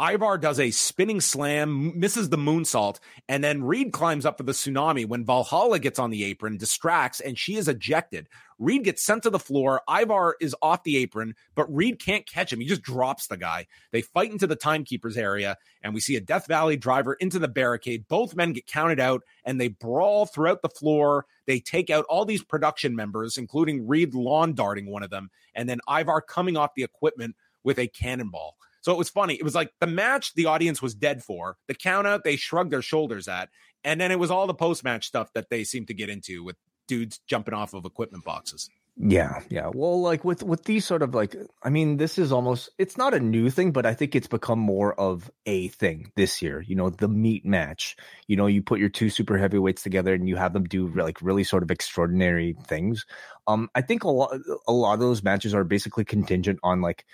Ivar 0.00 0.38
does 0.38 0.58
a 0.58 0.72
spinning 0.72 1.20
slam, 1.20 1.98
misses 1.98 2.28
the 2.28 2.36
moonsault, 2.36 2.98
and 3.28 3.44
then 3.44 3.62
Reed 3.62 3.92
climbs 3.92 4.26
up 4.26 4.38
for 4.38 4.42
the 4.42 4.50
tsunami 4.50 5.06
when 5.06 5.24
Valhalla 5.24 5.78
gets 5.78 6.00
on 6.00 6.10
the 6.10 6.24
apron, 6.24 6.56
distracts, 6.56 7.20
and 7.20 7.38
she 7.38 7.54
is 7.54 7.68
ejected. 7.68 8.28
Reed 8.58 8.82
gets 8.82 9.04
sent 9.04 9.22
to 9.22 9.30
the 9.30 9.38
floor. 9.38 9.82
Ivar 9.88 10.34
is 10.40 10.56
off 10.60 10.82
the 10.82 10.96
apron, 10.96 11.36
but 11.54 11.72
Reed 11.72 12.00
can't 12.00 12.26
catch 12.26 12.52
him. 12.52 12.58
He 12.58 12.66
just 12.66 12.82
drops 12.82 13.28
the 13.28 13.36
guy. 13.36 13.68
They 13.92 14.02
fight 14.02 14.32
into 14.32 14.48
the 14.48 14.56
timekeeper's 14.56 15.16
area, 15.16 15.58
and 15.80 15.94
we 15.94 16.00
see 16.00 16.16
a 16.16 16.20
Death 16.20 16.48
Valley 16.48 16.76
driver 16.76 17.14
into 17.14 17.38
the 17.38 17.46
barricade. 17.46 18.08
Both 18.08 18.34
men 18.34 18.52
get 18.52 18.66
counted 18.66 18.98
out, 18.98 19.22
and 19.44 19.60
they 19.60 19.68
brawl 19.68 20.26
throughout 20.26 20.62
the 20.62 20.68
floor. 20.68 21.26
They 21.46 21.60
take 21.60 21.88
out 21.88 22.04
all 22.08 22.24
these 22.24 22.42
production 22.42 22.96
members, 22.96 23.38
including 23.38 23.86
Reed 23.86 24.12
lawn 24.12 24.54
darting 24.54 24.90
one 24.90 25.04
of 25.04 25.10
them, 25.10 25.30
and 25.54 25.68
then 25.68 25.78
Ivar 25.88 26.20
coming 26.20 26.56
off 26.56 26.74
the 26.74 26.82
equipment 26.82 27.36
with 27.62 27.78
a 27.78 27.86
cannonball. 27.86 28.56
So 28.84 28.92
it 28.92 28.98
was 28.98 29.08
funny. 29.08 29.32
It 29.34 29.42
was 29.42 29.54
like 29.54 29.72
the 29.80 29.86
match 29.86 30.34
the 30.34 30.44
audience 30.44 30.82
was 30.82 30.94
dead 30.94 31.24
for. 31.24 31.56
The 31.68 31.74
count 31.74 32.06
out 32.06 32.22
they 32.22 32.36
shrugged 32.36 32.70
their 32.70 32.82
shoulders 32.82 33.28
at. 33.28 33.48
And 33.82 33.98
then 33.98 34.12
it 34.12 34.18
was 34.18 34.30
all 34.30 34.46
the 34.46 34.52
post 34.52 34.84
match 34.84 35.06
stuff 35.06 35.32
that 35.32 35.48
they 35.48 35.64
seemed 35.64 35.88
to 35.88 35.94
get 35.94 36.10
into 36.10 36.44
with 36.44 36.56
dudes 36.86 37.18
jumping 37.26 37.54
off 37.54 37.72
of 37.72 37.86
equipment 37.86 38.24
boxes. 38.24 38.68
Yeah, 38.96 39.40
yeah. 39.48 39.70
Well, 39.74 40.00
like 40.02 40.22
with 40.24 40.44
with 40.44 40.64
these 40.64 40.84
sort 40.84 41.02
of 41.02 41.14
like, 41.14 41.34
I 41.64 41.70
mean, 41.70 41.96
this 41.96 42.16
is 42.16 42.30
almost 42.30 42.68
it's 42.78 42.96
not 42.96 43.12
a 43.12 43.18
new 43.18 43.50
thing, 43.50 43.72
but 43.72 43.86
I 43.86 43.94
think 43.94 44.14
it's 44.14 44.28
become 44.28 44.60
more 44.60 44.94
of 45.00 45.28
a 45.46 45.68
thing 45.68 46.12
this 46.14 46.40
year. 46.42 46.60
You 46.60 46.76
know, 46.76 46.90
the 46.90 47.08
meat 47.08 47.44
match. 47.44 47.96
You 48.28 48.36
know, 48.36 48.46
you 48.46 48.62
put 48.62 48.78
your 48.78 48.90
two 48.90 49.10
super 49.10 49.36
heavyweights 49.36 49.82
together 49.82 50.14
and 50.14 50.28
you 50.28 50.36
have 50.36 50.52
them 50.52 50.64
do 50.64 50.88
like 50.94 51.20
really 51.22 51.42
sort 51.42 51.64
of 51.64 51.72
extraordinary 51.72 52.54
things. 52.66 53.04
Um, 53.48 53.68
I 53.74 53.80
think 53.80 54.04
a 54.04 54.10
lot 54.10 54.38
a 54.68 54.72
lot 54.72 54.94
of 54.94 55.00
those 55.00 55.24
matches 55.24 55.54
are 55.54 55.64
basically 55.64 56.04
contingent 56.04 56.60
on 56.62 56.80
like 56.80 57.04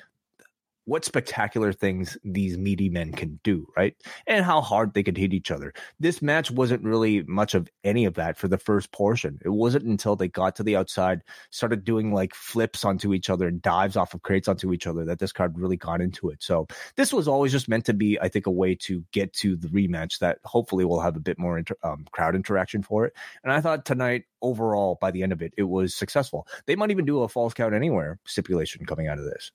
what 0.90 1.04
spectacular 1.04 1.72
things 1.72 2.18
these 2.24 2.58
meaty 2.58 2.88
men 2.88 3.12
can 3.12 3.38
do, 3.44 3.64
right? 3.76 3.94
And 4.26 4.44
how 4.44 4.60
hard 4.60 4.92
they 4.92 5.04
could 5.04 5.16
hit 5.16 5.32
each 5.32 5.52
other. 5.52 5.72
This 6.00 6.20
match 6.20 6.50
wasn't 6.50 6.82
really 6.82 7.22
much 7.28 7.54
of 7.54 7.68
any 7.84 8.06
of 8.06 8.14
that 8.14 8.36
for 8.36 8.48
the 8.48 8.58
first 8.58 8.90
portion. 8.90 9.38
It 9.44 9.50
wasn't 9.50 9.84
until 9.84 10.16
they 10.16 10.26
got 10.26 10.56
to 10.56 10.64
the 10.64 10.74
outside, 10.74 11.22
started 11.50 11.84
doing 11.84 12.12
like 12.12 12.34
flips 12.34 12.84
onto 12.84 13.14
each 13.14 13.30
other 13.30 13.46
and 13.46 13.62
dives 13.62 13.96
off 13.96 14.14
of 14.14 14.22
crates 14.22 14.48
onto 14.48 14.72
each 14.72 14.88
other 14.88 15.04
that 15.04 15.20
this 15.20 15.30
card 15.30 15.56
really 15.56 15.76
got 15.76 16.00
into 16.00 16.28
it. 16.28 16.42
So 16.42 16.66
this 16.96 17.12
was 17.12 17.28
always 17.28 17.52
just 17.52 17.68
meant 17.68 17.84
to 17.84 17.94
be, 17.94 18.18
I 18.20 18.26
think, 18.26 18.48
a 18.48 18.50
way 18.50 18.74
to 18.86 19.04
get 19.12 19.32
to 19.34 19.54
the 19.54 19.68
rematch 19.68 20.18
that 20.18 20.38
hopefully 20.44 20.84
will 20.84 21.00
have 21.00 21.14
a 21.14 21.20
bit 21.20 21.38
more 21.38 21.56
inter- 21.56 21.76
um, 21.84 22.04
crowd 22.10 22.34
interaction 22.34 22.82
for 22.82 23.06
it. 23.06 23.12
And 23.44 23.52
I 23.52 23.60
thought 23.60 23.84
tonight, 23.84 24.24
overall, 24.42 24.98
by 25.00 25.12
the 25.12 25.22
end 25.22 25.30
of 25.30 25.40
it, 25.40 25.54
it 25.56 25.68
was 25.68 25.94
successful. 25.94 26.48
They 26.66 26.74
might 26.74 26.90
even 26.90 27.04
do 27.04 27.22
a 27.22 27.28
falls 27.28 27.54
count 27.54 27.74
anywhere 27.74 28.18
stipulation 28.26 28.86
coming 28.86 29.06
out 29.06 29.20
of 29.20 29.24
this. 29.24 29.52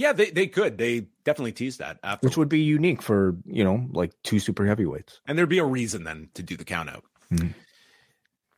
Yeah, 0.00 0.14
they, 0.14 0.30
they 0.30 0.46
could. 0.46 0.78
They 0.78 1.08
definitely 1.24 1.52
teased 1.52 1.80
that. 1.80 1.98
After. 2.02 2.26
Which 2.26 2.38
would 2.38 2.48
be 2.48 2.60
unique 2.60 3.02
for, 3.02 3.36
you 3.44 3.62
know, 3.62 3.86
like 3.92 4.12
two 4.22 4.38
super 4.38 4.64
heavyweights. 4.64 5.20
And 5.26 5.36
there'd 5.36 5.50
be 5.50 5.58
a 5.58 5.64
reason 5.64 6.04
then 6.04 6.30
to 6.32 6.42
do 6.42 6.56
the 6.56 6.64
count 6.64 6.88
out. 6.88 7.04
Mm-hmm. 7.30 7.48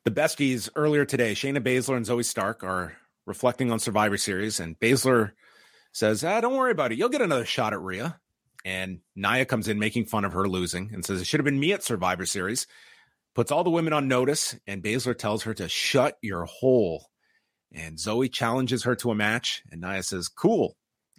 The 0.04 0.10
besties 0.12 0.68
earlier 0.76 1.04
today, 1.04 1.32
Shayna 1.32 1.58
Baszler 1.58 1.96
and 1.96 2.06
Zoey 2.06 2.24
Stark 2.24 2.62
are 2.62 2.96
reflecting 3.26 3.72
on 3.72 3.80
Survivor 3.80 4.16
Series, 4.18 4.60
and 4.60 4.78
Baszler 4.78 5.32
says, 5.90 6.22
ah, 6.22 6.40
don't 6.40 6.54
worry 6.54 6.70
about 6.70 6.92
it. 6.92 6.98
You'll 6.98 7.08
get 7.08 7.22
another 7.22 7.44
shot 7.44 7.72
at 7.72 7.80
Rhea. 7.80 8.20
And 8.64 9.00
Nia 9.16 9.44
comes 9.44 9.66
in 9.66 9.80
making 9.80 10.04
fun 10.04 10.24
of 10.24 10.34
her 10.34 10.46
losing 10.46 10.90
and 10.94 11.04
says, 11.04 11.20
It 11.20 11.26
should 11.26 11.40
have 11.40 11.44
been 11.44 11.58
me 11.58 11.72
at 11.72 11.82
Survivor 11.82 12.24
Series. 12.24 12.68
Puts 13.34 13.50
all 13.50 13.64
the 13.64 13.70
women 13.70 13.92
on 13.92 14.06
notice, 14.06 14.54
and 14.68 14.80
Baszler 14.80 15.18
tells 15.18 15.42
her 15.42 15.54
to 15.54 15.68
shut 15.68 16.18
your 16.22 16.44
hole. 16.44 17.08
And 17.72 17.98
Zoey 17.98 18.32
challenges 18.32 18.84
her 18.84 18.94
to 18.94 19.10
a 19.10 19.16
match, 19.16 19.64
and 19.72 19.80
Nia 19.80 20.04
says, 20.04 20.28
Cool. 20.28 20.76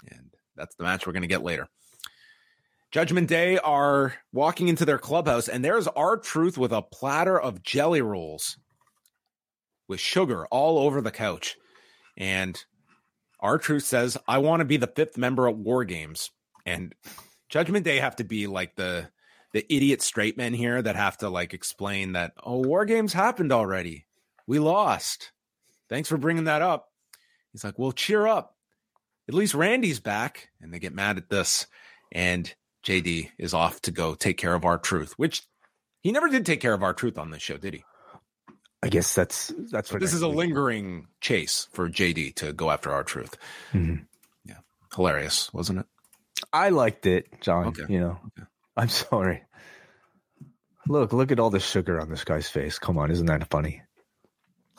And 0.09 0.31
that's 0.55 0.75
the 0.75 0.83
match 0.83 1.05
we're 1.05 1.13
going 1.13 1.21
to 1.21 1.27
get 1.27 1.43
later. 1.43 1.67
Judgment 2.91 3.27
Day 3.27 3.57
are 3.57 4.13
walking 4.31 4.67
into 4.67 4.85
their 4.85 4.99
clubhouse, 4.99 5.47
and 5.47 5.65
there's 5.65 5.87
R-Truth 5.87 6.59
with 6.59 6.71
a 6.71 6.83
platter 6.83 7.39
of 7.39 7.63
jelly 7.63 8.01
rolls 8.01 8.57
with 9.87 9.99
sugar 9.99 10.45
all 10.47 10.77
over 10.77 11.01
the 11.01 11.11
couch. 11.11 11.57
And 12.15 12.63
R-Truth 13.39 13.83
says, 13.83 14.17
I 14.27 14.37
want 14.37 14.59
to 14.59 14.65
be 14.65 14.77
the 14.77 14.87
fifth 14.87 15.17
member 15.17 15.49
at 15.49 15.57
War 15.57 15.83
Games. 15.83 16.29
And 16.67 16.93
Judgment 17.49 17.83
Day 17.83 17.97
have 17.97 18.15
to 18.17 18.23
be 18.23 18.47
like 18.47 18.75
the 18.75 19.09
the 19.53 19.65
idiot 19.73 20.01
straight 20.01 20.35
men 20.35 20.53
here 20.53 20.81
that 20.81 20.95
have 20.95 21.17
to 21.19 21.29
like 21.29 21.53
explain 21.53 22.13
that, 22.13 22.33
oh, 22.43 22.65
War 22.65 22.85
Games 22.85 23.13
happened 23.13 23.51
already. 23.51 24.07
We 24.47 24.57
lost. 24.59 25.31
Thanks 25.89 26.09
for 26.09 26.17
bringing 26.17 26.45
that 26.45 26.63
up. 26.63 26.89
He's 27.51 27.63
like, 27.63 27.77
well, 27.77 27.91
cheer 27.91 28.25
up 28.25 28.55
at 29.27 29.33
least 29.33 29.53
Randy's 29.53 29.99
back. 29.99 30.49
And 30.61 30.73
they 30.73 30.79
get 30.79 30.93
mad 30.93 31.17
at 31.17 31.29
this. 31.29 31.67
And 32.11 32.53
JD 32.85 33.31
is 33.37 33.53
off 33.53 33.81
to 33.81 33.91
go 33.91 34.15
take 34.15 34.37
care 34.37 34.53
of 34.53 34.65
R-Truth, 34.65 35.13
which 35.17 35.43
he 36.01 36.11
never 36.11 36.27
did 36.27 36.45
take 36.45 36.59
care 36.59 36.73
of 36.73 36.83
R-Truth 36.83 37.17
on 37.17 37.31
this 37.31 37.41
show, 37.41 37.57
did 37.57 37.73
he? 37.73 37.83
I 38.83 38.89
guess 38.89 39.15
that's 39.15 39.53
that's 39.71 39.93
what 39.93 40.01
this 40.01 40.13
is 40.13 40.21
a 40.21 40.27
lingering 40.27 41.07
chase 41.21 41.69
for 41.71 41.89
JD 41.89 42.35
to 42.35 42.51
go 42.51 42.69
after 42.69 42.91
R-Truth. 42.91 43.37
Mm-hmm. 43.71 44.03
Yeah, 44.43 44.57
hilarious, 44.93 45.53
wasn't 45.53 45.79
it? 45.79 45.85
I 46.51 46.67
liked 46.67 47.05
it, 47.05 47.27
John. 47.39 47.67
Okay. 47.67 47.85
You 47.87 48.01
know, 48.01 48.19
okay. 48.37 48.45
I'm 48.75 48.89
sorry. 48.89 49.43
Look, 50.85 51.13
look 51.13 51.31
at 51.31 51.39
all 51.39 51.49
the 51.49 51.61
sugar 51.61 52.01
on 52.01 52.09
this 52.09 52.25
guy's 52.25 52.49
face. 52.49 52.77
Come 52.77 52.97
on, 52.97 53.09
isn't 53.09 53.25
that 53.27 53.49
funny? 53.49 53.81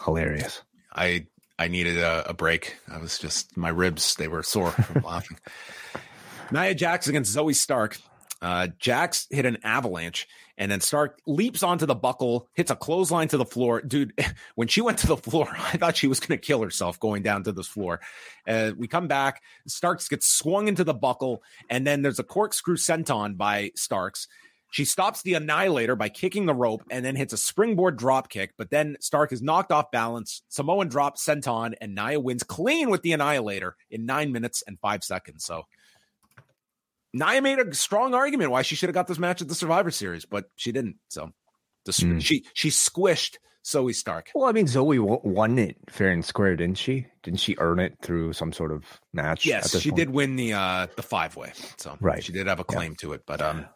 Hilarious. 0.05 0.62
I 0.92 1.28
I 1.59 1.68
needed 1.68 1.98
a, 1.98 2.30
a, 2.30 2.34
break. 2.34 2.76
I 2.90 2.98
was 2.98 3.18
just 3.18 3.57
my 3.57 3.68
ribs 3.68 4.16
they 4.16 4.28
were 4.28 4.42
sore 4.42 4.72
from 4.72 5.02
laughing. 5.05 5.38
Nia 6.50 6.74
Jax 6.74 7.07
against 7.07 7.34
Zoey 7.34 7.55
Stark. 7.55 7.98
Uh, 8.42 8.68
Jax 8.78 9.26
hit 9.30 9.46
an 9.46 9.59
avalanche, 9.64 10.28
and 10.59 10.70
then 10.70 10.80
Stark 10.80 11.18
leaps 11.26 11.62
onto 11.62 11.86
the 11.86 11.94
buckle, 11.94 12.48
hits 12.52 12.70
a 12.70 12.76
clothesline 12.76 13.28
to 13.28 13.38
the 13.38 13.44
floor. 13.44 13.80
Dude, 13.80 14.12
when 14.55 14.68
she 14.68 14.82
went 14.82 14.98
to 14.98 15.07
the 15.07 15.16
floor, 15.16 15.48
I 15.52 15.78
thought 15.78 15.96
she 15.96 16.09
was 16.09 16.20
going 16.20 16.38
to 16.38 16.46
kill 16.46 16.62
herself 16.62 17.00
going 17.00 17.22
down 17.22 17.44
to 17.44 17.52
this 17.52 17.68
floor. 17.68 18.00
Uh, 18.46 18.72
we 18.76 18.86
come 18.86 19.09
back. 19.09 19.40
Starks 19.66 20.09
gets 20.09 20.26
swung 20.26 20.68
into 20.68 20.84
the 20.84 20.92
buckle, 20.92 21.42
and 21.70 21.86
then 21.86 22.02
there's 22.02 22.18
a 22.18 22.24
corkscrew 22.24 22.76
senton 22.76 23.36
by 23.36 23.70
Starks. 23.76 24.28
She 24.74 24.84
stops 24.84 25.22
the 25.22 25.34
Annihilator 25.34 25.94
by 25.94 26.08
kicking 26.08 26.46
the 26.46 26.54
rope 26.54 26.82
and 26.90 27.04
then 27.04 27.14
hits 27.14 27.32
a 27.32 27.36
springboard 27.36 27.96
drop 27.96 28.28
kick, 28.28 28.54
but 28.58 28.70
then 28.70 28.96
Stark 28.98 29.30
is 29.30 29.40
knocked 29.40 29.70
off 29.70 29.92
balance. 29.92 30.42
Samoan 30.48 30.88
drop 30.88 31.16
senton, 31.16 31.74
and 31.80 31.94
Nia 31.94 32.18
wins 32.18 32.42
clean 32.42 32.90
with 32.90 33.02
the 33.02 33.12
Annihilator 33.12 33.76
in 33.88 34.04
nine 34.04 34.32
minutes 34.32 34.64
and 34.66 34.76
five 34.80 35.04
seconds. 35.04 35.44
So 35.44 35.62
Nia 37.12 37.40
made 37.40 37.60
a 37.60 37.72
strong 37.72 38.14
argument 38.14 38.50
why 38.50 38.62
she 38.62 38.74
should 38.74 38.88
have 38.88 38.94
got 38.94 39.06
this 39.06 39.20
match 39.20 39.40
at 39.40 39.46
the 39.46 39.54
Survivor 39.54 39.92
Series, 39.92 40.24
but 40.24 40.46
she 40.56 40.72
didn't. 40.72 40.96
So 41.06 41.30
mm. 41.86 42.20
she 42.20 42.44
she 42.52 42.70
squished 42.70 43.36
Zoey 43.64 43.94
Stark. 43.94 44.32
Well, 44.34 44.48
I 44.48 44.50
mean, 44.50 44.66
Zoe 44.66 44.98
won 44.98 45.56
it 45.56 45.76
fair 45.88 46.08
and 46.08 46.24
square, 46.24 46.56
didn't 46.56 46.78
she? 46.78 47.06
Didn't 47.22 47.38
she 47.38 47.54
earn 47.58 47.78
it 47.78 47.96
through 48.02 48.32
some 48.32 48.52
sort 48.52 48.72
of 48.72 48.82
match? 49.12 49.46
Yes, 49.46 49.78
she 49.80 49.90
point? 49.90 49.98
did 49.98 50.10
win 50.10 50.34
the 50.34 50.54
uh 50.54 50.88
the 50.96 51.02
five 51.04 51.36
way. 51.36 51.52
So 51.76 51.96
right. 52.00 52.24
she 52.24 52.32
did 52.32 52.48
have 52.48 52.58
a 52.58 52.64
claim 52.64 52.90
yeah. 52.90 53.02
to 53.02 53.12
it, 53.12 53.22
but 53.24 53.40
um 53.40 53.66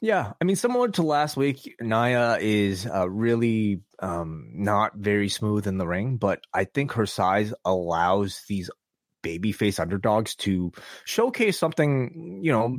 yeah, 0.00 0.32
I 0.40 0.44
mean, 0.44 0.56
similar 0.56 0.88
to 0.88 1.02
last 1.02 1.36
week, 1.36 1.76
Nia 1.80 2.38
is 2.38 2.86
uh, 2.86 3.08
really 3.08 3.82
um, 3.98 4.50
not 4.54 4.96
very 4.96 5.28
smooth 5.28 5.66
in 5.66 5.76
the 5.76 5.86
ring, 5.86 6.16
but 6.16 6.40
I 6.54 6.64
think 6.64 6.92
her 6.92 7.06
size 7.06 7.52
allows 7.64 8.42
these 8.48 8.70
babyface 9.22 9.78
underdogs 9.78 10.34
to 10.34 10.72
showcase 11.04 11.58
something, 11.58 12.40
you 12.42 12.50
know, 12.50 12.78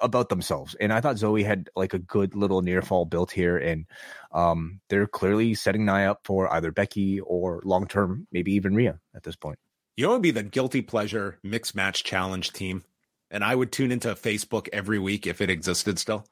about 0.00 0.28
themselves. 0.28 0.76
And 0.78 0.92
I 0.92 1.00
thought 1.00 1.16
Zoey 1.16 1.44
had 1.44 1.68
like 1.74 1.94
a 1.94 1.98
good 1.98 2.36
little 2.36 2.62
near 2.62 2.80
fall 2.80 3.06
built 3.06 3.32
here, 3.32 3.56
and 3.56 3.86
um, 4.30 4.80
they're 4.88 5.08
clearly 5.08 5.54
setting 5.54 5.84
Nia 5.84 6.12
up 6.12 6.20
for 6.24 6.52
either 6.52 6.70
Becky 6.70 7.18
or 7.18 7.60
long 7.64 7.88
term, 7.88 8.28
maybe 8.30 8.52
even 8.52 8.76
Rhea 8.76 9.00
at 9.16 9.24
this 9.24 9.36
point. 9.36 9.58
You 9.96 10.10
would 10.10 10.22
be 10.22 10.30
the 10.30 10.44
guilty 10.44 10.82
pleasure 10.82 11.38
mixed 11.42 11.74
match 11.74 12.04
challenge 12.04 12.52
team, 12.52 12.84
and 13.32 13.42
I 13.42 13.54
would 13.54 13.72
tune 13.72 13.90
into 13.90 14.14
Facebook 14.14 14.68
every 14.72 15.00
week 15.00 15.26
if 15.26 15.40
it 15.40 15.50
existed 15.50 15.98
still. 15.98 16.24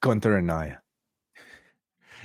Gunther 0.00 0.36
and 0.36 0.46
Nia. 0.46 0.80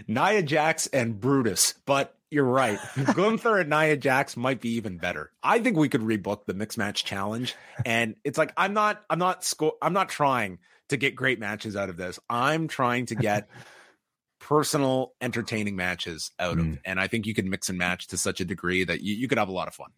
Nia 0.07 0.43
Jax 0.43 0.87
and 0.87 1.19
Brutus, 1.19 1.75
but 1.85 2.15
you're 2.29 2.43
right. 2.43 2.79
Gunther 3.15 3.59
and 3.59 3.69
Nia 3.69 3.97
Jax 3.97 4.35
might 4.35 4.59
be 4.59 4.69
even 4.71 4.97
better. 4.97 5.31
I 5.41 5.59
think 5.59 5.77
we 5.77 5.89
could 5.89 6.01
rebook 6.01 6.45
the 6.45 6.53
mixed 6.53 6.77
match 6.77 7.05
challenge. 7.05 7.55
And 7.85 8.15
it's 8.23 8.37
like 8.37 8.53
I'm 8.57 8.73
not 8.73 9.03
I'm 9.09 9.19
not 9.19 9.43
sco- 9.43 9.77
I'm 9.81 9.93
not 9.93 10.09
trying 10.09 10.59
to 10.89 10.97
get 10.97 11.15
great 11.15 11.39
matches 11.39 11.75
out 11.75 11.89
of 11.89 11.97
this. 11.97 12.19
I'm 12.29 12.67
trying 12.67 13.05
to 13.07 13.15
get 13.15 13.49
personal 14.39 15.13
entertaining 15.21 15.75
matches 15.75 16.31
out 16.39 16.59
of. 16.59 16.65
Mm. 16.65 16.79
And 16.85 16.99
I 16.99 17.07
think 17.07 17.25
you 17.25 17.33
can 17.33 17.49
mix 17.49 17.69
and 17.69 17.77
match 17.77 18.07
to 18.07 18.17
such 18.17 18.41
a 18.41 18.45
degree 18.45 18.83
that 18.83 19.01
you, 19.01 19.15
you 19.15 19.27
could 19.27 19.37
have 19.37 19.49
a 19.49 19.53
lot 19.53 19.67
of 19.67 19.75
fun. 19.75 19.91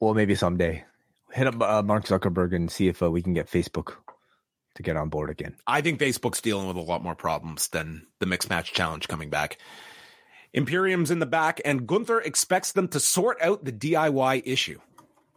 Well, 0.00 0.14
maybe 0.14 0.34
someday. 0.34 0.84
Hit 1.32 1.46
up 1.46 1.60
uh, 1.60 1.82
Mark 1.82 2.04
Zuckerberg 2.04 2.54
and 2.54 2.70
see 2.70 2.88
if 2.88 3.02
uh, 3.02 3.10
we 3.10 3.20
can 3.20 3.34
get 3.34 3.50
Facebook 3.50 3.96
to 4.78 4.82
get 4.82 4.96
on 4.96 5.08
board 5.10 5.28
again. 5.28 5.54
I 5.66 5.80
think 5.82 6.00
Facebook's 6.00 6.40
dealing 6.40 6.66
with 6.68 6.76
a 6.76 6.80
lot 6.80 7.02
more 7.02 7.14
problems 7.14 7.68
than 7.68 8.06
the 8.20 8.26
mixed 8.26 8.48
match 8.48 8.72
challenge 8.72 9.08
coming 9.08 9.28
back. 9.28 9.58
Imperium's 10.54 11.10
in 11.10 11.18
the 11.18 11.26
back, 11.26 11.60
and 11.64 11.86
Gunther 11.86 12.20
expects 12.20 12.72
them 12.72 12.88
to 12.88 13.00
sort 13.00 13.42
out 13.42 13.64
the 13.64 13.72
DIY 13.72 14.42
issue. 14.46 14.78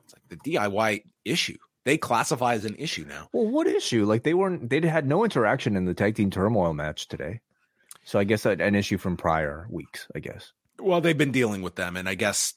It's 0.05 0.13
like 0.13 0.29
the 0.29 0.51
DIY 0.51 1.03
issue. 1.25 1.57
they 1.83 1.97
classify 1.97 2.53
as 2.53 2.65
an 2.65 2.75
issue 2.75 3.05
now. 3.07 3.29
Well, 3.33 3.47
what 3.47 3.67
issue? 3.67 4.05
Like 4.05 4.23
they 4.23 4.33
weren't 4.35 4.69
they 4.69 4.79
had 4.87 5.07
no 5.07 5.23
interaction 5.25 5.75
in 5.75 5.85
the 5.85 5.93
tag 5.93 6.15
team 6.15 6.29
turmoil 6.29 6.73
match 6.73 7.07
today. 7.07 7.41
So 8.03 8.19
I 8.19 8.23
guess 8.23 8.45
an 8.45 8.75
issue 8.75 8.97
from 8.97 9.17
prior 9.17 9.67
weeks, 9.69 10.07
I 10.15 10.19
guess. 10.19 10.53
Well, 10.79 11.01
they've 11.01 11.17
been 11.17 11.31
dealing 11.31 11.61
with 11.61 11.75
them, 11.75 11.97
and 11.97 12.07
I 12.07 12.15
guess 12.15 12.53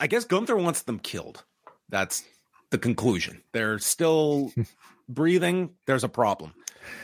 I 0.00 0.06
guess 0.06 0.24
Gunther 0.24 0.56
wants 0.56 0.82
them 0.82 0.98
killed. 1.00 1.44
That's 1.88 2.24
the 2.70 2.78
conclusion. 2.78 3.42
They're 3.52 3.78
still 3.78 4.52
breathing. 5.08 5.70
There's 5.86 6.04
a 6.04 6.08
problem. 6.08 6.54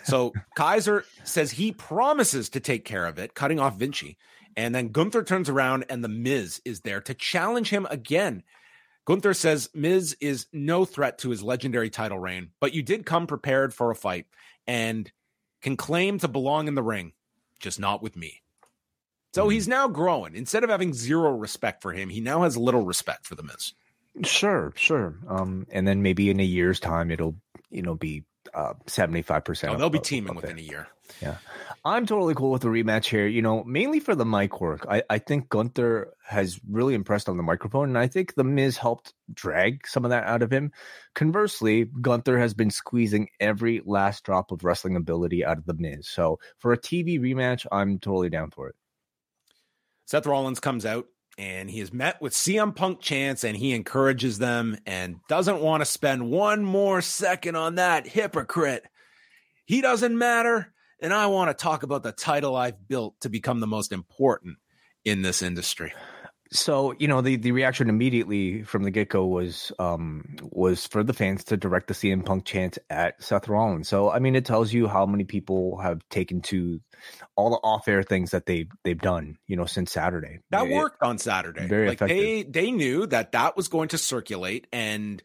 So 0.05 0.33
Kaiser 0.57 1.05
says 1.25 1.51
he 1.51 1.73
promises 1.73 2.51
to 2.51 2.61
take 2.61 2.85
care 2.85 3.07
of 3.07 3.19
it, 3.19 3.35
cutting 3.35 3.61
off 3.61 3.77
Vinci. 3.77 4.17
And 4.57 4.75
then 4.75 4.89
Gunther 4.89 5.25
turns 5.25 5.49
around 5.49 5.87
and 5.89 6.05
the 6.05 6.09
Miz 6.09 6.61
is 6.65 6.81
there 6.81 7.01
to 7.03 7.15
challenge 7.15 7.71
him 7.71 7.87
again. 7.91 8.45
Gunther 9.05 9.35
says 9.35 9.69
Miz 9.75 10.17
is 10.21 10.47
no 10.53 10.85
threat 10.85 11.19
to 11.19 11.31
his 11.31 11.43
legendary 11.43 11.91
title 11.91 12.19
reign, 12.19 12.51
but 12.61 12.73
you 12.73 12.83
did 12.83 13.05
come 13.05 13.27
prepared 13.27 13.75
for 13.75 13.91
a 13.91 13.97
fight 13.97 14.27
and 14.67 15.11
can 15.61 15.77
claim 15.77 16.19
to 16.19 16.29
belong 16.29 16.69
in 16.69 16.75
the 16.75 16.83
ring, 16.83 17.13
just 17.59 17.79
not 17.79 18.03
with 18.03 18.17
me. 18.17 18.43
So 19.35 19.45
hmm. 19.45 19.51
he's 19.51 19.69
now 19.69 19.89
growing. 19.89 20.35
Instead 20.35 20.65
of 20.65 20.71
having 20.71 20.95
zero 20.95 21.33
respect 21.33 21.83
for 21.83 21.93
him, 21.93 22.09
he 22.09 22.21
now 22.21 22.43
has 22.43 22.57
little 22.57 22.85
respect 22.85 23.27
for 23.27 23.35
the 23.35 23.43
Miz. 23.43 23.75
Sure, 24.23 24.73
sure. 24.77 25.17
Um, 25.29 25.67
and 25.71 25.89
then 25.89 26.03
maybe 26.03 26.31
in 26.31 26.39
a 26.41 26.45
year's 26.45 26.79
time, 26.79 27.11
it'll 27.11 27.37
you 27.71 27.83
know 27.83 27.95
be 27.95 28.25
seventy 28.87 29.23
five 29.23 29.45
percent. 29.45 29.75
Oh, 29.75 29.79
they'll 29.79 29.91
be 29.91 29.99
teaming 29.99 30.35
within 30.35 30.59
it. 30.59 30.63
a 30.63 30.65
year. 30.65 30.89
Yeah, 31.21 31.37
I'm 31.85 32.07
totally 32.07 32.35
cool 32.35 32.51
with 32.51 32.63
the 32.63 32.69
rematch 32.69 33.07
here. 33.07 33.27
You 33.27 33.43
know, 33.43 33.65
mainly 33.65 34.01
for 34.01 34.15
the 34.15 34.25
mic 34.25 34.61
work. 34.61 34.87
I 34.89 35.03
I 35.11 35.19
think 35.19 35.49
Gunther 35.49 36.15
has 36.25 36.61
really 36.69 36.95
impressed 36.95 37.29
on 37.29 37.37
the 37.37 37.43
microphone, 37.43 37.89
and 37.89 37.99
I 37.99 38.07
think 38.07 38.35
the 38.35 38.45
Miz 38.45 38.77
helped 38.77 39.13
drag 39.33 39.87
some 39.87 40.05
of 40.05 40.11
that 40.11 40.25
out 40.25 40.43
of 40.43 40.53
him. 40.53 40.73
Conversely, 41.15 41.85
Gunther 42.01 42.39
has 42.39 42.55
been 42.55 42.71
squeezing 42.71 43.29
every 43.41 43.83
last 43.85 44.25
drop 44.25 44.53
of 44.53 44.65
wrestling 44.65 44.97
ability 44.97 45.45
out 45.45 45.59
of 45.59 45.67
the 45.67 45.75
Miz. 45.75 46.09
So 46.09 46.39
for 46.59 46.73
a 46.73 46.79
TV 46.79 47.19
rematch, 47.19 47.67
I'm 47.73 47.99
totally 47.99 48.31
down 48.31 48.51
for 48.51 48.69
it. 48.69 48.77
Seth 50.07 50.27
Rollins 50.27 50.61
comes 50.61 50.87
out 50.87 51.07
and 51.37 51.71
he 51.71 51.81
has 51.81 51.93
met 51.93 52.21
with 52.23 52.33
CM 52.33 52.75
Punk 52.75 53.01
chance 53.01 53.45
and 53.45 53.57
he 53.57 53.73
encourages 53.73 54.39
them 54.39 54.77
and 54.87 55.17
doesn't 55.29 55.61
want 55.61 55.81
to 55.81 55.87
spend 55.87 56.31
one 56.31 56.65
more 56.65 57.01
second 57.01 57.57
on 57.57 57.77
that 57.77 58.07
hypocrite. 58.07 58.85
He 59.65 59.81
doesn't 59.81 60.17
matter. 60.17 60.73
And 61.01 61.13
I 61.13 61.27
want 61.27 61.51
to 61.51 61.63
talk 61.63 61.83
about 61.83 62.03
the 62.03 62.13
title 62.13 62.57
I've 62.57 62.89
built 62.89 63.21
to 63.21 63.29
become 63.29 63.61
the 63.61 63.67
most 63.67 63.93
important 63.93 64.57
in 65.05 65.23
this 65.23 65.43
industry. 65.43 65.93
So 66.55 66.95
you 67.01 67.09
know 67.09 67.21
the 67.21 67.35
the 67.35 67.51
reaction 67.51 67.89
immediately 67.89 68.63
from 68.63 68.85
the 68.85 68.93
get 68.93 69.09
go 69.09 69.27
was 69.27 69.73
um 69.81 70.37
was 70.41 70.87
for 70.87 71.03
the 71.03 71.13
fans 71.13 71.43
to 71.45 71.57
direct 71.57 71.89
the 71.89 71.95
CM 71.95 72.25
Punk 72.25 72.45
chant 72.45 72.79
at 72.89 73.21
Seth 73.21 73.49
Rollins. 73.49 73.89
So 73.89 74.09
I 74.09 74.21
mean 74.21 74.37
it 74.37 74.45
tells 74.45 74.73
you 74.73 74.87
how 74.87 75.05
many 75.05 75.25
people 75.25 75.79
have 75.79 76.09
taken 76.11 76.43
to 76.43 76.81
all 77.35 77.51
the 77.51 77.57
off 77.57 77.89
air 77.89 78.05
things 78.05 78.31
that 78.31 78.47
they 78.47 78.69
they've 78.85 79.01
done 79.01 79.37
you 79.49 79.57
know 79.57 79.67
since 79.67 79.91
Saturday. 79.91 80.39
That 80.51 80.69
it, 80.69 80.75
worked 80.77 81.03
on 81.03 81.19
Saturday. 81.19 81.67
Very 81.67 81.89
like 81.89 81.97
effective. 81.97 82.19
they 82.19 82.43
they 82.45 82.71
knew 82.71 83.07
that 83.07 83.33
that 83.33 83.57
was 83.57 83.67
going 83.67 83.89
to 83.89 83.99
circulate 83.99 84.69
and 84.73 85.21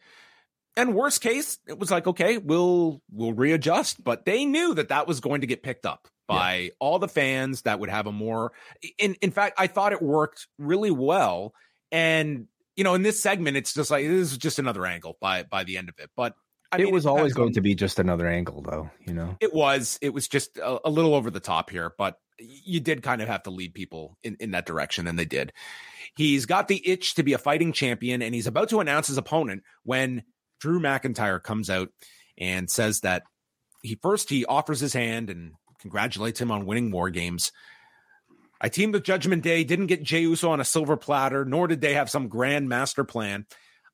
and 0.76 0.96
worst 0.96 1.20
case 1.20 1.58
it 1.68 1.78
was 1.78 1.92
like 1.92 2.08
okay 2.08 2.38
we'll 2.38 3.02
we'll 3.12 3.34
readjust 3.34 4.02
but 4.02 4.24
they 4.24 4.44
knew 4.44 4.74
that 4.74 4.88
that 4.88 5.06
was 5.06 5.20
going 5.20 5.42
to 5.42 5.46
get 5.46 5.62
picked 5.62 5.86
up 5.86 6.08
by 6.30 6.54
yeah. 6.54 6.70
all 6.78 7.00
the 7.00 7.08
fans 7.08 7.62
that 7.62 7.80
would 7.80 7.90
have 7.90 8.06
a 8.06 8.12
more 8.12 8.52
in 8.98 9.14
in 9.20 9.32
fact 9.32 9.56
I 9.58 9.66
thought 9.66 9.92
it 9.92 10.00
worked 10.00 10.46
really 10.58 10.92
well. 10.92 11.52
And 11.90 12.46
you 12.76 12.84
know 12.84 12.94
in 12.94 13.02
this 13.02 13.20
segment 13.20 13.56
it's 13.56 13.74
just 13.74 13.90
like 13.90 14.06
this 14.06 14.30
is 14.30 14.38
just 14.38 14.60
another 14.60 14.86
angle 14.86 15.16
by 15.20 15.42
by 15.42 15.64
the 15.64 15.76
end 15.76 15.88
of 15.88 15.96
it. 15.98 16.10
But 16.16 16.34
I 16.70 16.76
it 16.76 16.84
mean, 16.84 16.94
was 16.94 17.04
always 17.04 17.34
going 17.34 17.54
to 17.54 17.60
be 17.60 17.74
just 17.74 17.98
another 17.98 18.28
angle 18.28 18.62
though 18.62 18.90
you 19.04 19.12
know? 19.12 19.36
It 19.40 19.52
was 19.52 19.98
it 20.00 20.14
was 20.14 20.28
just 20.28 20.56
a, 20.56 20.86
a 20.86 20.90
little 20.90 21.14
over 21.14 21.30
the 21.30 21.40
top 21.40 21.68
here 21.68 21.92
but 21.98 22.16
you 22.38 22.78
did 22.80 23.02
kind 23.02 23.20
of 23.20 23.28
have 23.28 23.42
to 23.42 23.50
lead 23.50 23.74
people 23.74 24.16
in, 24.22 24.36
in 24.40 24.52
that 24.52 24.66
direction 24.66 25.06
and 25.06 25.18
they 25.18 25.26
did. 25.26 25.52
He's 26.16 26.46
got 26.46 26.68
the 26.68 26.80
itch 26.88 27.16
to 27.16 27.22
be 27.22 27.32
a 27.32 27.38
fighting 27.38 27.72
champion 27.72 28.22
and 28.22 28.34
he's 28.34 28.46
about 28.46 28.68
to 28.70 28.80
announce 28.80 29.08
his 29.08 29.18
opponent 29.18 29.64
when 29.82 30.22
drew 30.60 30.78
mcintyre 30.78 31.42
comes 31.42 31.68
out 31.68 31.88
and 32.38 32.70
says 32.70 33.00
that 33.00 33.24
he 33.82 33.98
first 34.00 34.30
he 34.30 34.44
offers 34.44 34.80
his 34.80 34.92
hand 34.92 35.28
and 35.28 35.54
congratulates 35.80 36.40
him 36.40 36.50
on 36.50 36.66
winning 36.66 36.90
war 36.90 37.10
games 37.10 37.52
i 38.60 38.68
teamed 38.68 38.94
with 38.94 39.04
judgment 39.04 39.42
day 39.42 39.64
didn't 39.64 39.86
get 39.86 40.02
jey 40.02 40.20
uso 40.20 40.50
on 40.50 40.60
a 40.60 40.64
silver 40.64 40.96
platter 40.96 41.44
nor 41.44 41.66
did 41.66 41.80
they 41.80 41.94
have 41.94 42.10
some 42.10 42.28
grand 42.28 42.68
master 42.68 43.04
plan 43.04 43.46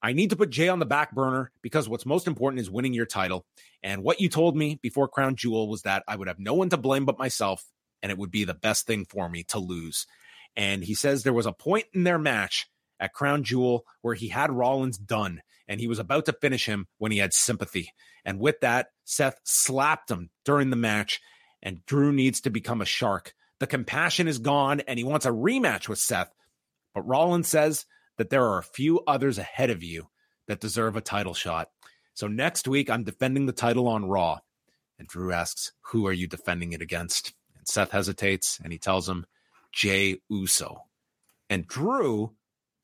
I 0.02 0.12
need 0.12 0.30
to 0.30 0.36
put 0.36 0.50
Jey 0.50 0.68
on 0.68 0.78
the 0.78 0.86
back 0.86 1.12
burner 1.14 1.50
because 1.62 1.88
what's 1.88 2.06
most 2.06 2.26
important 2.26 2.60
is 2.60 2.70
winning 2.70 2.92
your 2.92 3.06
title. 3.06 3.46
And 3.82 4.02
what 4.02 4.20
you 4.20 4.28
told 4.28 4.56
me 4.56 4.78
before 4.82 5.08
Crown 5.08 5.36
Jewel 5.36 5.68
was 5.68 5.82
that 5.82 6.04
I 6.06 6.16
would 6.16 6.28
have 6.28 6.38
no 6.38 6.54
one 6.54 6.68
to 6.70 6.76
blame 6.76 7.04
but 7.04 7.18
myself, 7.18 7.64
and 8.02 8.12
it 8.12 8.18
would 8.18 8.30
be 8.30 8.44
the 8.44 8.54
best 8.54 8.86
thing 8.86 9.04
for 9.04 9.28
me 9.28 9.44
to 9.44 9.58
lose. 9.58 10.06
And 10.54 10.84
he 10.84 10.94
says 10.94 11.22
there 11.22 11.32
was 11.32 11.46
a 11.46 11.52
point 11.52 11.86
in 11.92 12.04
their 12.04 12.18
match 12.18 12.68
at 13.00 13.12
Crown 13.12 13.42
Jewel 13.42 13.84
where 14.02 14.14
he 14.14 14.28
had 14.28 14.52
Rollins 14.52 14.98
done, 14.98 15.42
and 15.66 15.80
he 15.80 15.88
was 15.88 15.98
about 15.98 16.26
to 16.26 16.32
finish 16.32 16.66
him 16.66 16.86
when 16.98 17.12
he 17.12 17.18
had 17.18 17.32
sympathy. 17.32 17.92
And 18.24 18.38
with 18.38 18.60
that, 18.60 18.88
Seth 19.04 19.40
slapped 19.44 20.10
him 20.10 20.30
during 20.44 20.70
the 20.70 20.76
match, 20.76 21.20
and 21.66 21.84
Drew 21.84 22.12
needs 22.12 22.40
to 22.42 22.50
become 22.50 22.80
a 22.80 22.86
shark. 22.86 23.34
The 23.58 23.66
compassion 23.66 24.28
is 24.28 24.38
gone, 24.38 24.80
and 24.86 25.00
he 25.00 25.04
wants 25.04 25.26
a 25.26 25.30
rematch 25.30 25.88
with 25.88 25.98
Seth. 25.98 26.32
But 26.94 27.08
Rollins 27.08 27.48
says 27.48 27.86
that 28.18 28.30
there 28.30 28.44
are 28.44 28.58
a 28.58 28.62
few 28.62 29.00
others 29.00 29.36
ahead 29.36 29.70
of 29.70 29.82
you 29.82 30.06
that 30.46 30.60
deserve 30.60 30.94
a 30.96 31.00
title 31.00 31.34
shot. 31.34 31.70
So 32.14 32.28
next 32.28 32.68
week, 32.68 32.88
I'm 32.88 33.02
defending 33.02 33.46
the 33.46 33.52
title 33.52 33.88
on 33.88 34.06
Raw. 34.06 34.38
And 34.96 35.08
Drew 35.08 35.32
asks, 35.32 35.72
Who 35.90 36.06
are 36.06 36.12
you 36.12 36.28
defending 36.28 36.72
it 36.72 36.80
against? 36.80 37.32
And 37.58 37.66
Seth 37.66 37.90
hesitates 37.90 38.60
and 38.62 38.72
he 38.72 38.78
tells 38.78 39.08
him, 39.08 39.26
Jey 39.72 40.20
Uso. 40.28 40.84
And 41.50 41.66
Drew 41.66 42.30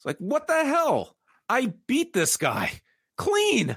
is 0.01 0.05
like, 0.05 0.19
What 0.19 0.49
the 0.49 0.65
hell? 0.65 1.17
I 1.49 1.73
beat 1.87 2.13
this 2.15 2.37
guy 2.37 2.81
clean. 3.17 3.77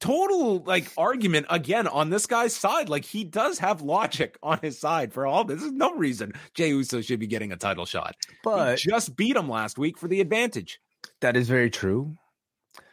Total 0.00 0.58
like 0.58 0.90
argument 0.98 1.46
again 1.48 1.86
on 1.86 2.10
this 2.10 2.26
guy's 2.26 2.54
side. 2.54 2.88
Like 2.88 3.04
he 3.04 3.24
does 3.24 3.58
have 3.60 3.80
logic 3.80 4.36
on 4.42 4.58
his 4.60 4.78
side 4.78 5.12
for 5.12 5.26
all 5.26 5.44
this. 5.44 5.60
There's 5.60 5.72
no 5.72 5.94
reason 5.94 6.32
Jey 6.54 6.68
Uso 6.68 7.00
should 7.00 7.20
be 7.20 7.26
getting 7.26 7.52
a 7.52 7.56
title 7.56 7.86
shot. 7.86 8.14
But 8.42 8.80
he 8.80 8.90
just 8.90 9.16
beat 9.16 9.36
him 9.36 9.48
last 9.48 9.78
week 9.78 9.98
for 9.98 10.08
the 10.08 10.20
advantage. 10.20 10.78
That 11.20 11.36
is 11.36 11.48
very 11.48 11.70
true. 11.70 12.16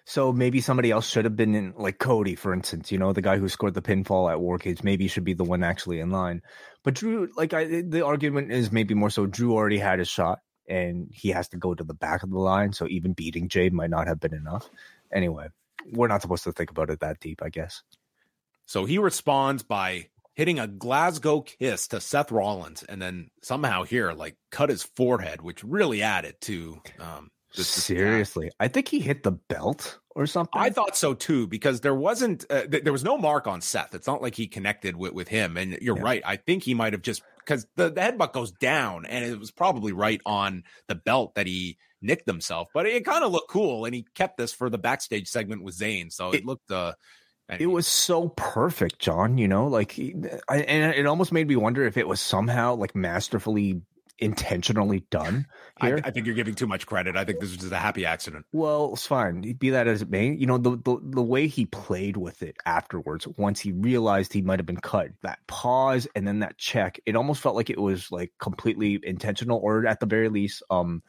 So 0.06 0.34
maybe 0.34 0.62
somebody 0.62 0.92
else 0.92 1.08
should 1.08 1.26
have 1.26 1.36
been 1.36 1.56
in, 1.56 1.74
like 1.78 2.00
Cody, 2.00 2.36
for 2.36 2.54
instance. 2.54 2.92
You 2.92 2.98
know, 2.98 3.14
the 3.14 3.22
guy 3.22 3.38
who 3.38 3.48
scored 3.48 3.76
the 3.76 3.82
pinfall 3.82 4.32
at 4.32 4.42
War 4.42 4.58
Games. 4.58 4.84
Maybe 4.84 5.08
should 5.08 5.24
be 5.24 5.34
the 5.34 5.44
one 5.44 5.64
actually 5.64 6.00
in 6.00 6.10
line. 6.10 6.42
But 6.84 6.96
Drew, 6.96 7.30
like, 7.38 7.54
I, 7.54 7.82
the 7.82 8.06
argument 8.06 8.52
is 8.52 8.72
maybe 8.72 8.94
more 8.94 9.10
so. 9.10 9.26
Drew 9.26 9.54
already 9.54 9.78
had 9.78 10.00
his 10.00 10.08
shot, 10.08 10.40
and 10.68 11.08
he 11.12 11.30
has 11.30 11.50
to 11.50 11.58
go 11.58 11.74
to 11.76 11.84
the 11.84 11.94
back 11.94 12.24
of 12.24 12.30
the 12.30 12.40
line. 12.40 12.74
So 12.74 12.88
even 12.88 13.14
beating 13.14 13.48
Jey 13.48 13.70
might 13.70 13.90
not 13.90 14.08
have 14.08 14.20
been 14.20 14.34
enough. 14.34 14.70
Anyway, 15.14 15.48
we're 15.92 16.08
not 16.08 16.22
supposed 16.22 16.44
to 16.46 16.52
think 16.52 16.72
about 16.72 16.90
it 16.90 17.00
that 17.00 17.20
deep, 17.20 17.42
I 17.44 17.50
guess. 17.50 17.82
So 18.66 18.86
he 18.86 18.98
responds 18.98 19.64
by 19.64 20.08
hitting 20.36 20.60
a 20.60 20.68
Glasgow 20.68 21.42
kiss 21.42 21.88
to 21.90 22.00
Seth 22.00 22.32
Rollins, 22.32 22.84
and 22.84 23.02
then 23.02 23.30
somehow 23.44 23.84
here, 23.84 24.14
like, 24.14 24.38
cut 24.50 24.70
his 24.70 24.84
forehead, 24.84 25.42
which 25.42 25.64
really 25.64 26.02
added 26.02 26.36
to 26.42 26.82
um, 27.00 27.30
this, 27.56 27.76
this 27.76 27.84
Seriously, 27.84 28.50
I 28.60 28.70
think 28.70 28.88
he 28.88 29.00
hit 29.02 29.24
the 29.24 29.32
belt 29.32 30.00
or 30.16 30.26
something. 30.26 30.54
I 30.62 30.70
thought 30.70 30.96
so 30.96 31.14
too 31.14 31.48
because 31.48 31.82
there 31.82 31.96
wasn't 31.96 32.46
uh, 32.50 32.64
th- 32.64 32.84
there 32.84 32.94
was 32.94 33.04
no 33.04 33.18
mark 33.18 33.46
on 33.48 33.60
Seth. 33.60 33.94
It's 33.94 34.08
not 34.08 34.22
like 34.22 34.36
he 34.36 34.48
connected 34.48 34.96
with, 34.96 35.14
with 35.14 35.28
him. 35.28 35.58
And 35.58 35.78
you're 35.82 35.98
Yeah. 35.98 36.04
right. 36.04 36.22
I 36.26 36.38
think 36.38 36.64
he 36.64 36.74
might 36.74 36.94
have 36.94 37.02
just 37.02 37.24
because 37.40 37.68
the, 37.76 37.90
the 37.90 38.00
headbutt 38.00 38.32
goes 38.32 38.52
down 38.54 39.06
and 39.06 39.26
it 39.26 39.38
was 39.38 39.52
probably 39.52 39.92
right 39.92 40.22
on 40.26 40.64
the 40.88 40.96
belt 40.96 41.36
that 41.36 41.48
he 41.48 41.78
nicked 42.02 42.28
himself. 42.28 42.70
But 42.74 42.86
it 42.86 43.06
kind 43.06 43.24
of 43.24 43.32
looked 43.32 43.50
cool, 43.50 43.86
and 43.86 43.94
he 43.96 44.06
kept 44.16 44.38
this 44.38 44.54
for 44.54 44.70
the 44.70 44.78
backstage 44.78 45.28
segment 45.28 45.64
with 45.64 45.78
Zayn. 45.78 46.12
So 46.12 46.32
it, 46.32 46.38
It- 46.38 46.46
looked 46.46 46.72
uh, 46.72 46.94
it 47.60 47.68
was 47.68 47.86
so 47.86 48.30
perfect, 48.30 49.00
John. 49.00 49.38
You 49.38 49.48
know, 49.48 49.68
like, 49.68 50.00
I, 50.48 50.60
and 50.60 50.96
it 50.96 51.06
almost 51.06 51.34
made 51.34 51.48
me 51.50 51.58
wonder 51.58 51.86
if 51.86 51.98
it 51.98 52.08
was 52.08 52.22
somehow 52.22 52.76
like 52.76 52.96
masterfully, 52.96 53.82
intentionally 54.20 55.04
done 55.10 55.48
I, 55.82 55.88
here. 55.88 56.02
I 56.02 56.12
think 56.12 56.28
you're 56.28 56.36
giving 56.36 56.56
too 56.56 56.68
much 56.68 56.86
credit. 56.86 57.18
I 57.18 57.26
think 57.26 57.42
this 57.42 57.50
was 57.50 57.58
just 57.58 57.74
a 57.74 57.78
happy 57.78 58.06
accident. 58.06 58.46
Well, 58.54 58.92
it's 58.94 59.06
fine. 59.06 59.42
Be 59.58 59.72
that 59.72 59.88
as 59.88 60.02
it 60.02 60.10
may, 60.10 60.32
you 60.32 60.46
know 60.46 60.60
the, 60.60 60.78
the 60.78 60.98
the 61.02 61.22
way 61.22 61.48
he 61.48 61.66
played 61.66 62.16
with 62.16 62.42
it 62.42 62.56
afterwards. 62.66 63.28
Once 63.36 63.60
he 63.60 63.74
realized 63.74 64.32
he 64.32 64.42
might 64.42 64.60
have 64.60 64.66
been 64.66 64.78
cut, 64.78 65.10
that 65.24 65.40
pause 65.48 66.08
and 66.16 66.26
then 66.26 66.40
that 66.40 66.58
check, 66.58 67.02
it 67.06 67.18
almost 67.18 67.42
felt 67.42 67.58
like 67.58 67.70
it 67.70 67.82
was 67.82 68.10
like 68.14 68.32
completely 68.40 68.98
intentional, 69.04 69.60
or 69.62 69.86
at 69.88 70.00
the 70.00 70.06
very 70.06 70.30
least, 70.30 70.64
um, 70.70 71.04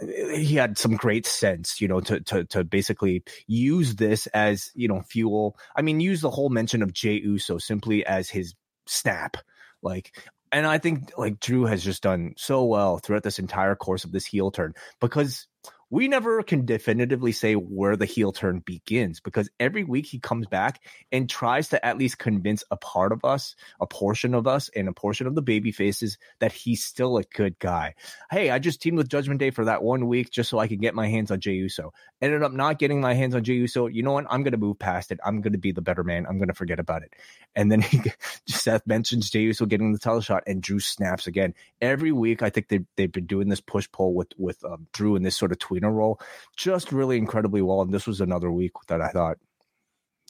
he 0.00 0.54
had 0.54 0.78
some 0.78 0.96
great 0.96 1.26
sense, 1.26 1.80
you 1.80 1.88
know, 1.88 2.00
to 2.00 2.20
to 2.20 2.44
to 2.44 2.64
basically 2.64 3.22
use 3.46 3.96
this 3.96 4.26
as 4.28 4.70
you 4.74 4.88
know 4.88 5.02
fuel. 5.02 5.56
I 5.76 5.82
mean, 5.82 6.00
use 6.00 6.20
the 6.20 6.30
whole 6.30 6.50
mention 6.50 6.82
of 6.82 6.92
Jey 6.92 7.20
Uso 7.20 7.58
simply 7.58 8.04
as 8.06 8.28
his 8.30 8.54
snap, 8.86 9.36
like. 9.82 10.16
And 10.50 10.66
I 10.66 10.78
think 10.78 11.12
like 11.18 11.40
Drew 11.40 11.66
has 11.66 11.84
just 11.84 12.02
done 12.02 12.32
so 12.38 12.64
well 12.64 12.96
throughout 12.96 13.22
this 13.22 13.38
entire 13.38 13.76
course 13.76 14.04
of 14.04 14.12
this 14.12 14.24
heel 14.24 14.50
turn 14.50 14.72
because 14.98 15.46
we 15.90 16.06
never 16.06 16.42
can 16.42 16.66
definitively 16.66 17.32
say 17.32 17.54
where 17.54 17.96
the 17.96 18.04
heel 18.04 18.30
turn 18.30 18.60
begins 18.60 19.20
because 19.20 19.48
every 19.58 19.84
week 19.84 20.06
he 20.06 20.18
comes 20.18 20.46
back 20.46 20.82
and 21.10 21.30
tries 21.30 21.68
to 21.68 21.84
at 21.84 21.96
least 21.96 22.18
convince 22.18 22.62
a 22.70 22.76
part 22.76 23.10
of 23.10 23.24
us, 23.24 23.56
a 23.80 23.86
portion 23.86 24.34
of 24.34 24.46
us, 24.46 24.68
and 24.76 24.88
a 24.88 24.92
portion 24.92 25.26
of 25.26 25.34
the 25.34 25.42
baby 25.42 25.72
faces 25.72 26.18
that 26.40 26.52
he's 26.52 26.84
still 26.84 27.16
a 27.16 27.22
good 27.22 27.58
guy. 27.58 27.94
Hey, 28.30 28.50
I 28.50 28.58
just 28.58 28.82
teamed 28.82 28.98
with 28.98 29.08
Judgment 29.08 29.40
Day 29.40 29.50
for 29.50 29.64
that 29.64 29.82
one 29.82 30.06
week 30.08 30.30
just 30.30 30.50
so 30.50 30.58
I 30.58 30.68
could 30.68 30.80
get 30.80 30.94
my 30.94 31.08
hands 31.08 31.30
on 31.30 31.40
Jey 31.40 31.54
Uso. 31.54 31.92
Ended 32.20 32.42
up 32.42 32.52
not 32.52 32.78
getting 32.78 33.00
my 33.00 33.14
hands 33.14 33.34
on 33.34 33.44
Jey 33.44 33.54
Uso. 33.54 33.86
You 33.86 34.02
know 34.02 34.12
what? 34.12 34.26
I'm 34.28 34.42
going 34.42 34.52
to 34.52 34.58
move 34.58 34.78
past 34.78 35.10
it. 35.10 35.20
I'm 35.24 35.40
going 35.40 35.52
to 35.52 35.58
be 35.58 35.72
the 35.72 35.80
better 35.80 36.04
man. 36.04 36.26
I'm 36.28 36.36
going 36.36 36.48
to 36.48 36.54
forget 36.54 36.80
about 36.80 37.02
it. 37.02 37.14
And 37.56 37.72
then 37.72 37.80
he, 37.82 38.02
Seth 38.46 38.86
mentions 38.86 39.30
Jey 39.30 39.40
Uso 39.40 39.64
getting 39.64 39.92
the 39.92 39.98
title 39.98 40.20
shot, 40.20 40.42
and 40.46 40.62
Drew 40.62 40.80
snaps 40.80 41.26
again. 41.26 41.54
Every 41.80 42.12
week, 42.12 42.42
I 42.42 42.50
think 42.50 42.68
they've, 42.68 42.86
they've 42.96 43.10
been 43.10 43.26
doing 43.26 43.48
this 43.48 43.60
push 43.60 43.88
pull 43.90 44.14
with 44.14 44.32
with 44.36 44.62
um, 44.64 44.86
Drew 44.92 45.16
in 45.16 45.22
this 45.22 45.36
sort 45.36 45.52
of 45.52 45.58
tweener 45.78 45.92
role, 45.92 46.20
just 46.56 46.92
really 46.92 47.16
incredibly 47.16 47.62
well. 47.62 47.82
And 47.82 47.92
this 47.92 48.06
was 48.06 48.20
another 48.20 48.50
week 48.50 48.72
that 48.88 49.00
I 49.00 49.08
thought 49.08 49.38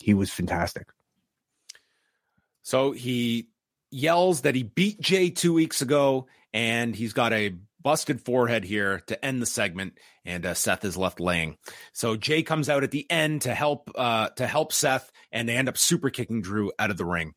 he 0.01 0.15
was 0.15 0.31
fantastic. 0.31 0.89
So 2.63 2.93
he 2.93 3.49
yells 3.91 4.43
that 4.43 4.55
he 4.55 4.63
beat 4.63 5.01
Jey 5.01 5.31
two 5.31 5.55
weeks 5.55 5.83
ago, 5.83 6.27
and 6.53 6.95
he's 6.95 7.13
got 7.13 7.33
a 7.33 7.55
busted 7.81 8.21
forehead 8.21 8.65
here 8.65 9.01
to 9.07 9.25
end 9.25 9.41
the 9.41 9.47
segment, 9.47 9.95
and 10.25 10.45
uh, 10.45 10.55
Seth 10.55 10.85
is 10.85 10.97
left 10.97 11.21
laying. 11.21 11.57
So 11.93 12.17
Jey 12.17 12.43
comes 12.43 12.69
out 12.69 12.85
at 12.85 12.91
the 12.91 13.11
end 13.11 13.43
to 13.43 13.55
help 13.55 13.91
uh, 13.95 14.29
to 14.31 14.47
help 14.47 14.73
Seth, 14.73 15.11
and 15.33 15.49
they 15.49 15.57
end 15.57 15.69
up 15.69 15.79
super 15.79 16.11
kicking 16.11 16.43
Drew 16.43 16.73
out 16.79 16.91
of 16.91 16.97
the 16.97 17.05
ring. 17.05 17.35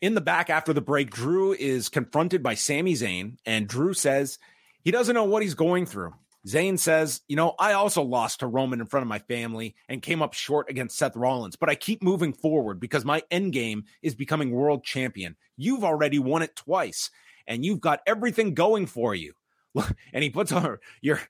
In 0.00 0.14
the 0.14 0.20
back 0.20 0.50
after 0.50 0.72
the 0.72 0.80
break, 0.80 1.10
Drew 1.10 1.52
is 1.52 1.88
confronted 1.88 2.42
by 2.42 2.54
Sami 2.54 2.94
Zayn, 2.94 3.36
and 3.46 3.68
Drew 3.68 3.94
says 3.94 4.38
he 4.82 4.90
doesn't 4.90 5.14
know 5.14 5.24
what 5.24 5.42
he's 5.42 5.54
going 5.54 5.86
through. 5.86 6.12
Zayn 6.46 6.78
says, 6.78 7.20
You 7.28 7.36
know, 7.36 7.54
I 7.58 7.72
also 7.74 8.02
lost 8.02 8.40
to 8.40 8.46
Roman 8.46 8.80
in 8.80 8.86
front 8.86 9.02
of 9.02 9.08
my 9.08 9.20
family 9.20 9.74
and 9.88 10.02
came 10.02 10.22
up 10.22 10.34
short 10.34 10.68
against 10.68 10.98
Seth 10.98 11.16
Rollins, 11.16 11.56
but 11.56 11.68
I 11.68 11.74
keep 11.74 12.02
moving 12.02 12.32
forward 12.32 12.80
because 12.80 13.04
my 13.04 13.22
end 13.30 13.52
game 13.52 13.84
is 14.02 14.14
becoming 14.14 14.50
world 14.50 14.84
champion. 14.84 15.36
You've 15.56 15.84
already 15.84 16.18
won 16.18 16.42
it 16.42 16.56
twice, 16.56 17.10
and 17.46 17.64
you've 17.64 17.80
got 17.80 18.00
everything 18.06 18.54
going 18.54 18.86
for 18.86 19.14
you. 19.14 19.34
And 20.12 20.22
he 20.22 20.30
puts 20.30 20.52
on, 20.52 20.78
You're. 21.00 21.20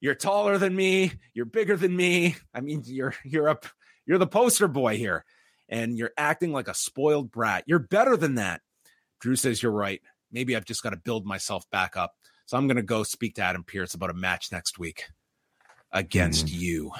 You're 0.00 0.14
taller 0.14 0.58
than 0.58 0.76
me. 0.76 1.12
You're 1.32 1.46
bigger 1.46 1.78
than 1.78 1.96
me. 1.96 2.36
I 2.52 2.60
mean, 2.60 2.82
you're 2.84 3.14
you're 3.24 3.48
up. 3.48 3.64
You're 4.04 4.18
the 4.18 4.26
poster 4.26 4.68
boy 4.68 4.98
here, 4.98 5.24
and 5.66 5.96
you're 5.96 6.12
acting 6.18 6.52
like 6.52 6.68
a 6.68 6.74
spoiled 6.74 7.30
brat. 7.30 7.64
You're 7.66 7.78
better 7.78 8.14
than 8.14 8.34
that. 8.34 8.60
Drew 9.20 9.34
says 9.34 9.62
you're 9.62 9.72
right. 9.72 10.02
Maybe 10.30 10.56
I've 10.56 10.66
just 10.66 10.82
got 10.82 10.90
to 10.90 10.98
build 10.98 11.24
myself 11.24 11.64
back 11.70 11.96
up. 11.96 12.12
So 12.46 12.56
I'm 12.56 12.66
going 12.66 12.76
to 12.76 12.82
go 12.82 13.02
speak 13.02 13.36
to 13.36 13.42
Adam 13.42 13.64
Pearce 13.64 13.94
about 13.94 14.10
a 14.10 14.14
match 14.14 14.52
next 14.52 14.78
week 14.78 15.06
against 15.92 16.46
mm. 16.46 16.58
you. 16.58 16.92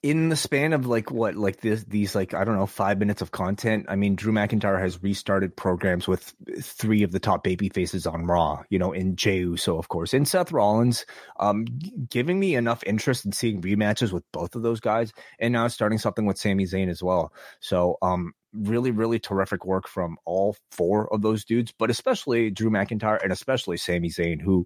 In 0.00 0.28
the 0.28 0.36
span 0.36 0.72
of 0.74 0.86
like 0.86 1.10
what, 1.10 1.34
like 1.34 1.60
this, 1.60 1.82
these 1.82 2.14
like 2.14 2.32
I 2.32 2.44
don't 2.44 2.54
know, 2.54 2.66
five 2.66 3.00
minutes 3.00 3.20
of 3.20 3.32
content. 3.32 3.86
I 3.88 3.96
mean, 3.96 4.14
Drew 4.14 4.32
McIntyre 4.32 4.80
has 4.80 5.02
restarted 5.02 5.56
programs 5.56 6.06
with 6.06 6.32
three 6.62 7.02
of 7.02 7.10
the 7.10 7.18
top 7.18 7.42
baby 7.42 7.68
faces 7.68 8.06
on 8.06 8.26
Raw. 8.26 8.62
You 8.70 8.78
know, 8.78 8.92
in 8.92 9.16
Jey 9.16 9.38
Uso, 9.38 9.76
of 9.76 9.88
course, 9.88 10.14
and 10.14 10.26
Seth 10.26 10.52
Rollins, 10.52 11.04
um, 11.40 11.64
giving 12.08 12.38
me 12.38 12.54
enough 12.54 12.84
interest 12.86 13.24
in 13.24 13.32
seeing 13.32 13.60
rematches 13.60 14.12
with 14.12 14.22
both 14.32 14.54
of 14.54 14.62
those 14.62 14.78
guys, 14.78 15.12
and 15.40 15.52
now 15.52 15.66
starting 15.66 15.98
something 15.98 16.26
with 16.26 16.38
Sami 16.38 16.64
Zayn 16.64 16.88
as 16.88 17.02
well. 17.02 17.32
So, 17.58 17.98
um, 18.00 18.34
really, 18.52 18.90
really 18.90 19.18
terrific 19.18 19.64
work 19.64 19.88
from 19.88 20.16
all 20.24 20.56
four 20.70 21.12
of 21.12 21.22
those 21.22 21.44
dudes, 21.44 21.72
but 21.78 21.90
especially 21.90 22.50
Drew 22.50 22.70
McIntyre 22.70 23.22
and 23.22 23.32
especially 23.32 23.76
Sami 23.76 24.08
Zayn, 24.08 24.40
who 24.40 24.64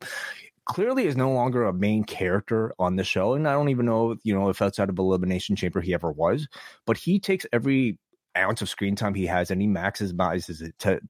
clearly 0.64 1.06
is 1.06 1.16
no 1.16 1.32
longer 1.32 1.64
a 1.64 1.72
main 1.72 2.04
character 2.04 2.72
on 2.78 2.96
the 2.96 3.04
show. 3.04 3.34
And 3.34 3.48
I 3.48 3.52
don't 3.52 3.70
even 3.70 3.86
know, 3.86 4.16
you 4.22 4.34
know, 4.34 4.48
if 4.48 4.62
outside 4.62 4.88
of 4.88 4.98
Elimination 4.98 5.56
Chamber 5.56 5.80
he 5.80 5.94
ever 5.94 6.10
was, 6.10 6.48
but 6.86 6.96
he 6.96 7.18
takes 7.18 7.46
every 7.52 7.98
ounce 8.36 8.62
of 8.62 8.68
screen 8.68 8.96
time 8.96 9.14
he 9.14 9.26
has 9.26 9.50
and 9.50 9.60
he 9.60 9.68
maximizes 9.68 10.62
it 10.62 10.78
to 10.80 11.00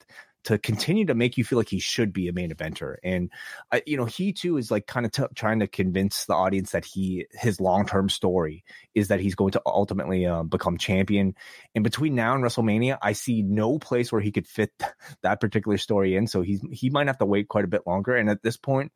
to 0.44 0.59
continue 0.59 1.05
to 1.06 1.14
make 1.14 1.36
you 1.36 1.44
feel 1.44 1.59
like 1.59 1.69
he 1.69 1.78
should 1.78 2.12
be 2.12 2.28
a 2.28 2.32
main 2.32 2.52
eventer. 2.52 2.97
And 3.02 3.31
uh, 3.70 3.81
you 3.86 3.97
know, 3.97 4.05
he 4.05 4.32
too 4.32 4.56
is 4.56 4.70
like 4.70 4.86
kind 4.86 5.06
of 5.06 5.12
t- 5.12 5.23
trying 5.35 5.60
to 5.60 5.66
convince 5.66 6.24
the 6.24 6.35
audience 6.35 6.73
that 6.73 6.85
he 6.85 7.27
his 7.32 7.60
long 7.60 7.86
term 7.86 8.09
story 8.09 8.64
is 8.94 9.09
that 9.09 9.20
he's 9.20 9.35
going 9.35 9.52
to 9.52 9.62
ultimately 9.64 10.27
um, 10.27 10.48
become 10.48 10.78
champion. 10.78 11.35
And 11.74 11.85
between 11.85 12.14
now 12.14 12.35
and 12.35 12.43
WrestleMania, 12.43 12.98
I 13.01 13.12
see 13.12 13.43
no 13.43 13.78
place 13.78 14.10
where 14.10 14.20
he 14.20 14.32
could 14.32 14.47
fit 14.47 14.73
that 15.23 15.40
particular 15.40 15.78
story 15.78 16.16
in. 16.16 16.27
So 16.27 16.43
he's 16.43 16.60
he 16.73 16.90
might 16.90 17.06
have 17.06 17.19
to 17.19 17.27
wait 17.27 17.48
quite 17.48 17.64
a 17.64 17.69
bit 17.69 17.86
longer. 17.86 18.16
And 18.16 18.28
at 18.28 18.43
this 18.43 18.56
point, 18.56 18.93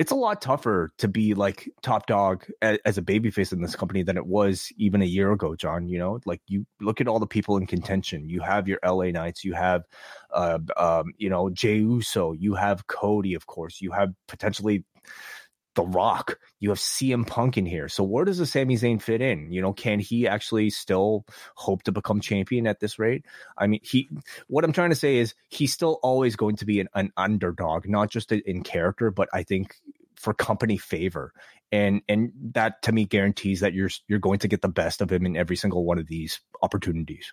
it's 0.00 0.10
a 0.10 0.14
lot 0.14 0.40
tougher 0.40 0.90
to 0.96 1.06
be 1.06 1.34
like 1.34 1.68
top 1.82 2.06
dog 2.06 2.46
as, 2.62 2.96
a 2.96 3.02
babyface 3.02 3.52
in 3.52 3.60
this 3.60 3.76
company 3.76 4.02
than 4.02 4.16
it 4.16 4.26
was 4.26 4.72
even 4.78 5.02
a 5.02 5.04
year 5.04 5.30
ago, 5.30 5.54
John. 5.54 5.90
You 5.90 5.98
know, 5.98 6.18
like 6.24 6.40
you 6.46 6.64
look 6.80 7.02
at 7.02 7.06
all 7.06 7.18
the 7.18 7.26
people 7.26 7.58
in 7.58 7.66
contention. 7.66 8.26
You 8.26 8.40
have 8.40 8.66
your 8.66 8.78
LA 8.82 9.10
Knights, 9.10 9.44
you 9.44 9.52
have, 9.52 9.84
uh, 10.32 10.58
um, 10.78 11.12
you 11.18 11.28
know, 11.28 11.50
Jey 11.50 11.76
Uso, 11.76 12.32
you 12.32 12.54
have 12.54 12.86
Cody, 12.86 13.34
of 13.34 13.46
course, 13.46 13.82
you 13.82 13.90
have 13.90 14.14
potentially 14.26 14.86
the 15.80 15.86
Rock, 15.86 16.38
you 16.58 16.68
have 16.68 16.78
CM 16.78 17.26
Punk 17.26 17.56
in 17.56 17.64
here. 17.64 17.88
So 17.88 18.04
where 18.04 18.26
does 18.26 18.36
the 18.36 18.44
Sami 18.44 18.76
Zayn 18.76 19.00
fit 19.00 19.22
in? 19.22 19.50
You 19.50 19.62
know, 19.62 19.72
can 19.72 19.98
he 19.98 20.28
actually 20.28 20.68
still 20.68 21.24
hope 21.54 21.84
to 21.84 21.92
become 21.92 22.20
champion 22.20 22.66
at 22.66 22.80
this 22.80 22.98
rate? 22.98 23.24
I 23.56 23.66
mean, 23.66 23.80
he. 23.82 24.10
What 24.46 24.64
I'm 24.64 24.72
trying 24.72 24.90
to 24.90 24.96
say 24.96 25.16
is 25.16 25.34
he's 25.48 25.72
still 25.72 25.98
always 26.02 26.36
going 26.36 26.56
to 26.56 26.66
be 26.66 26.80
an, 26.80 26.88
an 26.94 27.12
underdog, 27.16 27.88
not 27.88 28.10
just 28.10 28.30
in 28.30 28.62
character, 28.62 29.10
but 29.10 29.30
I 29.32 29.42
think 29.42 29.74
for 30.16 30.34
company 30.34 30.76
favor. 30.76 31.32
And 31.72 32.02
and 32.08 32.32
that 32.52 32.82
to 32.82 32.92
me 32.92 33.06
guarantees 33.06 33.60
that 33.60 33.72
you're 33.72 33.90
you're 34.06 34.18
going 34.18 34.40
to 34.40 34.48
get 34.48 34.60
the 34.60 34.68
best 34.68 35.00
of 35.00 35.10
him 35.10 35.24
in 35.24 35.36
every 35.36 35.56
single 35.56 35.84
one 35.84 35.98
of 35.98 36.06
these 36.06 36.40
opportunities. 36.62 37.32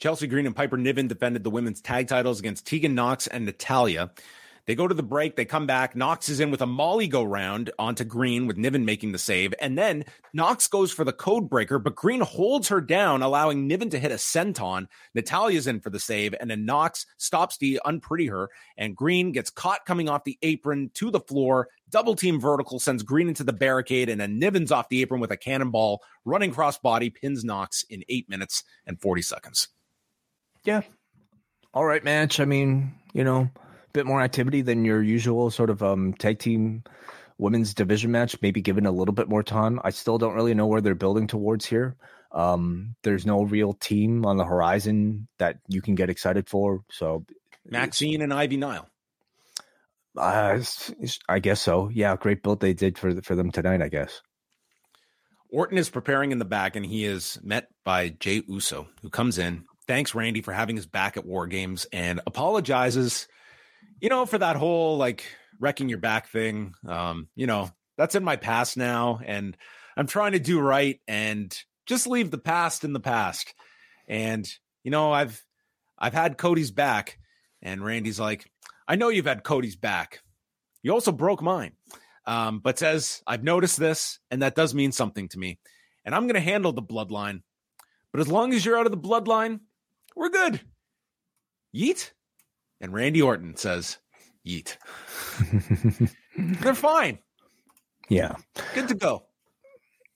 Chelsea 0.00 0.26
Green 0.26 0.46
and 0.46 0.56
Piper 0.56 0.76
Niven 0.76 1.06
defended 1.06 1.44
the 1.44 1.50
women's 1.50 1.80
tag 1.80 2.08
titles 2.08 2.40
against 2.40 2.66
Tegan 2.66 2.94
Knox 2.96 3.28
and 3.28 3.46
Natalya. 3.46 4.10
They 4.66 4.74
go 4.74 4.88
to 4.88 4.94
the 4.94 5.02
break. 5.02 5.36
They 5.36 5.44
come 5.44 5.66
back. 5.66 5.94
Knox 5.94 6.28
is 6.28 6.40
in 6.40 6.50
with 6.50 6.60
a 6.60 6.66
Molly 6.66 7.06
go 7.06 7.22
round 7.22 7.70
onto 7.78 8.02
Green 8.04 8.48
with 8.48 8.56
Niven 8.56 8.84
making 8.84 9.12
the 9.12 9.18
save. 9.18 9.54
And 9.60 9.78
then 9.78 10.04
Knox 10.32 10.66
goes 10.66 10.90
for 10.90 11.04
the 11.04 11.12
code 11.12 11.48
breaker, 11.48 11.78
but 11.78 11.94
Green 11.94 12.20
holds 12.20 12.68
her 12.68 12.80
down, 12.80 13.22
allowing 13.22 13.68
Niven 13.68 13.90
to 13.90 13.98
hit 13.98 14.10
a 14.10 14.16
senton. 14.16 14.88
Natalya's 15.14 15.68
in 15.68 15.78
for 15.80 15.90
the 15.90 16.00
save. 16.00 16.34
And 16.40 16.50
then 16.50 16.64
Knox 16.64 17.06
stops 17.16 17.58
the 17.58 17.80
Unprettier. 17.86 18.48
And 18.76 18.96
Green 18.96 19.30
gets 19.30 19.50
caught 19.50 19.86
coming 19.86 20.08
off 20.08 20.24
the 20.24 20.38
apron 20.42 20.90
to 20.94 21.12
the 21.12 21.20
floor. 21.20 21.68
Double 21.90 22.16
team 22.16 22.40
vertical 22.40 22.80
sends 22.80 23.04
Green 23.04 23.28
into 23.28 23.44
the 23.44 23.52
barricade. 23.52 24.08
And 24.08 24.20
then 24.20 24.40
Niven's 24.40 24.72
off 24.72 24.88
the 24.88 25.00
apron 25.00 25.20
with 25.20 25.30
a 25.30 25.36
cannonball, 25.36 26.02
running 26.24 26.50
cross 26.50 26.76
body, 26.76 27.10
pins 27.10 27.44
Knox 27.44 27.84
in 27.88 28.02
eight 28.08 28.28
minutes 28.28 28.64
and 28.84 29.00
40 29.00 29.22
seconds. 29.22 29.68
Yeah. 30.64 30.82
All 31.72 31.84
right, 31.84 32.02
match. 32.02 32.40
I 32.40 32.46
mean, 32.46 32.94
you 33.12 33.22
know, 33.22 33.48
bit 33.96 34.06
more 34.06 34.20
activity 34.20 34.62
than 34.62 34.84
your 34.84 35.02
usual 35.02 35.50
sort 35.50 35.70
of 35.70 35.82
um, 35.82 36.12
tag 36.12 36.38
team 36.38 36.84
women's 37.38 37.74
division 37.74 38.10
match, 38.10 38.36
maybe 38.42 38.60
given 38.60 38.86
a 38.86 38.90
little 38.90 39.14
bit 39.14 39.28
more 39.28 39.42
time. 39.42 39.80
I 39.82 39.90
still 39.90 40.18
don't 40.18 40.34
really 40.34 40.54
know 40.54 40.66
where 40.66 40.80
they're 40.80 40.94
building 40.94 41.26
towards 41.26 41.64
here. 41.64 41.96
Um, 42.32 42.96
there's 43.02 43.24
no 43.24 43.42
real 43.42 43.72
team 43.72 44.26
on 44.26 44.36
the 44.36 44.44
horizon 44.44 45.28
that 45.38 45.58
you 45.68 45.80
can 45.80 45.94
get 45.94 46.10
excited 46.10 46.48
for. 46.48 46.84
So 46.90 47.24
Maxxine 47.70 48.22
and 48.22 48.32
Ivy 48.32 48.58
Nile. 48.58 48.88
Uh, 50.16 50.60
I 51.28 51.38
guess 51.38 51.60
so. 51.60 51.88
Yeah, 51.88 52.16
great 52.16 52.42
build 52.42 52.60
they 52.60 52.74
did 52.74 52.98
for 52.98 53.20
for 53.22 53.34
them 53.34 53.50
tonight. 53.50 53.82
I 53.82 53.88
guess. 53.88 54.22
Orton 55.50 55.78
is 55.78 55.90
preparing 55.90 56.32
in 56.32 56.38
the 56.38 56.44
back, 56.44 56.76
and 56.76 56.84
he 56.84 57.04
is 57.04 57.38
met 57.42 57.68
by 57.84 58.10
Jey 58.10 58.42
Uso, 58.48 58.88
who 59.02 59.10
comes 59.10 59.38
in, 59.38 59.64
thanks 59.86 60.14
Randy 60.14 60.40
for 60.40 60.52
having 60.52 60.76
his 60.76 60.86
back 60.86 61.16
at 61.16 61.24
War 61.24 61.46
Games, 61.46 61.86
and 61.92 62.20
apologizes 62.26 63.28
you 64.00 64.08
know, 64.08 64.26
for 64.26 64.38
that 64.38 64.56
whole 64.56 64.96
like 64.96 65.24
wrecking 65.58 65.88
your 65.88 65.98
back 65.98 66.28
thing, 66.28 66.74
um, 66.86 67.28
you 67.34 67.46
know, 67.46 67.70
that's 67.96 68.14
in 68.14 68.24
my 68.24 68.36
past 68.36 68.76
now. 68.76 69.20
And 69.24 69.56
I'm 69.96 70.06
trying 70.06 70.32
to 70.32 70.38
do 70.38 70.60
right 70.60 71.00
and 71.08 71.56
just 71.86 72.06
leave 72.06 72.30
the 72.30 72.38
past 72.38 72.84
in 72.84 72.92
the 72.92 73.00
past. 73.00 73.54
And, 74.08 74.46
you 74.84 74.90
know, 74.90 75.12
I've, 75.12 75.44
I've 75.98 76.12
had 76.12 76.38
Cody's 76.38 76.70
back. 76.70 77.18
And 77.62 77.84
Randy's 77.84 78.20
like, 78.20 78.50
I 78.86 78.96
know 78.96 79.08
you've 79.08 79.26
had 79.26 79.42
Cody's 79.42 79.76
back. 79.76 80.20
You 80.82 80.92
also 80.92 81.10
broke 81.10 81.42
mine. 81.42 81.72
Um, 82.26 82.58
but 82.58 82.78
says, 82.78 83.22
I've 83.26 83.44
noticed 83.44 83.78
this, 83.78 84.18
and 84.32 84.42
that 84.42 84.56
does 84.56 84.74
mean 84.74 84.90
something 84.90 85.28
to 85.28 85.38
me. 85.38 85.60
And 86.04 86.14
I'm 86.14 86.24
going 86.24 86.34
to 86.34 86.40
handle 86.40 86.72
the 86.72 86.82
bloodline. 86.82 87.42
But 88.12 88.20
as 88.20 88.28
long 88.28 88.52
as 88.52 88.64
you're 88.64 88.78
out 88.78 88.86
of 88.86 88.92
the 88.92 88.98
bloodline, 88.98 89.60
we're 90.16 90.30
good. 90.30 90.60
Yeet. 91.74 92.10
And 92.80 92.92
Randy 92.92 93.22
Orton 93.22 93.56
says, 93.56 93.98
Yeet. 94.46 94.76
They're 96.60 96.74
fine. 96.74 97.18
Yeah. 98.08 98.36
Good 98.74 98.88
to 98.88 98.94
go. 98.94 99.24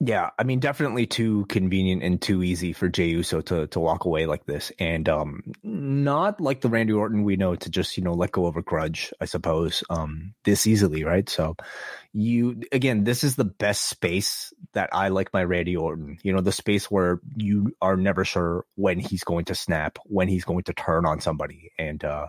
Yeah, 0.02 0.30
I 0.38 0.44
mean, 0.44 0.60
definitely 0.60 1.06
too 1.06 1.44
convenient 1.50 2.02
and 2.02 2.22
too 2.22 2.42
easy 2.42 2.72
for 2.72 2.88
Jey 2.88 3.08
Uso 3.08 3.42
to 3.42 3.66
to 3.66 3.80
walk 3.80 4.06
away 4.06 4.24
like 4.24 4.46
this, 4.46 4.72
and 4.78 5.06
um, 5.10 5.52
not 5.62 6.40
like 6.40 6.62
the 6.62 6.70
Randy 6.70 6.94
Orton 6.94 7.22
we 7.22 7.36
know 7.36 7.54
to 7.54 7.68
just 7.68 7.98
you 7.98 8.02
know 8.02 8.14
let 8.14 8.32
go 8.32 8.46
of 8.46 8.56
a 8.56 8.62
grudge, 8.62 9.12
I 9.20 9.26
suppose, 9.26 9.84
um, 9.90 10.32
this 10.44 10.66
easily, 10.66 11.04
right? 11.04 11.28
So, 11.28 11.54
you 12.14 12.62
again, 12.72 13.04
this 13.04 13.22
is 13.22 13.36
the 13.36 13.44
best 13.44 13.90
space 13.90 14.54
that 14.72 14.88
I 14.90 15.08
like 15.08 15.34
my 15.34 15.44
Randy 15.44 15.76
Orton. 15.76 16.16
You 16.22 16.32
know, 16.32 16.40
the 16.40 16.50
space 16.50 16.90
where 16.90 17.20
you 17.36 17.76
are 17.82 17.98
never 17.98 18.24
sure 18.24 18.64
when 18.76 19.00
he's 19.00 19.22
going 19.24 19.44
to 19.46 19.54
snap, 19.54 19.98
when 20.04 20.28
he's 20.28 20.44
going 20.46 20.64
to 20.64 20.72
turn 20.72 21.04
on 21.04 21.20
somebody, 21.20 21.72
and 21.78 22.02
uh, 22.02 22.28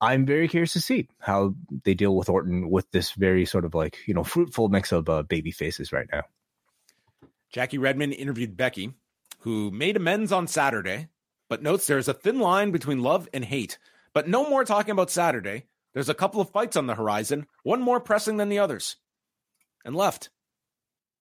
I'm 0.00 0.26
very 0.26 0.46
curious 0.46 0.74
to 0.74 0.80
see 0.80 1.08
how 1.18 1.56
they 1.82 1.94
deal 1.94 2.14
with 2.14 2.28
Orton 2.28 2.70
with 2.70 2.88
this 2.92 3.10
very 3.12 3.46
sort 3.46 3.64
of 3.64 3.74
like 3.74 3.98
you 4.06 4.14
know 4.14 4.22
fruitful 4.22 4.68
mix 4.68 4.92
of 4.92 5.08
uh, 5.08 5.24
baby 5.24 5.50
faces 5.50 5.92
right 5.92 6.06
now. 6.12 6.22
Jackie 7.50 7.78
Redmond 7.78 8.14
interviewed 8.14 8.56
Becky, 8.56 8.94
who 9.40 9.70
made 9.70 9.96
amends 9.96 10.32
on 10.32 10.46
Saturday, 10.46 11.08
but 11.48 11.62
notes 11.62 11.86
there's 11.86 12.08
a 12.08 12.14
thin 12.14 12.38
line 12.40 12.70
between 12.70 13.02
love 13.02 13.28
and 13.32 13.44
hate. 13.44 13.78
But 14.12 14.28
no 14.28 14.48
more 14.48 14.64
talking 14.64 14.92
about 14.92 15.10
Saturday. 15.10 15.64
There's 15.94 16.08
a 16.08 16.14
couple 16.14 16.40
of 16.40 16.50
fights 16.50 16.76
on 16.76 16.86
the 16.86 16.94
horizon, 16.94 17.46
one 17.62 17.80
more 17.80 18.00
pressing 18.00 18.36
than 18.36 18.48
the 18.48 18.58
others, 18.58 18.96
and 19.84 19.94
left. 19.94 20.30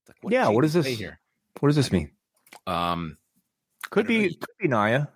Like, 0.07 0.17
what 0.21 0.33
yeah, 0.33 0.47
what 0.49 0.61
does 0.61 0.73
this 0.73 0.85
here? 0.85 1.19
What 1.59 1.69
does 1.69 1.75
this 1.75 1.91
mean? 1.91 2.11
Um, 2.65 3.17
could 3.89 4.07
be 4.07 4.29
could 4.35 4.57
be 4.59 4.67
Nia. 4.67 5.09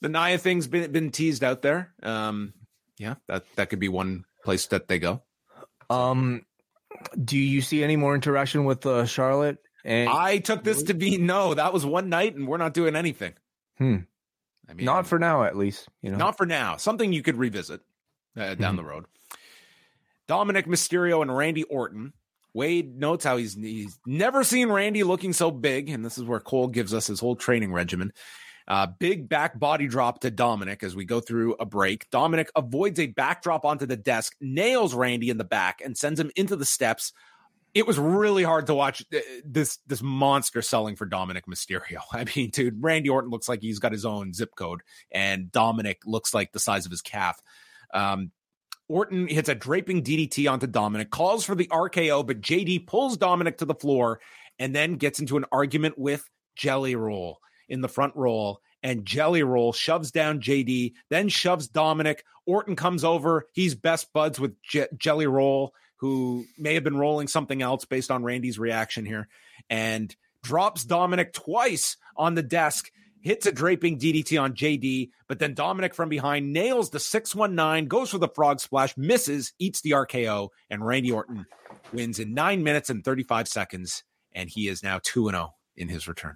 The 0.00 0.08
Nia 0.08 0.38
thing's 0.38 0.66
been 0.66 0.90
been 0.92 1.10
teased 1.10 1.44
out 1.44 1.62
there. 1.62 1.92
Um, 2.02 2.54
yeah, 2.98 3.14
that 3.28 3.44
that 3.56 3.70
could 3.70 3.80
be 3.80 3.88
one 3.88 4.24
place 4.44 4.66
that 4.68 4.88
they 4.88 4.98
go. 4.98 5.22
Um, 5.90 6.46
do 7.22 7.36
you 7.38 7.60
see 7.60 7.82
any 7.82 7.96
more 7.96 8.14
interaction 8.14 8.64
with 8.64 8.86
uh, 8.86 9.06
Charlotte 9.06 9.58
and 9.84 10.08
I 10.08 10.38
took 10.38 10.64
this 10.64 10.84
to 10.84 10.94
be 10.94 11.18
no, 11.18 11.54
that 11.54 11.72
was 11.72 11.84
one 11.84 12.08
night 12.08 12.34
and 12.34 12.46
we're 12.46 12.58
not 12.58 12.74
doing 12.74 12.96
anything. 12.96 13.34
Hmm. 13.78 13.98
I 14.68 14.74
mean, 14.74 14.86
not 14.86 15.06
for 15.06 15.18
now, 15.18 15.44
at 15.44 15.56
least. 15.56 15.88
You 16.02 16.10
know, 16.12 16.18
not 16.18 16.36
for 16.36 16.46
now. 16.46 16.76
Something 16.76 17.12
you 17.12 17.22
could 17.22 17.36
revisit 17.36 17.80
uh, 18.36 18.54
down 18.54 18.74
hmm. 18.74 18.76
the 18.78 18.84
road. 18.84 19.04
Dominik 20.28 20.66
Mysterio 20.66 21.22
and 21.22 21.34
Randy 21.34 21.64
Orton. 21.64 22.12
Wade 22.54 22.98
notes 22.98 23.24
how 23.24 23.38
he's 23.38 23.54
he's 23.54 23.98
never 24.06 24.44
seen 24.44 24.68
Randy 24.68 25.04
looking 25.04 25.32
so 25.32 25.50
big, 25.50 25.88
and 25.88 26.04
this 26.04 26.18
is 26.18 26.24
where 26.24 26.38
Cole 26.38 26.68
gives 26.68 26.92
us 26.92 27.06
his 27.06 27.18
whole 27.18 27.34
training 27.34 27.72
regimen. 27.72 28.12
Uh, 28.68 28.86
big 28.86 29.28
back 29.28 29.58
body 29.58 29.88
drop 29.88 30.20
to 30.20 30.30
Dominik 30.30 30.82
as 30.82 30.94
we 30.94 31.04
go 31.04 31.20
through 31.20 31.54
a 31.54 31.64
break. 31.64 32.08
Dominik 32.10 32.48
avoids 32.54 33.00
a 33.00 33.06
backdrop 33.06 33.64
onto 33.64 33.86
the 33.86 33.96
desk, 33.96 34.36
nails 34.40 34.94
Randy 34.94 35.30
in 35.30 35.38
the 35.38 35.44
back, 35.44 35.80
and 35.84 35.96
sends 35.96 36.20
him 36.20 36.30
into 36.36 36.54
the 36.54 36.64
steps 36.64 37.12
it 37.74 37.86
was 37.86 37.98
really 37.98 38.42
hard 38.42 38.66
to 38.66 38.74
watch 38.74 39.04
uh, 39.14 39.18
this 39.44 39.78
this 39.86 40.02
monster 40.02 40.62
selling 40.62 40.96
for 40.96 41.06
Dominik 41.06 41.46
Mysterio. 41.48 42.00
I 42.12 42.24
mean, 42.36 42.50
dude, 42.50 42.82
Randy 42.82 43.08
Orton 43.08 43.30
looks 43.30 43.48
like 43.48 43.62
he's 43.62 43.78
got 43.78 43.92
his 43.92 44.04
own 44.04 44.32
zip 44.32 44.54
code, 44.56 44.82
and 45.10 45.50
Dominik 45.50 45.98
looks 46.04 46.34
like 46.34 46.52
the 46.52 46.60
size 46.60 46.86
of 46.86 46.90
his 46.90 47.02
calf. 47.02 47.40
Um, 47.92 48.30
Orton 48.88 49.26
hits 49.26 49.48
a 49.48 49.54
draping 49.54 50.02
DDT 50.02 50.50
onto 50.50 50.66
Dominik, 50.66 51.10
calls 51.10 51.44
for 51.44 51.54
the 51.54 51.68
RKO, 51.68 52.26
but 52.26 52.40
JD 52.40 52.86
pulls 52.86 53.16
Dominik 53.16 53.58
to 53.58 53.64
the 53.64 53.74
floor 53.74 54.20
and 54.58 54.74
then 54.74 54.96
gets 54.96 55.18
into 55.18 55.36
an 55.36 55.46
argument 55.50 55.98
with 55.98 56.28
Jelly 56.56 56.94
Roll 56.94 57.38
in 57.68 57.80
the 57.80 57.88
front 57.88 58.14
roll. 58.16 58.60
And 58.82 59.06
Jelly 59.06 59.44
Roll 59.44 59.72
shoves 59.72 60.10
down 60.10 60.40
JD, 60.40 60.92
then 61.08 61.28
shoves 61.28 61.68
Dominik. 61.68 62.18
Orton 62.46 62.76
comes 62.76 63.04
over. 63.04 63.46
He's 63.52 63.74
best 63.76 64.12
buds 64.12 64.40
with 64.40 64.60
J- 64.62 64.88
Jelly 64.98 65.26
Roll 65.28 65.72
who 66.02 66.44
may 66.58 66.74
have 66.74 66.82
been 66.82 66.96
rolling 66.96 67.28
something 67.28 67.62
else 67.62 67.84
based 67.84 68.10
on 68.10 68.24
Randy's 68.24 68.58
reaction 68.58 69.06
here, 69.06 69.28
and 69.70 70.14
drops 70.42 70.84
Dominik 70.84 71.32
twice 71.32 71.96
on 72.16 72.34
the 72.34 72.42
desk, 72.42 72.90
hits 73.20 73.46
a 73.46 73.52
draping 73.52 74.00
DDT 74.00 74.42
on 74.42 74.54
JD, 74.54 75.10
but 75.28 75.38
then 75.38 75.54
Dominik 75.54 75.94
from 75.94 76.08
behind 76.08 76.52
nails 76.52 76.90
the 76.90 76.98
619, 76.98 77.86
goes 77.86 78.10
for 78.10 78.18
the 78.18 78.26
frog 78.26 78.58
splash, 78.58 78.96
misses, 78.96 79.52
eats 79.60 79.80
the 79.82 79.92
RKO, 79.92 80.48
and 80.68 80.84
Randy 80.84 81.12
Orton 81.12 81.46
wins 81.92 82.18
in 82.18 82.34
nine 82.34 82.64
minutes 82.64 82.90
and 82.90 83.04
35 83.04 83.46
seconds, 83.46 84.02
and 84.32 84.50
he 84.50 84.66
is 84.66 84.82
now 84.82 84.98
2 85.04 85.30
0 85.30 85.54
in 85.76 85.88
his 85.88 86.08
return. 86.08 86.34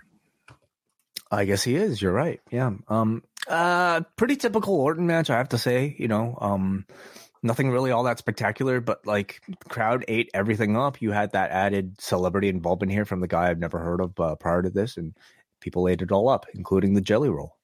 I 1.29 1.45
guess 1.45 1.65
he 1.65 1.75
is. 1.75 2.01
You're 2.01 2.13
right. 2.13 2.41
Yeah. 2.53 2.71
Um. 2.87 3.25
Uh. 3.49 4.03
Pretty 4.15 4.37
typical 4.37 4.75
Orton 4.75 5.09
match, 5.09 5.29
I 5.29 5.39
have 5.39 5.49
to 5.49 5.59
say. 5.59 5.97
You 5.99 6.07
know. 6.07 6.39
Um 6.41 6.87
nothing 7.43 7.71
really 7.71 7.91
all 7.91 8.05
that 8.05 8.19
spectacular, 8.19 8.81
but 8.81 9.07
like 9.07 9.41
crowd 9.69 10.05
ate 10.09 10.31
everything 10.35 10.77
up. 10.77 11.01
You 11.01 11.13
had 11.13 11.33
that 11.33 11.51
added 11.51 12.01
celebrity 12.01 12.49
involvement 12.49 12.93
here 12.93 13.05
from 13.05 13.21
the 13.21 13.29
guy 13.29 13.49
I've 13.49 13.59
never 13.59 13.79
heard 13.79 14.01
of 14.01 14.19
uh, 14.19 14.35
prior 14.37 14.63
to 14.63 14.71
this, 14.71 14.97
and 14.97 15.15
people 15.61 15.89
ate 15.89 16.03
it 16.03 16.13
all 16.13 16.29
up, 16.29 16.47
including 16.55 16.95
the 16.95 17.01
jelly 17.01 17.29
roll. 17.29 17.57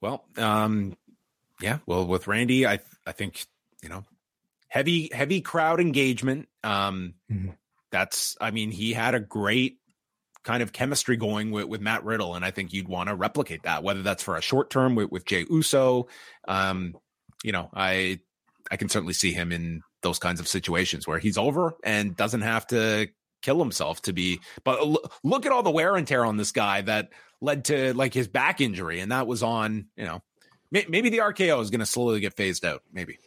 Well, 0.00 0.24
um, 0.36 0.96
yeah. 1.60 1.78
Well, 1.86 2.06
with 2.06 2.26
Randy, 2.26 2.66
I 2.66 2.80
I 3.06 3.12
think 3.12 3.44
you 3.82 3.88
know 3.88 4.04
heavy 4.68 5.10
heavy 5.12 5.40
crowd 5.40 5.80
engagement. 5.80 6.48
Um, 6.64 7.14
mm-hmm. 7.30 7.50
That's 7.90 8.36
I 8.40 8.50
mean 8.50 8.70
he 8.70 8.92
had 8.92 9.14
a 9.14 9.20
great 9.20 9.78
kind 10.42 10.62
of 10.62 10.72
chemistry 10.72 11.16
going 11.16 11.50
with, 11.50 11.66
with 11.66 11.80
Matt 11.80 12.04
Riddle, 12.04 12.34
and 12.34 12.44
I 12.44 12.50
think 12.50 12.72
you'd 12.72 12.88
want 12.88 13.08
to 13.08 13.14
replicate 13.14 13.64
that, 13.64 13.82
whether 13.82 14.02
that's 14.02 14.22
for 14.22 14.36
a 14.36 14.40
short 14.40 14.70
term 14.70 14.94
with, 14.94 15.10
with 15.10 15.26
Jey 15.26 15.44
Uso. 15.50 16.08
Um, 16.48 16.96
you 17.44 17.52
know, 17.52 17.68
I 17.74 18.20
I 18.70 18.76
can 18.76 18.88
certainly 18.88 19.14
see 19.14 19.32
him 19.32 19.52
in 19.52 19.82
those 20.02 20.18
kinds 20.18 20.40
of 20.40 20.48
situations 20.48 21.06
where 21.06 21.18
he's 21.18 21.36
over 21.36 21.74
and 21.84 22.16
doesn't 22.16 22.42
have 22.42 22.66
to 22.68 23.08
kill 23.42 23.58
himself 23.58 24.02
to 24.02 24.12
be. 24.12 24.40
But 24.64 24.80
look 25.24 25.46
at 25.46 25.52
all 25.52 25.62
the 25.62 25.70
wear 25.70 25.96
and 25.96 26.06
tear 26.06 26.24
on 26.24 26.36
this 26.36 26.52
guy 26.52 26.82
that 26.82 27.10
led 27.40 27.66
to 27.66 27.94
like 27.94 28.14
his 28.14 28.28
back 28.28 28.60
injury, 28.60 29.00
and 29.00 29.12
that 29.12 29.26
was 29.26 29.42
on 29.42 29.86
you 29.96 30.04
know 30.04 30.22
maybe 30.70 31.08
the 31.08 31.18
RKO 31.18 31.60
is 31.60 31.70
going 31.70 31.80
to 31.80 31.86
slowly 31.86 32.20
get 32.20 32.36
phased 32.36 32.64
out. 32.64 32.82
Maybe. 32.92 33.18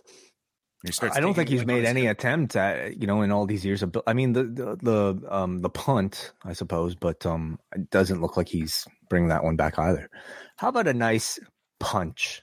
I 1.16 1.22
don't 1.22 1.34
think 1.34 1.48
he's 1.48 1.66
made 1.66 1.86
any 1.86 2.08
attempt 2.08 2.58
at 2.58 3.00
you 3.00 3.08
know 3.08 3.22
in 3.22 3.32
all 3.32 3.46
these 3.46 3.66
years 3.66 3.84
of. 3.84 3.96
I 4.06 4.14
mean 4.14 4.34
the 4.34 4.44
the 4.44 4.76
the 4.76 5.34
um 5.34 5.62
the 5.62 5.70
punt 5.70 6.34
I 6.44 6.54
suppose, 6.54 6.94
but 6.96 7.26
um 7.26 7.58
it 7.74 7.90
doesn't 7.90 8.22
look 8.22 8.36
like 8.36 8.50
he's 8.50 8.86
bringing 9.10 9.30
that 9.30 9.44
one 9.44 9.56
back 9.56 9.80
either. 9.80 10.10
How 10.58 10.70
about 10.70 10.88
a 10.88 10.94
nice 10.94 11.40
punch? 11.80 12.42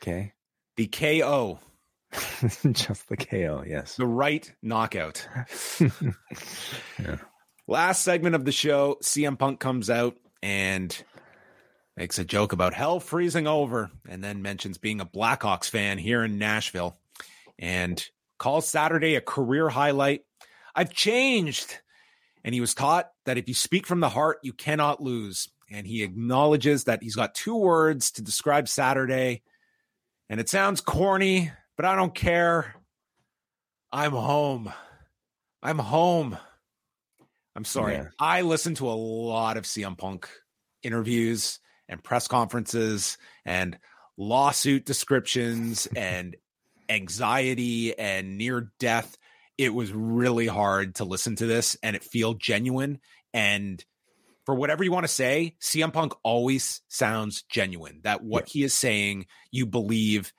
Okay, 0.00 0.32
the 0.80 0.86
KO. 0.86 1.58
Just 2.72 3.10
the 3.10 3.16
KO, 3.18 3.62
yes. 3.66 3.96
The 3.96 4.06
right 4.06 4.50
knockout. 4.62 5.28
yeah. 6.98 7.18
Last 7.68 8.02
segment 8.02 8.34
of 8.34 8.46
the 8.46 8.52
show, 8.52 8.96
CM 9.02 9.38
Punk 9.38 9.60
comes 9.60 9.90
out 9.90 10.16
and 10.42 11.04
makes 11.98 12.18
a 12.18 12.24
joke 12.24 12.54
about 12.54 12.72
hell 12.72 12.98
freezing 12.98 13.46
over 13.46 13.90
and 14.08 14.24
then 14.24 14.40
mentions 14.40 14.78
being 14.78 15.02
a 15.02 15.06
Blackhawks 15.06 15.68
fan 15.68 15.98
here 15.98 16.24
in 16.24 16.38
Nashville 16.38 16.96
and 17.58 18.02
calls 18.38 18.66
Saturday 18.66 19.16
a 19.16 19.20
career 19.20 19.68
highlight. 19.68 20.22
I've 20.74 20.94
changed. 20.94 21.78
And 22.42 22.54
he 22.54 22.62
was 22.62 22.72
taught 22.72 23.10
that 23.26 23.36
if 23.36 23.48
you 23.48 23.54
speak 23.54 23.86
from 23.86 24.00
the 24.00 24.08
heart, 24.08 24.38
you 24.42 24.54
cannot 24.54 25.02
lose. 25.02 25.50
And 25.70 25.86
he 25.86 26.02
acknowledges 26.02 26.84
that 26.84 27.02
he's 27.02 27.16
got 27.16 27.34
two 27.34 27.56
words 27.56 28.12
to 28.12 28.22
describe 28.22 28.66
Saturday 28.66 29.42
and 30.30 30.40
it 30.40 30.48
sounds 30.48 30.80
corny, 30.80 31.50
but 31.76 31.84
I 31.84 31.96
don't 31.96 32.14
care. 32.14 32.76
I'm 33.92 34.12
home. 34.12 34.72
I'm 35.60 35.78
home. 35.78 36.38
I'm 37.56 37.64
sorry. 37.64 37.94
Yeah. 37.94 38.06
I 38.18 38.42
listened 38.42 38.76
to 38.76 38.88
a 38.88 38.94
lot 38.94 39.56
of 39.56 39.64
CM 39.64 39.98
Punk 39.98 40.28
interviews 40.84 41.58
and 41.88 42.02
press 42.02 42.28
conferences 42.28 43.18
and 43.44 43.76
lawsuit 44.16 44.86
descriptions 44.86 45.86
and 45.96 46.36
anxiety 46.88 47.98
and 47.98 48.38
near 48.38 48.70
death. 48.78 49.18
It 49.58 49.74
was 49.74 49.92
really 49.92 50.46
hard 50.46 50.94
to 50.94 51.04
listen 51.04 51.34
to 51.36 51.46
this 51.46 51.76
and 51.82 51.96
it 51.96 52.04
feel 52.04 52.34
genuine. 52.34 53.00
And 53.34 53.84
for 54.46 54.54
whatever 54.54 54.84
you 54.84 54.92
want 54.92 55.04
to 55.04 55.12
say, 55.12 55.56
CM 55.60 55.92
Punk 55.92 56.14
always 56.22 56.82
sounds 56.88 57.42
genuine. 57.42 58.00
That 58.04 58.22
what 58.22 58.48
yeah. 58.48 58.52
he 58.52 58.64
is 58.64 58.74
saying, 58.74 59.26
you 59.50 59.66
believe. 59.66 60.32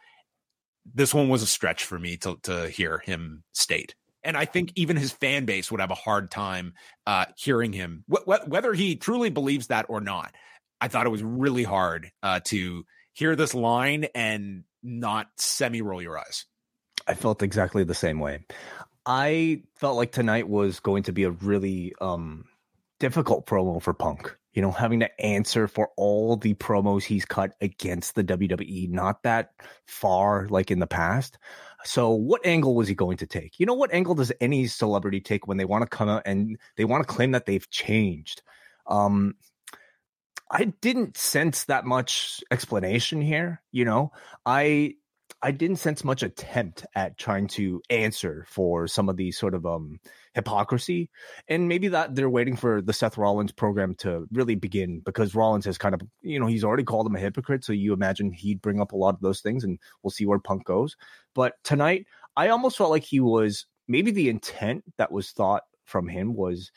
This 0.93 1.13
one 1.13 1.29
was 1.29 1.43
a 1.43 1.47
stretch 1.47 1.83
for 1.83 1.99
me 1.99 2.17
to 2.17 2.37
to 2.43 2.67
hear 2.69 2.97
him 2.97 3.43
state, 3.53 3.93
and 4.23 4.35
I 4.35 4.45
think 4.45 4.71
even 4.75 4.97
his 4.97 5.11
fan 5.11 5.45
base 5.45 5.71
would 5.71 5.79
have 5.79 5.91
a 5.91 5.95
hard 5.95 6.31
time 6.31 6.73
uh, 7.05 7.25
hearing 7.37 7.71
him, 7.71 8.03
wh- 8.11 8.23
wh- 8.25 8.47
whether 8.47 8.73
he 8.73 8.95
truly 8.95 9.29
believes 9.29 9.67
that 9.67 9.85
or 9.89 10.01
not. 10.01 10.33
I 10.79 10.87
thought 10.87 11.05
it 11.05 11.09
was 11.09 11.21
really 11.21 11.63
hard 11.63 12.11
uh, 12.23 12.39
to 12.45 12.83
hear 13.13 13.35
this 13.35 13.53
line 13.53 14.07
and 14.15 14.63
not 14.81 15.27
semi 15.37 15.81
roll 15.81 16.01
your 16.01 16.17
eyes. 16.17 16.45
I 17.07 17.13
felt 17.13 17.43
exactly 17.43 17.83
the 17.83 17.93
same 17.93 18.19
way. 18.19 18.39
I 19.05 19.63
felt 19.75 19.97
like 19.97 20.11
tonight 20.11 20.47
was 20.47 20.79
going 20.79 21.03
to 21.03 21.11
be 21.11 21.23
a 21.23 21.31
really 21.31 21.93
um 21.99 22.45
difficult 23.01 23.47
promo 23.47 23.81
for 23.81 23.95
Punk. 23.95 24.37
you 24.53 24.61
know, 24.61 24.71
having 24.71 24.99
to 24.99 25.21
answer 25.21 25.67
for 25.67 25.89
all 25.97 26.37
the 26.37 26.53
promos 26.53 27.03
he's 27.03 27.25
cut 27.25 27.55
against 27.59 28.13
the 28.13 28.23
WWE, 28.23 28.89
not 28.89 29.23
that 29.23 29.53
far 29.87 30.47
like 30.49 30.69
in 30.69 30.79
the 30.79 30.87
past. 30.87 31.39
So, 31.83 32.11
what 32.11 32.45
angle 32.45 32.75
was 32.75 32.87
he 32.87 32.93
going 32.93 33.17
to 33.17 33.25
take? 33.25 33.59
You 33.59 33.65
know, 33.65 33.73
what 33.73 33.91
angle 33.91 34.13
does 34.13 34.31
any 34.39 34.67
celebrity 34.67 35.19
take 35.19 35.47
when 35.47 35.57
they 35.57 35.65
want 35.65 35.81
to 35.81 35.97
come 35.97 36.09
out 36.09 36.23
and 36.25 36.59
they 36.77 36.85
want 36.85 37.01
to 37.01 37.11
claim 37.11 37.31
that 37.31 37.47
they've 37.47 37.67
changed? 37.71 38.43
Um, 38.85 39.33
I 40.51 40.65
didn't 40.65 41.17
sense 41.17 41.63
that 41.63 41.85
much 41.85 42.43
explanation 42.51 43.19
here. 43.19 43.63
You 43.71 43.85
know, 43.85 44.11
I 44.45 44.95
I 45.43 45.51
didn't 45.51 45.77
sense 45.77 46.03
much 46.03 46.21
attempt 46.21 46.85
at 46.93 47.17
trying 47.17 47.47
to 47.49 47.81
answer 47.89 48.45
for 48.47 48.87
some 48.87 49.09
of 49.09 49.17
the 49.17 49.31
sort 49.31 49.55
of 49.55 49.65
um 49.65 49.99
hypocrisy. 50.33 51.09
And 51.47 51.67
maybe 51.67 51.87
that 51.89 52.15
they're 52.15 52.29
waiting 52.29 52.55
for 52.55 52.81
the 52.81 52.93
Seth 52.93 53.17
Rollins 53.17 53.51
program 53.51 53.95
to 53.95 54.27
really 54.31 54.55
begin 54.55 55.01
because 55.03 55.35
Rollins 55.35 55.65
has 55.65 55.77
kind 55.77 55.95
of, 55.95 56.01
you 56.21 56.39
know, 56.39 56.47
he's 56.47 56.63
already 56.63 56.83
called 56.83 57.07
him 57.07 57.15
a 57.15 57.19
hypocrite. 57.19 57.63
So 57.63 57.73
you 57.73 57.93
imagine 57.93 58.31
he'd 58.31 58.61
bring 58.61 58.79
up 58.79 58.91
a 58.91 58.97
lot 58.97 59.15
of 59.15 59.21
those 59.21 59.41
things 59.41 59.63
and 59.63 59.79
we'll 60.03 60.11
see 60.11 60.25
where 60.25 60.39
Punk 60.39 60.65
goes. 60.65 60.95
But 61.33 61.55
tonight, 61.63 62.05
I 62.37 62.49
almost 62.49 62.77
felt 62.77 62.91
like 62.91 63.03
he 63.03 63.19
was 63.19 63.65
maybe 63.87 64.11
the 64.11 64.29
intent 64.29 64.83
that 64.97 65.11
was 65.11 65.31
thought 65.31 65.63
from 65.85 66.07
him 66.07 66.35
was 66.35 66.71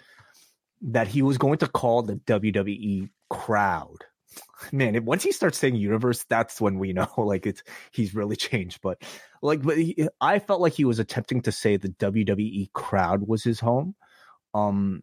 that 0.82 1.08
he 1.08 1.22
was 1.22 1.38
going 1.38 1.58
to 1.58 1.68
call 1.68 2.02
the 2.02 2.16
WWE 2.16 3.08
crowd 3.30 4.04
man, 4.72 5.04
once 5.04 5.22
he 5.22 5.32
starts 5.32 5.58
saying 5.58 5.76
universe, 5.76 6.24
that's 6.28 6.60
when 6.60 6.78
we 6.78 6.92
know 6.92 7.08
like 7.18 7.46
it's 7.46 7.62
he's 7.92 8.14
really 8.14 8.36
changed. 8.36 8.80
But 8.82 9.02
like, 9.42 9.62
but 9.62 9.76
he, 9.76 10.08
I 10.20 10.38
felt 10.38 10.60
like 10.60 10.72
he 10.74 10.84
was 10.84 10.98
attempting 10.98 11.42
to 11.42 11.52
say 11.52 11.76
the 11.76 11.88
WWE 11.88 12.72
crowd 12.72 13.26
was 13.26 13.42
his 13.42 13.60
home, 13.60 13.94
um, 14.52 15.02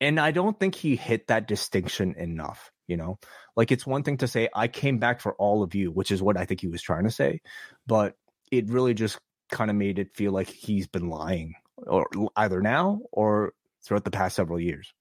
and 0.00 0.18
I 0.18 0.30
don't 0.30 0.58
think 0.58 0.74
he 0.74 0.96
hit 0.96 1.28
that 1.28 1.48
distinction 1.48 2.14
enough. 2.16 2.70
You 2.86 2.96
know, 2.96 3.18
like 3.56 3.72
it's 3.72 3.86
one 3.86 4.02
thing 4.02 4.18
to 4.18 4.28
say 4.28 4.48
I 4.54 4.68
came 4.68 4.98
back 4.98 5.20
for 5.20 5.34
all 5.34 5.62
of 5.62 5.74
you, 5.74 5.90
which 5.90 6.10
is 6.10 6.22
what 6.22 6.36
I 6.36 6.44
think 6.44 6.60
he 6.60 6.68
was 6.68 6.82
trying 6.82 7.04
to 7.04 7.10
say, 7.10 7.40
but 7.86 8.14
it 8.50 8.68
really 8.68 8.94
just 8.94 9.18
kind 9.50 9.70
of 9.70 9.76
made 9.76 9.98
it 9.98 10.14
feel 10.14 10.32
like 10.32 10.48
he's 10.48 10.86
been 10.86 11.08
lying, 11.08 11.54
or 11.86 12.06
either 12.36 12.60
now 12.60 13.00
or 13.10 13.52
throughout 13.82 14.04
the 14.04 14.10
past 14.10 14.36
several 14.36 14.60
years. 14.60 14.92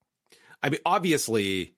I 0.62 0.70
mean, 0.70 0.80
obviously, 0.86 1.76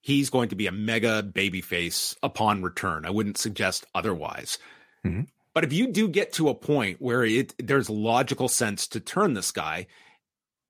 he's 0.00 0.30
going 0.30 0.48
to 0.50 0.56
be 0.56 0.66
a 0.66 0.72
mega 0.72 1.22
babyface 1.22 2.16
upon 2.22 2.62
return. 2.62 3.04
I 3.04 3.10
wouldn't 3.10 3.38
suggest 3.38 3.86
otherwise. 3.94 4.58
Mm-hmm. 5.04 5.22
But 5.54 5.64
if 5.64 5.72
you 5.72 5.88
do 5.88 6.08
get 6.08 6.34
to 6.34 6.48
a 6.48 6.54
point 6.54 7.00
where 7.00 7.24
it 7.24 7.54
there's 7.58 7.90
logical 7.90 8.48
sense 8.48 8.86
to 8.88 9.00
turn 9.00 9.34
this 9.34 9.50
guy, 9.50 9.86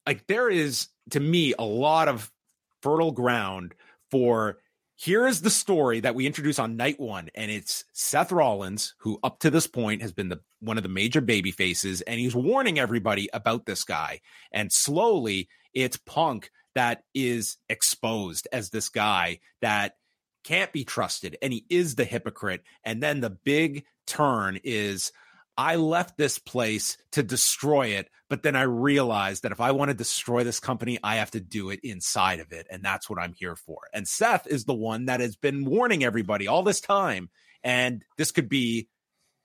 like 0.07 0.27
there 0.27 0.49
is 0.49 0.89
to 1.11 1.21
me 1.21 1.55
a 1.59 1.65
lot 1.65 2.09
of 2.09 2.31
fertile 2.83 3.13
ground 3.13 3.75
for 4.11 4.59
here 4.97 5.29
is 5.29 5.43
the 5.43 5.51
story 5.51 6.01
that 6.01 6.17
we 6.17 6.27
introduce 6.27 6.59
on 6.59 6.77
night 6.77 6.99
one, 6.99 7.29
and 7.37 7.53
it's 7.53 7.85
Seth 7.93 8.33
Rollins, 8.33 8.95
who 8.99 9.21
up 9.23 9.39
to 9.41 9.51
this 9.51 9.69
point 9.69 10.03
has 10.03 10.13
been 10.13 10.29
the 10.29 10.41
one 10.59 10.77
of 10.77 10.83
the 10.83 10.89
major 10.89 11.21
baby 11.21 11.53
faces, 11.53 12.01
and 12.01 12.19
he's 12.19 12.35
warning 12.35 12.81
everybody 12.81 13.29
about 13.33 13.65
this 13.65 13.85
guy. 13.85 14.21
And 14.51 14.73
slowly, 14.73 15.49
it's 15.73 15.99
Punk 15.99 16.51
that 16.79 17.03
is 17.13 17.57
exposed 17.69 18.47
as 18.53 18.71
this 18.71 18.89
guy 18.89 19.41
that 19.61 19.97
can't 20.45 20.73
be 20.73 20.85
trusted 20.85 21.37
and 21.43 21.53
he 21.53 21.67
is 21.69 21.97
the 21.97 22.05
hypocrite. 22.05 22.63
And 22.85 23.03
then 23.03 23.21
the 23.21 23.31
big 23.31 23.85
turn 24.07 24.61
is 24.63 25.11
I 25.57 25.75
left 25.75 26.17
this 26.17 26.39
place 26.39 26.97
to 27.11 27.25
destroy 27.25 27.89
it, 27.89 28.09
but 28.31 28.45
then 28.45 28.55
I 28.55 28.63
realized 28.63 29.43
that 29.43 29.51
if 29.51 29.61
I 29.61 29.73
want 29.73 29.89
to 29.89 29.95
destroy 29.95 30.45
this 30.45 30.61
company, 30.61 31.01
I 31.03 31.17
have 31.17 31.33
to 31.33 31.41
do 31.41 31.71
it 31.71 31.81
inside 31.83 32.39
of 32.39 32.53
it. 32.53 32.69
And 32.71 32.81
that's 32.85 33.11
what 33.11 33.19
I'm 33.19 33.35
here 33.35 33.57
for. 33.57 33.79
And 33.93 34.07
Seth 34.07 34.47
is 34.47 34.65
the 34.65 34.73
one 34.73 35.07
that 35.07 35.19
has 35.19 35.35
been 35.35 35.65
warning 35.65 36.05
everybody 36.05 36.47
all 36.47 36.63
this 36.63 36.81
time. 36.81 37.29
And 37.65 38.05
this 38.17 38.31
could 38.31 38.49
be 38.49 38.89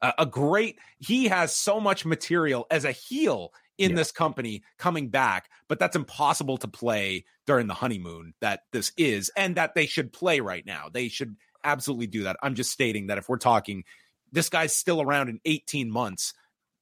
a, 0.03 0.13
a 0.19 0.25
great, 0.27 0.77
he 0.99 1.29
has 1.29 1.51
so 1.51 1.79
much 1.79 2.05
material 2.05 2.67
as 2.69 2.85
a 2.85 2.91
heel 2.91 3.51
in 3.77 3.91
yeah. 3.91 3.95
this 3.95 4.11
company 4.11 4.63
coming 4.77 5.09
back, 5.09 5.49
but 5.67 5.79
that's 5.79 5.95
impossible 5.95 6.57
to 6.57 6.67
play 6.67 7.25
during 7.45 7.67
the 7.67 7.73
honeymoon 7.73 8.33
that 8.39 8.61
this 8.71 8.91
is, 8.97 9.31
and 9.35 9.55
that 9.55 9.75
they 9.75 9.85
should 9.85 10.13
play 10.13 10.39
right 10.39 10.65
now. 10.65 10.89
They 10.91 11.07
should 11.07 11.35
absolutely 11.63 12.07
do 12.07 12.23
that. 12.23 12.37
I'm 12.43 12.55
just 12.55 12.71
stating 12.71 13.07
that 13.07 13.17
if 13.17 13.29
we're 13.29 13.37
talking, 13.37 13.83
this 14.31 14.49
guy's 14.49 14.75
still 14.75 15.01
around 15.01 15.29
in 15.29 15.39
18 15.45 15.89
months, 15.91 16.33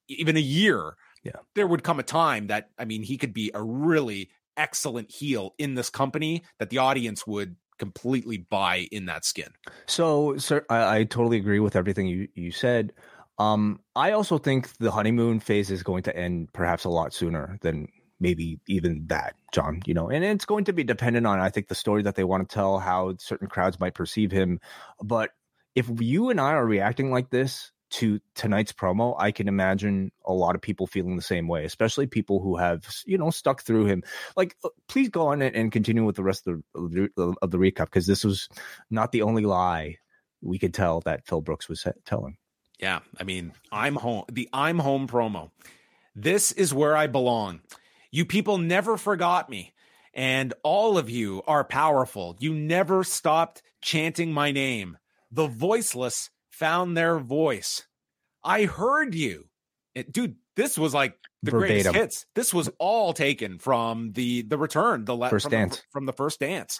even 0.07 0.37
a 0.37 0.41
year, 0.41 0.95
yeah, 1.23 1.37
there 1.55 1.67
would 1.67 1.83
come 1.83 1.99
a 1.99 2.03
time 2.03 2.47
that 2.47 2.69
I 2.77 2.85
mean, 2.85 3.03
he 3.03 3.17
could 3.17 3.33
be 3.33 3.51
a 3.53 3.61
really 3.61 4.29
excellent 4.57 5.11
heel 5.11 5.53
in 5.57 5.75
this 5.75 5.89
company 5.89 6.43
that 6.59 6.69
the 6.69 6.79
audience 6.79 7.25
would 7.25 7.55
completely 7.77 8.37
buy 8.37 8.87
in 8.91 9.05
that 9.05 9.25
skin. 9.25 9.49
So, 9.87 10.37
sir, 10.37 10.65
I, 10.69 10.97
I 10.99 11.03
totally 11.03 11.37
agree 11.37 11.59
with 11.59 11.75
everything 11.75 12.07
you 12.07 12.27
you 12.33 12.51
said. 12.51 12.93
Um, 13.41 13.79
I 13.95 14.11
also 14.11 14.37
think 14.37 14.77
the 14.77 14.91
honeymoon 14.91 15.39
phase 15.39 15.71
is 15.71 15.81
going 15.81 16.03
to 16.03 16.15
end 16.15 16.53
perhaps 16.53 16.83
a 16.83 16.89
lot 16.89 17.11
sooner 17.11 17.57
than 17.61 17.87
maybe 18.19 18.59
even 18.67 19.07
that, 19.07 19.33
John. 19.51 19.81
You 19.85 19.95
know, 19.95 20.09
and 20.09 20.23
it's 20.23 20.45
going 20.45 20.65
to 20.65 20.73
be 20.73 20.83
dependent 20.83 21.25
on 21.25 21.39
I 21.39 21.49
think 21.49 21.67
the 21.67 21.75
story 21.75 22.03
that 22.03 22.15
they 22.15 22.23
want 22.23 22.47
to 22.47 22.53
tell, 22.53 22.77
how 22.77 23.15
certain 23.17 23.47
crowds 23.47 23.79
might 23.79 23.95
perceive 23.95 24.31
him. 24.31 24.59
But 25.01 25.31
if 25.73 25.89
you 25.99 26.29
and 26.29 26.39
I 26.39 26.51
are 26.51 26.65
reacting 26.65 27.09
like 27.09 27.31
this 27.31 27.71
to 27.91 28.19
tonight's 28.35 28.73
promo, 28.73 29.15
I 29.17 29.31
can 29.31 29.47
imagine 29.47 30.11
a 30.23 30.33
lot 30.33 30.55
of 30.55 30.61
people 30.61 30.85
feeling 30.85 31.15
the 31.15 31.23
same 31.23 31.47
way, 31.47 31.65
especially 31.65 32.05
people 32.05 32.41
who 32.41 32.57
have, 32.57 32.87
you 33.07 33.17
know, 33.17 33.31
stuck 33.31 33.63
through 33.63 33.85
him. 33.85 34.03
Like, 34.37 34.55
uh, 34.63 34.69
please 34.87 35.09
go 35.09 35.27
on 35.27 35.41
and 35.41 35.71
continue 35.71 36.05
with 36.05 36.15
the 36.15 36.23
rest 36.23 36.47
of 36.47 36.61
the, 36.75 37.35
of 37.41 37.51
the 37.51 37.57
recap 37.57 37.85
because 37.85 38.05
this 38.05 38.23
was 38.23 38.47
not 38.91 39.11
the 39.11 39.23
only 39.23 39.45
lie 39.45 39.97
we 40.41 40.59
could 40.59 40.73
tell 40.73 41.01
that 41.01 41.25
Phil 41.25 41.41
Brooks 41.41 41.67
was 41.67 41.85
telling. 42.05 42.37
Yeah, 42.81 42.99
I 43.19 43.23
mean, 43.23 43.53
I'm 43.71 43.95
home. 43.95 44.25
The 44.31 44.49
I'm 44.51 44.79
home 44.79 45.07
promo. 45.07 45.51
This 46.15 46.51
is 46.51 46.73
where 46.73 46.97
I 46.97 47.07
belong. 47.07 47.61
You 48.11 48.25
people 48.25 48.57
never 48.57 48.97
forgot 48.97 49.49
me, 49.49 49.73
and 50.13 50.53
all 50.63 50.97
of 50.97 51.09
you 51.09 51.43
are 51.47 51.63
powerful. 51.63 52.35
You 52.39 52.53
never 52.53 53.03
stopped 53.03 53.61
chanting 53.81 54.33
my 54.33 54.51
name. 54.51 54.97
The 55.31 55.47
voiceless 55.47 56.29
found 56.49 56.97
their 56.97 57.19
voice. 57.19 57.85
I 58.43 58.65
heard 58.65 59.13
you. 59.13 59.45
It, 59.93 60.11
dude, 60.11 60.35
this 60.55 60.77
was 60.77 60.93
like 60.93 61.15
the 61.43 61.51
Verbatim. 61.51 61.83
greatest 61.83 61.95
hits. 61.95 62.25
This 62.33 62.53
was 62.53 62.69
all 62.79 63.13
taken 63.13 63.59
from 63.59 64.13
the 64.13 64.41
the 64.41 64.57
return, 64.57 65.05
the 65.05 65.17
first 65.29 65.43
from 65.43 65.51
dance 65.51 65.77
the, 65.77 65.83
from 65.91 66.05
the 66.07 66.13
first 66.13 66.39
dance 66.39 66.79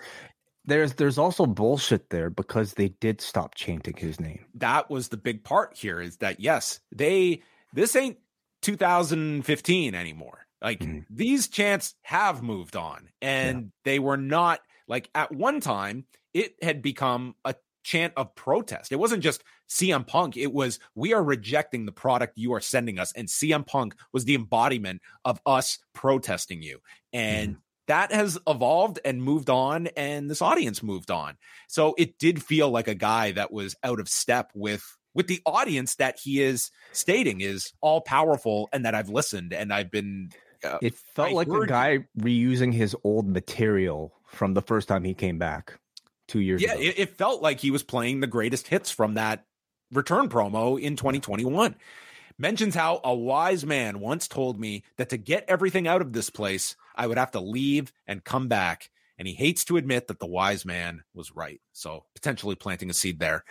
there's 0.65 0.93
there's 0.93 1.17
also 1.17 1.45
bullshit 1.45 2.09
there 2.09 2.29
because 2.29 2.73
they 2.73 2.89
did 2.89 3.21
stop 3.21 3.55
chanting 3.55 3.95
his 3.97 4.19
name. 4.19 4.45
That 4.55 4.89
was 4.89 5.09
the 5.09 5.17
big 5.17 5.43
part 5.43 5.75
here 5.75 5.99
is 5.99 6.17
that 6.17 6.39
yes, 6.39 6.79
they 6.91 7.41
this 7.73 7.95
ain't 7.95 8.17
2015 8.61 9.95
anymore. 9.95 10.45
Like 10.61 10.79
mm-hmm. 10.79 10.99
these 11.09 11.47
chants 11.47 11.95
have 12.03 12.43
moved 12.43 12.75
on 12.75 13.09
and 13.21 13.61
yeah. 13.61 13.67
they 13.85 13.99
were 13.99 14.17
not 14.17 14.59
like 14.88 15.09
at 15.15 15.31
one 15.31 15.59
time 15.59 16.05
it 16.33 16.55
had 16.61 16.81
become 16.81 17.35
a 17.43 17.55
chant 17.83 18.13
of 18.15 18.35
protest. 18.35 18.91
It 18.91 18.97
wasn't 18.97 19.23
just 19.23 19.43
CM 19.67 20.05
Punk, 20.05 20.38
it 20.38 20.53
was 20.53 20.79
we 20.93 21.13
are 21.13 21.23
rejecting 21.23 21.88
the 21.88 21.91
product 21.91 22.38
you 22.38 22.53
are 22.53 22.61
sending 22.61 22.99
us 22.99 23.11
and 23.13 23.27
CM 23.27 23.65
Punk 23.65 23.95
was 24.13 24.25
the 24.25 24.35
embodiment 24.35 25.01
of 25.25 25.41
us 25.45 25.79
protesting 25.93 26.61
you. 26.61 26.79
And 27.11 27.55
mm 27.55 27.57
that 27.91 28.13
has 28.13 28.39
evolved 28.47 28.99
and 29.03 29.22
moved 29.22 29.49
on 29.49 29.88
and 29.97 30.30
this 30.30 30.41
audience 30.41 30.81
moved 30.81 31.11
on. 31.11 31.35
So 31.68 31.93
it 31.97 32.18
did 32.18 32.41
feel 32.41 32.69
like 32.69 32.88
a 32.88 32.95
guy 32.95 33.34
that 33.34 33.51
was 33.51 33.76
out 33.84 33.99
of 33.99 34.07
step 34.07 34.49
with 34.55 34.97
with 35.13 35.27
the 35.27 35.41
audience 35.45 35.95
that 35.95 36.18
he 36.23 36.41
is 36.41 36.72
stating 36.93 37.41
is 37.41 37.73
all 37.81 37.99
powerful 37.99 38.69
and 38.72 38.85
that 38.85 38.95
i've 38.95 39.09
listened 39.09 39.51
and 39.51 39.73
i've 39.73 39.91
been 39.91 40.30
uh, 40.63 40.77
it 40.81 40.93
felt 40.93 41.31
I 41.31 41.34
like 41.34 41.49
a 41.49 41.65
guy 41.65 42.05
reusing 42.18 42.73
his 42.73 42.95
old 43.03 43.27
material 43.27 44.13
from 44.27 44.53
the 44.53 44.61
first 44.61 44.88
time 44.88 45.03
he 45.03 45.13
came 45.13 45.38
back 45.38 45.77
two 46.30 46.39
years 46.39 46.61
yeah, 46.61 46.76
ago. 46.76 46.81
It, 46.81 46.99
it 46.99 47.18
felt 47.18 47.41
like 47.41 47.59
he 47.59 47.72
was 47.72 47.84
playing 47.84 48.22
the 48.22 48.27
greatest 48.27 48.69
hits 48.69 48.89
from 48.89 49.15
that 49.15 49.43
return 49.91 50.30
promo 50.30 50.80
in 50.80 50.95
2021 50.95 51.76
mentions 52.41 52.73
how 52.73 52.99
a 53.03 53.13
wise 53.13 53.65
man 53.65 53.99
once 53.99 54.27
told 54.27 54.59
me 54.59 54.84
that 54.97 55.09
to 55.09 55.18
get 55.18 55.45
everything 55.47 55.88
out 55.88 56.01
of 56.01 56.13
this 56.13 56.30
place, 56.30 56.76
I 56.95 57.07
would 57.07 57.18
have 57.18 57.31
to 57.31 57.39
leave 57.39 57.91
and 58.07 58.23
come 58.23 58.47
back. 58.47 58.89
And 59.18 59.27
he 59.27 59.34
hates 59.34 59.65
to 59.65 59.77
admit 59.77 60.07
that 60.07 60.19
the 60.19 60.27
wise 60.27 60.65
man 60.65 61.03
was 61.13 61.35
right. 61.35 61.61
So 61.73 62.05
potentially 62.15 62.55
planting 62.55 62.89
a 62.89 62.93
seed 62.93 63.19
there. 63.19 63.43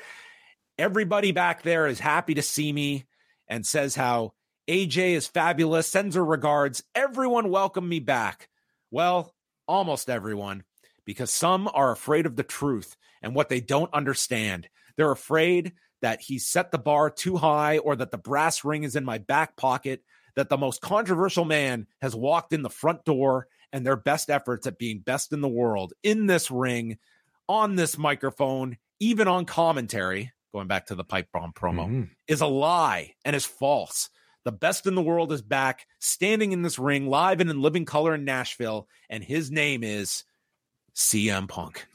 Everybody 0.78 1.32
back 1.32 1.62
there 1.62 1.86
is 1.86 2.00
happy 2.00 2.34
to 2.34 2.42
see 2.42 2.72
me 2.72 3.06
and 3.48 3.64
says 3.64 3.94
how 3.94 4.32
AJ 4.68 5.12
is 5.12 5.26
fabulous, 5.26 5.86
sends 5.86 6.16
her 6.16 6.24
regards. 6.24 6.82
Everyone 6.94 7.50
welcome 7.50 7.88
me 7.88 8.00
back. 8.00 8.48
Well, 8.90 9.34
almost 9.68 10.10
everyone, 10.10 10.64
because 11.04 11.30
some 11.30 11.68
are 11.72 11.92
afraid 11.92 12.26
of 12.26 12.36
the 12.36 12.42
truth 12.42 12.96
and 13.22 13.34
what 13.34 13.48
they 13.48 13.60
don't 13.60 13.92
understand. 13.92 14.68
They're 14.96 15.12
afraid 15.12 15.72
that 16.02 16.20
he 16.20 16.38
set 16.38 16.70
the 16.70 16.78
bar 16.78 17.10
too 17.10 17.36
high 17.36 17.78
or 17.78 17.96
that 17.96 18.10
the 18.10 18.18
brass 18.18 18.64
ring 18.64 18.84
is 18.84 18.96
in 18.96 19.04
my 19.04 19.18
back 19.18 19.56
pocket, 19.56 20.02
that 20.36 20.48
the 20.48 20.56
most 20.58 20.80
controversial 20.80 21.44
man 21.44 21.86
has 22.00 22.14
walked 22.14 22.52
in 22.52 22.62
the 22.62 22.70
front 22.70 23.04
door 23.04 23.46
and 23.72 23.84
their 23.86 23.96
best 23.96 24.30
efforts 24.30 24.66
at 24.66 24.78
being 24.78 24.98
best 25.00 25.32
in 25.32 25.40
the 25.40 25.48
world 25.48 25.92
in 26.02 26.26
this 26.26 26.50
ring, 26.50 26.98
on 27.48 27.76
this 27.76 27.96
microphone, 27.98 28.76
even 28.98 29.28
on 29.28 29.44
commentary, 29.44 30.32
going 30.52 30.66
back 30.66 30.86
to 30.86 30.94
the 30.94 31.04
pipe 31.04 31.28
bomb 31.32 31.52
promo, 31.52 31.86
Mm-hmm. 31.86 32.02
is 32.28 32.40
a 32.40 32.46
lie 32.46 33.14
and 33.24 33.34
is 33.36 33.44
false. 33.46 34.08
The 34.44 34.52
best 34.52 34.86
in 34.86 34.94
the 34.94 35.02
world 35.02 35.32
is 35.32 35.42
back, 35.42 35.86
standing 35.98 36.52
in 36.52 36.62
this 36.62 36.78
ring 36.78 37.06
live 37.08 37.40
and 37.40 37.50
in 37.50 37.60
living 37.60 37.84
color 37.84 38.14
in 38.14 38.24
Nashville, 38.24 38.88
and 39.08 39.22
his 39.22 39.50
name 39.50 39.84
is 39.84 40.24
CM 40.94 41.46
Punk. 41.48 41.86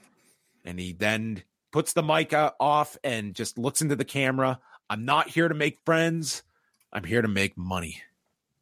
And 0.63 0.79
he 0.79 0.93
then 0.93 1.43
puts 1.71 1.93
the 1.93 2.03
mic 2.03 2.33
uh, 2.33 2.51
off 2.59 2.97
and 3.03 3.33
just 3.35 3.57
looks 3.57 3.81
into 3.81 3.95
the 3.95 4.05
camera. 4.05 4.59
I'm 4.89 5.05
not 5.05 5.27
here 5.29 5.47
to 5.47 5.55
make 5.55 5.79
friends. 5.85 6.43
I'm 6.93 7.03
here 7.03 7.21
to 7.21 7.27
make 7.27 7.57
money. 7.57 8.01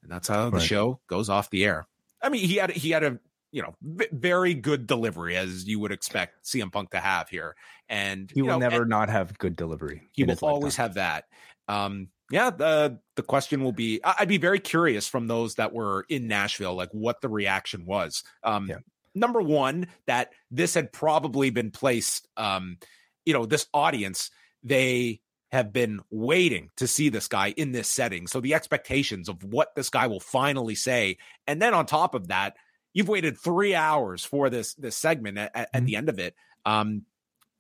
And 0.04 0.12
that's 0.12 0.28
how 0.28 0.50
the 0.50 0.58
Right. 0.58 0.66
show 0.66 1.00
goes 1.08 1.30
off 1.30 1.50
the 1.50 1.66
air. 1.66 1.88
I 2.22 2.30
mean, 2.30 2.48
he 2.48 2.56
had 2.58 2.72
he 2.72 2.92
had 2.92 3.04
a 3.04 3.20
you 3.52 3.62
know 3.62 3.76
v- 3.82 4.08
very 4.12 4.54
good 4.54 4.86
delivery 4.88 5.36
as 5.38 5.66
you 5.68 5.80
would 5.80 5.92
expect 5.92 6.46
CM 6.46 6.72
Punk 6.72 6.92
to 6.92 7.00
have 7.00 7.30
here, 7.30 7.56
and 7.90 8.30
He 8.34 8.42
will 8.42 8.60
know, 8.60 8.70
never 8.70 8.86
not 8.86 9.10
have 9.10 9.38
good 9.38 9.56
delivery. 9.56 10.04
he 10.14 10.24
will 10.24 10.38
always 10.42 10.78
lifetime. 10.78 10.84
have 10.84 10.94
that. 10.96 11.26
Um, 11.68 12.10
yeah, 12.32 12.50
the 12.50 13.00
the 13.16 13.24
question 13.24 13.64
will 13.64 13.72
be. 13.74 14.00
I- 14.04 14.16
I'd 14.20 14.28
be 14.28 14.38
very 14.38 14.60
curious 14.60 15.08
from 15.08 15.28
those 15.28 15.56
that 15.56 15.72
were 15.74 16.06
in 16.10 16.28
Nashville, 16.28 16.74
like 16.76 16.90
what 16.92 17.22
the 17.22 17.30
reaction 17.30 17.86
was. 17.86 18.24
Um, 18.44 18.68
Yeah. 18.70 18.78
Number 19.16 19.42
one, 19.42 19.88
that 20.08 20.34
this 20.50 20.74
had 20.74 20.92
probably 20.92 21.52
been 21.52 21.70
placed. 21.70 22.28
Um, 22.36 22.78
you 23.26 23.34
know, 23.34 23.46
this 23.46 23.68
audience 23.74 24.32
they 24.64 25.20
have 25.54 25.72
been 25.72 26.02
waiting 26.10 26.72
to 26.78 26.88
see 26.88 27.10
this 27.10 27.28
guy 27.28 27.54
in 27.56 27.72
this 27.72 27.88
setting. 27.88 28.26
So 28.26 28.42
the 28.42 28.56
expectations 28.56 29.30
of 29.30 29.44
what 29.44 29.76
this 29.76 29.92
guy 29.92 30.08
will 30.08 30.20
finally 30.20 30.74
say, 30.74 31.18
and 31.46 31.62
then 31.62 31.76
on 31.76 31.86
top 31.86 32.16
of 32.16 32.30
that, 32.30 32.56
you've 32.92 33.08
waited 33.08 33.38
three 33.38 33.76
hours 33.76 34.26
for 34.26 34.50
this 34.50 34.74
this 34.74 34.98
segment 34.98 35.38
at, 35.38 35.52
at, 35.56 35.70
at 35.72 35.86
the 35.86 35.96
end 35.96 36.10
of 36.10 36.18
it. 36.18 36.34
Um, 36.66 37.04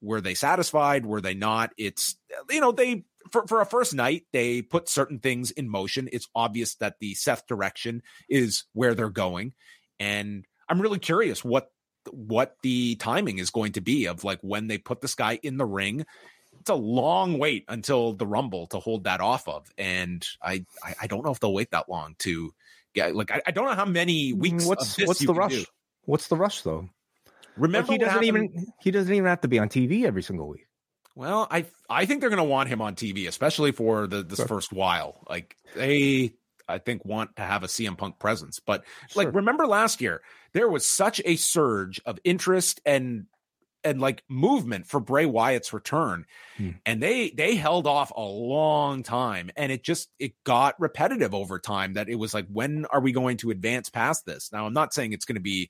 were 0.01 0.21
they 0.21 0.33
satisfied? 0.33 1.05
Were 1.05 1.21
they 1.21 1.35
not? 1.35 1.69
It's 1.77 2.17
you 2.49 2.59
know 2.59 2.71
they 2.71 3.05
for 3.31 3.45
for 3.45 3.61
a 3.61 3.65
first 3.65 3.93
night 3.93 4.23
they 4.33 4.63
put 4.63 4.89
certain 4.89 5.19
things 5.19 5.51
in 5.51 5.69
motion. 5.69 6.09
It's 6.11 6.27
obvious 6.33 6.73
that 6.75 6.95
the 6.99 7.13
Seth 7.13 7.45
direction 7.45 8.01
is 8.27 8.63
where 8.73 8.95
they're 8.95 9.11
going, 9.11 9.53
and 9.99 10.45
I'm 10.67 10.81
really 10.81 10.99
curious 10.99 11.45
what 11.45 11.71
what 12.09 12.57
the 12.63 12.95
timing 12.95 13.37
is 13.37 13.51
going 13.51 13.73
to 13.73 13.81
be 13.81 14.07
of 14.07 14.23
like 14.23 14.39
when 14.41 14.67
they 14.67 14.79
put 14.79 14.99
this 14.99 15.13
guy 15.13 15.39
in 15.43 15.57
the 15.57 15.65
ring. 15.65 16.07
It's 16.63 16.69
a 16.69 16.75
long 16.75 17.39
wait 17.39 17.65
until 17.67 18.13
the 18.13 18.25
Rumble 18.25 18.67
to 18.67 18.79
hold 18.79 19.03
that 19.03 19.19
off 19.19 19.49
of, 19.49 19.69
and 19.77 20.25
I 20.41 20.65
I, 20.81 20.95
I 21.01 21.07
don't 21.07 21.25
know 21.25 21.31
if 21.31 21.41
they'll 21.41 21.53
wait 21.53 21.71
that 21.71 21.89
long 21.89 22.15
to 22.19 22.53
get 22.93 23.13
like 23.17 23.31
I, 23.31 23.41
I 23.47 23.51
don't 23.51 23.65
know 23.65 23.73
how 23.73 23.83
many 23.83 24.31
weeks. 24.31 24.65
What's 24.65 24.97
what's 25.05 25.25
the 25.25 25.33
rush? 25.33 25.51
do. 25.51 25.65
What's 26.05 26.29
the 26.29 26.37
rush 26.37 26.61
though? 26.61 26.87
Remember 27.57 27.91
Like, 27.91 27.99
he 27.99 28.05
doesn't 28.05 28.23
even 28.23 28.65
he 28.79 28.91
doesn't 28.91 29.13
even 29.13 29.25
have 29.25 29.41
to 29.41 29.49
be 29.49 29.59
on 29.59 29.67
TV 29.67 30.05
every 30.05 30.23
single 30.23 30.47
week. 30.47 30.65
Well, 31.15 31.49
I 31.51 31.65
I 31.89 32.05
think 32.05 32.21
they're 32.21 32.29
going 32.29 32.37
to 32.37 32.45
want 32.45 32.69
him 32.69 32.81
on 32.81 32.95
TV, 32.95 33.27
especially 33.27 33.73
for 33.73 34.07
the 34.07 34.23
this 34.23 34.37
Sure. 34.37 34.47
first 34.47 34.71
while. 34.71 35.21
Like 35.29 35.57
they, 35.75 36.35
I 36.69 36.77
think, 36.77 37.03
want 37.03 37.35
to 37.35 37.41
have 37.41 37.63
a 37.63 37.67
CM 37.67 37.97
Punk 37.97 38.19
presence. 38.19 38.61
But 38.65 38.85
Sure. 39.09 39.25
like, 39.25 39.35
remember 39.35 39.67
last 39.67 39.99
year 39.99 40.21
there 40.53 40.69
was 40.69 40.85
such 40.87 41.19
a 41.25 41.35
surge 41.35 42.01
of 42.05 42.19
interest 42.23 42.79
and 42.85 43.25
and 43.83 43.99
like 44.01 44.23
movement 44.29 44.87
for 44.87 44.99
Bray 44.99 45.25
Wyatt's 45.25 45.73
return, 45.73 46.25
Hmm. 46.57 46.71
and 46.85 47.01
they 47.01 47.29
they 47.31 47.55
held 47.55 47.87
off 47.87 48.11
a 48.15 48.21
long 48.21 49.03
time, 49.03 49.49
and 49.55 49.71
it 49.71 49.83
just 49.83 50.09
it 50.19 50.33
got 50.43 50.79
repetitive 50.79 51.33
over 51.33 51.59
time. 51.59 51.93
That 51.93 52.09
it 52.09 52.15
was 52.15 52.33
like, 52.33 52.47
when 52.51 52.85
are 52.85 53.01
we 53.01 53.11
going 53.11 53.37
to 53.37 53.51
advance 53.51 53.89
past 53.89 54.25
this? 54.25 54.51
Now, 54.51 54.65
I'm 54.65 54.73
not 54.73 54.93
saying 54.93 55.13
it's 55.13 55.25
going 55.25 55.35
to 55.35 55.41
be 55.41 55.69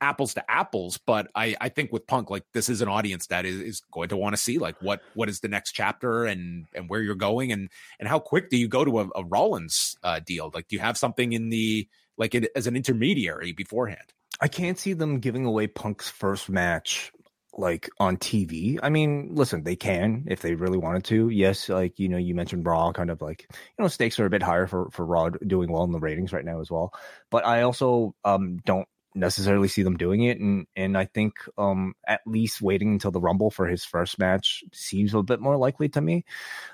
apples 0.00 0.34
to 0.34 0.50
apples 0.50 0.98
but 1.06 1.28
i 1.34 1.56
i 1.60 1.68
think 1.68 1.90
with 1.92 2.06
punk 2.06 2.28
like 2.28 2.42
this 2.52 2.68
is 2.68 2.82
an 2.82 2.88
audience 2.88 3.28
that 3.28 3.46
is, 3.46 3.60
is 3.60 3.80
going 3.92 4.08
to 4.08 4.16
want 4.16 4.34
to 4.34 4.42
see 4.42 4.58
like 4.58 4.74
what 4.82 5.00
what 5.14 5.28
is 5.30 5.40
the 5.40 5.48
next 5.48 5.72
chapter 5.72 6.24
and 6.24 6.66
and 6.74 6.90
where 6.90 7.00
you're 7.00 7.14
going 7.14 7.52
and 7.52 7.70
and 7.98 8.08
how 8.08 8.18
quick 8.18 8.50
do 8.50 8.56
you 8.58 8.68
go 8.68 8.84
to 8.84 8.98
a, 9.00 9.08
a 9.14 9.24
rollins 9.24 9.96
uh 10.02 10.18
deal 10.18 10.50
like 10.52 10.66
do 10.68 10.76
you 10.76 10.80
have 10.80 10.98
something 10.98 11.32
in 11.32 11.48
the 11.48 11.88
like 12.18 12.34
it, 12.34 12.50
as 12.54 12.66
an 12.66 12.76
intermediary 12.76 13.52
beforehand 13.52 14.12
I 14.40 14.48
can't 14.48 14.78
see 14.78 14.94
them 14.94 15.20
giving 15.20 15.46
away 15.46 15.68
Punk's 15.68 16.10
first 16.10 16.50
match 16.50 17.12
like 17.58 17.88
on 17.98 18.16
TV. 18.16 18.78
I 18.82 18.88
mean, 18.90 19.30
listen, 19.32 19.62
they 19.64 19.76
can 19.76 20.24
if 20.28 20.42
they 20.42 20.54
really 20.54 20.78
wanted 20.78 21.04
to. 21.04 21.28
Yes, 21.28 21.68
like 21.68 21.98
you 21.98 22.08
know, 22.08 22.16
you 22.18 22.34
mentioned 22.34 22.66
Raw, 22.66 22.92
kind 22.92 23.10
of 23.10 23.22
like 23.22 23.46
you 23.50 23.82
know, 23.82 23.88
stakes 23.88 24.18
are 24.20 24.26
a 24.26 24.30
bit 24.30 24.42
higher 24.42 24.66
for 24.66 24.90
for 24.90 25.04
Raw 25.06 25.30
doing 25.30 25.70
well 25.70 25.84
in 25.84 25.92
the 25.92 26.00
ratings 26.00 26.32
right 26.32 26.44
now 26.44 26.60
as 26.60 26.70
well. 26.70 26.92
But 27.30 27.46
I 27.46 27.62
also 27.62 28.14
um 28.24 28.58
don't 28.64 28.88
necessarily 29.14 29.68
see 29.68 29.82
them 29.82 29.96
doing 29.96 30.22
it, 30.22 30.38
and 30.38 30.66
and 30.76 30.96
I 30.98 31.04
think 31.04 31.34
um 31.56 31.94
at 32.06 32.20
least 32.26 32.60
waiting 32.60 32.92
until 32.92 33.10
the 33.10 33.20
Rumble 33.20 33.50
for 33.50 33.66
his 33.66 33.84
first 33.84 34.18
match 34.18 34.64
seems 34.72 35.14
a 35.14 35.22
bit 35.22 35.40
more 35.40 35.56
likely 35.56 35.88
to 35.90 36.00
me. 36.00 36.24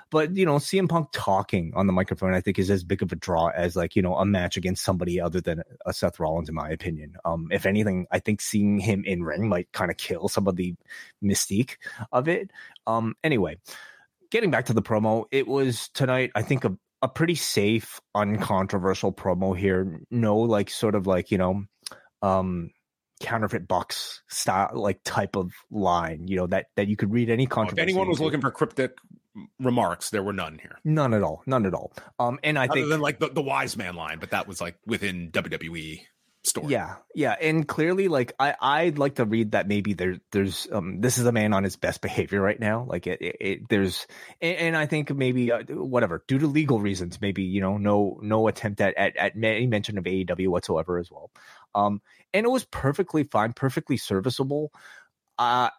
But 0.09 0.35
you 0.35 0.45
know, 0.45 0.55
CM 0.55 0.89
Punk 0.89 1.09
talking 1.11 1.73
on 1.75 1.87
the 1.87 1.93
microphone, 1.93 2.33
I 2.33 2.41
think, 2.41 2.59
is 2.59 2.69
as 2.69 2.83
big 2.83 3.01
of 3.01 3.11
a 3.11 3.15
draw 3.15 3.47
as 3.47 3.75
like 3.75 3.95
you 3.95 4.01
know 4.01 4.15
a 4.15 4.25
match 4.25 4.57
against 4.57 4.83
somebody 4.83 5.21
other 5.21 5.41
than 5.41 5.63
a 5.85 5.93
Seth 5.93 6.19
Rollins, 6.19 6.49
in 6.49 6.55
my 6.55 6.69
opinion. 6.69 7.15
Um, 7.25 7.47
if 7.51 7.65
anything, 7.65 8.07
I 8.11 8.19
think 8.19 8.41
seeing 8.41 8.79
him 8.79 9.03
in 9.05 9.23
ring 9.23 9.47
might 9.47 9.71
kind 9.71 9.91
of 9.91 9.97
kill 9.97 10.27
some 10.27 10.47
of 10.47 10.55
the 10.55 10.75
mystique 11.23 11.77
of 12.11 12.27
it. 12.27 12.51
Um, 12.87 13.15
anyway, 13.23 13.57
getting 14.31 14.51
back 14.51 14.65
to 14.65 14.73
the 14.73 14.81
promo, 14.81 15.25
it 15.31 15.47
was 15.47 15.89
tonight. 15.89 16.31
I 16.35 16.41
think 16.41 16.65
a 16.65 16.77
a 17.01 17.07
pretty 17.07 17.35
safe, 17.35 17.99
uncontroversial 18.13 19.11
promo 19.11 19.57
here. 19.57 20.01
No, 20.11 20.37
like 20.37 20.69
sort 20.69 20.95
of 20.95 21.07
like 21.07 21.31
you 21.31 21.37
know, 21.37 21.63
um 22.21 22.69
counterfeit 23.19 23.67
bucks 23.67 24.23
style 24.29 24.71
like 24.73 24.99
type 25.03 25.35
of 25.35 25.51
line 25.69 26.27
you 26.27 26.35
know 26.35 26.47
that 26.47 26.67
that 26.75 26.87
you 26.87 26.95
could 26.95 27.11
read 27.11 27.29
any 27.29 27.45
if 27.45 27.77
anyone 27.77 28.07
was 28.07 28.19
looking 28.19 28.41
for 28.41 28.49
cryptic 28.49 28.97
remarks 29.59 30.09
there 30.09 30.23
were 30.23 30.33
none 30.33 30.59
here 30.59 30.77
None 30.83 31.13
at 31.13 31.23
all. 31.23 31.41
None 31.45 31.65
at 31.65 31.73
all. 31.73 31.93
Um, 32.19 32.39
and 32.43 32.59
I 32.59 32.65
other 32.65 32.73
think 32.73 32.89
than 32.89 32.99
like 32.99 33.19
the, 33.19 33.29
the 33.29 33.41
wise 33.41 33.77
man 33.77 33.95
line 33.95 34.19
but 34.19 34.31
that 34.31 34.47
was 34.47 34.59
like 34.59 34.75
within 34.85 35.31
wwe 35.31 36.01
story 36.43 36.71
yeah, 36.71 36.95
yeah, 37.13 37.35
and 37.39 37.67
clearly, 37.67 38.07
like 38.07 38.33
I, 38.39 38.55
I'd 38.59 38.97
like 38.97 39.15
to 39.15 39.25
read 39.25 39.51
that 39.51 39.67
maybe 39.67 39.93
there, 39.93 40.17
there's, 40.31 40.67
um, 40.71 40.99
this 41.01 41.17
is 41.17 41.25
a 41.25 41.31
man 41.31 41.53
on 41.53 41.63
his 41.63 41.75
best 41.75 42.01
behavior 42.01 42.41
right 42.41 42.59
now. 42.59 42.85
Like 42.87 43.07
it, 43.07 43.21
it, 43.21 43.35
it 43.39 43.69
there's, 43.69 44.07
and, 44.41 44.57
and 44.57 44.77
I 44.77 44.85
think 44.85 45.13
maybe 45.13 45.51
uh, 45.51 45.63
whatever 45.69 46.23
due 46.27 46.39
to 46.39 46.47
legal 46.47 46.79
reasons, 46.79 47.21
maybe 47.21 47.43
you 47.43 47.61
know, 47.61 47.77
no, 47.77 48.19
no 48.21 48.47
attempt 48.47 48.81
at 48.81 48.97
at, 48.97 49.15
at 49.17 49.33
any 49.35 49.67
mention 49.67 49.97
of 49.97 50.05
AEW 50.05 50.47
whatsoever 50.47 50.97
as 50.97 51.11
well. 51.11 51.31
Um, 51.75 52.01
and 52.33 52.45
it 52.45 52.49
was 52.49 52.65
perfectly 52.65 53.23
fine, 53.23 53.53
perfectly 53.53 53.97
serviceable. 53.97 54.71
Uh 55.37 55.69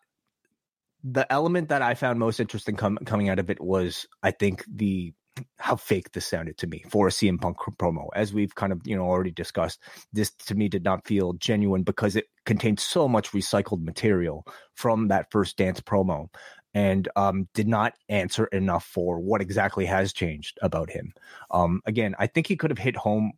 the 1.04 1.30
element 1.32 1.68
that 1.68 1.82
I 1.82 1.94
found 1.94 2.18
most 2.18 2.40
interesting 2.40 2.76
com- 2.76 2.98
coming 3.04 3.28
out 3.28 3.38
of 3.38 3.50
it 3.50 3.60
was, 3.60 4.06
I 4.22 4.30
think, 4.30 4.64
the 4.72 5.12
how 5.56 5.76
fake 5.76 6.12
this 6.12 6.26
sounded 6.26 6.58
to 6.58 6.66
me 6.66 6.84
for 6.90 7.08
a 7.08 7.10
CM 7.10 7.40
Punk 7.40 7.56
promo. 7.78 8.08
As 8.14 8.34
we've 8.34 8.54
kind 8.54 8.72
of 8.72 8.80
you 8.84 8.94
know 8.96 9.04
already 9.04 9.30
discussed, 9.30 9.80
this 10.12 10.30
to 10.46 10.54
me 10.54 10.68
did 10.68 10.84
not 10.84 11.06
feel 11.06 11.32
genuine 11.34 11.82
because 11.82 12.16
it 12.16 12.26
contained 12.44 12.80
so 12.80 13.08
much 13.08 13.32
recycled 13.32 13.82
material 13.82 14.46
from 14.74 15.08
that 15.08 15.30
first 15.30 15.56
dance 15.56 15.80
promo, 15.80 16.28
and 16.74 17.08
um, 17.16 17.48
did 17.54 17.66
not 17.66 17.94
answer 18.08 18.44
enough 18.46 18.84
for 18.84 19.20
what 19.20 19.40
exactly 19.40 19.86
has 19.86 20.12
changed 20.12 20.58
about 20.62 20.90
him. 20.90 21.12
Um, 21.50 21.80
again, 21.86 22.14
I 22.18 22.26
think 22.26 22.46
he 22.46 22.56
could 22.56 22.70
have 22.70 22.78
hit 22.78 22.96
home 22.96 23.32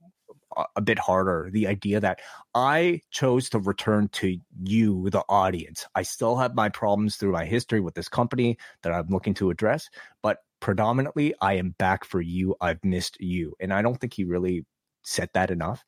a- 0.76 0.82
bit 0.82 0.98
harder 0.98 1.48
the 1.52 1.66
idea 1.66 2.00
that 2.00 2.20
I 2.54 3.00
chose 3.10 3.48
to 3.50 3.58
return 3.58 4.08
to 4.14 4.38
you, 4.62 5.10
the 5.10 5.24
audience. 5.28 5.86
I 5.94 6.02
still 6.02 6.36
have 6.36 6.54
my 6.54 6.68
problems 6.68 7.16
through 7.16 7.32
my 7.32 7.44
history 7.44 7.80
with 7.80 7.94
this 7.94 8.08
company 8.08 8.58
that 8.82 8.92
I'm 8.92 9.08
looking 9.08 9.34
to 9.34 9.50
address, 9.50 9.88
but 10.22 10.38
predominantly 10.60 11.34
I 11.40 11.54
am 11.54 11.74
back 11.78 12.04
for 12.04 12.20
you. 12.20 12.56
I've 12.60 12.82
missed 12.84 13.20
you. 13.20 13.54
And 13.60 13.72
I 13.72 13.82
don't 13.82 14.00
think 14.00 14.14
he 14.14 14.24
really 14.24 14.64
said 15.02 15.28
that 15.34 15.50
enough. 15.50 15.84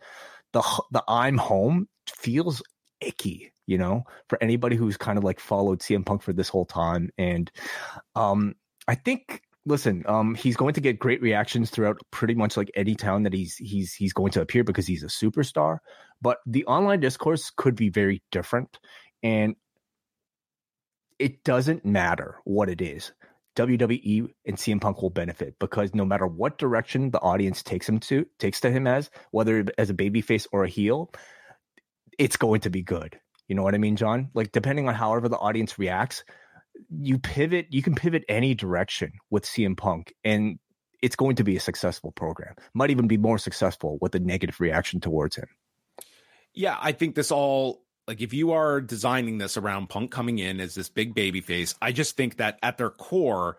The 0.52 0.62
the 0.90 1.02
I'm 1.08 1.38
home 1.38 1.88
feels 2.08 2.62
icky, 3.00 3.52
you 3.66 3.78
know, 3.78 4.04
for 4.28 4.42
anybody 4.42 4.76
who's 4.76 4.96
kind 4.96 5.18
of 5.18 5.24
like 5.24 5.40
followed 5.40 5.80
CM 5.80 6.04
Punk 6.04 6.22
for 6.22 6.32
this 6.32 6.48
whole 6.48 6.66
time. 6.66 7.10
And 7.18 7.50
um 8.14 8.54
I 8.88 8.94
think 8.94 9.42
listen, 9.66 10.04
um 10.06 10.34
he's 10.34 10.56
going 10.56 10.74
to 10.74 10.80
get 10.80 10.98
great 10.98 11.20
reactions 11.20 11.70
throughout 11.70 11.98
pretty 12.10 12.34
much 12.34 12.56
like 12.56 12.70
any 12.74 12.94
town 12.94 13.24
that 13.24 13.34
he's 13.34 13.56
he's 13.56 13.92
he's 13.92 14.12
going 14.12 14.32
to 14.32 14.40
appear 14.40 14.64
because 14.64 14.86
he's 14.86 15.02
a 15.02 15.08
superstar. 15.08 15.78
But 16.22 16.38
the 16.46 16.64
online 16.64 17.00
discourse 17.00 17.50
could 17.54 17.74
be 17.76 17.90
very 17.90 18.22
different. 18.32 18.78
And 19.22 19.56
it 21.18 21.44
doesn't 21.44 21.84
matter 21.84 22.36
what 22.44 22.68
it 22.68 22.80
is. 22.80 23.12
WWE 23.56 24.28
and 24.46 24.56
CM 24.56 24.80
Punk 24.80 25.00
will 25.00 25.10
benefit 25.10 25.58
because 25.58 25.94
no 25.94 26.04
matter 26.04 26.26
what 26.26 26.58
direction 26.58 27.10
the 27.10 27.20
audience 27.20 27.62
takes 27.62 27.88
him 27.88 27.98
to 28.00 28.26
takes 28.38 28.60
to 28.60 28.70
him 28.70 28.86
as, 28.86 29.10
whether 29.30 29.64
as 29.78 29.90
a 29.90 29.94
babyface 29.94 30.46
or 30.52 30.64
a 30.64 30.68
heel, 30.68 31.10
it's 32.18 32.36
going 32.36 32.60
to 32.60 32.70
be 32.70 32.82
good. 32.82 33.18
You 33.48 33.54
know 33.54 33.62
what 33.62 33.74
I 33.74 33.78
mean, 33.78 33.96
John? 33.96 34.30
Like 34.34 34.52
depending 34.52 34.88
on 34.88 34.94
however 34.94 35.28
the 35.28 35.38
audience 35.38 35.78
reacts, 35.78 36.22
you 36.90 37.18
pivot, 37.18 37.66
you 37.70 37.82
can 37.82 37.94
pivot 37.94 38.24
any 38.28 38.54
direction 38.54 39.12
with 39.30 39.44
CM 39.44 39.76
Punk 39.76 40.14
and 40.24 40.58
it's 41.02 41.16
going 41.16 41.36
to 41.36 41.44
be 41.44 41.56
a 41.56 41.60
successful 41.60 42.12
program. 42.12 42.54
Might 42.74 42.90
even 42.90 43.06
be 43.06 43.16
more 43.16 43.38
successful 43.38 43.98
with 44.00 44.14
a 44.14 44.18
negative 44.18 44.60
reaction 44.60 45.00
towards 45.00 45.36
him. 45.36 45.48
Yeah, 46.54 46.76
I 46.80 46.92
think 46.92 47.14
this 47.14 47.30
all 47.30 47.82
like 48.08 48.20
if 48.20 48.32
you 48.32 48.52
are 48.52 48.80
designing 48.80 49.38
this 49.38 49.56
around 49.56 49.88
Punk 49.88 50.10
coming 50.10 50.38
in 50.38 50.60
as 50.60 50.74
this 50.74 50.88
big 50.88 51.14
baby 51.14 51.40
face, 51.40 51.74
I 51.82 51.92
just 51.92 52.16
think 52.16 52.36
that 52.36 52.58
at 52.62 52.78
their 52.78 52.90
core, 52.90 53.58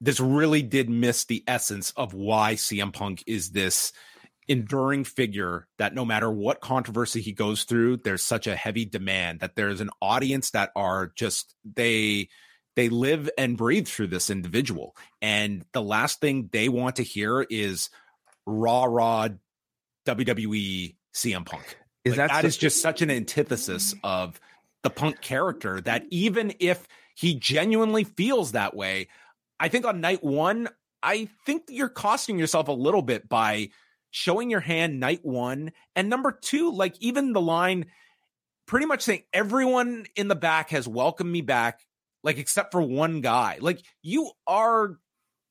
this 0.00 0.20
really 0.20 0.62
did 0.62 0.90
miss 0.90 1.24
the 1.24 1.42
essence 1.46 1.92
of 1.96 2.14
why 2.14 2.54
CM 2.54 2.92
Punk 2.92 3.24
is 3.26 3.50
this 3.50 3.92
enduring 4.48 5.04
figure 5.04 5.66
that 5.78 5.94
no 5.94 6.04
matter 6.04 6.30
what 6.30 6.60
controversy 6.60 7.20
he 7.20 7.32
goes 7.32 7.64
through, 7.64 7.98
there's 7.98 8.22
such 8.22 8.46
a 8.46 8.56
heavy 8.56 8.84
demand 8.84 9.40
that 9.40 9.56
there's 9.56 9.80
an 9.80 9.90
audience 10.00 10.50
that 10.50 10.70
are 10.76 11.12
just 11.14 11.54
they 11.64 12.28
they 12.76 12.88
live 12.88 13.30
and 13.38 13.56
breathe 13.56 13.86
through 13.86 14.08
this 14.08 14.30
individual. 14.30 14.96
And 15.22 15.64
the 15.72 15.82
last 15.82 16.20
thing 16.20 16.48
they 16.52 16.68
want 16.68 16.96
to 16.96 17.02
hear 17.02 17.42
is 17.42 17.90
raw 18.46 18.84
raw 18.84 19.28
WWE 20.06 20.96
CM 21.14 21.46
Punk. 21.46 21.78
Is 22.04 22.12
like, 22.12 22.16
that 22.16 22.30
that 22.30 22.40
so- 22.42 22.46
is 22.48 22.56
just 22.56 22.82
such 22.82 23.02
an 23.02 23.10
antithesis 23.10 23.94
of 24.02 24.40
the 24.82 24.90
punk 24.90 25.20
character 25.20 25.80
that 25.80 26.04
even 26.10 26.52
if 26.60 26.86
he 27.14 27.34
genuinely 27.34 28.04
feels 28.04 28.52
that 28.52 28.76
way, 28.76 29.08
I 29.58 29.68
think 29.68 29.86
on 29.86 30.00
night 30.00 30.22
one, 30.22 30.68
I 31.02 31.28
think 31.46 31.64
you're 31.68 31.88
costing 31.88 32.38
yourself 32.38 32.68
a 32.68 32.72
little 32.72 33.02
bit 33.02 33.28
by 33.28 33.70
showing 34.14 34.48
your 34.48 34.60
hand 34.60 35.00
night 35.00 35.24
one. 35.24 35.72
And 35.96 36.08
number 36.08 36.30
two, 36.30 36.70
like 36.70 36.94
even 37.00 37.32
the 37.32 37.40
line 37.40 37.86
pretty 38.66 38.86
much 38.86 39.02
saying 39.02 39.24
everyone 39.32 40.06
in 40.14 40.28
the 40.28 40.36
back 40.36 40.70
has 40.70 40.86
welcomed 40.86 41.32
me 41.32 41.40
back, 41.40 41.80
like 42.22 42.38
except 42.38 42.70
for 42.70 42.80
one 42.80 43.22
guy. 43.22 43.58
Like 43.60 43.82
you 44.02 44.30
are 44.46 44.98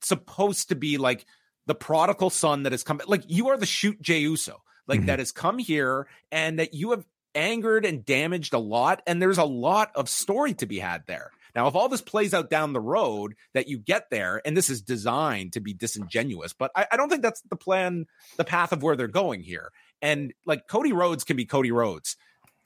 supposed 0.02 0.70
to 0.70 0.76
be 0.76 0.98
like 0.98 1.26
the 1.66 1.76
prodigal 1.76 2.30
son 2.30 2.64
that 2.64 2.72
has 2.72 2.84
come, 2.84 3.02
like 3.06 3.24
you 3.28 3.50
are 3.50 3.58
the 3.58 3.66
shoot 3.66 4.02
Jey 4.02 4.20
Uso 4.20 4.64
like 4.88 5.02
Mhm. 5.02 5.06
that 5.08 5.20
has 5.20 5.34
come 5.34 5.58
here 5.60 6.08
and 6.32 6.60
that 6.60 6.74
you 6.74 6.92
have 6.92 7.06
angered 7.36 7.86
and 7.86 8.06
damaged 8.06 8.54
a 8.54 8.60
lot 8.60 9.02
and 9.08 9.22
there's 9.22 9.38
a 9.38 9.44
lot 9.44 9.92
of 9.96 10.08
story 10.08 10.54
to 10.54 10.66
be 10.66 10.80
had 10.80 11.06
there 11.06 11.32
now 11.56 11.68
if 11.68 11.76
all 11.76 11.90
this 11.90 12.02
plays 12.02 12.34
out 12.34 12.50
down 12.50 12.74
the 12.74 12.82
road 12.82 13.36
that 13.54 13.68
you 13.68 13.78
get 13.78 14.10
there 14.10 14.42
and 14.46 14.56
this 14.56 14.70
is 14.70 14.82
designed 14.82 15.54
to 15.54 15.60
be 15.60 15.74
disingenuous 15.74 16.54
but 16.54 16.72
I, 16.76 16.88
I 16.92 16.98
don't 16.98 17.10
think 17.10 17.22
that's 17.22 17.42
the 17.50 17.56
plan 17.56 18.06
the 18.38 18.44
path 18.44 18.72
of 18.72 18.84
where 18.84 18.96
they're 18.96 19.08
going 19.08 19.42
here. 19.42 19.72
And 20.02 20.34
like 20.46 20.68
cody 20.68 20.94
rhodes 20.94 21.24
can 21.24 21.38
be 21.38 21.46
cody 21.46 21.72
rhodes. 21.72 22.18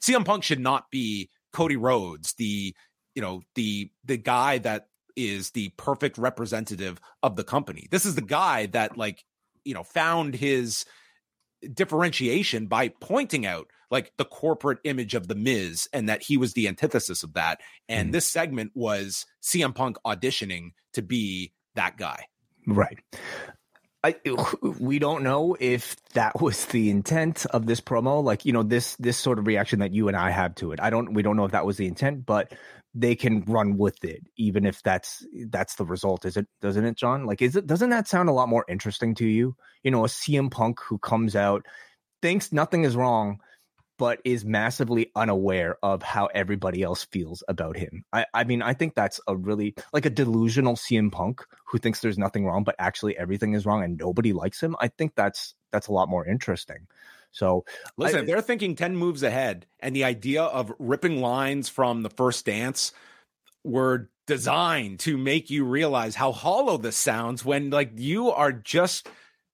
Cm 0.02 0.24
punk 0.24 0.44
should 0.44 0.60
not 0.60 0.90
be 0.90 1.30
cody 1.52 1.76
rhodes 1.76 2.34
the 2.34 2.74
you 3.14 3.22
know 3.22 3.42
the 3.54 3.90
the 4.04 4.16
guy 4.16 4.58
that 4.58 4.86
is 5.16 5.50
the 5.50 5.70
perfect 5.76 6.18
representative 6.18 7.00
of 7.22 7.36
the 7.36 7.44
company. 7.44 7.88
This 7.90 8.06
is 8.06 8.14
the 8.14 8.22
guy 8.22 8.66
that 8.66 8.96
like 8.96 9.24
you 9.64 9.74
know 9.74 9.82
found 9.82 10.34
his 10.34 10.84
differentiation 11.74 12.66
by 12.66 12.88
pointing 13.00 13.44
out 13.44 13.68
like 13.90 14.12
the 14.18 14.24
corporate 14.24 14.78
image 14.84 15.14
of 15.14 15.28
the 15.28 15.34
Miz 15.34 15.88
and 15.92 16.08
that 16.08 16.22
he 16.22 16.36
was 16.36 16.52
the 16.52 16.68
antithesis 16.68 17.22
of 17.22 17.34
that. 17.34 17.60
And 17.88 18.08
Mhm. 18.08 18.12
this 18.12 18.26
segment 18.26 18.72
was 18.74 19.26
CM 19.40 19.72
Punk 19.74 19.96
auditioning 20.06 20.70
to 20.92 21.02
be 21.02 21.52
that 21.74 21.96
guy. 21.96 22.26
Right. 22.66 22.98
I 24.04 24.16
we 24.78 24.98
don't 24.98 25.22
know 25.22 25.56
if 25.58 25.96
that 26.14 26.40
was 26.40 26.66
the 26.66 26.90
intent 26.90 27.46
of 27.46 27.66
this 27.66 27.80
promo. 27.80 28.22
Like, 28.22 28.44
you 28.44 28.52
know, 28.52 28.62
this 28.62 28.96
this 28.96 29.16
sort 29.16 29.38
of 29.38 29.46
reaction 29.46 29.80
that 29.80 29.92
you 29.92 30.08
and 30.08 30.16
I 30.16 30.30
have 30.30 30.54
to 30.56 30.72
it. 30.72 30.80
I 30.80 30.90
don't 30.90 31.14
we 31.14 31.22
don't 31.22 31.36
know 31.36 31.44
if 31.44 31.52
that 31.52 31.66
was 31.66 31.76
the 31.76 31.86
intent, 31.86 32.26
but 32.26 32.52
they 32.94 33.14
can 33.14 33.42
run 33.42 33.76
with 33.76 34.02
it, 34.04 34.22
even 34.36 34.64
if 34.64 34.82
that's 34.82 35.26
that's 35.48 35.74
the 35.76 35.84
result. 35.84 36.24
Is 36.24 36.36
it 36.36 36.46
doesn't 36.60 36.84
it, 36.84 36.96
John? 36.96 37.26
Like, 37.26 37.42
is 37.42 37.56
it 37.56 37.66
doesn't 37.66 37.90
that 37.90 38.08
sound 38.08 38.28
a 38.28 38.32
lot 38.32 38.48
more 38.48 38.64
interesting 38.68 39.14
to 39.16 39.26
you? 39.26 39.56
You 39.82 39.90
know, 39.90 40.04
a 40.04 40.08
CM 40.08 40.50
Punk 40.50 40.78
who 40.80 40.98
comes 40.98 41.34
out, 41.36 41.66
thinks 42.22 42.52
nothing 42.52 42.84
is 42.84 42.96
wrong, 42.96 43.40
but 43.98 44.20
is 44.24 44.44
massively 44.44 45.10
unaware 45.16 45.76
of 45.82 46.02
how 46.02 46.26
everybody 46.26 46.82
else 46.82 47.04
feels 47.04 47.42
about 47.48 47.76
him. 47.76 48.04
I, 48.12 48.26
I 48.32 48.44
mean, 48.44 48.62
I 48.62 48.72
think 48.72 48.94
that's 48.94 49.20
a 49.26 49.36
really 49.36 49.74
like 49.92 50.06
a 50.06 50.10
delusional 50.10 50.76
CM 50.76 51.10
Punk 51.10 51.44
who 51.66 51.78
thinks 51.78 52.00
there's 52.00 52.18
nothing 52.18 52.46
wrong, 52.46 52.64
but 52.64 52.76
actually 52.78 53.18
everything 53.18 53.54
is 53.54 53.66
wrong 53.66 53.82
and 53.82 53.98
nobody 53.98 54.32
likes 54.32 54.62
him. 54.62 54.76
I 54.80 54.88
think 54.88 55.14
that's 55.14 55.54
that's 55.72 55.88
a 55.88 55.92
lot 55.92 56.08
more 56.08 56.26
interesting. 56.26 56.86
So 57.30 57.64
Listen, 57.96 58.20
I- 58.20 58.24
they're 58.24 58.40
thinking 58.40 58.74
10 58.76 58.96
moves 58.96 59.22
ahead 59.22 59.66
and 59.80 59.94
the 59.94 60.04
idea 60.04 60.42
of 60.42 60.72
ripping 60.78 61.20
lines 61.20 61.68
from 61.68 62.02
the 62.02 62.10
first 62.10 62.46
dance 62.46 62.92
were 63.64 64.08
designed 64.26 65.00
to 65.00 65.16
make 65.18 65.50
you 65.50 65.64
realize 65.64 66.14
how 66.14 66.32
hollow 66.32 66.76
this 66.76 66.96
sounds 66.96 67.44
when 67.44 67.70
like 67.70 67.92
you 67.96 68.30
are 68.30 68.52
just 68.52 69.08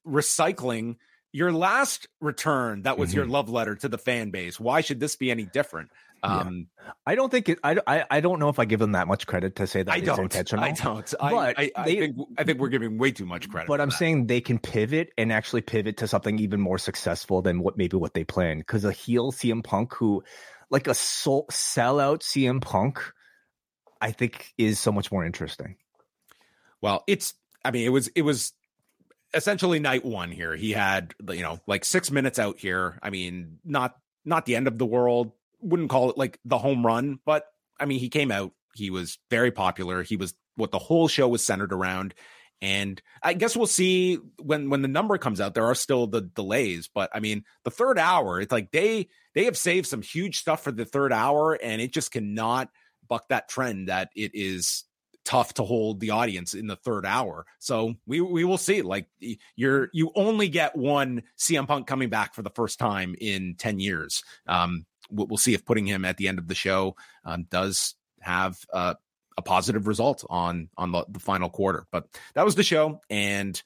recycling 0.06 0.96
your 1.34 1.50
last 1.52 2.06
return 2.20 2.82
that 2.82 2.96
was 2.96 3.12
your 3.12 3.26
love 3.26 3.48
letter 3.50 3.74
to 3.74 3.88
the 3.88 3.98
fan 3.98 4.30
base. 4.30 4.60
Why 4.60 4.82
should 4.82 5.00
this 5.00 5.16
be 5.16 5.32
any 5.32 5.44
different? 5.44 5.90
Yeah. 6.22 6.38
Um 6.38 6.68
I 7.04 7.16
don't 7.16 7.28
think 7.28 7.48
it. 7.48 7.58
I, 7.64 7.76
I 7.86 8.04
I 8.08 8.20
don't 8.20 8.38
know 8.38 8.48
if 8.50 8.58
I 8.60 8.64
give 8.66 8.78
them 8.78 8.92
that 8.92 9.08
much 9.08 9.26
credit 9.26 9.56
to 9.56 9.66
say 9.66 9.82
that 9.82 9.92
I 9.92 9.98
don't. 10.00 10.20
intentional. 10.20 10.64
I 10.64 10.70
don't. 10.70 11.12
I, 11.20 11.30
But 11.30 11.58
I, 11.58 11.70
I 11.76 11.84
they- 11.84 11.96
think 11.96 12.16
I 12.38 12.44
think 12.44 12.60
we're 12.60 12.68
giving 12.68 12.98
way 12.98 13.10
too 13.10 13.26
much 13.26 13.50
credit. 13.50 13.66
But 13.66 13.80
I'm 13.80 13.88
that. 13.90 13.96
saying 13.98 14.28
they 14.28 14.40
can 14.40 14.60
pivot 14.60 15.10
and 15.18 15.32
actually 15.32 15.62
pivot 15.62 15.96
to 15.98 16.06
something 16.08 16.38
even 16.38 16.60
more 16.60 16.78
successful 16.78 17.42
than 17.42 17.58
what 17.58 17.76
maybe 17.76 17.96
what 17.96 18.14
they 18.14 18.22
planned. 18.24 18.60
Because 18.60 18.84
a 18.84 18.92
heel 18.92 19.32
CM 19.32 19.64
Punk 19.64 19.92
who, 19.92 20.22
like 20.70 20.86
a 20.86 20.94
soul 20.94 21.46
sellout 21.50 22.20
CM 22.20 22.62
Punk, 22.62 23.02
I 24.00 24.12
think 24.12 24.54
is 24.56 24.78
so 24.78 24.92
much 24.92 25.10
more 25.10 25.26
interesting. 25.26 25.76
Well, 26.80 27.02
it's 27.08 27.34
I 27.64 27.70
mean, 27.72 27.84
it 27.86 27.90
was 27.90 28.08
it 28.08 28.22
was 28.22 28.52
essentially 29.34 29.78
night 29.78 30.04
one 30.04 30.30
here. 30.30 30.54
He 30.56 30.72
had 30.72 31.14
you 31.28 31.42
know 31.42 31.60
like 31.66 31.84
six 31.84 32.10
minutes 32.10 32.38
out 32.38 32.58
here. 32.58 32.98
I 33.02 33.10
mean, 33.10 33.58
not 33.64 33.96
not 34.24 34.46
the 34.46 34.56
end 34.56 34.68
of 34.68 34.78
the 34.78 34.86
world. 34.86 35.32
Wouldn't 35.60 35.90
call 35.90 36.10
it 36.10 36.18
like 36.18 36.38
the 36.44 36.58
home 36.58 36.84
run, 36.84 37.18
but 37.24 37.46
I 37.78 37.86
mean, 37.86 37.98
he 37.98 38.08
came 38.08 38.30
out. 38.30 38.52
He 38.74 38.90
was 38.90 39.18
very 39.30 39.50
popular. 39.50 40.02
He 40.02 40.16
was 40.16 40.34
what 40.56 40.70
the 40.70 40.78
whole 40.78 41.08
show 41.08 41.28
was 41.28 41.44
centered 41.44 41.72
around. 41.72 42.14
And 42.62 43.00
I 43.22 43.34
guess 43.34 43.56
we'll 43.56 43.66
see 43.66 44.16
when 44.40 44.70
when 44.70 44.82
the 44.82 44.88
number 44.88 45.18
comes 45.18 45.40
out. 45.40 45.54
There 45.54 45.66
are 45.66 45.74
still 45.74 46.06
the 46.06 46.22
delays, 46.22 46.88
but 46.92 47.10
I 47.12 47.20
mean, 47.20 47.44
the 47.64 47.70
third 47.70 47.98
hour, 47.98 48.40
it's 48.40 48.52
like 48.52 48.70
they 48.70 49.08
they 49.34 49.44
have 49.44 49.58
saved 49.58 49.86
some 49.86 50.02
huge 50.02 50.38
stuff 50.38 50.62
for 50.62 50.72
the 50.72 50.84
third 50.84 51.12
hour, 51.12 51.54
and 51.54 51.82
it 51.82 51.92
just 51.92 52.10
cannot 52.10 52.70
buck 53.06 53.28
that 53.28 53.48
trend 53.48 53.88
that 53.88 54.10
it 54.16 54.30
is 54.34 54.84
tough 55.24 55.54
to 55.54 55.64
hold 55.64 56.00
the 56.00 56.10
audience 56.10 56.54
in 56.54 56.66
the 56.66 56.76
third 56.76 57.06
hour. 57.06 57.46
So 57.58 57.94
we 58.06 58.20
we 58.20 58.44
will 58.44 58.58
see. 58.58 58.82
Like 58.82 59.08
you're 59.56 59.88
you 59.92 60.12
only 60.14 60.48
get 60.48 60.76
one 60.76 61.22
CM 61.38 61.66
Punk 61.66 61.86
coming 61.86 62.08
back 62.08 62.34
for 62.34 62.42
the 62.42 62.50
first 62.50 62.78
time 62.78 63.14
in 63.20 63.54
ten 63.56 63.80
years. 63.80 64.22
Um, 64.46 64.86
we'll, 65.10 65.36
see 65.36 65.54
if 65.54 65.64
putting 65.64 65.86
him 65.86 66.04
at 66.04 66.16
the 66.16 66.28
end 66.28 66.38
of 66.38 66.48
the 66.48 66.54
show 66.54 66.96
um, 67.24 67.44
does 67.50 67.94
have 68.20 68.58
uh, 68.72 68.94
a 69.36 69.42
positive 69.42 69.86
result 69.86 70.24
on 70.28 70.68
on 70.76 70.92
the, 70.92 71.04
the 71.08 71.20
final 71.20 71.50
quarter. 71.50 71.86
But 71.90 72.08
that 72.34 72.44
was 72.44 72.54
the 72.54 72.62
show, 72.62 73.00
and 73.10 73.60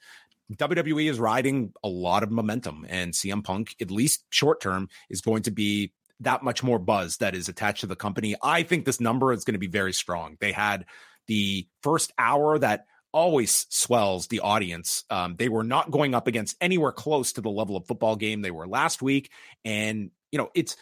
WWE 0.53 1.11
is 1.11 1.21
riding 1.21 1.73
a 1.83 1.89
lot 1.89 2.23
of 2.23 2.31
momentum, 2.31 2.87
and 2.89 3.13
CM 3.13 3.45
Punk, 3.45 3.77
at 3.81 3.91
least 3.91 4.25
short 4.31 4.61
term, 4.61 4.89
is 5.11 5.21
going 5.21 5.43
to 5.43 5.51
be 5.51 5.93
that 6.21 6.43
much 6.43 6.63
more 6.63 6.79
buzz 6.79 7.19
that 7.19 7.35
is 7.35 7.49
attached 7.49 7.83
to 7.83 7.87
the 7.87 7.97
company. 7.97 8.35
I 8.43 8.63
think 8.63 8.85
this 8.85 9.01
number 9.01 9.33
is 9.33 9.45
going 9.45 9.55
to 9.55 9.59
be 9.59 9.69
very 9.69 9.93
strong. 9.93 10.37
They 10.41 10.53
had 10.53 10.87
the 11.29 11.67
first 11.83 12.13
hour 12.19 12.59
that 12.59 12.87
always 13.13 13.67
swells 13.71 14.27
the 14.27 14.41
audience. 14.41 15.05
Um, 15.11 15.37
they 15.37 15.49
were 15.49 15.65
not 15.65 15.91
going 15.91 16.15
up 16.15 16.27
against 16.27 16.57
anywhere 16.61 16.93
close 16.93 17.33
to 17.33 17.41
the 17.41 17.51
level 17.51 17.77
of 17.77 17.87
football 17.87 18.17
game 18.17 18.43
they 18.43 18.51
were 18.51 18.67
last 18.67 19.01
week, 19.01 19.31
and 19.65 20.11
you 20.33 20.39
know 20.39 20.51
it's 20.55 20.77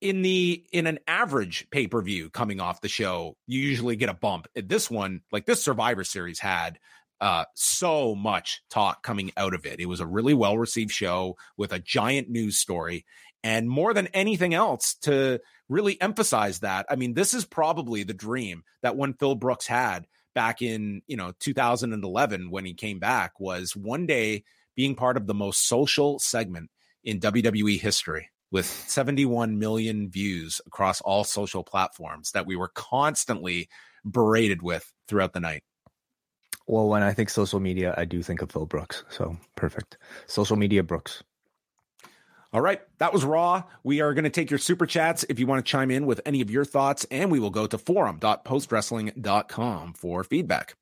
in 0.00 0.22
the 0.22 0.64
in 0.72 0.86
an 0.86 0.98
average 1.06 1.68
pay 1.70 1.86
per 1.86 2.00
view 2.02 2.30
coming 2.30 2.60
off 2.60 2.80
the 2.80 2.88
show, 2.88 3.36
you 3.46 3.60
usually 3.60 3.96
get 3.96 4.08
a 4.08 4.14
bump. 4.14 4.48
This 4.54 4.90
one, 4.90 5.22
like 5.32 5.46
this 5.46 5.62
Survivor 5.62 6.04
Series, 6.04 6.38
had 6.38 6.78
uh, 7.20 7.44
so 7.54 8.14
much 8.14 8.62
talk 8.70 9.02
coming 9.02 9.30
out 9.36 9.54
of 9.54 9.66
it. 9.66 9.80
It 9.80 9.86
was 9.86 10.00
a 10.00 10.06
really 10.06 10.34
well 10.34 10.56
received 10.56 10.90
show 10.90 11.36
with 11.56 11.72
a 11.72 11.78
giant 11.78 12.30
news 12.30 12.58
story, 12.58 13.04
and 13.44 13.68
more 13.68 13.92
than 13.92 14.06
anything 14.08 14.54
else, 14.54 14.94
to 15.02 15.40
really 15.70 15.98
emphasize 16.02 16.58
that. 16.60 16.84
I 16.90 16.96
mean, 16.96 17.14
this 17.14 17.32
is 17.32 17.46
probably 17.46 18.02
the 18.02 18.12
dream 18.12 18.64
that 18.82 18.96
when 18.96 19.14
Phil 19.14 19.36
Brooks 19.36 19.66
had 19.66 20.06
back 20.34 20.62
in 20.62 21.02
you 21.06 21.16
know 21.16 21.32
2011 21.40 22.50
when 22.50 22.64
he 22.64 22.74
came 22.74 22.98
back 22.98 23.40
was 23.40 23.74
one 23.74 24.06
day 24.06 24.44
being 24.76 24.94
part 24.94 25.16
of 25.16 25.26
the 25.26 25.34
most 25.34 25.66
social 25.66 26.18
segment 26.18 26.70
in 27.02 27.20
WWE 27.20 27.80
history 27.80 28.30
with 28.50 28.66
71 28.66 29.58
million 29.58 30.10
views 30.10 30.60
across 30.66 31.00
all 31.00 31.24
social 31.24 31.62
platforms 31.62 32.32
that 32.32 32.46
we 32.46 32.56
were 32.56 32.70
constantly 32.74 33.68
berated 34.04 34.62
with 34.62 34.92
throughout 35.08 35.32
the 35.32 35.40
night. 35.40 35.62
Well, 36.66 36.88
when 36.88 37.02
I 37.02 37.12
think 37.12 37.30
social 37.30 37.60
media, 37.60 37.94
I 37.96 38.04
do 38.04 38.22
think 38.22 38.42
of 38.42 38.50
Phil 38.50 38.66
Brooks. 38.66 39.04
So 39.08 39.36
perfect. 39.56 39.98
Social 40.26 40.56
media 40.56 40.82
Brooks. 40.82 41.22
All 42.52 42.60
right, 42.60 42.80
that 42.98 43.12
was 43.12 43.24
Raw. 43.24 43.62
We 43.84 44.00
are 44.00 44.12
going 44.12 44.24
to 44.24 44.30
take 44.30 44.50
your 44.50 44.58
super 44.58 44.84
chats 44.84 45.24
if 45.28 45.38
you 45.38 45.46
want 45.46 45.64
to 45.64 45.70
chime 45.70 45.92
in 45.92 46.04
with 46.04 46.20
any 46.26 46.40
of 46.40 46.50
your 46.50 46.64
thoughts, 46.64 47.06
and 47.10 47.30
we 47.30 47.38
will 47.38 47.50
go 47.50 47.68
to 47.68 47.78
forum.postwrestling.com 47.78 49.94
for 49.94 50.24
feedback. 50.24 50.74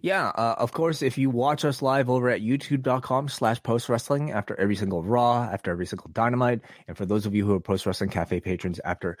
Yeah, 0.00 0.28
uh, 0.28 0.54
of 0.58 0.70
course, 0.72 1.02
if 1.02 1.18
you 1.18 1.28
watch 1.30 1.64
us 1.64 1.82
live 1.82 2.08
over 2.08 2.28
at 2.28 2.40
youtube.com 2.40 3.28
slash 3.28 3.60
post 3.62 3.88
wrestling 3.88 4.30
after 4.30 4.54
every 4.60 4.76
single 4.76 5.02
Raw, 5.02 5.42
after 5.42 5.72
every 5.72 5.86
single 5.86 6.10
Dynamite, 6.12 6.60
and 6.86 6.96
for 6.96 7.06
those 7.06 7.26
of 7.26 7.34
you 7.34 7.44
who 7.46 7.54
are 7.54 7.60
post 7.60 7.84
wrestling 7.86 8.10
cafe 8.10 8.38
patrons 8.40 8.80
after 8.84 9.18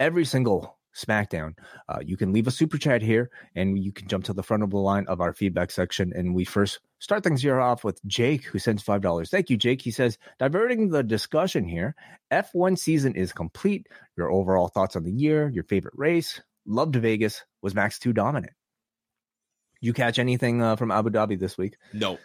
every 0.00 0.26
single 0.26 0.76
SmackDown, 0.94 1.54
uh, 1.88 2.00
you 2.04 2.16
can 2.16 2.32
leave 2.32 2.46
a 2.46 2.50
super 2.50 2.78
chat 2.78 3.02
here 3.02 3.30
and 3.54 3.78
you 3.78 3.92
can 3.92 4.08
jump 4.08 4.24
to 4.24 4.32
the 4.32 4.42
front 4.42 4.62
of 4.62 4.70
the 4.70 4.78
line 4.78 5.06
of 5.08 5.20
our 5.20 5.32
feedback 5.32 5.70
section. 5.70 6.12
And 6.14 6.34
we 6.34 6.44
first 6.44 6.80
start 7.02 7.24
things 7.24 7.42
here 7.42 7.60
off 7.60 7.82
with 7.82 8.00
Jake, 8.06 8.44
who 8.44 8.60
sends 8.60 8.84
$5. 8.84 9.28
Thank 9.28 9.50
you, 9.50 9.56
Jake. 9.56 9.82
He 9.82 9.90
says, 9.90 10.18
diverting 10.38 10.90
the 10.90 11.02
discussion 11.02 11.64
here, 11.64 11.96
F1 12.32 12.78
season 12.78 13.16
is 13.16 13.32
complete. 13.32 13.88
Your 14.16 14.30
overall 14.30 14.68
thoughts 14.68 14.94
on 14.94 15.02
the 15.02 15.12
year, 15.12 15.50
your 15.52 15.64
favorite 15.64 15.94
race, 15.96 16.40
loved 16.64 16.94
Vegas, 16.94 17.44
was 17.60 17.74
Max 17.74 17.98
too 17.98 18.12
dominant? 18.12 18.52
you 19.82 19.92
catch 19.92 20.18
anything 20.18 20.62
uh, 20.62 20.76
from 20.76 20.90
Abu 20.92 21.10
Dhabi 21.10 21.38
this 21.38 21.58
week? 21.58 21.76
No. 21.92 22.18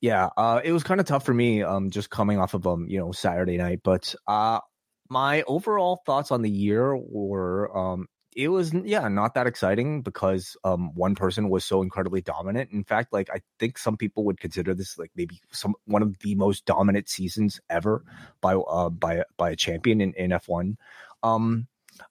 Yeah, 0.00 0.30
uh, 0.36 0.60
it 0.64 0.72
was 0.72 0.82
kind 0.82 1.00
of 1.00 1.06
tough 1.06 1.24
for 1.24 1.34
me, 1.34 1.62
um, 1.62 1.90
just 1.90 2.10
coming 2.10 2.38
off 2.38 2.54
of 2.54 2.66
um, 2.66 2.86
you 2.88 2.98
know, 2.98 3.12
Saturday 3.12 3.58
night. 3.58 3.80
But 3.84 4.14
uh, 4.26 4.60
my 5.08 5.42
overall 5.42 6.02
thoughts 6.04 6.30
on 6.30 6.42
the 6.42 6.50
year 6.50 6.96
were, 6.96 7.76
um, 7.76 8.06
it 8.34 8.48
was 8.48 8.74
yeah, 8.74 9.06
not 9.08 9.34
that 9.34 9.46
exciting 9.46 10.02
because 10.02 10.56
um, 10.64 10.94
one 10.94 11.14
person 11.14 11.48
was 11.48 11.64
so 11.64 11.82
incredibly 11.82 12.20
dominant. 12.20 12.70
In 12.72 12.84
fact, 12.84 13.12
like 13.12 13.30
I 13.30 13.40
think 13.58 13.78
some 13.78 13.96
people 13.96 14.24
would 14.24 14.40
consider 14.40 14.74
this 14.74 14.98
like 14.98 15.12
maybe 15.14 15.40
some 15.52 15.74
one 15.86 16.02
of 16.02 16.18
the 16.18 16.34
most 16.34 16.64
dominant 16.64 17.08
seasons 17.08 17.60
ever 17.70 18.04
by 18.40 18.54
uh 18.54 18.90
by 18.90 19.22
by 19.36 19.50
a 19.50 19.56
champion 19.56 20.00
in, 20.00 20.14
in 20.14 20.30
F1. 20.30 20.76
Um, 21.22 21.68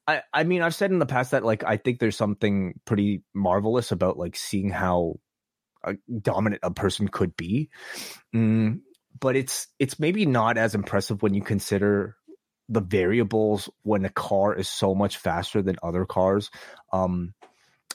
I, 0.08 0.22
I 0.34 0.44
mean, 0.44 0.62
I've 0.62 0.76
said 0.76 0.92
in 0.92 1.00
the 1.00 1.06
past 1.06 1.32
that 1.32 1.44
like 1.44 1.64
I 1.64 1.78
think 1.78 2.00
there's 2.00 2.18
something 2.18 2.80
pretty 2.86 3.24
marvelous 3.34 3.92
about 3.92 4.18
like 4.18 4.38
seeing 4.38 4.70
how 4.70 5.20
uh, 5.84 5.94
dominant 6.22 6.62
a 6.64 6.72
person 6.72 7.10
could 7.10 7.36
be, 7.36 7.70
mm, 8.34 8.80
but 9.20 9.36
it's 9.36 9.68
it's 9.78 10.00
maybe 10.00 10.26
not 10.26 10.58
as 10.58 10.74
impressive 10.74 11.22
when 11.22 11.34
you 11.34 11.42
consider 11.42 12.16
the 12.70 12.82
variables 12.82 13.70
when 13.84 14.06
a 14.06 14.10
car 14.10 14.56
is 14.56 14.68
so 14.68 14.96
much 14.96 15.18
faster 15.18 15.62
than 15.62 15.78
other 15.84 16.06
cars, 16.06 16.50
um, 16.92 17.34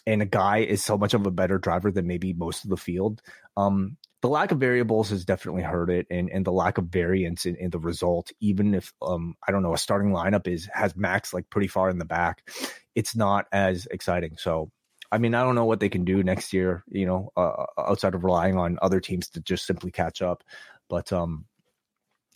and 0.07 0.23
a 0.23 0.27
guy 0.27 0.59
is 0.59 0.83
so 0.83 0.97
much 0.97 1.15
of 1.15 1.27
a 1.27 1.31
better 1.31 1.59
driver 1.59 1.91
than 1.91 2.07
maybe 2.07 2.33
most 2.33 2.65
of 2.65 2.71
the 2.71 2.77
field. 2.77 3.21
Um, 3.57 3.97
the 4.21 4.29
lack 4.29 4.51
of 4.51 4.59
variables 4.59 5.11
has 5.11 5.25
definitely 5.25 5.63
hurt 5.63 5.91
it 5.91 6.07
and, 6.11 6.29
and 6.31 6.45
the 6.45 6.53
lack 6.53 6.79
of 6.79 6.87
variance 6.87 7.47
in, 7.47 7.57
in 7.57 7.71
the 7.71 7.79
result 7.79 8.31
even 8.41 8.75
if 8.75 8.93
um 9.03 9.35
i 9.47 9.53
don't 9.53 9.63
know 9.63 9.75
a 9.75 9.79
starting 9.79 10.11
lineup 10.11 10.47
is 10.47 10.69
has 10.73 10.97
max 10.97 11.33
like 11.33 11.49
pretty 11.51 11.69
far 11.69 11.89
in 11.89 11.99
the 11.99 12.05
back 12.05 12.49
it's 12.95 13.15
not 13.15 13.47
as 13.53 13.87
exciting 13.91 14.37
so 14.37 14.71
i 15.13 15.19
mean 15.19 15.35
i 15.35 15.43
don't 15.43 15.55
know 15.55 15.65
what 15.65 15.81
they 15.81 15.89
can 15.89 16.05
do 16.05 16.23
next 16.23 16.53
year 16.53 16.83
you 16.89 17.07
know 17.07 17.31
uh, 17.37 17.65
outside 17.79 18.15
of 18.15 18.25
relying 18.25 18.57
on 18.57 18.79
other 18.83 19.01
teams 19.01 19.29
to 19.31 19.41
just 19.41 19.67
simply 19.67 19.91
catch 19.91 20.21
up 20.23 20.43
but 20.89 21.13
um 21.13 21.45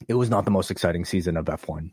it 0.09 0.15
was 0.15 0.31
not 0.31 0.45
the 0.45 0.51
most 0.51 0.70
exciting 0.70 1.05
season 1.05 1.37
of 1.37 1.47
f1 1.47 1.91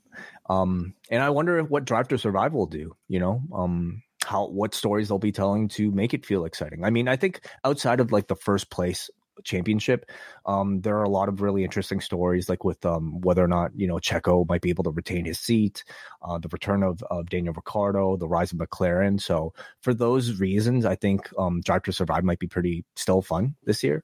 um 0.49 0.94
and 1.10 1.22
i 1.22 1.30
wonder 1.30 1.64
what 1.64 1.86
drive 1.86 2.07
to 2.07 2.18
survive 2.18 2.53
will 2.53 2.68
do 2.68 2.95
you 3.07 3.19
know 3.19 3.41
um 3.53 4.02
how 4.26 4.48
what 4.48 4.76
stories 4.76 5.07
they'll 5.07 5.18
be 5.18 5.31
telling 5.31 5.68
to 5.69 5.91
make 5.91 6.14
it 6.14 6.26
feel 6.26 6.44
exciting. 6.44 6.84
I 6.84 6.90
mean, 6.90 7.07
I 7.07 7.15
think 7.15 7.48
outside 7.64 8.02
of 8.02 8.11
like 8.11 8.27
the 8.27 8.36
first 8.36 8.69
place 8.69 9.10
championship. 9.44 10.10
Um, 10.45 10.81
there 10.81 10.98
are 10.98 11.03
a 11.03 11.10
lot 11.10 11.30
of 11.30 11.41
really 11.41 11.64
interesting 11.64 12.02
stories, 12.02 12.49
like 12.49 12.64
with 12.64 12.86
um, 12.86 13.22
whether 13.22 13.44
or 13.44 13.48
not 13.48 13.72
you 13.76 13.88
know 13.88 13.95
Checo 13.95 14.48
might 14.48 14.61
be 14.61 14.69
able 14.69 14.84
to 14.84 14.91
retain 14.91 15.26
his 15.26 15.40
seat, 15.40 15.84
uh, 16.22 16.38
the 16.38 16.49
return 16.49 16.84
of, 16.84 17.02
of 17.03 17.30
Daniel 17.30 17.53
Ricciardo, 17.53 18.18
the 18.18 18.27
rise 18.27 18.52
of 18.52 18.60
McLaren. 18.60 19.19
So 19.19 19.53
for 19.81 19.94
those 19.94 20.40
reasons, 20.40 20.86
I 20.86 20.95
think 20.95 21.30
um, 21.38 21.61
Drive 21.61 21.84
to 21.84 21.94
Survive 21.94 22.23
might 22.23 22.40
be 22.40 22.48
pretty 22.48 22.86
still 22.95 23.22
fun 23.22 23.56
this 23.64 23.84
year. 23.84 24.03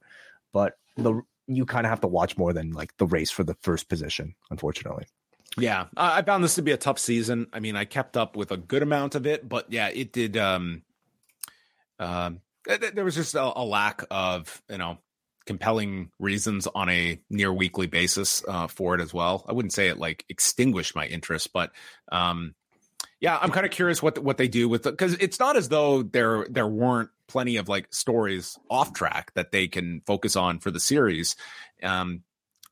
But 0.53 0.73
the 0.95 1.21
you 1.47 1.65
kind 1.65 1.85
of 1.85 1.89
have 1.89 2.01
to 2.01 2.07
watch 2.07 2.37
more 2.37 2.53
than 2.53 2.71
like 2.71 2.95
the 2.97 3.05
race 3.05 3.31
for 3.31 3.43
the 3.43 3.55
first 3.61 3.89
position, 3.89 4.35
unfortunately. 4.49 5.05
Yeah, 5.57 5.85
I 5.95 6.21
found 6.23 6.43
this 6.43 6.55
to 6.55 6.61
be 6.61 6.71
a 6.71 6.77
tough 6.77 6.99
season. 6.99 7.47
I 7.53 7.59
mean, 7.59 7.75
I 7.75 7.85
kept 7.85 8.17
up 8.17 8.35
with 8.35 8.51
a 8.51 8.57
good 8.57 8.83
amount 8.83 9.15
of 9.15 9.25
it, 9.25 9.47
but 9.47 9.71
yeah, 9.71 9.87
it 9.87 10.11
did. 10.11 10.35
Um, 10.35 10.83
um, 11.97 12.41
there 12.65 13.05
was 13.05 13.15
just 13.15 13.35
a, 13.35 13.43
a 13.43 13.63
lack 13.63 14.03
of 14.11 14.61
you 14.69 14.77
know 14.77 14.97
compelling 15.45 16.09
reasons 16.19 16.67
on 16.67 16.89
a 16.89 17.19
near 17.29 17.53
weekly 17.53 17.87
basis 17.87 18.43
uh, 18.47 18.67
for 18.67 18.95
it 18.95 19.01
as 19.01 19.13
well. 19.13 19.45
I 19.47 19.53
wouldn't 19.53 19.73
say 19.73 19.87
it 19.87 19.97
like 19.97 20.25
extinguished 20.27 20.95
my 20.95 21.05
interest, 21.05 21.53
but 21.53 21.71
um, 22.11 22.55
yeah, 23.19 23.37
I'm 23.41 23.51
kind 23.51 23.65
of 23.65 23.71
curious 23.71 24.03
what 24.03 24.19
what 24.19 24.37
they 24.37 24.47
do 24.47 24.67
with 24.67 24.83
because 24.83 25.13
it's 25.13 25.39
not 25.39 25.55
as 25.55 25.69
though 25.69 26.03
there 26.03 26.45
there 26.49 26.67
weren't 26.67 27.09
plenty 27.27 27.57
of 27.57 27.69
like 27.69 27.93
stories 27.93 28.57
off 28.69 28.93
track 28.93 29.31
that 29.35 29.51
they 29.51 29.67
can 29.67 30.01
focus 30.05 30.35
on 30.35 30.59
for 30.59 30.71
the 30.71 30.79
series. 30.79 31.35
Um, 31.81 32.23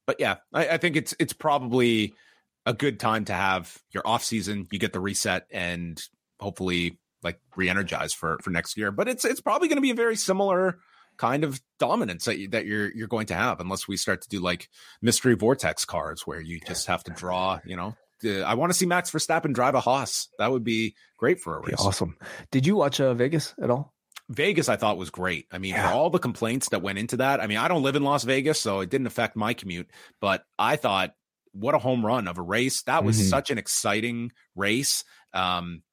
but 0.05 0.17
yeah, 0.19 0.37
I, 0.53 0.69
I 0.69 0.77
think 0.77 0.95
it's 0.95 1.13
it's 1.19 1.33
probably 1.33 2.13
a 2.65 2.73
good 2.73 2.99
time 2.99 3.25
to 3.25 3.33
have 3.33 3.77
your 3.91 4.03
off 4.05 4.23
season. 4.23 4.67
You 4.71 4.79
get 4.79 4.93
the 4.93 4.99
reset 4.99 5.47
and 5.51 6.01
hopefully 6.39 6.99
like 7.23 7.39
re-energize 7.55 8.13
for 8.13 8.37
for 8.41 8.49
next 8.49 8.77
year. 8.77 8.91
But 8.91 9.07
it's 9.07 9.25
it's 9.25 9.41
probably 9.41 9.69
going 9.69 9.77
to 9.77 9.81
be 9.81 9.91
a 9.91 9.95
very 9.95 10.15
similar 10.15 10.79
kind 11.17 11.43
of 11.43 11.61
dominance 11.79 12.25
that, 12.25 12.37
you, 12.37 12.49
that 12.49 12.65
you're 12.65 12.91
you're 12.93 13.07
going 13.07 13.27
to 13.27 13.35
have 13.35 13.59
unless 13.59 13.87
we 13.87 13.97
start 13.97 14.21
to 14.21 14.29
do 14.29 14.39
like 14.39 14.69
mystery 15.01 15.35
vortex 15.35 15.85
cards 15.85 16.25
where 16.25 16.41
you 16.41 16.59
just 16.65 16.87
have 16.87 17.03
to 17.03 17.11
draw 17.11 17.59
you 17.65 17.75
know 17.75 17.95
I 18.25 18.53
want 18.55 18.71
to 18.71 18.77
see 18.77 18.85
Max 18.85 19.11
Verstappen 19.11 19.53
drive 19.53 19.75
a 19.75 19.79
Haas. 19.79 20.29
That 20.39 20.51
would 20.51 20.63
be 20.63 20.95
great 21.17 21.39
for 21.39 21.57
a 21.57 21.61
race. 21.61 21.79
awesome. 21.79 22.17
Did 22.51 22.65
you 22.65 22.75
watch 22.75 22.99
uh, 22.99 23.13
Vegas 23.13 23.53
at 23.61 23.69
all? 23.69 23.93
Vegas, 24.29 24.69
I 24.69 24.77
thought 24.77 24.97
was 24.97 25.09
great. 25.09 25.47
I 25.51 25.57
mean, 25.57 25.73
yeah. 25.73 25.91
all 25.91 26.09
the 26.09 26.19
complaints 26.19 26.69
that 26.69 26.81
went 26.81 26.97
into 26.97 27.17
that. 27.17 27.41
I 27.41 27.47
mean, 27.47 27.57
I 27.57 27.67
don't 27.67 27.83
live 27.83 27.95
in 27.95 28.03
Las 28.03 28.23
Vegas, 28.23 28.59
so 28.59 28.79
it 28.79 28.89
didn't 28.89 29.07
affect 29.07 29.35
my 29.35 29.53
commute. 29.53 29.89
But 30.21 30.43
I 30.57 30.77
thought, 30.77 31.13
what 31.51 31.75
a 31.75 31.79
home 31.79 32.05
run 32.05 32.27
of 32.27 32.37
a 32.37 32.41
race! 32.41 32.83
That 32.83 33.03
was 33.03 33.17
mm-hmm. 33.17 33.27
such 33.27 33.51
an 33.51 33.57
exciting 33.57 34.31
race. 34.55 35.03
Um, 35.33 35.83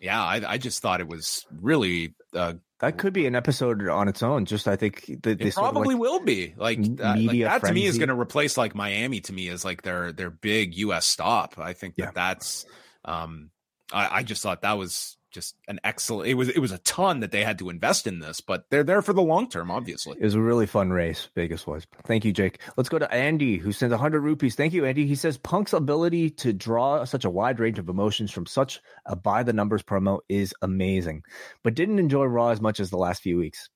yeah, 0.00 0.22
I, 0.22 0.42
I, 0.46 0.58
just 0.58 0.80
thought 0.80 1.00
it 1.00 1.08
was 1.08 1.44
really 1.50 2.14
uh, 2.34 2.54
that 2.80 2.96
could 2.96 3.12
be 3.12 3.26
an 3.26 3.34
episode 3.34 3.86
on 3.88 4.08
its 4.08 4.22
own. 4.22 4.44
Just 4.44 4.68
I 4.68 4.76
think 4.76 5.22
that 5.22 5.40
it 5.40 5.54
probably 5.54 5.94
like, 5.94 6.00
will 6.00 6.20
be 6.20 6.54
like, 6.56 6.78
uh, 6.78 7.16
like 7.18 7.40
that 7.40 7.64
to 7.64 7.72
me 7.72 7.84
is 7.84 7.98
going 7.98 8.08
to 8.08 8.18
replace 8.18 8.56
like 8.56 8.74
Miami 8.74 9.20
to 9.22 9.32
me 9.32 9.48
as 9.48 9.64
like 9.64 9.82
their 9.82 10.12
their 10.12 10.30
big 10.30 10.76
U.S. 10.76 11.04
stop. 11.04 11.58
I 11.58 11.72
think 11.72 11.96
that 11.96 12.02
yeah. 12.02 12.10
that's. 12.14 12.66
Um, 13.04 13.50
I, 13.92 14.18
I 14.18 14.22
just 14.22 14.42
thought 14.42 14.62
that 14.62 14.78
was 14.78 15.17
just 15.30 15.56
an 15.68 15.78
excellent. 15.84 16.28
It 16.28 16.34
was 16.34 16.48
it 16.48 16.58
was 16.58 16.72
a 16.72 16.78
ton 16.78 17.20
that 17.20 17.32
they 17.32 17.44
had 17.44 17.58
to 17.58 17.70
invest 17.70 18.06
in 18.06 18.18
this, 18.18 18.40
but 18.40 18.64
they're 18.70 18.84
there 18.84 19.02
for 19.02 19.12
the 19.12 19.22
long 19.22 19.48
term. 19.48 19.70
Obviously, 19.70 20.16
it 20.18 20.24
was 20.24 20.34
a 20.34 20.40
really 20.40 20.66
fun 20.66 20.90
race. 20.90 21.28
Vegas 21.34 21.66
was. 21.66 21.86
Thank 22.04 22.24
you, 22.24 22.32
Jake. 22.32 22.60
Let's 22.76 22.88
go 22.88 22.98
to 22.98 23.12
Andy, 23.12 23.58
who 23.58 23.72
sends 23.72 23.94
hundred 23.94 24.20
rupees. 24.20 24.54
Thank 24.54 24.72
you, 24.72 24.84
Andy. 24.84 25.06
He 25.06 25.14
says 25.14 25.36
Punk's 25.36 25.72
ability 25.72 26.30
to 26.30 26.52
draw 26.52 27.04
such 27.04 27.24
a 27.24 27.30
wide 27.30 27.60
range 27.60 27.78
of 27.78 27.88
emotions 27.88 28.30
from 28.30 28.46
such 28.46 28.80
a 29.06 29.16
by 29.16 29.42
the 29.42 29.52
numbers 29.52 29.82
promo 29.82 30.20
is 30.28 30.54
amazing, 30.62 31.22
but 31.62 31.74
didn't 31.74 31.98
enjoy 31.98 32.24
Raw 32.24 32.48
as 32.48 32.60
much 32.60 32.80
as 32.80 32.90
the 32.90 32.98
last 32.98 33.22
few 33.22 33.36
weeks. 33.36 33.68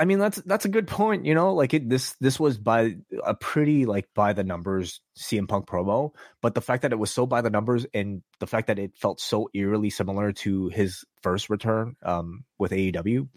I 0.00 0.06
mean 0.06 0.18
that's 0.18 0.38
that's 0.38 0.64
a 0.64 0.70
good 0.70 0.86
point. 0.86 1.26
You 1.26 1.34
know, 1.34 1.52
like 1.52 1.74
it, 1.74 1.86
this 1.86 2.16
this 2.20 2.40
was 2.40 2.56
by 2.56 2.96
a 3.22 3.34
pretty 3.34 3.84
like 3.84 4.08
by 4.14 4.32
the 4.32 4.42
numbers 4.42 5.02
CM 5.18 5.46
Punk 5.46 5.66
promo, 5.66 6.12
but 6.40 6.54
the 6.54 6.62
fact 6.62 6.82
that 6.82 6.92
it 6.92 6.98
was 6.98 7.10
so 7.10 7.26
by 7.26 7.42
the 7.42 7.50
numbers 7.50 7.84
and 7.92 8.22
the 8.38 8.46
fact 8.46 8.68
that 8.68 8.78
it 8.78 8.96
felt 8.96 9.20
so 9.20 9.50
eerily 9.52 9.90
similar 9.90 10.32
to 10.32 10.68
his 10.68 11.04
first 11.22 11.50
return 11.50 11.96
um, 12.02 12.44
with 12.58 12.72
AEW. 12.72 13.28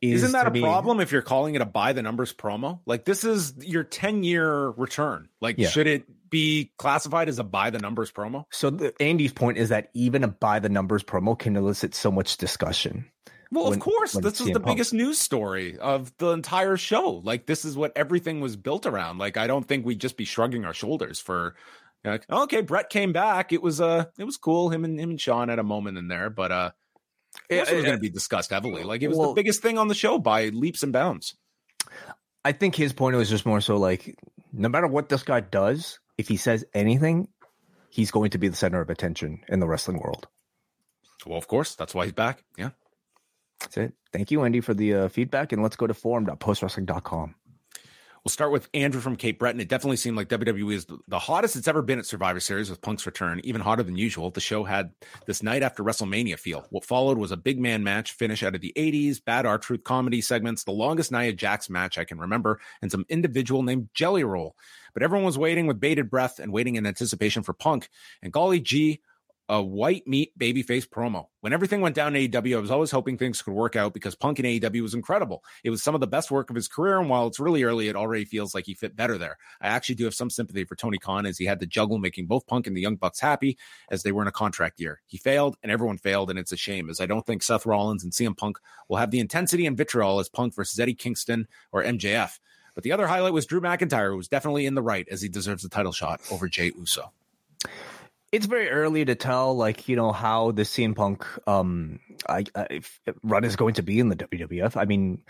Is 0.00 0.22
Isn't 0.22 0.32
that 0.32 0.46
a 0.46 0.50
me, 0.50 0.62
problem 0.62 1.00
if 1.00 1.12
you're 1.12 1.20
calling 1.20 1.54
it 1.54 1.60
a 1.60 1.66
by 1.66 1.92
the 1.92 2.02
numbers 2.02 2.32
promo? 2.32 2.80
Like 2.86 3.04
this 3.04 3.24
is 3.24 3.52
your 3.60 3.84
10 3.84 4.22
year 4.22 4.70
return. 4.70 5.28
Like 5.42 5.58
yeah. 5.58 5.68
should 5.68 5.86
it 5.86 6.04
be 6.30 6.72
classified 6.78 7.28
as 7.28 7.38
a 7.38 7.44
by 7.44 7.68
the 7.68 7.78
numbers 7.78 8.10
promo? 8.10 8.44
So 8.50 8.70
the, 8.70 8.94
Andy's 9.02 9.34
point 9.34 9.58
is 9.58 9.68
that 9.68 9.90
even 9.92 10.24
a 10.24 10.28
by 10.28 10.60
the 10.60 10.70
numbers 10.70 11.02
promo 11.02 11.38
can 11.38 11.56
elicit 11.56 11.94
so 11.94 12.10
much 12.10 12.38
discussion. 12.38 13.10
Well, 13.50 13.64
when, 13.64 13.74
of 13.74 13.80
course, 13.80 14.12
this 14.12 14.40
is 14.40 14.48
the 14.48 14.60
Punk. 14.60 14.66
biggest 14.66 14.92
news 14.92 15.18
story 15.18 15.78
of 15.78 16.12
the 16.18 16.30
entire 16.30 16.76
show. 16.76 17.22
Like, 17.24 17.46
this 17.46 17.64
is 17.64 17.76
what 17.76 17.92
everything 17.96 18.40
was 18.40 18.56
built 18.56 18.84
around. 18.84 19.18
Like, 19.18 19.36
I 19.36 19.46
don't 19.46 19.66
think 19.66 19.86
we'd 19.86 20.00
just 20.00 20.16
be 20.16 20.24
shrugging 20.24 20.64
our 20.64 20.74
shoulders 20.74 21.18
for, 21.18 21.54
like, 22.04 22.24
okay, 22.30 22.60
Brett 22.60 22.90
came 22.90 23.12
back. 23.12 23.52
It 23.52 23.62
was 23.62 23.80
uh, 23.80 24.04
it 24.18 24.24
was 24.24 24.36
cool. 24.36 24.68
Him 24.68 24.84
and 24.84 25.00
him 25.00 25.10
and 25.10 25.20
Sean 25.20 25.48
had 25.48 25.58
a 25.58 25.64
moment 25.64 25.96
in 25.96 26.08
there, 26.08 26.28
but 26.28 26.52
uh, 26.52 26.70
it, 27.48 27.68
it 27.68 27.74
was 27.74 27.84
going 27.84 27.96
to 27.96 28.00
be 28.00 28.10
discussed 28.10 28.50
heavily. 28.50 28.84
Like, 28.84 29.02
it 29.02 29.08
was 29.08 29.16
well, 29.16 29.28
the 29.28 29.34
biggest 29.34 29.62
thing 29.62 29.78
on 29.78 29.88
the 29.88 29.94
show 29.94 30.18
by 30.18 30.48
leaps 30.48 30.82
and 30.82 30.92
bounds. 30.92 31.34
I 32.44 32.52
think 32.52 32.74
his 32.74 32.92
point 32.92 33.16
was 33.16 33.28
just 33.28 33.46
more 33.46 33.60
so 33.60 33.76
like, 33.76 34.18
no 34.52 34.68
matter 34.68 34.86
what 34.86 35.08
this 35.08 35.22
guy 35.22 35.40
does, 35.40 35.98
if 36.16 36.28
he 36.28 36.36
says 36.36 36.64
anything, 36.74 37.28
he's 37.88 38.10
going 38.10 38.30
to 38.30 38.38
be 38.38 38.48
the 38.48 38.56
center 38.56 38.80
of 38.80 38.90
attention 38.90 39.40
in 39.48 39.60
the 39.60 39.66
wrestling 39.66 39.98
world. 39.98 40.28
Well, 41.26 41.38
of 41.38 41.48
course, 41.48 41.74
that's 41.74 41.94
why 41.94 42.04
he's 42.04 42.12
back. 42.12 42.44
Yeah. 42.56 42.70
That's 43.60 43.76
it. 43.76 43.92
Thank 44.12 44.30
you, 44.30 44.42
Andy, 44.44 44.60
for 44.60 44.74
the 44.74 44.94
uh, 44.94 45.08
feedback. 45.08 45.52
And 45.52 45.62
let's 45.62 45.76
go 45.76 45.86
to 45.86 45.94
forum.postwrestling.com. 45.94 47.34
We'll 48.24 48.30
start 48.30 48.52
with 48.52 48.68
Andrew 48.74 49.00
from 49.00 49.16
Cape 49.16 49.38
Breton. 49.38 49.60
It 49.60 49.68
definitely 49.68 49.96
seemed 49.96 50.16
like 50.16 50.28
WWE 50.28 50.74
is 50.74 50.86
the 51.06 51.18
hottest 51.18 51.56
it's 51.56 51.68
ever 51.68 51.82
been 51.82 51.98
at 51.98 52.06
Survivor 52.06 52.40
Series 52.40 52.68
with 52.68 52.82
Punk's 52.82 53.06
return, 53.06 53.40
even 53.44 53.60
hotter 53.60 53.82
than 53.82 53.96
usual. 53.96 54.30
The 54.30 54.40
show 54.40 54.64
had 54.64 54.90
this 55.26 55.42
night 55.42 55.62
after 55.62 55.82
WrestleMania 55.82 56.38
feel. 56.38 56.66
What 56.70 56.84
followed 56.84 57.16
was 57.16 57.30
a 57.30 57.36
big 57.36 57.58
man 57.58 57.84
match 57.84 58.12
finish 58.12 58.42
out 58.42 58.54
of 58.54 58.60
the 58.60 58.72
80s, 58.76 59.24
bad 59.24 59.46
R-Truth 59.46 59.84
comedy 59.84 60.20
segments, 60.20 60.64
the 60.64 60.72
longest 60.72 61.12
Nia 61.12 61.32
Jax 61.32 61.70
match 61.70 61.96
I 61.96 62.04
can 62.04 62.18
remember, 62.18 62.60
and 62.82 62.90
some 62.90 63.06
individual 63.08 63.62
named 63.62 63.88
Jelly 63.94 64.24
Roll. 64.24 64.56
But 64.92 65.02
everyone 65.02 65.24
was 65.24 65.38
waiting 65.38 65.66
with 65.66 65.80
bated 65.80 66.10
breath 66.10 66.38
and 66.38 66.52
waiting 66.52 66.74
in 66.74 66.86
anticipation 66.86 67.42
for 67.42 67.52
Punk. 67.52 67.88
And 68.22 68.32
golly 68.32 68.60
gee, 68.60 69.00
a 69.48 69.62
white 69.62 70.06
meat 70.06 70.38
babyface 70.38 70.86
promo. 70.86 71.26
When 71.40 71.54
everything 71.54 71.80
went 71.80 71.94
down 71.94 72.14
in 72.14 72.30
AEW, 72.30 72.56
I 72.56 72.60
was 72.60 72.70
always 72.70 72.90
hoping 72.90 73.16
things 73.16 73.40
could 73.40 73.54
work 73.54 73.76
out 73.76 73.94
because 73.94 74.14
Punk 74.14 74.38
in 74.38 74.44
AEW 74.44 74.82
was 74.82 74.92
incredible. 74.92 75.42
It 75.64 75.70
was 75.70 75.82
some 75.82 75.94
of 75.94 76.00
the 76.00 76.06
best 76.06 76.30
work 76.30 76.50
of 76.50 76.56
his 76.56 76.68
career, 76.68 76.98
and 76.98 77.08
while 77.08 77.26
it's 77.26 77.40
really 77.40 77.62
early, 77.62 77.88
it 77.88 77.96
already 77.96 78.26
feels 78.26 78.54
like 78.54 78.66
he 78.66 78.74
fit 78.74 78.94
better 78.94 79.16
there. 79.16 79.38
I 79.60 79.68
actually 79.68 79.94
do 79.94 80.04
have 80.04 80.14
some 80.14 80.28
sympathy 80.28 80.64
for 80.64 80.76
Tony 80.76 80.98
Khan 80.98 81.24
as 81.24 81.38
he 81.38 81.46
had 81.46 81.60
to 81.60 81.66
juggle 81.66 81.98
making 81.98 82.26
both 82.26 82.46
Punk 82.46 82.66
and 82.66 82.76
the 82.76 82.82
Young 82.82 82.96
Bucks 82.96 83.20
happy 83.20 83.56
as 83.90 84.02
they 84.02 84.12
were 84.12 84.22
in 84.22 84.28
a 84.28 84.32
contract 84.32 84.80
year. 84.80 85.00
He 85.06 85.16
failed, 85.16 85.56
and 85.62 85.72
everyone 85.72 85.96
failed, 85.96 86.28
and 86.28 86.38
it's 86.38 86.52
a 86.52 86.56
shame 86.56 86.90
as 86.90 87.00
I 87.00 87.06
don't 87.06 87.24
think 87.24 87.42
Seth 87.42 87.64
Rollins 87.64 88.04
and 88.04 88.12
CM 88.12 88.36
Punk 88.36 88.58
will 88.88 88.98
have 88.98 89.10
the 89.10 89.20
intensity 89.20 89.64
and 89.64 89.76
vitriol 89.76 90.20
as 90.20 90.28
Punk 90.28 90.54
versus 90.54 90.78
Eddie 90.78 90.94
Kingston 90.94 91.48
or 91.72 91.82
MJF. 91.82 92.38
But 92.74 92.84
the 92.84 92.92
other 92.92 93.06
highlight 93.06 93.32
was 93.32 93.46
Drew 93.46 93.60
McIntyre, 93.60 94.10
who 94.10 94.16
was 94.18 94.28
definitely 94.28 94.66
in 94.66 94.74
the 94.74 94.82
right 94.82 95.08
as 95.10 95.22
he 95.22 95.28
deserves 95.28 95.62
the 95.62 95.68
title 95.68 95.92
shot 95.92 96.20
over 96.30 96.48
Jey 96.48 96.70
Uso 96.76 97.12
it's 98.32 98.46
very 98.46 98.68
early 98.68 99.04
to 99.04 99.14
tell, 99.14 99.56
like 99.56 99.88
you 99.88 99.96
know, 99.96 100.12
how 100.12 100.50
the 100.52 100.62
CM 100.62 100.94
Punk 100.94 101.26
um 101.46 102.00
I, 102.28 102.44
I, 102.54 102.80
run 103.22 103.44
is 103.44 103.56
going 103.56 103.74
to 103.74 103.82
be 103.82 104.00
in 104.00 104.08
the 104.08 104.16
WWF. 104.16 104.76
I 104.76 104.84
mean, 104.84 105.22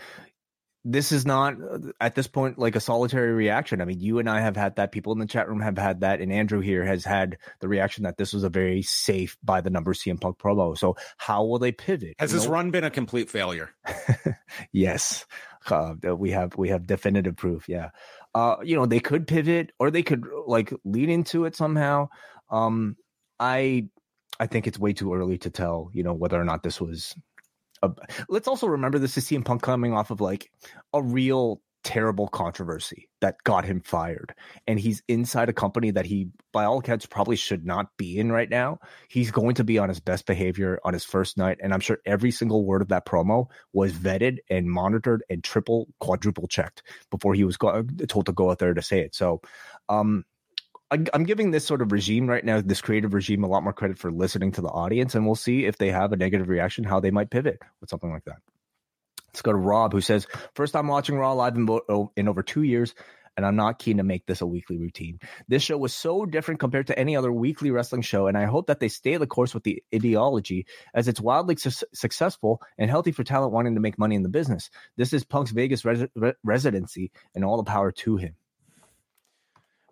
this 0.85 1.11
is 1.11 1.25
not 1.25 1.55
at 1.99 2.15
this 2.15 2.27
point 2.27 2.57
like 2.57 2.75
a 2.75 2.79
solitary 2.79 3.33
reaction. 3.33 3.81
I 3.81 3.85
mean, 3.85 3.99
you 3.99 4.19
and 4.19 4.29
I 4.29 4.41
have 4.41 4.55
had 4.55 4.77
that. 4.77 4.91
People 4.91 5.13
in 5.13 5.19
the 5.19 5.25
chat 5.25 5.47
room 5.47 5.61
have 5.61 5.77
had 5.77 6.01
that, 6.01 6.21
and 6.21 6.31
Andrew 6.31 6.61
here 6.61 6.85
has 6.85 7.03
had 7.03 7.37
the 7.59 7.67
reaction 7.67 8.03
that 8.03 8.17
this 8.17 8.33
was 8.33 8.43
a 8.43 8.49
very 8.49 8.81
safe 8.81 9.37
by 9.43 9.61
the 9.61 9.69
number 9.69 9.93
CM 9.93 10.19
Punk 10.19 10.37
promo. 10.37 10.77
So, 10.77 10.95
how 11.17 11.45
will 11.45 11.59
they 11.59 11.71
pivot? 11.71 12.15
Has 12.17 12.31
you 12.31 12.39
this 12.39 12.47
know? 12.47 12.53
run 12.53 12.71
been 12.71 12.83
a 12.83 12.89
complete 12.89 13.29
failure? 13.29 13.71
yes, 14.71 15.25
uh, 15.69 15.95
we 16.15 16.31
have 16.31 16.55
we 16.57 16.69
have 16.69 16.87
definitive 16.87 17.35
proof. 17.35 17.67
Yeah, 17.67 17.89
uh, 18.33 18.57
you 18.63 18.75
know, 18.75 18.85
they 18.85 18.99
could 18.99 19.27
pivot 19.27 19.71
or 19.79 19.91
they 19.91 20.03
could 20.03 20.25
like 20.47 20.73
lead 20.85 21.09
into 21.09 21.45
it 21.45 21.55
somehow. 21.55 22.09
Um, 22.49 22.95
I 23.39 23.89
I 24.39 24.47
think 24.47 24.67
it's 24.67 24.79
way 24.79 24.93
too 24.93 25.13
early 25.13 25.37
to 25.39 25.49
tell, 25.49 25.89
you 25.93 26.03
know, 26.03 26.13
whether 26.13 26.39
or 26.39 26.45
not 26.45 26.63
this 26.63 26.79
was. 26.79 27.15
A, 27.81 27.91
let's 28.27 28.47
also 28.47 28.67
remember 28.67 28.99
this 28.99 29.17
is 29.17 29.25
CM 29.25 29.45
Punk 29.45 29.61
coming 29.61 29.93
off 29.93 30.11
of 30.11 30.21
like 30.21 30.51
a 30.93 31.01
real 31.01 31.61
terrible 31.83 32.27
controversy 32.27 33.07
that 33.21 33.41
got 33.45 33.63
him 33.63 33.81
fired, 33.81 34.33
and 34.67 34.79
he's 34.79 35.01
inside 35.07 35.49
a 35.49 35.53
company 35.53 35.91
that 35.91 36.05
he, 36.05 36.29
by 36.51 36.65
all 36.65 36.79
accounts, 36.79 37.05
probably 37.05 37.37
should 37.37 37.65
not 37.65 37.87
be 37.97 38.17
in 38.19 38.31
right 38.31 38.49
now. 38.49 38.79
He's 39.09 39.31
going 39.31 39.55
to 39.55 39.63
be 39.63 39.77
on 39.77 39.89
his 39.89 39.99
best 39.99 40.25
behavior 40.25 40.79
on 40.83 40.93
his 40.93 41.05
first 41.05 41.37
night, 41.37 41.59
and 41.61 41.73
I'm 41.73 41.79
sure 41.79 41.99
every 42.05 42.31
single 42.31 42.65
word 42.65 42.81
of 42.81 42.89
that 42.89 43.05
promo 43.05 43.47
was 43.73 43.93
vetted 43.93 44.39
and 44.49 44.69
monitored 44.69 45.23
and 45.29 45.43
triple, 45.43 45.87
quadruple 45.99 46.47
checked 46.47 46.83
before 47.11 47.33
he 47.33 47.45
was 47.45 47.57
go- 47.57 47.83
told 48.07 48.25
to 48.25 48.33
go 48.33 48.51
out 48.51 48.59
there 48.59 48.73
to 48.73 48.81
say 48.81 48.99
it. 49.01 49.15
So, 49.15 49.41
um, 49.87 50.25
I'm 50.91 51.23
giving 51.23 51.51
this 51.51 51.65
sort 51.65 51.83
of 51.83 51.91
regime 51.91 52.27
right 52.27 52.43
now, 52.43 52.61
this 52.61 52.81
creative 52.81 53.13
regime, 53.13 53.43
a 53.43 53.47
lot 53.47 53.63
more 53.63 53.73
credit 53.73 53.99
for 53.99 54.11
listening 54.11 54.53
to 54.53 54.61
the 54.61 54.69
audience, 54.69 55.13
and 55.13 55.25
we'll 55.25 55.35
see 55.35 55.65
if 55.65 55.77
they 55.77 55.91
have 55.91 56.11
a 56.11 56.17
negative 56.17 56.49
reaction, 56.49 56.83
how 56.83 56.99
they 56.99 57.11
might 57.11 57.29
pivot 57.29 57.59
with 57.79 57.89
something 57.89 58.11
like 58.11 58.25
that. 58.25 58.37
Let's 59.27 59.43
go 59.43 59.51
to 59.51 59.57
Rob, 59.57 59.93
who 59.93 60.01
says, 60.01 60.25
First 60.55 60.73
time 60.73 60.87
watching 60.87 61.15
Raw 61.15 61.33
live 61.33 61.55
in, 61.55 61.69
oh, 61.69 62.11
in 62.15 62.27
over 62.27 62.41
two 62.41 62.63
years, 62.63 62.95
and 63.37 63.45
I'm 63.45 63.55
not 63.55 63.77
keen 63.77 63.97
to 63.97 64.03
make 64.03 64.25
this 64.25 64.41
a 64.41 64.47
weekly 64.47 64.79
routine. 64.79 65.19
This 65.47 65.61
show 65.61 65.77
was 65.77 65.93
so 65.93 66.25
different 66.25 66.59
compared 66.59 66.87
to 66.87 66.97
any 66.97 67.15
other 67.15 67.31
weekly 67.31 67.69
wrestling 67.69 68.01
show, 68.01 68.25
and 68.25 68.35
I 68.35 68.45
hope 68.45 68.65
that 68.67 68.79
they 68.79 68.89
stay 68.89 69.15
the 69.17 69.27
course 69.27 69.53
with 69.53 69.63
the 69.63 69.83
ideology 69.93 70.65
as 70.95 71.07
it's 71.07 71.21
wildly 71.21 71.55
su- 71.55 71.85
successful 71.93 72.61
and 72.79 72.89
healthy 72.89 73.11
for 73.11 73.23
talent 73.23 73.53
wanting 73.53 73.75
to 73.75 73.81
make 73.81 73.99
money 73.99 74.15
in 74.15 74.23
the 74.23 74.29
business. 74.29 74.71
This 74.97 75.13
is 75.13 75.23
Punk's 75.23 75.51
Vegas 75.51 75.85
res- 75.85 76.07
re- 76.15 76.33
residency, 76.43 77.11
and 77.35 77.45
all 77.45 77.57
the 77.57 77.63
power 77.63 77.91
to 77.91 78.17
him. 78.17 78.35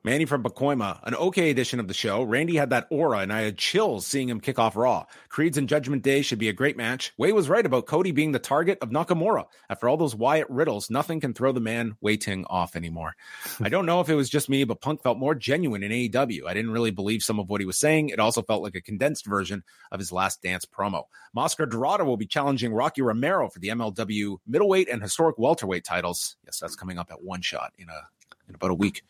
Manny 0.07 0.23
from 0.23 0.41
Pacoima, 0.41 1.01
an 1.03 1.15
okay 1.15 1.49
edition 1.49 1.81
of 1.81 1.89
the 1.89 1.93
show. 1.93 2.23
Randy 2.23 2.55
had 2.55 2.69
that 2.69 2.87
aura, 2.89 3.17
and 3.17 3.33
I 3.33 3.41
had 3.41 3.57
chills 3.57 4.07
seeing 4.07 4.29
him 4.29 4.39
kick 4.39 4.57
off 4.57 4.77
Raw. 4.77 5.05
Creeds 5.27 5.57
and 5.57 5.67
Judgment 5.67 6.01
Day 6.01 6.21
should 6.21 6.39
be 6.39 6.47
a 6.47 6.53
great 6.53 6.77
match. 6.77 7.11
Wai 7.17 7.33
was 7.33 7.49
right 7.49 7.65
about 7.65 7.87
Cody 7.87 8.13
being 8.13 8.31
the 8.31 8.39
target 8.39 8.77
of 8.81 8.89
Nakamura. 8.89 9.47
After 9.69 9.89
all 9.89 9.97
those 9.97 10.15
Wyatt 10.15 10.49
riddles, 10.49 10.89
nothing 10.89 11.19
can 11.19 11.33
throw 11.33 11.51
the 11.51 11.59
man 11.59 11.97
Wai 11.99 12.15
Ting 12.15 12.45
off 12.45 12.77
anymore. 12.77 13.17
I 13.61 13.67
don't 13.67 13.85
know 13.85 13.99
if 13.99 14.07
it 14.07 14.15
was 14.15 14.29
just 14.29 14.47
me, 14.47 14.63
but 14.63 14.79
Punk 14.79 15.03
felt 15.03 15.17
more 15.17 15.35
genuine 15.35 15.83
in 15.83 15.91
AEW. 15.91 16.47
I 16.47 16.53
didn't 16.53 16.71
really 16.71 16.91
believe 16.91 17.21
some 17.21 17.37
of 17.37 17.49
what 17.49 17.59
he 17.59 17.67
was 17.67 17.77
saying. 17.77 18.07
It 18.07 18.21
also 18.21 18.41
felt 18.41 18.63
like 18.63 18.75
a 18.75 18.81
condensed 18.81 19.25
version 19.25 19.61
of 19.91 19.99
his 19.99 20.13
last 20.13 20.41
dance 20.41 20.63
promo. 20.63 21.03
Mascara 21.35 21.69
Dorada 21.69 22.05
will 22.05 22.15
be 22.15 22.27
challenging 22.27 22.71
Rocky 22.71 23.01
Romero 23.01 23.49
for 23.49 23.59
the 23.59 23.67
MLW 23.67 24.37
middleweight 24.47 24.87
and 24.87 25.01
historic 25.01 25.37
welterweight 25.37 25.83
titles. 25.83 26.37
Yes, 26.45 26.61
that's 26.61 26.77
coming 26.77 26.97
up 26.97 27.11
at 27.11 27.21
one 27.21 27.41
shot 27.41 27.73
in 27.77 27.89
a 27.89 28.07
in 28.47 28.55
about 28.55 28.71
a 28.71 28.75
week. 28.75 29.01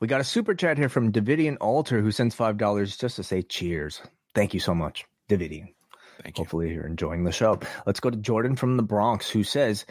We 0.00 0.08
got 0.08 0.20
a 0.20 0.24
super 0.24 0.54
chat 0.54 0.78
here 0.78 0.88
from 0.88 1.12
Davidian 1.12 1.56
Alter 1.60 2.00
who 2.00 2.10
sends 2.10 2.34
five 2.34 2.56
dollars 2.56 2.96
just 2.96 3.16
to 3.16 3.22
say 3.22 3.42
cheers. 3.42 4.00
Thank 4.34 4.54
you 4.54 4.60
so 4.60 4.74
much, 4.74 5.04
Davidian. 5.28 5.74
Thank 6.22 6.38
you. 6.38 6.44
Hopefully 6.44 6.72
you're 6.72 6.86
enjoying 6.86 7.24
the 7.24 7.32
show. 7.32 7.58
Let's 7.86 8.00
go 8.00 8.10
to 8.10 8.16
Jordan 8.16 8.56
from 8.56 8.76
the 8.76 8.82
Bronx 8.82 9.30
who 9.30 9.42
says, 9.42 9.86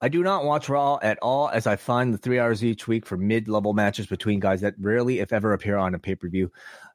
I 0.00 0.08
do 0.08 0.22
not 0.22 0.44
watch 0.44 0.68
Raw 0.68 0.98
at 1.00 1.18
all 1.22 1.48
as 1.48 1.66
I 1.66 1.76
find 1.76 2.12
the 2.12 2.18
three 2.18 2.38
hours 2.38 2.64
each 2.64 2.88
week 2.88 3.06
for 3.06 3.16
mid 3.16 3.48
level 3.48 3.72
matches 3.72 4.06
between 4.06 4.40
guys 4.40 4.60
that 4.62 4.74
rarely, 4.78 5.20
if 5.20 5.32
ever, 5.32 5.52
appear 5.52 5.76
on 5.76 5.94
a 5.94 5.98
pay 5.98 6.16
per 6.16 6.28
view. 6.28 6.50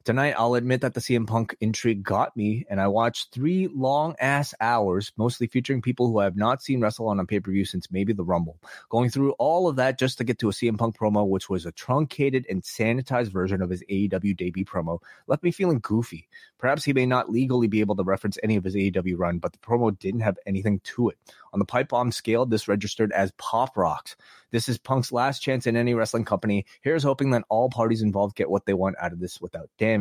Tonight, 0.07 0.35
I'll 0.37 0.55
admit 0.55 0.79
that 0.79 0.93
the 0.93 1.01
CM 1.01 1.27
Punk 1.27 1.53
intrigue 1.59 2.01
got 2.01 2.37
me, 2.37 2.65
and 2.69 2.79
I 2.79 2.87
watched 2.87 3.33
three 3.33 3.67
long 3.67 4.15
ass 4.21 4.53
hours, 4.61 5.11
mostly 5.17 5.47
featuring 5.47 5.81
people 5.81 6.07
who 6.07 6.19
I 6.19 6.23
have 6.23 6.37
not 6.37 6.63
seen 6.63 6.79
wrestle 6.79 7.09
on 7.09 7.19
a 7.19 7.25
pay 7.25 7.41
per 7.41 7.51
view 7.51 7.65
since 7.65 7.91
maybe 7.91 8.13
the 8.13 8.23
Rumble. 8.23 8.57
Going 8.87 9.09
through 9.09 9.33
all 9.33 9.67
of 9.67 9.75
that 9.75 9.99
just 9.99 10.17
to 10.19 10.23
get 10.23 10.39
to 10.39 10.47
a 10.47 10.53
CM 10.53 10.77
Punk 10.77 10.97
promo, 10.97 11.27
which 11.27 11.49
was 11.49 11.65
a 11.65 11.73
truncated 11.73 12.45
and 12.49 12.63
sanitized 12.63 13.33
version 13.33 13.61
of 13.61 13.69
his 13.69 13.83
AEW 13.89 14.37
debut 14.37 14.63
promo, 14.63 14.99
left 15.27 15.43
me 15.43 15.51
feeling 15.51 15.79
goofy. 15.81 16.29
Perhaps 16.57 16.85
he 16.85 16.93
may 16.93 17.05
not 17.05 17.29
legally 17.29 17.67
be 17.67 17.81
able 17.81 17.97
to 17.97 18.03
reference 18.03 18.37
any 18.41 18.55
of 18.55 18.63
his 18.63 18.75
AEW 18.75 19.15
run, 19.17 19.39
but 19.39 19.51
the 19.51 19.59
promo 19.59 19.99
didn't 19.99 20.21
have 20.21 20.37
anything 20.45 20.79
to 20.85 21.09
it. 21.09 21.17
On 21.51 21.59
the 21.59 21.65
pipe 21.65 21.89
bomb 21.89 22.13
scale, 22.13 22.45
this 22.45 22.69
registered 22.69 23.11
as 23.11 23.31
pop 23.37 23.75
rocks. 23.75 24.15
This 24.51 24.69
is 24.69 24.77
Punk's 24.77 25.11
last 25.11 25.39
chance 25.41 25.67
in 25.67 25.75
any 25.75 25.93
wrestling 25.93 26.23
company. 26.23 26.65
Here's 26.81 27.03
hoping 27.03 27.31
that 27.31 27.43
all 27.49 27.69
parties 27.69 28.01
involved 28.01 28.37
get 28.37 28.49
what 28.49 28.65
they 28.65 28.73
want 28.73 28.95
out 29.01 29.11
of 29.11 29.19
this 29.19 29.41
without 29.41 29.69
damage. 29.77 29.96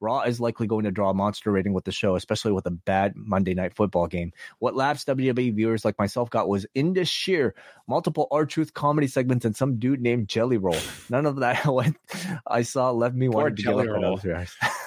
Raw 0.00 0.22
is 0.22 0.40
likely 0.40 0.66
going 0.66 0.84
to 0.84 0.90
draw 0.90 1.10
a 1.10 1.14
monster 1.14 1.50
rating 1.50 1.72
with 1.72 1.84
the 1.84 1.92
show, 1.92 2.16
especially 2.16 2.52
with 2.52 2.66
a 2.66 2.70
bad 2.70 3.14
Monday 3.16 3.54
night 3.54 3.74
football 3.74 4.06
game. 4.06 4.32
What 4.58 4.76
laughs 4.76 5.04
WWE 5.04 5.54
viewers 5.54 5.84
like 5.84 5.98
myself 5.98 6.30
got 6.30 6.48
was 6.48 6.66
Indus 6.74 7.08
Sher, 7.08 7.54
multiple 7.86 8.28
R-Truth 8.30 8.74
comedy 8.74 9.06
segments, 9.06 9.44
and 9.44 9.56
some 9.56 9.78
dude 9.78 10.00
named 10.00 10.28
Jelly 10.28 10.56
Roll. 10.58 10.78
None 11.10 11.26
of 11.26 11.36
that 11.36 11.66
I 12.46 12.62
saw 12.62 12.90
left 12.90 13.14
me 13.14 13.28
wanting 13.28 13.56
to 13.56 13.62
get 13.62 13.74
up 13.74 13.86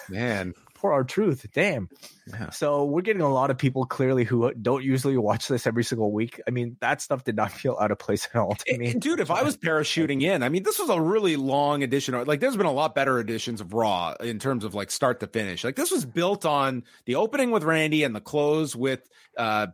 Man, 0.09 0.53
for 0.79 0.93
R-Truth. 0.93 1.47
Damn. 1.53 1.89
Yeah. 2.27 2.49
So 2.49 2.85
we're 2.85 3.01
getting 3.01 3.21
a 3.21 3.31
lot 3.31 3.51
of 3.51 3.57
people 3.57 3.85
clearly 3.85 4.23
who 4.23 4.53
don't 4.53 4.83
usually 4.83 5.17
watch 5.17 5.47
this 5.47 5.67
every 5.67 5.83
single 5.83 6.11
week. 6.11 6.41
I 6.47 6.51
mean, 6.51 6.77
that 6.79 7.01
stuff 7.01 7.23
did 7.23 7.35
not 7.35 7.51
feel 7.59 7.77
out 7.79 7.91
of 7.91 7.99
place 7.99 8.27
at 8.33 8.39
all 8.39 8.55
to 8.55 8.77
me. 8.77 8.93
Dude, 8.93 9.19
if 9.19 9.31
I 9.31 9.43
was 9.43 9.57
parachuting 9.65 10.21
in, 10.21 10.43
I 10.43 10.49
mean, 10.49 10.63
this 10.63 10.79
was 10.79 10.89
a 10.89 10.99
really 10.99 11.35
long 11.35 11.83
edition. 11.83 12.21
Like, 12.25 12.39
there's 12.39 12.57
been 12.57 12.65
a 12.65 12.71
lot 12.71 12.95
better 12.95 13.19
editions 13.19 13.61
of 13.61 13.73
Raw 13.73 14.13
in 14.19 14.39
terms 14.39 14.63
of 14.63 14.73
like 14.73 14.91
start 14.91 15.19
to 15.19 15.27
finish. 15.27 15.63
Like, 15.63 15.75
this 15.75 15.91
was 15.91 16.05
built 16.05 16.45
on 16.45 16.83
the 17.05 17.15
opening 17.15 17.51
with 17.51 17.63
Randy 17.63 18.03
and 18.03 18.15
the 18.15 18.21
close 18.21 18.75
with 18.75 19.07
uh 19.37 19.67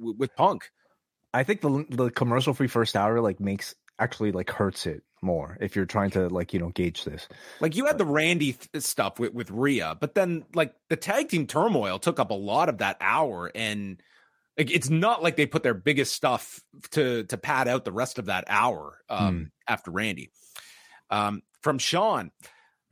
with 0.00 0.34
Punk. 0.36 0.70
I 1.32 1.44
think 1.44 1.60
the 1.60 1.84
the 1.88 2.10
commercial 2.10 2.54
free 2.54 2.68
first 2.68 2.96
hour 2.96 3.20
like 3.20 3.40
makes 3.40 3.74
actually 3.98 4.32
like 4.32 4.50
hurts 4.50 4.86
it 4.86 5.02
more 5.22 5.56
if 5.60 5.76
you're 5.76 5.86
trying 5.86 6.10
to 6.10 6.28
like 6.28 6.52
you 6.52 6.60
know 6.60 6.70
gauge 6.70 7.04
this 7.04 7.28
like 7.60 7.76
you 7.76 7.86
had 7.86 7.98
the 7.98 8.06
randy 8.06 8.52
th- 8.52 8.82
stuff 8.84 9.18
with, 9.18 9.32
with 9.32 9.50
Rhea 9.50 9.96
but 10.00 10.14
then 10.14 10.44
like 10.54 10.74
the 10.88 10.96
tag 10.96 11.28
team 11.28 11.46
turmoil 11.46 11.98
took 11.98 12.18
up 12.20 12.30
a 12.30 12.34
lot 12.34 12.68
of 12.68 12.78
that 12.78 12.96
hour 13.00 13.50
and 13.54 14.02
like 14.56 14.70
it's 14.70 14.90
not 14.90 15.22
like 15.22 15.36
they 15.36 15.46
put 15.46 15.62
their 15.62 15.74
biggest 15.74 16.14
stuff 16.14 16.60
to 16.90 17.24
to 17.24 17.36
pad 17.36 17.68
out 17.68 17.84
the 17.84 17.92
rest 17.92 18.18
of 18.18 18.26
that 18.26 18.44
hour 18.48 18.98
um 19.08 19.38
mm. 19.38 19.50
after 19.66 19.90
randy 19.90 20.30
um 21.10 21.42
from 21.62 21.78
sean 21.78 22.30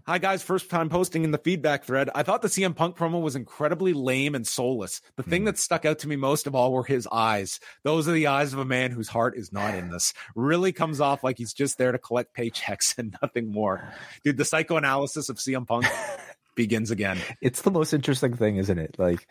Hi 0.08 0.18
guys, 0.18 0.40
first 0.40 0.70
time 0.70 0.88
posting 0.88 1.24
in 1.24 1.32
the 1.32 1.38
feedback 1.38 1.82
thread. 1.82 2.10
I 2.14 2.22
thought 2.22 2.40
the 2.40 2.46
CM 2.46 2.76
Punk 2.76 2.96
promo 2.96 3.20
was 3.20 3.34
incredibly 3.34 3.92
lame 3.92 4.36
and 4.36 4.46
soulless. 4.46 5.00
The 5.16 5.24
thing 5.24 5.42
mm. 5.42 5.46
that 5.46 5.58
stuck 5.58 5.84
out 5.84 5.98
to 5.98 6.08
me 6.08 6.14
most 6.14 6.46
of 6.46 6.54
all 6.54 6.70
were 6.70 6.84
his 6.84 7.08
eyes. 7.10 7.58
Those 7.82 8.06
are 8.06 8.12
the 8.12 8.28
eyes 8.28 8.52
of 8.52 8.60
a 8.60 8.64
man 8.64 8.92
whose 8.92 9.08
heart 9.08 9.36
is 9.36 9.52
not 9.52 9.74
in 9.74 9.90
this. 9.90 10.14
Really 10.36 10.70
comes 10.70 11.00
off 11.00 11.24
like 11.24 11.38
he's 11.38 11.52
just 11.52 11.76
there 11.76 11.90
to 11.90 11.98
collect 11.98 12.36
paychecks 12.36 12.96
and 12.98 13.18
nothing 13.20 13.50
more. 13.50 13.92
Dude, 14.22 14.36
the 14.36 14.44
psychoanalysis 14.44 15.28
of 15.28 15.38
CM 15.38 15.66
Punk 15.66 15.86
begins 16.54 16.92
again. 16.92 17.18
It's 17.42 17.62
the 17.62 17.72
most 17.72 17.92
interesting 17.92 18.36
thing, 18.36 18.58
isn't 18.58 18.78
it? 18.78 18.94
Like, 19.00 19.26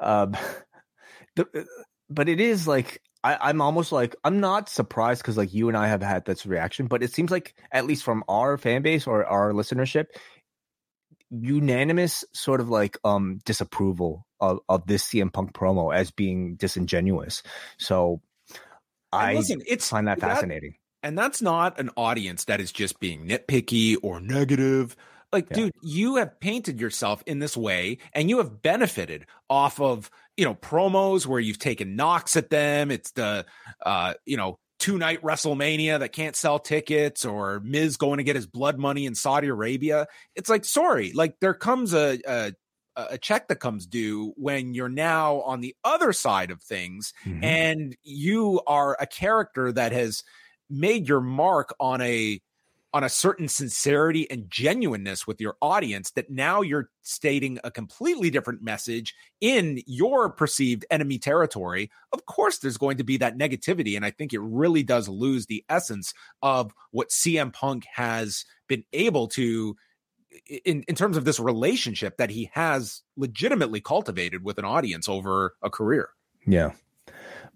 um, 0.00 0.36
the, 1.36 1.68
but 2.10 2.28
it 2.28 2.40
is 2.40 2.66
like 2.66 3.00
I, 3.26 3.48
I'm 3.48 3.60
almost 3.60 3.90
like 3.90 4.14
I'm 4.22 4.38
not 4.38 4.68
surprised 4.68 5.20
because 5.20 5.36
like 5.36 5.52
you 5.52 5.66
and 5.66 5.76
I 5.76 5.88
have 5.88 6.00
had 6.00 6.24
this 6.26 6.46
reaction, 6.46 6.86
but 6.86 7.02
it 7.02 7.12
seems 7.12 7.32
like 7.32 7.54
at 7.72 7.84
least 7.84 8.04
from 8.04 8.22
our 8.28 8.56
fan 8.56 8.82
base 8.82 9.08
or 9.08 9.24
our 9.26 9.52
listenership, 9.52 10.06
unanimous 11.30 12.24
sort 12.32 12.60
of 12.60 12.68
like 12.68 12.96
um 13.02 13.40
disapproval 13.44 14.24
of, 14.40 14.60
of 14.68 14.86
this 14.86 15.04
CM 15.08 15.32
Punk 15.32 15.54
promo 15.54 15.92
as 15.92 16.12
being 16.12 16.54
disingenuous. 16.54 17.42
So 17.78 18.20
I 19.12 19.34
listen, 19.34 19.60
it's 19.66 19.88
find 19.88 20.06
that 20.06 20.20
fascinating. 20.20 20.76
That, 21.02 21.08
and 21.08 21.18
that's 21.18 21.42
not 21.42 21.80
an 21.80 21.90
audience 21.96 22.44
that 22.44 22.60
is 22.60 22.70
just 22.70 23.00
being 23.00 23.26
nitpicky 23.26 23.96
or 24.02 24.20
negative. 24.20 24.94
Like, 25.32 25.48
yeah. 25.50 25.56
dude, 25.56 25.72
you 25.82 26.16
have 26.16 26.38
painted 26.38 26.80
yourself 26.80 27.24
in 27.26 27.40
this 27.40 27.56
way 27.56 27.98
and 28.12 28.30
you 28.30 28.38
have 28.38 28.62
benefited 28.62 29.26
off 29.50 29.80
of, 29.80 30.10
you 30.36 30.44
know, 30.44 30.54
promos 30.54 31.26
where 31.26 31.40
you've 31.40 31.58
taken 31.58 31.96
knocks 31.96 32.36
at 32.36 32.50
them. 32.50 32.90
It's 32.90 33.12
the, 33.12 33.46
uh, 33.84 34.14
you 34.24 34.36
know, 34.36 34.58
two 34.78 34.98
night 34.98 35.22
WrestleMania 35.22 36.00
that 36.00 36.12
can't 36.12 36.36
sell 36.36 36.58
tickets 36.58 37.24
or 37.24 37.60
Miz 37.60 37.96
going 37.96 38.18
to 38.18 38.24
get 38.24 38.36
his 38.36 38.46
blood 38.46 38.78
money 38.78 39.06
in 39.06 39.14
Saudi 39.14 39.48
Arabia. 39.48 40.06
It's 40.34 40.50
like, 40.50 40.64
sorry, 40.64 41.12
like 41.12 41.36
there 41.40 41.54
comes 41.54 41.94
a, 41.94 42.20
a, 42.26 42.52
a 42.96 43.18
check 43.18 43.48
that 43.48 43.60
comes 43.60 43.86
due 43.86 44.34
when 44.36 44.74
you're 44.74 44.88
now 44.88 45.40
on 45.40 45.60
the 45.60 45.74
other 45.84 46.12
side 46.12 46.50
of 46.50 46.62
things 46.62 47.12
mm-hmm. 47.24 47.42
and 47.42 47.96
you 48.02 48.60
are 48.66 48.96
a 49.00 49.06
character 49.06 49.72
that 49.72 49.92
has 49.92 50.22
made 50.68 51.08
your 51.08 51.20
mark 51.20 51.74
on 51.80 52.00
a 52.00 52.40
on 52.96 53.04
a 53.04 53.10
certain 53.10 53.46
sincerity 53.46 54.26
and 54.30 54.50
genuineness 54.50 55.26
with 55.26 55.38
your 55.38 55.54
audience 55.60 56.12
that 56.12 56.30
now 56.30 56.62
you're 56.62 56.88
stating 57.02 57.58
a 57.62 57.70
completely 57.70 58.30
different 58.30 58.62
message 58.62 59.14
in 59.38 59.82
your 59.86 60.30
perceived 60.30 60.86
enemy 60.90 61.18
territory, 61.18 61.90
of 62.10 62.24
course 62.24 62.56
there's 62.56 62.78
going 62.78 62.96
to 62.96 63.04
be 63.04 63.18
that 63.18 63.36
negativity. 63.36 63.96
And 63.96 64.04
I 64.06 64.12
think 64.12 64.32
it 64.32 64.40
really 64.40 64.82
does 64.82 65.10
lose 65.10 65.44
the 65.44 65.62
essence 65.68 66.14
of 66.40 66.72
what 66.90 67.10
CM 67.10 67.52
Punk 67.52 67.84
has 67.92 68.46
been 68.66 68.82
able 68.94 69.28
to 69.28 69.76
in, 70.64 70.82
in 70.88 70.94
terms 70.94 71.18
of 71.18 71.26
this 71.26 71.38
relationship 71.38 72.16
that 72.16 72.30
he 72.30 72.50
has 72.54 73.02
legitimately 73.18 73.82
cultivated 73.82 74.42
with 74.42 74.56
an 74.56 74.64
audience 74.64 75.06
over 75.06 75.54
a 75.62 75.68
career. 75.68 76.08
Yeah 76.46 76.70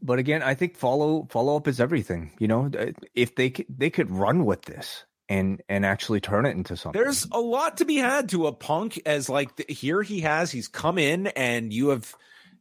but 0.03 0.19
again 0.19 0.43
i 0.43 0.55
think 0.55 0.77
follow 0.77 1.27
follow 1.29 1.57
up 1.57 1.69
is 1.69 1.79
everything 1.79 2.31
you 2.39 2.49
know 2.49 2.71
if 3.15 3.35
they 3.35 3.53
they 3.69 3.91
could 3.91 4.11
run 4.11 4.47
with 4.47 4.62
this 4.62 5.05
and 5.31 5.62
and 5.69 5.86
actually 5.86 6.20
turn 6.20 6.44
it 6.44 6.51
into 6.51 6.77
something. 6.77 7.01
There's 7.01 7.27
a 7.31 7.40
lot 7.40 7.78
to 7.78 7.85
be 7.86 7.97
had 7.97 8.28
to 8.31 8.48
a 8.48 8.52
punk 8.52 9.01
as 9.07 9.31
like 9.31 9.55
the, 9.57 9.65
here 9.69 10.02
he 10.02 10.20
has 10.20 10.51
he's 10.51 10.69
come 10.69 10.98
in 10.98 11.28
and 11.28 11.73
you 11.73 11.90
have 11.90 12.15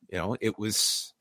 you 0.10 0.20
know 0.20 0.38
it 0.40 0.58
was 0.58 1.14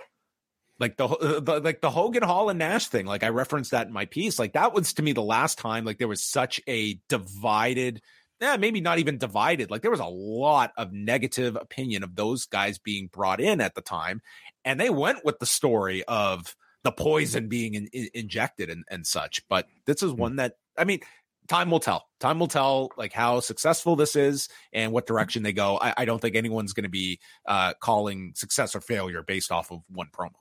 like 0.79 0.97
the, 0.97 1.09
the, 1.09 1.61
like 1.61 1.81
the 1.81 1.91
Hogan 1.91 2.23
Hall 2.23 2.51
and 2.51 2.59
Nash 2.59 2.89
thing 2.89 3.07
like 3.07 3.25
I 3.25 3.31
referenced 3.31 3.71
that 3.71 3.87
in 3.87 3.93
my 3.93 4.05
piece 4.05 4.39
like 4.39 4.53
that 4.53 4.75
was 4.75 4.93
to 4.95 5.03
me 5.03 5.13
the 5.13 5.23
last 5.23 5.59
time 5.59 5.87
like 5.87 5.99
there 5.99 6.07
was 6.07 6.23
such 6.23 6.61
a 6.69 7.01
divided 7.09 8.03
yeah, 8.41 8.57
maybe 8.57 8.81
not 8.81 9.01
even 9.01 9.19
divided. 9.19 9.69
Like 9.69 9.83
there 9.83 9.91
was 9.91 9.99
a 9.99 10.07
lot 10.07 10.71
of 10.77 10.93
negative 10.93 11.57
opinion 11.57 12.05
of 12.05 12.15
those 12.15 12.47
guys 12.47 12.79
being 12.79 13.09
brought 13.09 13.41
in 13.41 13.61
at 13.61 13.75
the 13.75 13.81
time, 13.81 14.23
and 14.65 14.79
they 14.79 14.91
went 14.91 15.25
with 15.25 15.41
the 15.41 15.45
story 15.45 16.05
of 16.05 16.55
the 16.85 16.93
poison 16.93 17.49
being 17.49 17.75
in, 17.75 17.89
in, 17.93 18.09
injected 18.15 18.71
and, 18.71 18.85
and 18.89 19.05
such. 19.05 19.43
But 19.49 19.67
this 19.87 20.05
is 20.05 20.13
hmm. 20.13 20.21
one 20.21 20.37
that 20.37 20.55
I 20.79 20.85
mean, 20.85 21.01
time 21.49 21.71
will 21.71 21.81
tell. 21.81 22.07
Time 22.21 22.39
will 22.39 22.49
tell, 22.49 22.91
like 22.97 23.13
how 23.13 23.41
successful 23.41 23.97
this 23.97 24.17
is 24.17 24.49
and 24.73 24.93
what 24.93 25.07
direction 25.07 25.43
they 25.43 25.53
go. 25.53 25.79
I, 25.81 25.95
I 25.99 26.05
don't 26.05 26.21
think 26.21 26.37
anyone's 26.37 26.73
going 26.73 26.85
to 26.85 26.91
be 26.91 27.21
uh, 27.47 27.75
calling 27.81 28.33
success 28.35 28.75
or 28.75 28.81
failure 28.81 29.23
based 29.23 29.51
off 29.51 29.71
of 29.71 29.81
one 29.89 30.09
promo. 30.13 30.33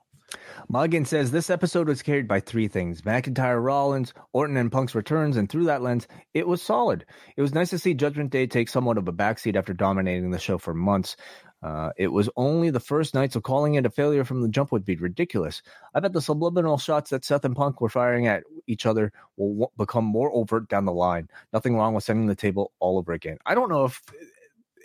Mulligan 0.67 1.05
says 1.05 1.31
this 1.31 1.49
episode 1.49 1.87
was 1.87 2.01
carried 2.01 2.27
by 2.27 2.41
three 2.41 2.67
things 2.67 3.01
McIntyre, 3.01 3.63
Rollins, 3.63 4.13
Orton, 4.33 4.57
and 4.57 4.71
Punk's 4.71 4.95
returns, 4.95 5.37
and 5.37 5.49
through 5.49 5.65
that 5.65 5.81
lens, 5.81 6.07
it 6.33 6.47
was 6.47 6.61
solid. 6.61 7.05
It 7.37 7.41
was 7.41 7.53
nice 7.53 7.69
to 7.69 7.79
see 7.79 7.93
Judgment 7.93 8.31
Day 8.31 8.45
take 8.45 8.67
somewhat 8.67 8.97
of 8.97 9.07
a 9.07 9.13
backseat 9.13 9.55
after 9.55 9.73
dominating 9.73 10.31
the 10.31 10.39
show 10.39 10.57
for 10.57 10.73
months. 10.73 11.15
Uh, 11.61 11.89
it 11.97 12.09
was 12.09 12.29
only 12.35 12.69
the 12.69 12.79
first 12.79 13.15
night, 13.15 13.33
so 13.33 13.41
calling 13.41 13.75
it 13.75 13.85
a 13.85 13.89
failure 13.89 14.23
from 14.23 14.41
the 14.41 14.47
jump 14.47 14.71
would 14.71 14.85
be 14.85 14.95
ridiculous. 14.95 15.63
I 15.93 15.99
bet 15.99 16.13
the 16.13 16.21
subliminal 16.21 16.77
shots 16.77 17.09
that 17.09 17.25
Seth 17.25 17.45
and 17.45 17.55
Punk 17.55 17.81
were 17.81 17.89
firing 17.89 18.27
at 18.27 18.43
each 18.67 18.85
other 18.85 19.11
will 19.37 19.49
w- 19.49 19.67
become 19.77 20.05
more 20.05 20.31
overt 20.31 20.69
down 20.69 20.85
the 20.85 20.93
line. 20.93 21.29
Nothing 21.51 21.75
wrong 21.75 21.95
with 21.95 22.03
setting 22.03 22.27
the 22.27 22.35
table 22.35 22.71
all 22.79 22.97
over 22.99 23.11
again. 23.11 23.37
I 23.45 23.55
don't 23.55 23.69
know 23.69 23.85
if 23.85 24.03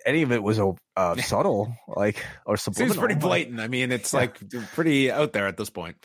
any 0.06 0.22
of 0.22 0.32
it 0.32 0.42
was 0.42 0.58
uh, 0.58 1.16
subtle, 1.16 1.76
like 1.88 2.24
or 2.46 2.56
subliminal. 2.56 2.94
Seems 2.94 2.98
pretty 2.98 3.20
blatant. 3.20 3.60
I 3.60 3.68
mean, 3.68 3.92
it's 3.92 4.14
like 4.14 4.40
pretty 4.72 5.10
out 5.10 5.32
there 5.32 5.46
at 5.46 5.58
this 5.58 5.70
point. 5.70 5.96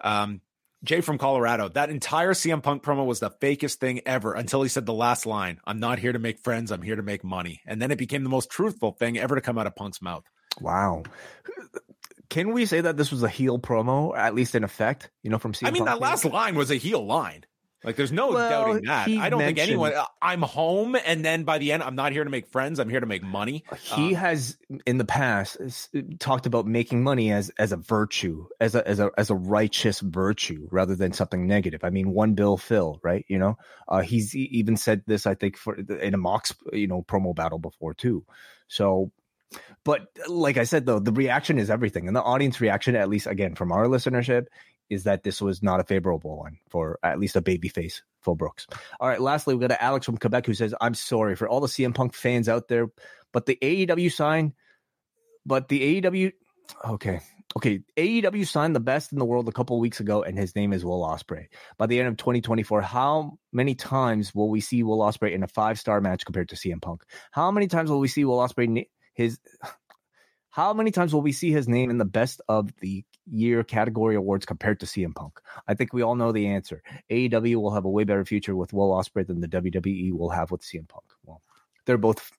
Um, 0.00 0.42
Jay 0.84 1.00
from 1.00 1.16
Colorado, 1.16 1.68
that 1.70 1.88
entire 1.88 2.34
CM 2.34 2.62
Punk 2.62 2.82
promo 2.82 3.06
was 3.06 3.20
the 3.20 3.30
fakest 3.30 3.76
thing 3.76 4.02
ever 4.04 4.34
until 4.34 4.62
he 4.62 4.68
said 4.68 4.84
the 4.84 4.92
last 4.92 5.24
line 5.24 5.58
I'm 5.64 5.80
not 5.80 5.98
here 5.98 6.12
to 6.12 6.18
make 6.18 6.38
friends, 6.38 6.70
I'm 6.70 6.82
here 6.82 6.96
to 6.96 7.02
make 7.02 7.24
money. 7.24 7.60
And 7.66 7.80
then 7.80 7.90
it 7.90 7.98
became 7.98 8.22
the 8.22 8.28
most 8.28 8.50
truthful 8.50 8.92
thing 8.92 9.18
ever 9.18 9.34
to 9.34 9.40
come 9.40 9.58
out 9.58 9.66
of 9.66 9.74
Punk's 9.74 10.02
mouth. 10.02 10.24
Wow. 10.60 11.04
Can 12.28 12.52
we 12.52 12.66
say 12.66 12.82
that 12.82 12.96
this 12.96 13.10
was 13.10 13.22
a 13.22 13.28
heel 13.28 13.58
promo, 13.58 14.16
at 14.16 14.34
least 14.34 14.54
in 14.54 14.62
effect? 14.62 15.10
You 15.22 15.30
know, 15.30 15.38
from 15.38 15.52
CM 15.52 15.68
I 15.68 15.70
mean, 15.70 15.86
Punk 15.86 16.00
that 16.00 16.04
last 16.04 16.24
line 16.24 16.54
was 16.54 16.70
a 16.70 16.76
heel 16.76 17.04
line. 17.04 17.44
Like, 17.84 17.96
there's 17.96 18.12
no 18.12 18.28
well, 18.30 18.48
doubting 18.48 18.84
that. 18.84 19.08
I 19.08 19.28
don't 19.28 19.40
think 19.40 19.58
anyone. 19.58 19.92
Uh, 19.92 20.04
I'm 20.22 20.42
home, 20.42 20.96
and 20.96 21.24
then 21.24 21.44
by 21.44 21.58
the 21.58 21.72
end, 21.72 21.82
I'm 21.82 21.94
not 21.94 22.12
here 22.12 22.24
to 22.24 22.30
make 22.30 22.48
friends. 22.48 22.80
I'm 22.80 22.88
here 22.88 23.00
to 23.00 23.06
make 23.06 23.22
money. 23.22 23.64
He 23.78 24.14
um, 24.14 24.22
has, 24.22 24.56
in 24.86 24.98
the 24.98 25.04
past, 25.04 25.58
talked 26.18 26.46
about 26.46 26.66
making 26.66 27.02
money 27.02 27.30
as 27.30 27.50
as 27.58 27.72
a 27.72 27.76
virtue, 27.76 28.46
as 28.60 28.74
a 28.74 28.86
as 28.88 29.00
a 29.00 29.10
as 29.18 29.30
a 29.30 29.34
righteous 29.34 30.00
virtue, 30.00 30.66
rather 30.70 30.96
than 30.96 31.12
something 31.12 31.46
negative. 31.46 31.84
I 31.84 31.90
mean, 31.90 32.10
one 32.10 32.34
bill 32.34 32.56
Phil, 32.56 32.98
right? 33.02 33.24
You 33.28 33.38
know, 33.38 33.58
uh, 33.88 34.00
he's 34.00 34.34
even 34.34 34.76
said 34.76 35.02
this, 35.06 35.26
I 35.26 35.34
think, 35.34 35.56
for 35.56 35.74
in 35.74 36.14
a 36.14 36.18
Mox, 36.18 36.54
you 36.72 36.86
know, 36.86 37.02
promo 37.02 37.34
battle 37.34 37.58
before 37.58 37.94
too. 37.94 38.24
So 38.66 39.12
but 39.84 40.08
like 40.28 40.56
I 40.56 40.64
said, 40.64 40.86
though, 40.86 40.98
the 40.98 41.12
reaction 41.12 41.58
is 41.58 41.70
everything. 41.70 42.06
And 42.06 42.16
the 42.16 42.22
audience 42.22 42.60
reaction, 42.60 42.96
at 42.96 43.08
least 43.08 43.26
again 43.26 43.54
from 43.54 43.72
our 43.72 43.86
listenership, 43.86 44.46
is 44.90 45.04
that 45.04 45.22
this 45.22 45.40
was 45.40 45.62
not 45.62 45.80
a 45.80 45.84
favorable 45.84 46.38
one 46.38 46.58
for 46.70 46.98
at 47.02 47.18
least 47.18 47.36
a 47.36 47.42
babyface 47.42 48.02
Phil 48.22 48.34
Brooks. 48.34 48.66
All 49.00 49.08
right, 49.08 49.20
lastly, 49.20 49.54
we 49.54 49.66
got 49.66 49.80
Alex 49.80 50.06
from 50.06 50.18
Quebec 50.18 50.46
who 50.46 50.54
says, 50.54 50.74
I'm 50.80 50.94
sorry 50.94 51.36
for 51.36 51.48
all 51.48 51.60
the 51.60 51.66
CM 51.66 51.94
Punk 51.94 52.14
fans 52.14 52.48
out 52.48 52.68
there, 52.68 52.88
but 53.32 53.46
the 53.46 53.58
AEW 53.60 54.12
sign, 54.12 54.54
but 55.44 55.68
the 55.68 56.00
AEW, 56.00 56.32
okay, 56.88 57.20
okay, 57.56 57.80
AEW 57.96 58.46
signed 58.46 58.74
the 58.74 58.80
best 58.80 59.12
in 59.12 59.18
the 59.18 59.24
world 59.24 59.48
a 59.48 59.52
couple 59.52 59.78
weeks 59.78 60.00
ago, 60.00 60.22
and 60.22 60.38
his 60.38 60.54
name 60.56 60.72
is 60.72 60.84
Will 60.84 61.02
Ospreay. 61.02 61.46
By 61.78 61.86
the 61.86 61.98
end 61.98 62.08
of 62.08 62.16
2024, 62.16 62.82
how 62.82 63.38
many 63.52 63.74
times 63.74 64.34
will 64.34 64.48
we 64.48 64.60
see 64.60 64.82
Will 64.82 64.98
Ospreay 64.98 65.32
in 65.32 65.42
a 65.42 65.48
five 65.48 65.78
star 65.78 66.00
match 66.00 66.24
compared 66.24 66.48
to 66.50 66.56
CM 66.56 66.80
Punk? 66.80 67.04
How 67.30 67.50
many 67.50 67.66
times 67.66 67.90
will 67.90 68.00
we 68.00 68.08
see 68.08 68.24
Will 68.24 68.38
Ospreay 68.38 68.86
his 69.14 69.38
how 70.54 70.72
many 70.72 70.92
times 70.92 71.12
will 71.12 71.20
we 71.20 71.32
see 71.32 71.50
his 71.50 71.66
name 71.66 71.90
in 71.90 71.98
the 71.98 72.04
best 72.04 72.40
of 72.48 72.70
the 72.78 73.04
year 73.28 73.64
category 73.64 74.14
awards 74.14 74.46
compared 74.46 74.78
to 74.78 74.86
CM 74.86 75.12
Punk? 75.12 75.40
I 75.66 75.74
think 75.74 75.92
we 75.92 76.02
all 76.02 76.14
know 76.14 76.30
the 76.30 76.46
answer. 76.46 76.80
AEW 77.10 77.56
will 77.56 77.72
have 77.72 77.84
a 77.84 77.90
way 77.90 78.04
better 78.04 78.24
future 78.24 78.54
with 78.54 78.72
Will 78.72 78.92
Ospreay 78.92 79.26
than 79.26 79.40
the 79.40 79.48
WWE 79.48 80.12
will 80.12 80.30
have 80.30 80.52
with 80.52 80.62
CM 80.62 80.86
Punk. 80.86 81.06
Well, 81.24 81.42
they're 81.86 81.98
both 81.98 82.30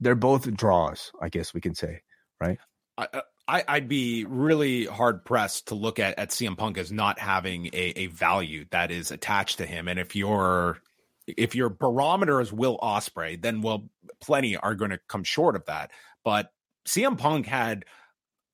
they're 0.00 0.16
both 0.16 0.52
draws, 0.52 1.12
I 1.22 1.28
guess 1.28 1.54
we 1.54 1.60
can 1.60 1.76
say, 1.76 2.00
right? 2.40 2.58
I, 2.98 3.06
uh, 3.12 3.20
I 3.46 3.62
I'd 3.68 3.88
be 3.88 4.24
really 4.24 4.86
hard 4.86 5.24
pressed 5.24 5.68
to 5.68 5.76
look 5.76 6.00
at 6.00 6.18
at 6.18 6.30
CM 6.30 6.56
Punk 6.56 6.76
as 6.76 6.90
not 6.90 7.20
having 7.20 7.66
a, 7.66 7.92
a 7.94 8.06
value 8.08 8.64
that 8.72 8.90
is 8.90 9.12
attached 9.12 9.58
to 9.58 9.66
him, 9.66 9.86
and 9.86 10.00
if 10.00 10.16
you're 10.16 10.82
if 11.24 11.54
your 11.54 11.68
barometer 11.68 12.40
is 12.40 12.52
Will 12.52 12.78
Ospreay, 12.78 13.40
then 13.40 13.62
well, 13.62 13.88
plenty 14.20 14.56
are 14.56 14.74
going 14.74 14.90
to 14.90 14.98
come 15.06 15.22
short 15.22 15.54
of 15.54 15.66
that. 15.66 15.92
But 16.24 16.50
CM 16.90 17.16
Punk 17.16 17.46
had 17.46 17.84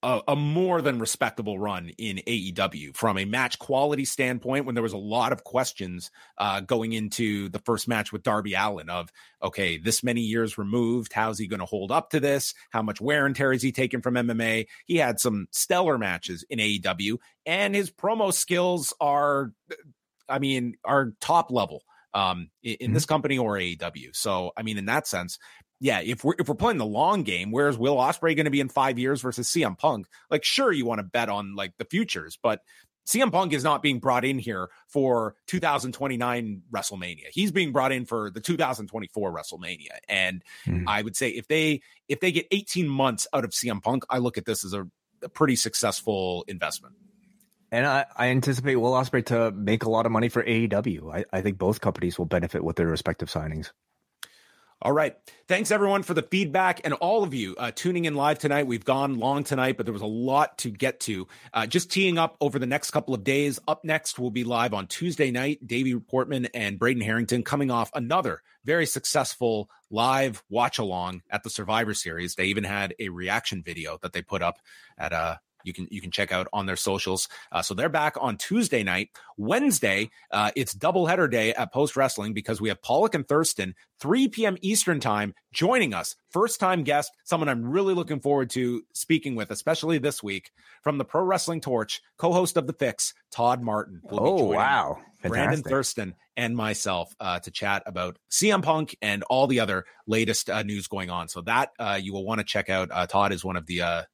a, 0.03 0.21
a, 0.29 0.37
more 0.37 0.83
than 0.83 0.99
respectable 0.99 1.59
run 1.59 1.91
in 1.97 2.19
AEW 2.27 2.95
from 2.95 3.17
a 3.17 3.25
match 3.25 3.59
quality 3.59 4.05
standpoint 4.05 4.67
when 4.67 4.75
there 4.75 4.83
was 4.83 4.93
a 4.93 4.99
lot 4.99 5.33
of 5.33 5.43
questions 5.43 6.11
uh, 6.37 6.61
going 6.61 6.93
into 6.93 7.49
the 7.49 7.59
first 7.61 7.89
match 7.89 8.13
with 8.13 8.23
Darby 8.23 8.53
Allin 8.53 8.91
of, 8.91 9.11
okay, 9.43 9.79
this 9.79 10.05
many 10.05 10.21
years 10.21 10.59
removed, 10.59 11.15
how's 11.15 11.39
he 11.39 11.47
going 11.47 11.61
to 11.61 11.67
hold 11.67 11.91
up 11.91 12.11
to 12.11 12.21
this? 12.21 12.53
How 12.71 12.83
much 12.83 13.01
wear 13.01 13.25
and 13.25 13.35
tear 13.35 13.55
is 13.55 13.63
he 13.63 13.73
taking 13.73 14.03
from 14.03 14.15
MMA? 14.15 14.67
He 14.85 14.97
had 14.99 15.19
some 15.19 15.49
stellar 15.51 15.97
matches 15.97 16.45
in 16.51 16.59
AEW 16.59 17.17
and 17.47 17.75
his 17.75 17.91
promo 17.91 18.35
skills 18.35 18.93
are, 19.01 19.53
I 20.29 20.41
mean, 20.41 20.75
are 20.85 21.15
top 21.23 21.51
level 21.51 21.85
um, 22.17 22.51
in, 22.63 22.73
in 22.73 22.77
mm-hmm. 22.77 22.95
this 22.95 23.07
company 23.07 23.39
or 23.39 23.55
AEW. 23.55 24.15
So, 24.15 24.53
I 24.57 24.63
mean, 24.63 24.79
in 24.79 24.87
that 24.87 25.07
sense, 25.07 25.39
yeah, 25.81 26.01
if 26.01 26.25
we're 26.25 26.35
if 26.39 26.49
we're 26.49 26.55
playing 26.55 26.79
the 26.79 26.87
long 26.87 27.23
game, 27.23 27.51
where's 27.51 27.77
Will 27.77 27.97
Ospreay 27.97 28.35
going 28.35 28.45
to 28.45 28.51
be 28.51 28.61
in 28.61 28.69
five 28.69 28.99
years 28.99 29.21
versus 29.21 29.49
CM 29.49 29.79
Punk? 29.79 30.07
Like, 30.31 30.45
sure, 30.45 30.73
you 30.73 30.87
want 30.87 31.01
to 31.01 31.05
bet 31.05 31.29
on 31.29 31.55
like 31.55 31.77
the 31.79 31.85
futures, 31.85 32.39
but 32.43 32.61
CM 33.07 33.31
Punk 33.31 33.53
is 33.53 33.63
not 33.63 33.83
being 33.83 34.01
brought 34.01 34.25
in 34.25 34.39
here 34.39 34.69
for 34.89 35.37
2029 35.47 36.63
WrestleMania. 36.73 37.27
He's 37.31 37.53
being 37.53 37.73
brought 37.73 37.93
in 37.93 38.05
for 38.05 38.31
the 38.31 38.41
2024 38.41 39.33
WrestleMania. 39.33 39.99
And 40.09 40.43
mm. 40.67 40.85
I 40.89 41.03
would 41.03 41.17
say 41.17 41.29
if 41.29 41.47
they 41.47 41.83
if 42.09 42.21
they 42.21 42.33
get 42.33 42.47
18 42.51 42.89
months 42.89 43.27
out 43.33 43.45
of 43.45 43.51
CM 43.51 43.83
Punk, 43.83 44.05
I 44.11 44.19
look 44.19 44.39
at 44.39 44.45
this 44.45 44.65
as 44.65 44.73
a, 44.73 44.89
a 45.23 45.29
pretty 45.29 45.57
successful 45.57 46.45
investment. 46.49 46.97
And 47.71 47.87
I, 47.87 48.07
I 48.17 48.29
anticipate 48.29 48.77
Will 48.77 48.93
Ospreay 48.93 49.27
to 49.27 49.51
make 49.51 49.85
a 49.85 49.91
lot 49.91 50.07
of 50.07 50.13
money 50.13 50.29
for 50.29 50.43
AEW. 50.43 51.15
I, 51.15 51.25
I 51.33 51.41
think 51.43 51.59
both 51.59 51.81
companies 51.81 52.19
will 52.19 52.27
benefit 52.27 52.63
with 52.63 52.77
their 52.77 52.87
respective 52.87 53.29
signings. 53.29 53.71
All 54.83 54.93
right. 54.93 55.17
Thanks 55.49 55.71
everyone 55.71 56.03
for 56.03 56.13
the 56.13 56.23
feedback 56.23 56.83
and 56.85 56.93
all 56.93 57.23
of 57.23 57.33
you 57.33 57.57
uh, 57.57 57.71
tuning 57.75 58.05
in 58.05 58.15
live 58.15 58.39
tonight. 58.39 58.67
We've 58.67 58.85
gone 58.85 59.19
long 59.19 59.43
tonight, 59.43 59.79
but 59.79 59.87
there 59.87 59.93
was 59.93 60.03
a 60.03 60.07
lot 60.07 60.59
to 60.59 60.71
get 60.71 61.01
to. 61.01 61.27
Uh, 61.55 61.67
just 61.67 61.91
teeing 61.91 62.19
up 62.19 62.37
over 62.43 62.59
the 62.59 62.67
next 62.67 62.91
couple 62.91 63.15
of 63.15 63.25
days. 63.25 63.59
Up 63.67 63.85
next, 63.85 64.19
we'll 64.19 64.31
be 64.31 64.45
live 64.45 64.75
on 64.75 64.87
Tuesday 64.87 65.31
night. 65.31 65.67
Davie 65.67 65.99
Portman 65.99 66.47
and 66.53 66.79
Braden 66.79 67.03
Herrington 67.03 67.43
coming 67.43 67.71
off 67.71 67.91
another 67.95 68.43
very 68.67 68.85
successful 68.85 69.71
live 69.91 70.43
watch 70.51 70.79
along 70.79 71.23
at 71.31 71.43
the 71.43 71.51
Survivor 71.51 71.95
Series. 71.95 72.35
They 72.35 72.47
even 72.47 72.65
had 72.65 72.95
a 72.99 73.09
reaction 73.09 73.63
video 73.63 73.99
that 74.03 74.13
they 74.13 74.21
put 74.21 74.43
up 74.43 74.59
at 74.99 75.13
uh, 75.15 75.37
you 75.67 75.73
can 75.73 75.89
you 75.91 76.01
can 76.01 76.11
check 76.11 76.33
out 76.33 76.49
on 76.53 76.67
their 76.67 76.77
socials. 76.77 77.29
Uh, 77.53 77.63
so 77.63 77.75
they're 77.75 77.89
back 77.89 78.17
on 78.21 78.37
Tuesday 78.37 78.83
night. 78.83 79.11
Wednesday, 79.37 80.11
uh, 80.31 80.51
it's 80.57 80.75
doubleheader 80.75 81.31
day 81.31 81.53
at 81.53 81.73
Post 81.73 81.97
Wrestling 81.97 82.33
because 82.33 82.61
we 82.61 82.69
have 82.69 82.81
Pollock 82.81 83.15
and 83.15 83.27
Thurston, 83.27 83.75
3 84.01 84.29
p.m. 84.29 84.57
Eastern 84.63 85.01
time, 85.01 85.35
joining 85.53 85.93
us. 85.93 86.17
First 86.31 86.61
time 86.61 86.85
guest, 86.85 87.13
someone 87.25 87.49
I'm 87.49 87.69
really 87.69 87.95
looking 87.95 88.21
forward 88.21 88.51
to 88.51 88.83
speaking 88.95 89.35
with, 89.35 89.51
especially 89.51 89.99
this 89.99 90.23
week 90.23 90.51
from 90.83 90.99
the 90.99 91.05
Pro 91.05 91.23
Wrestling 91.23 91.61
Torch, 91.61 92.01
co-host 92.17 92.57
of 92.57 92.67
the 92.67 92.73
Fix, 92.73 93.13
Todd 93.31 93.63
Martin. 93.63 94.01
oh 94.11 94.45
wow, 94.45 94.99
Fantastic. 95.21 95.31
Brandon 95.31 95.63
Thurston 95.63 96.15
and 96.37 96.57
myself 96.57 97.15
uh, 97.21 97.41
to 97.41 97.51
chat 97.51 97.83
about 97.87 98.19
CM 98.31 98.63
Punk 98.63 98.97
and 99.03 99.23
all 99.25 99.47
the 99.47 99.61
other 99.61 99.85
latest 100.07 100.49
uh, 100.49 100.63
news 100.63 100.87
going 100.87 101.11
on. 101.11 101.29
So 101.29 101.41
that 101.43 101.71
uh, 101.79 101.99
you 102.01 102.13
will 102.13 102.25
want 102.25 102.39
to 102.39 102.45
check 102.45 102.69
out. 102.71 102.91
Uh, 102.93 103.07
Todd 103.07 103.33
is 103.33 103.45
one 103.45 103.57
of 103.57 103.67
the 103.67 104.07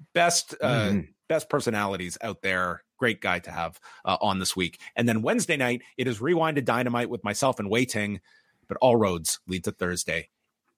uh, 0.00 0.02
uh, 0.02 0.08
best 0.14 0.54
mm. 0.62 1.08
best 1.28 1.48
personalities 1.48 2.18
out 2.22 2.42
there. 2.42 2.82
Great 2.98 3.20
guy 3.20 3.38
to 3.40 3.50
have 3.50 3.80
uh, 4.04 4.18
on 4.20 4.38
this 4.38 4.54
week. 4.54 4.78
And 4.94 5.08
then 5.08 5.22
Wednesday 5.22 5.56
night, 5.56 5.82
it 5.96 6.06
is 6.06 6.20
Rewind 6.20 6.56
to 6.56 6.62
Dynamite 6.62 7.08
with 7.08 7.24
myself 7.24 7.58
and 7.58 7.70
Wai 7.70 7.84
Ting, 7.84 8.20
but 8.68 8.76
all 8.80 8.96
roads 8.96 9.40
lead 9.46 9.64
to 9.64 9.72
Thursday. 9.72 10.28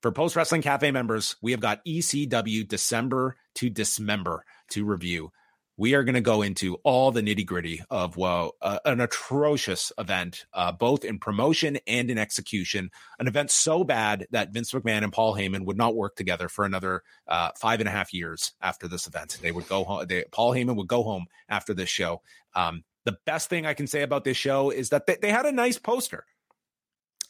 For 0.01 0.11
Post 0.11 0.35
Wrestling 0.35 0.61
Cafe 0.61 0.91
members, 0.91 1.37
we 1.41 1.51
have 1.51 1.61
got 1.61 1.83
ECW 1.85 2.67
December 2.67 3.37
to 3.55 3.69
Dismember 3.69 4.43
to 4.71 4.85
review 4.85 5.31
we 5.75 5.95
are 5.95 6.03
going 6.03 6.15
to 6.15 6.21
go 6.21 6.41
into 6.41 6.75
all 6.83 7.11
the 7.11 7.21
nitty 7.21 7.45
gritty 7.45 7.81
of 7.89 8.15
well, 8.15 8.55
uh, 8.61 8.79
an 8.85 9.01
atrocious 9.01 9.91
event, 9.97 10.45
uh, 10.53 10.71
both 10.71 11.03
in 11.03 11.17
promotion 11.17 11.79
and 11.87 12.11
in 12.11 12.17
execution. 12.17 12.91
An 13.19 13.27
event 13.27 13.49
so 13.49 13.83
bad 13.83 14.27
that 14.31 14.51
Vince 14.51 14.71
McMahon 14.71 15.03
and 15.03 15.11
Paul 15.11 15.35
Heyman 15.35 15.65
would 15.65 15.77
not 15.77 15.95
work 15.95 16.15
together 16.15 16.47
for 16.47 16.65
another 16.65 17.03
uh, 17.27 17.49
five 17.59 17.79
and 17.79 17.89
a 17.89 17.91
half 17.91 18.13
years 18.13 18.53
after 18.61 18.87
this 18.87 19.07
event. 19.07 19.39
They 19.41 19.51
would 19.51 19.67
go 19.67 19.83
home. 19.83 20.05
They, 20.07 20.25
Paul 20.31 20.53
Heyman 20.53 20.75
would 20.75 20.87
go 20.87 21.01
home 21.01 21.25
after 21.49 21.73
this 21.73 21.89
show. 21.89 22.21
Um, 22.53 22.83
the 23.05 23.17
best 23.25 23.49
thing 23.49 23.65
I 23.65 23.73
can 23.73 23.87
say 23.87 24.03
about 24.03 24.23
this 24.23 24.37
show 24.37 24.69
is 24.69 24.89
that 24.89 25.07
they, 25.07 25.17
they 25.21 25.31
had 25.31 25.45
a 25.45 25.51
nice 25.51 25.79
poster. 25.79 26.25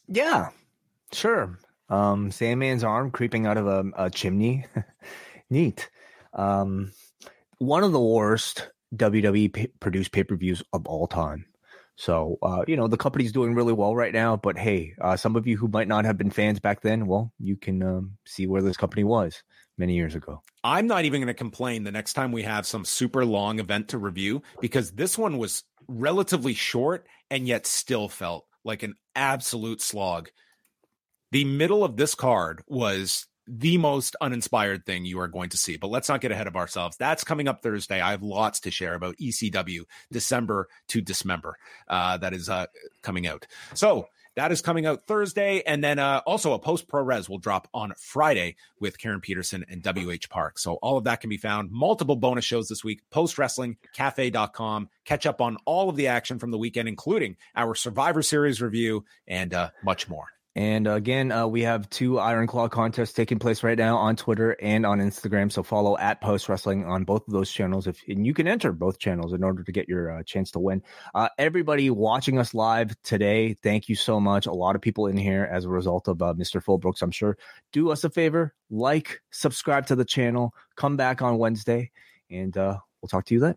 Yeah, 0.07 0.49
sure. 1.13 1.57
Um, 1.89 2.29
Sandman's 2.29 2.83
arm 2.83 3.11
creeping 3.11 3.45
out 3.45 3.57
of 3.57 3.67
a, 3.67 3.85
a 3.95 4.09
chimney. 4.09 4.65
Neat. 5.49 5.89
Um, 6.33 6.91
one 7.59 7.83
of 7.83 7.91
the 7.91 8.01
worst 8.01 8.69
WWE 8.95 9.69
produced 9.79 10.11
pay 10.11 10.23
per 10.23 10.35
views 10.35 10.63
of 10.73 10.85
all 10.85 11.07
time. 11.07 11.45
So, 11.95 12.37
uh, 12.41 12.63
you 12.67 12.75
know, 12.75 12.87
the 12.87 12.97
company's 12.97 13.31
doing 13.31 13.53
really 13.53 13.73
well 13.73 13.95
right 13.95 14.13
now. 14.13 14.35
But 14.35 14.57
hey, 14.57 14.93
uh, 14.99 15.15
some 15.15 15.35
of 15.35 15.45
you 15.45 15.57
who 15.57 15.67
might 15.67 15.87
not 15.87 16.05
have 16.05 16.17
been 16.17 16.31
fans 16.31 16.59
back 16.59 16.81
then, 16.81 17.05
well, 17.05 17.31
you 17.39 17.55
can 17.55 17.83
um, 17.83 18.17
see 18.25 18.47
where 18.47 18.61
this 18.61 18.77
company 18.77 19.03
was 19.03 19.43
many 19.77 19.93
years 19.93 20.15
ago. 20.15 20.41
I'm 20.63 20.87
not 20.87 21.05
even 21.05 21.21
going 21.21 21.27
to 21.27 21.33
complain 21.33 21.83
the 21.83 21.91
next 21.91 22.13
time 22.13 22.31
we 22.31 22.43
have 22.43 22.65
some 22.65 22.85
super 22.85 23.25
long 23.25 23.59
event 23.59 23.89
to 23.89 23.97
review 23.97 24.41
because 24.59 24.91
this 24.91 25.17
one 25.17 25.37
was 25.37 25.63
relatively 25.87 26.53
short 26.53 27.05
and 27.29 27.47
yet 27.47 27.67
still 27.67 28.09
felt 28.09 28.45
like 28.63 28.83
an 28.83 28.95
absolute 29.15 29.81
slog. 29.81 30.29
The 31.31 31.45
middle 31.45 31.83
of 31.83 31.97
this 31.97 32.15
card 32.15 32.63
was 32.67 33.27
the 33.47 33.77
most 33.77 34.15
uninspired 34.21 34.85
thing 34.85 35.05
you 35.05 35.19
are 35.19 35.27
going 35.27 35.49
to 35.49 35.57
see. 35.57 35.77
But 35.77 35.89
let's 35.89 36.09
not 36.09 36.21
get 36.21 36.31
ahead 36.31 36.47
of 36.47 36.55
ourselves. 36.55 36.97
That's 36.97 37.23
coming 37.23 37.47
up 37.47 37.61
Thursday. 37.61 38.01
I 38.01 38.11
have 38.11 38.23
lots 38.23 38.61
to 38.61 38.71
share 38.71 38.95
about 38.95 39.17
ECW 39.17 39.83
December 40.11 40.67
to 40.89 41.01
Dismember. 41.01 41.57
Uh, 41.87 42.17
that 42.17 42.33
is 42.33 42.49
uh, 42.49 42.67
coming 43.01 43.27
out. 43.27 43.47
So 43.73 44.07
that 44.35 44.51
is 44.51 44.61
coming 44.61 44.85
out 44.85 45.05
Thursday. 45.05 45.61
And 45.65 45.83
then 45.83 45.99
uh, 45.99 46.21
also 46.25 46.53
a 46.53 46.59
post 46.59 46.87
Puroresu 46.87 47.29
will 47.29 47.37
drop 47.37 47.67
on 47.73 47.93
Friday 47.97 48.55
with 48.79 48.97
Karen 48.97 49.21
Peterson 49.21 49.65
and 49.69 49.85
WH 49.85 50.29
Park. 50.29 50.57
So 50.57 50.75
all 50.75 50.97
of 50.97 51.03
that 51.03 51.21
can 51.21 51.29
be 51.29 51.37
found. 51.37 51.71
Multiple 51.71 52.15
bonus 52.15 52.45
shows 52.45 52.67
this 52.67 52.83
week. 52.83 53.01
Post 53.11 53.37
wrestling 53.37 53.77
cafe.com. 53.93 54.89
Catch 55.05 55.25
up 55.25 55.41
on 55.41 55.57
all 55.65 55.89
of 55.89 55.95
the 55.95 56.07
action 56.07 56.39
from 56.39 56.51
the 56.51 56.57
weekend, 56.57 56.87
including 56.87 57.37
our 57.55 57.75
Survivor 57.75 58.23
Series 58.23 58.61
review 58.61 59.05
and 59.27 59.53
uh, 59.53 59.69
much 59.83 60.09
more. 60.09 60.32
And 60.55 60.85
again, 60.87 61.31
uh, 61.31 61.47
we 61.47 61.63
have 61.63 61.89
two 61.89 62.19
Iron 62.19 62.45
Claw 62.45 62.69
contests 62.69 63.13
taking 63.13 63.39
place 63.39 63.63
right 63.63 63.77
now 63.77 63.97
on 63.97 64.15
Twitter 64.15 64.55
and 64.61 64.85
on 64.85 64.99
Instagram. 64.99 65.51
So 65.51 65.63
follow 65.63 65.97
at 65.97 66.21
Post 66.21 66.47
Wrestling 66.47 66.85
on 66.85 67.05
both 67.05 67.27
of 67.27 67.33
those 67.33 67.51
channels. 67.51 67.87
If 67.87 68.03
and 68.07 68.25
you 68.25 68.35
can 68.35 68.47
enter 68.47 68.71
both 68.71 68.99
channels 68.99 69.33
in 69.33 69.43
order 69.43 69.63
to 69.63 69.71
get 69.71 69.89
your 69.89 70.11
uh, 70.11 70.23
chance 70.23 70.51
to 70.51 70.59
win. 70.59 70.83
Uh, 71.15 71.29
everybody 71.39 71.89
watching 71.89 72.37
us 72.37 72.53
live 72.53 72.95
today, 73.03 73.55
thank 73.63 73.89
you 73.89 73.95
so 73.95 74.19
much. 74.19 74.45
A 74.45 74.53
lot 74.53 74.75
of 74.75 74.81
people 74.81 75.07
in 75.07 75.17
here 75.17 75.49
as 75.51 75.65
a 75.65 75.69
result 75.69 76.07
of 76.07 76.21
uh, 76.21 76.35
Mr. 76.35 76.63
Phil 76.63 76.77
Brooks, 76.77 77.01
I'm 77.01 77.11
sure. 77.11 77.35
Do 77.71 77.89
us 77.89 78.03
a 78.03 78.09
favor, 78.11 78.53
like, 78.69 79.21
subscribe 79.31 79.87
to 79.87 79.95
the 79.95 80.05
channel, 80.05 80.53
come 80.75 80.97
back 80.97 81.23
on 81.23 81.39
Wednesday, 81.39 81.91
and 82.29 82.55
uh, 82.55 82.77
we'll 83.01 83.09
talk 83.09 83.25
to 83.25 83.33
you 83.33 83.39
then. 83.39 83.55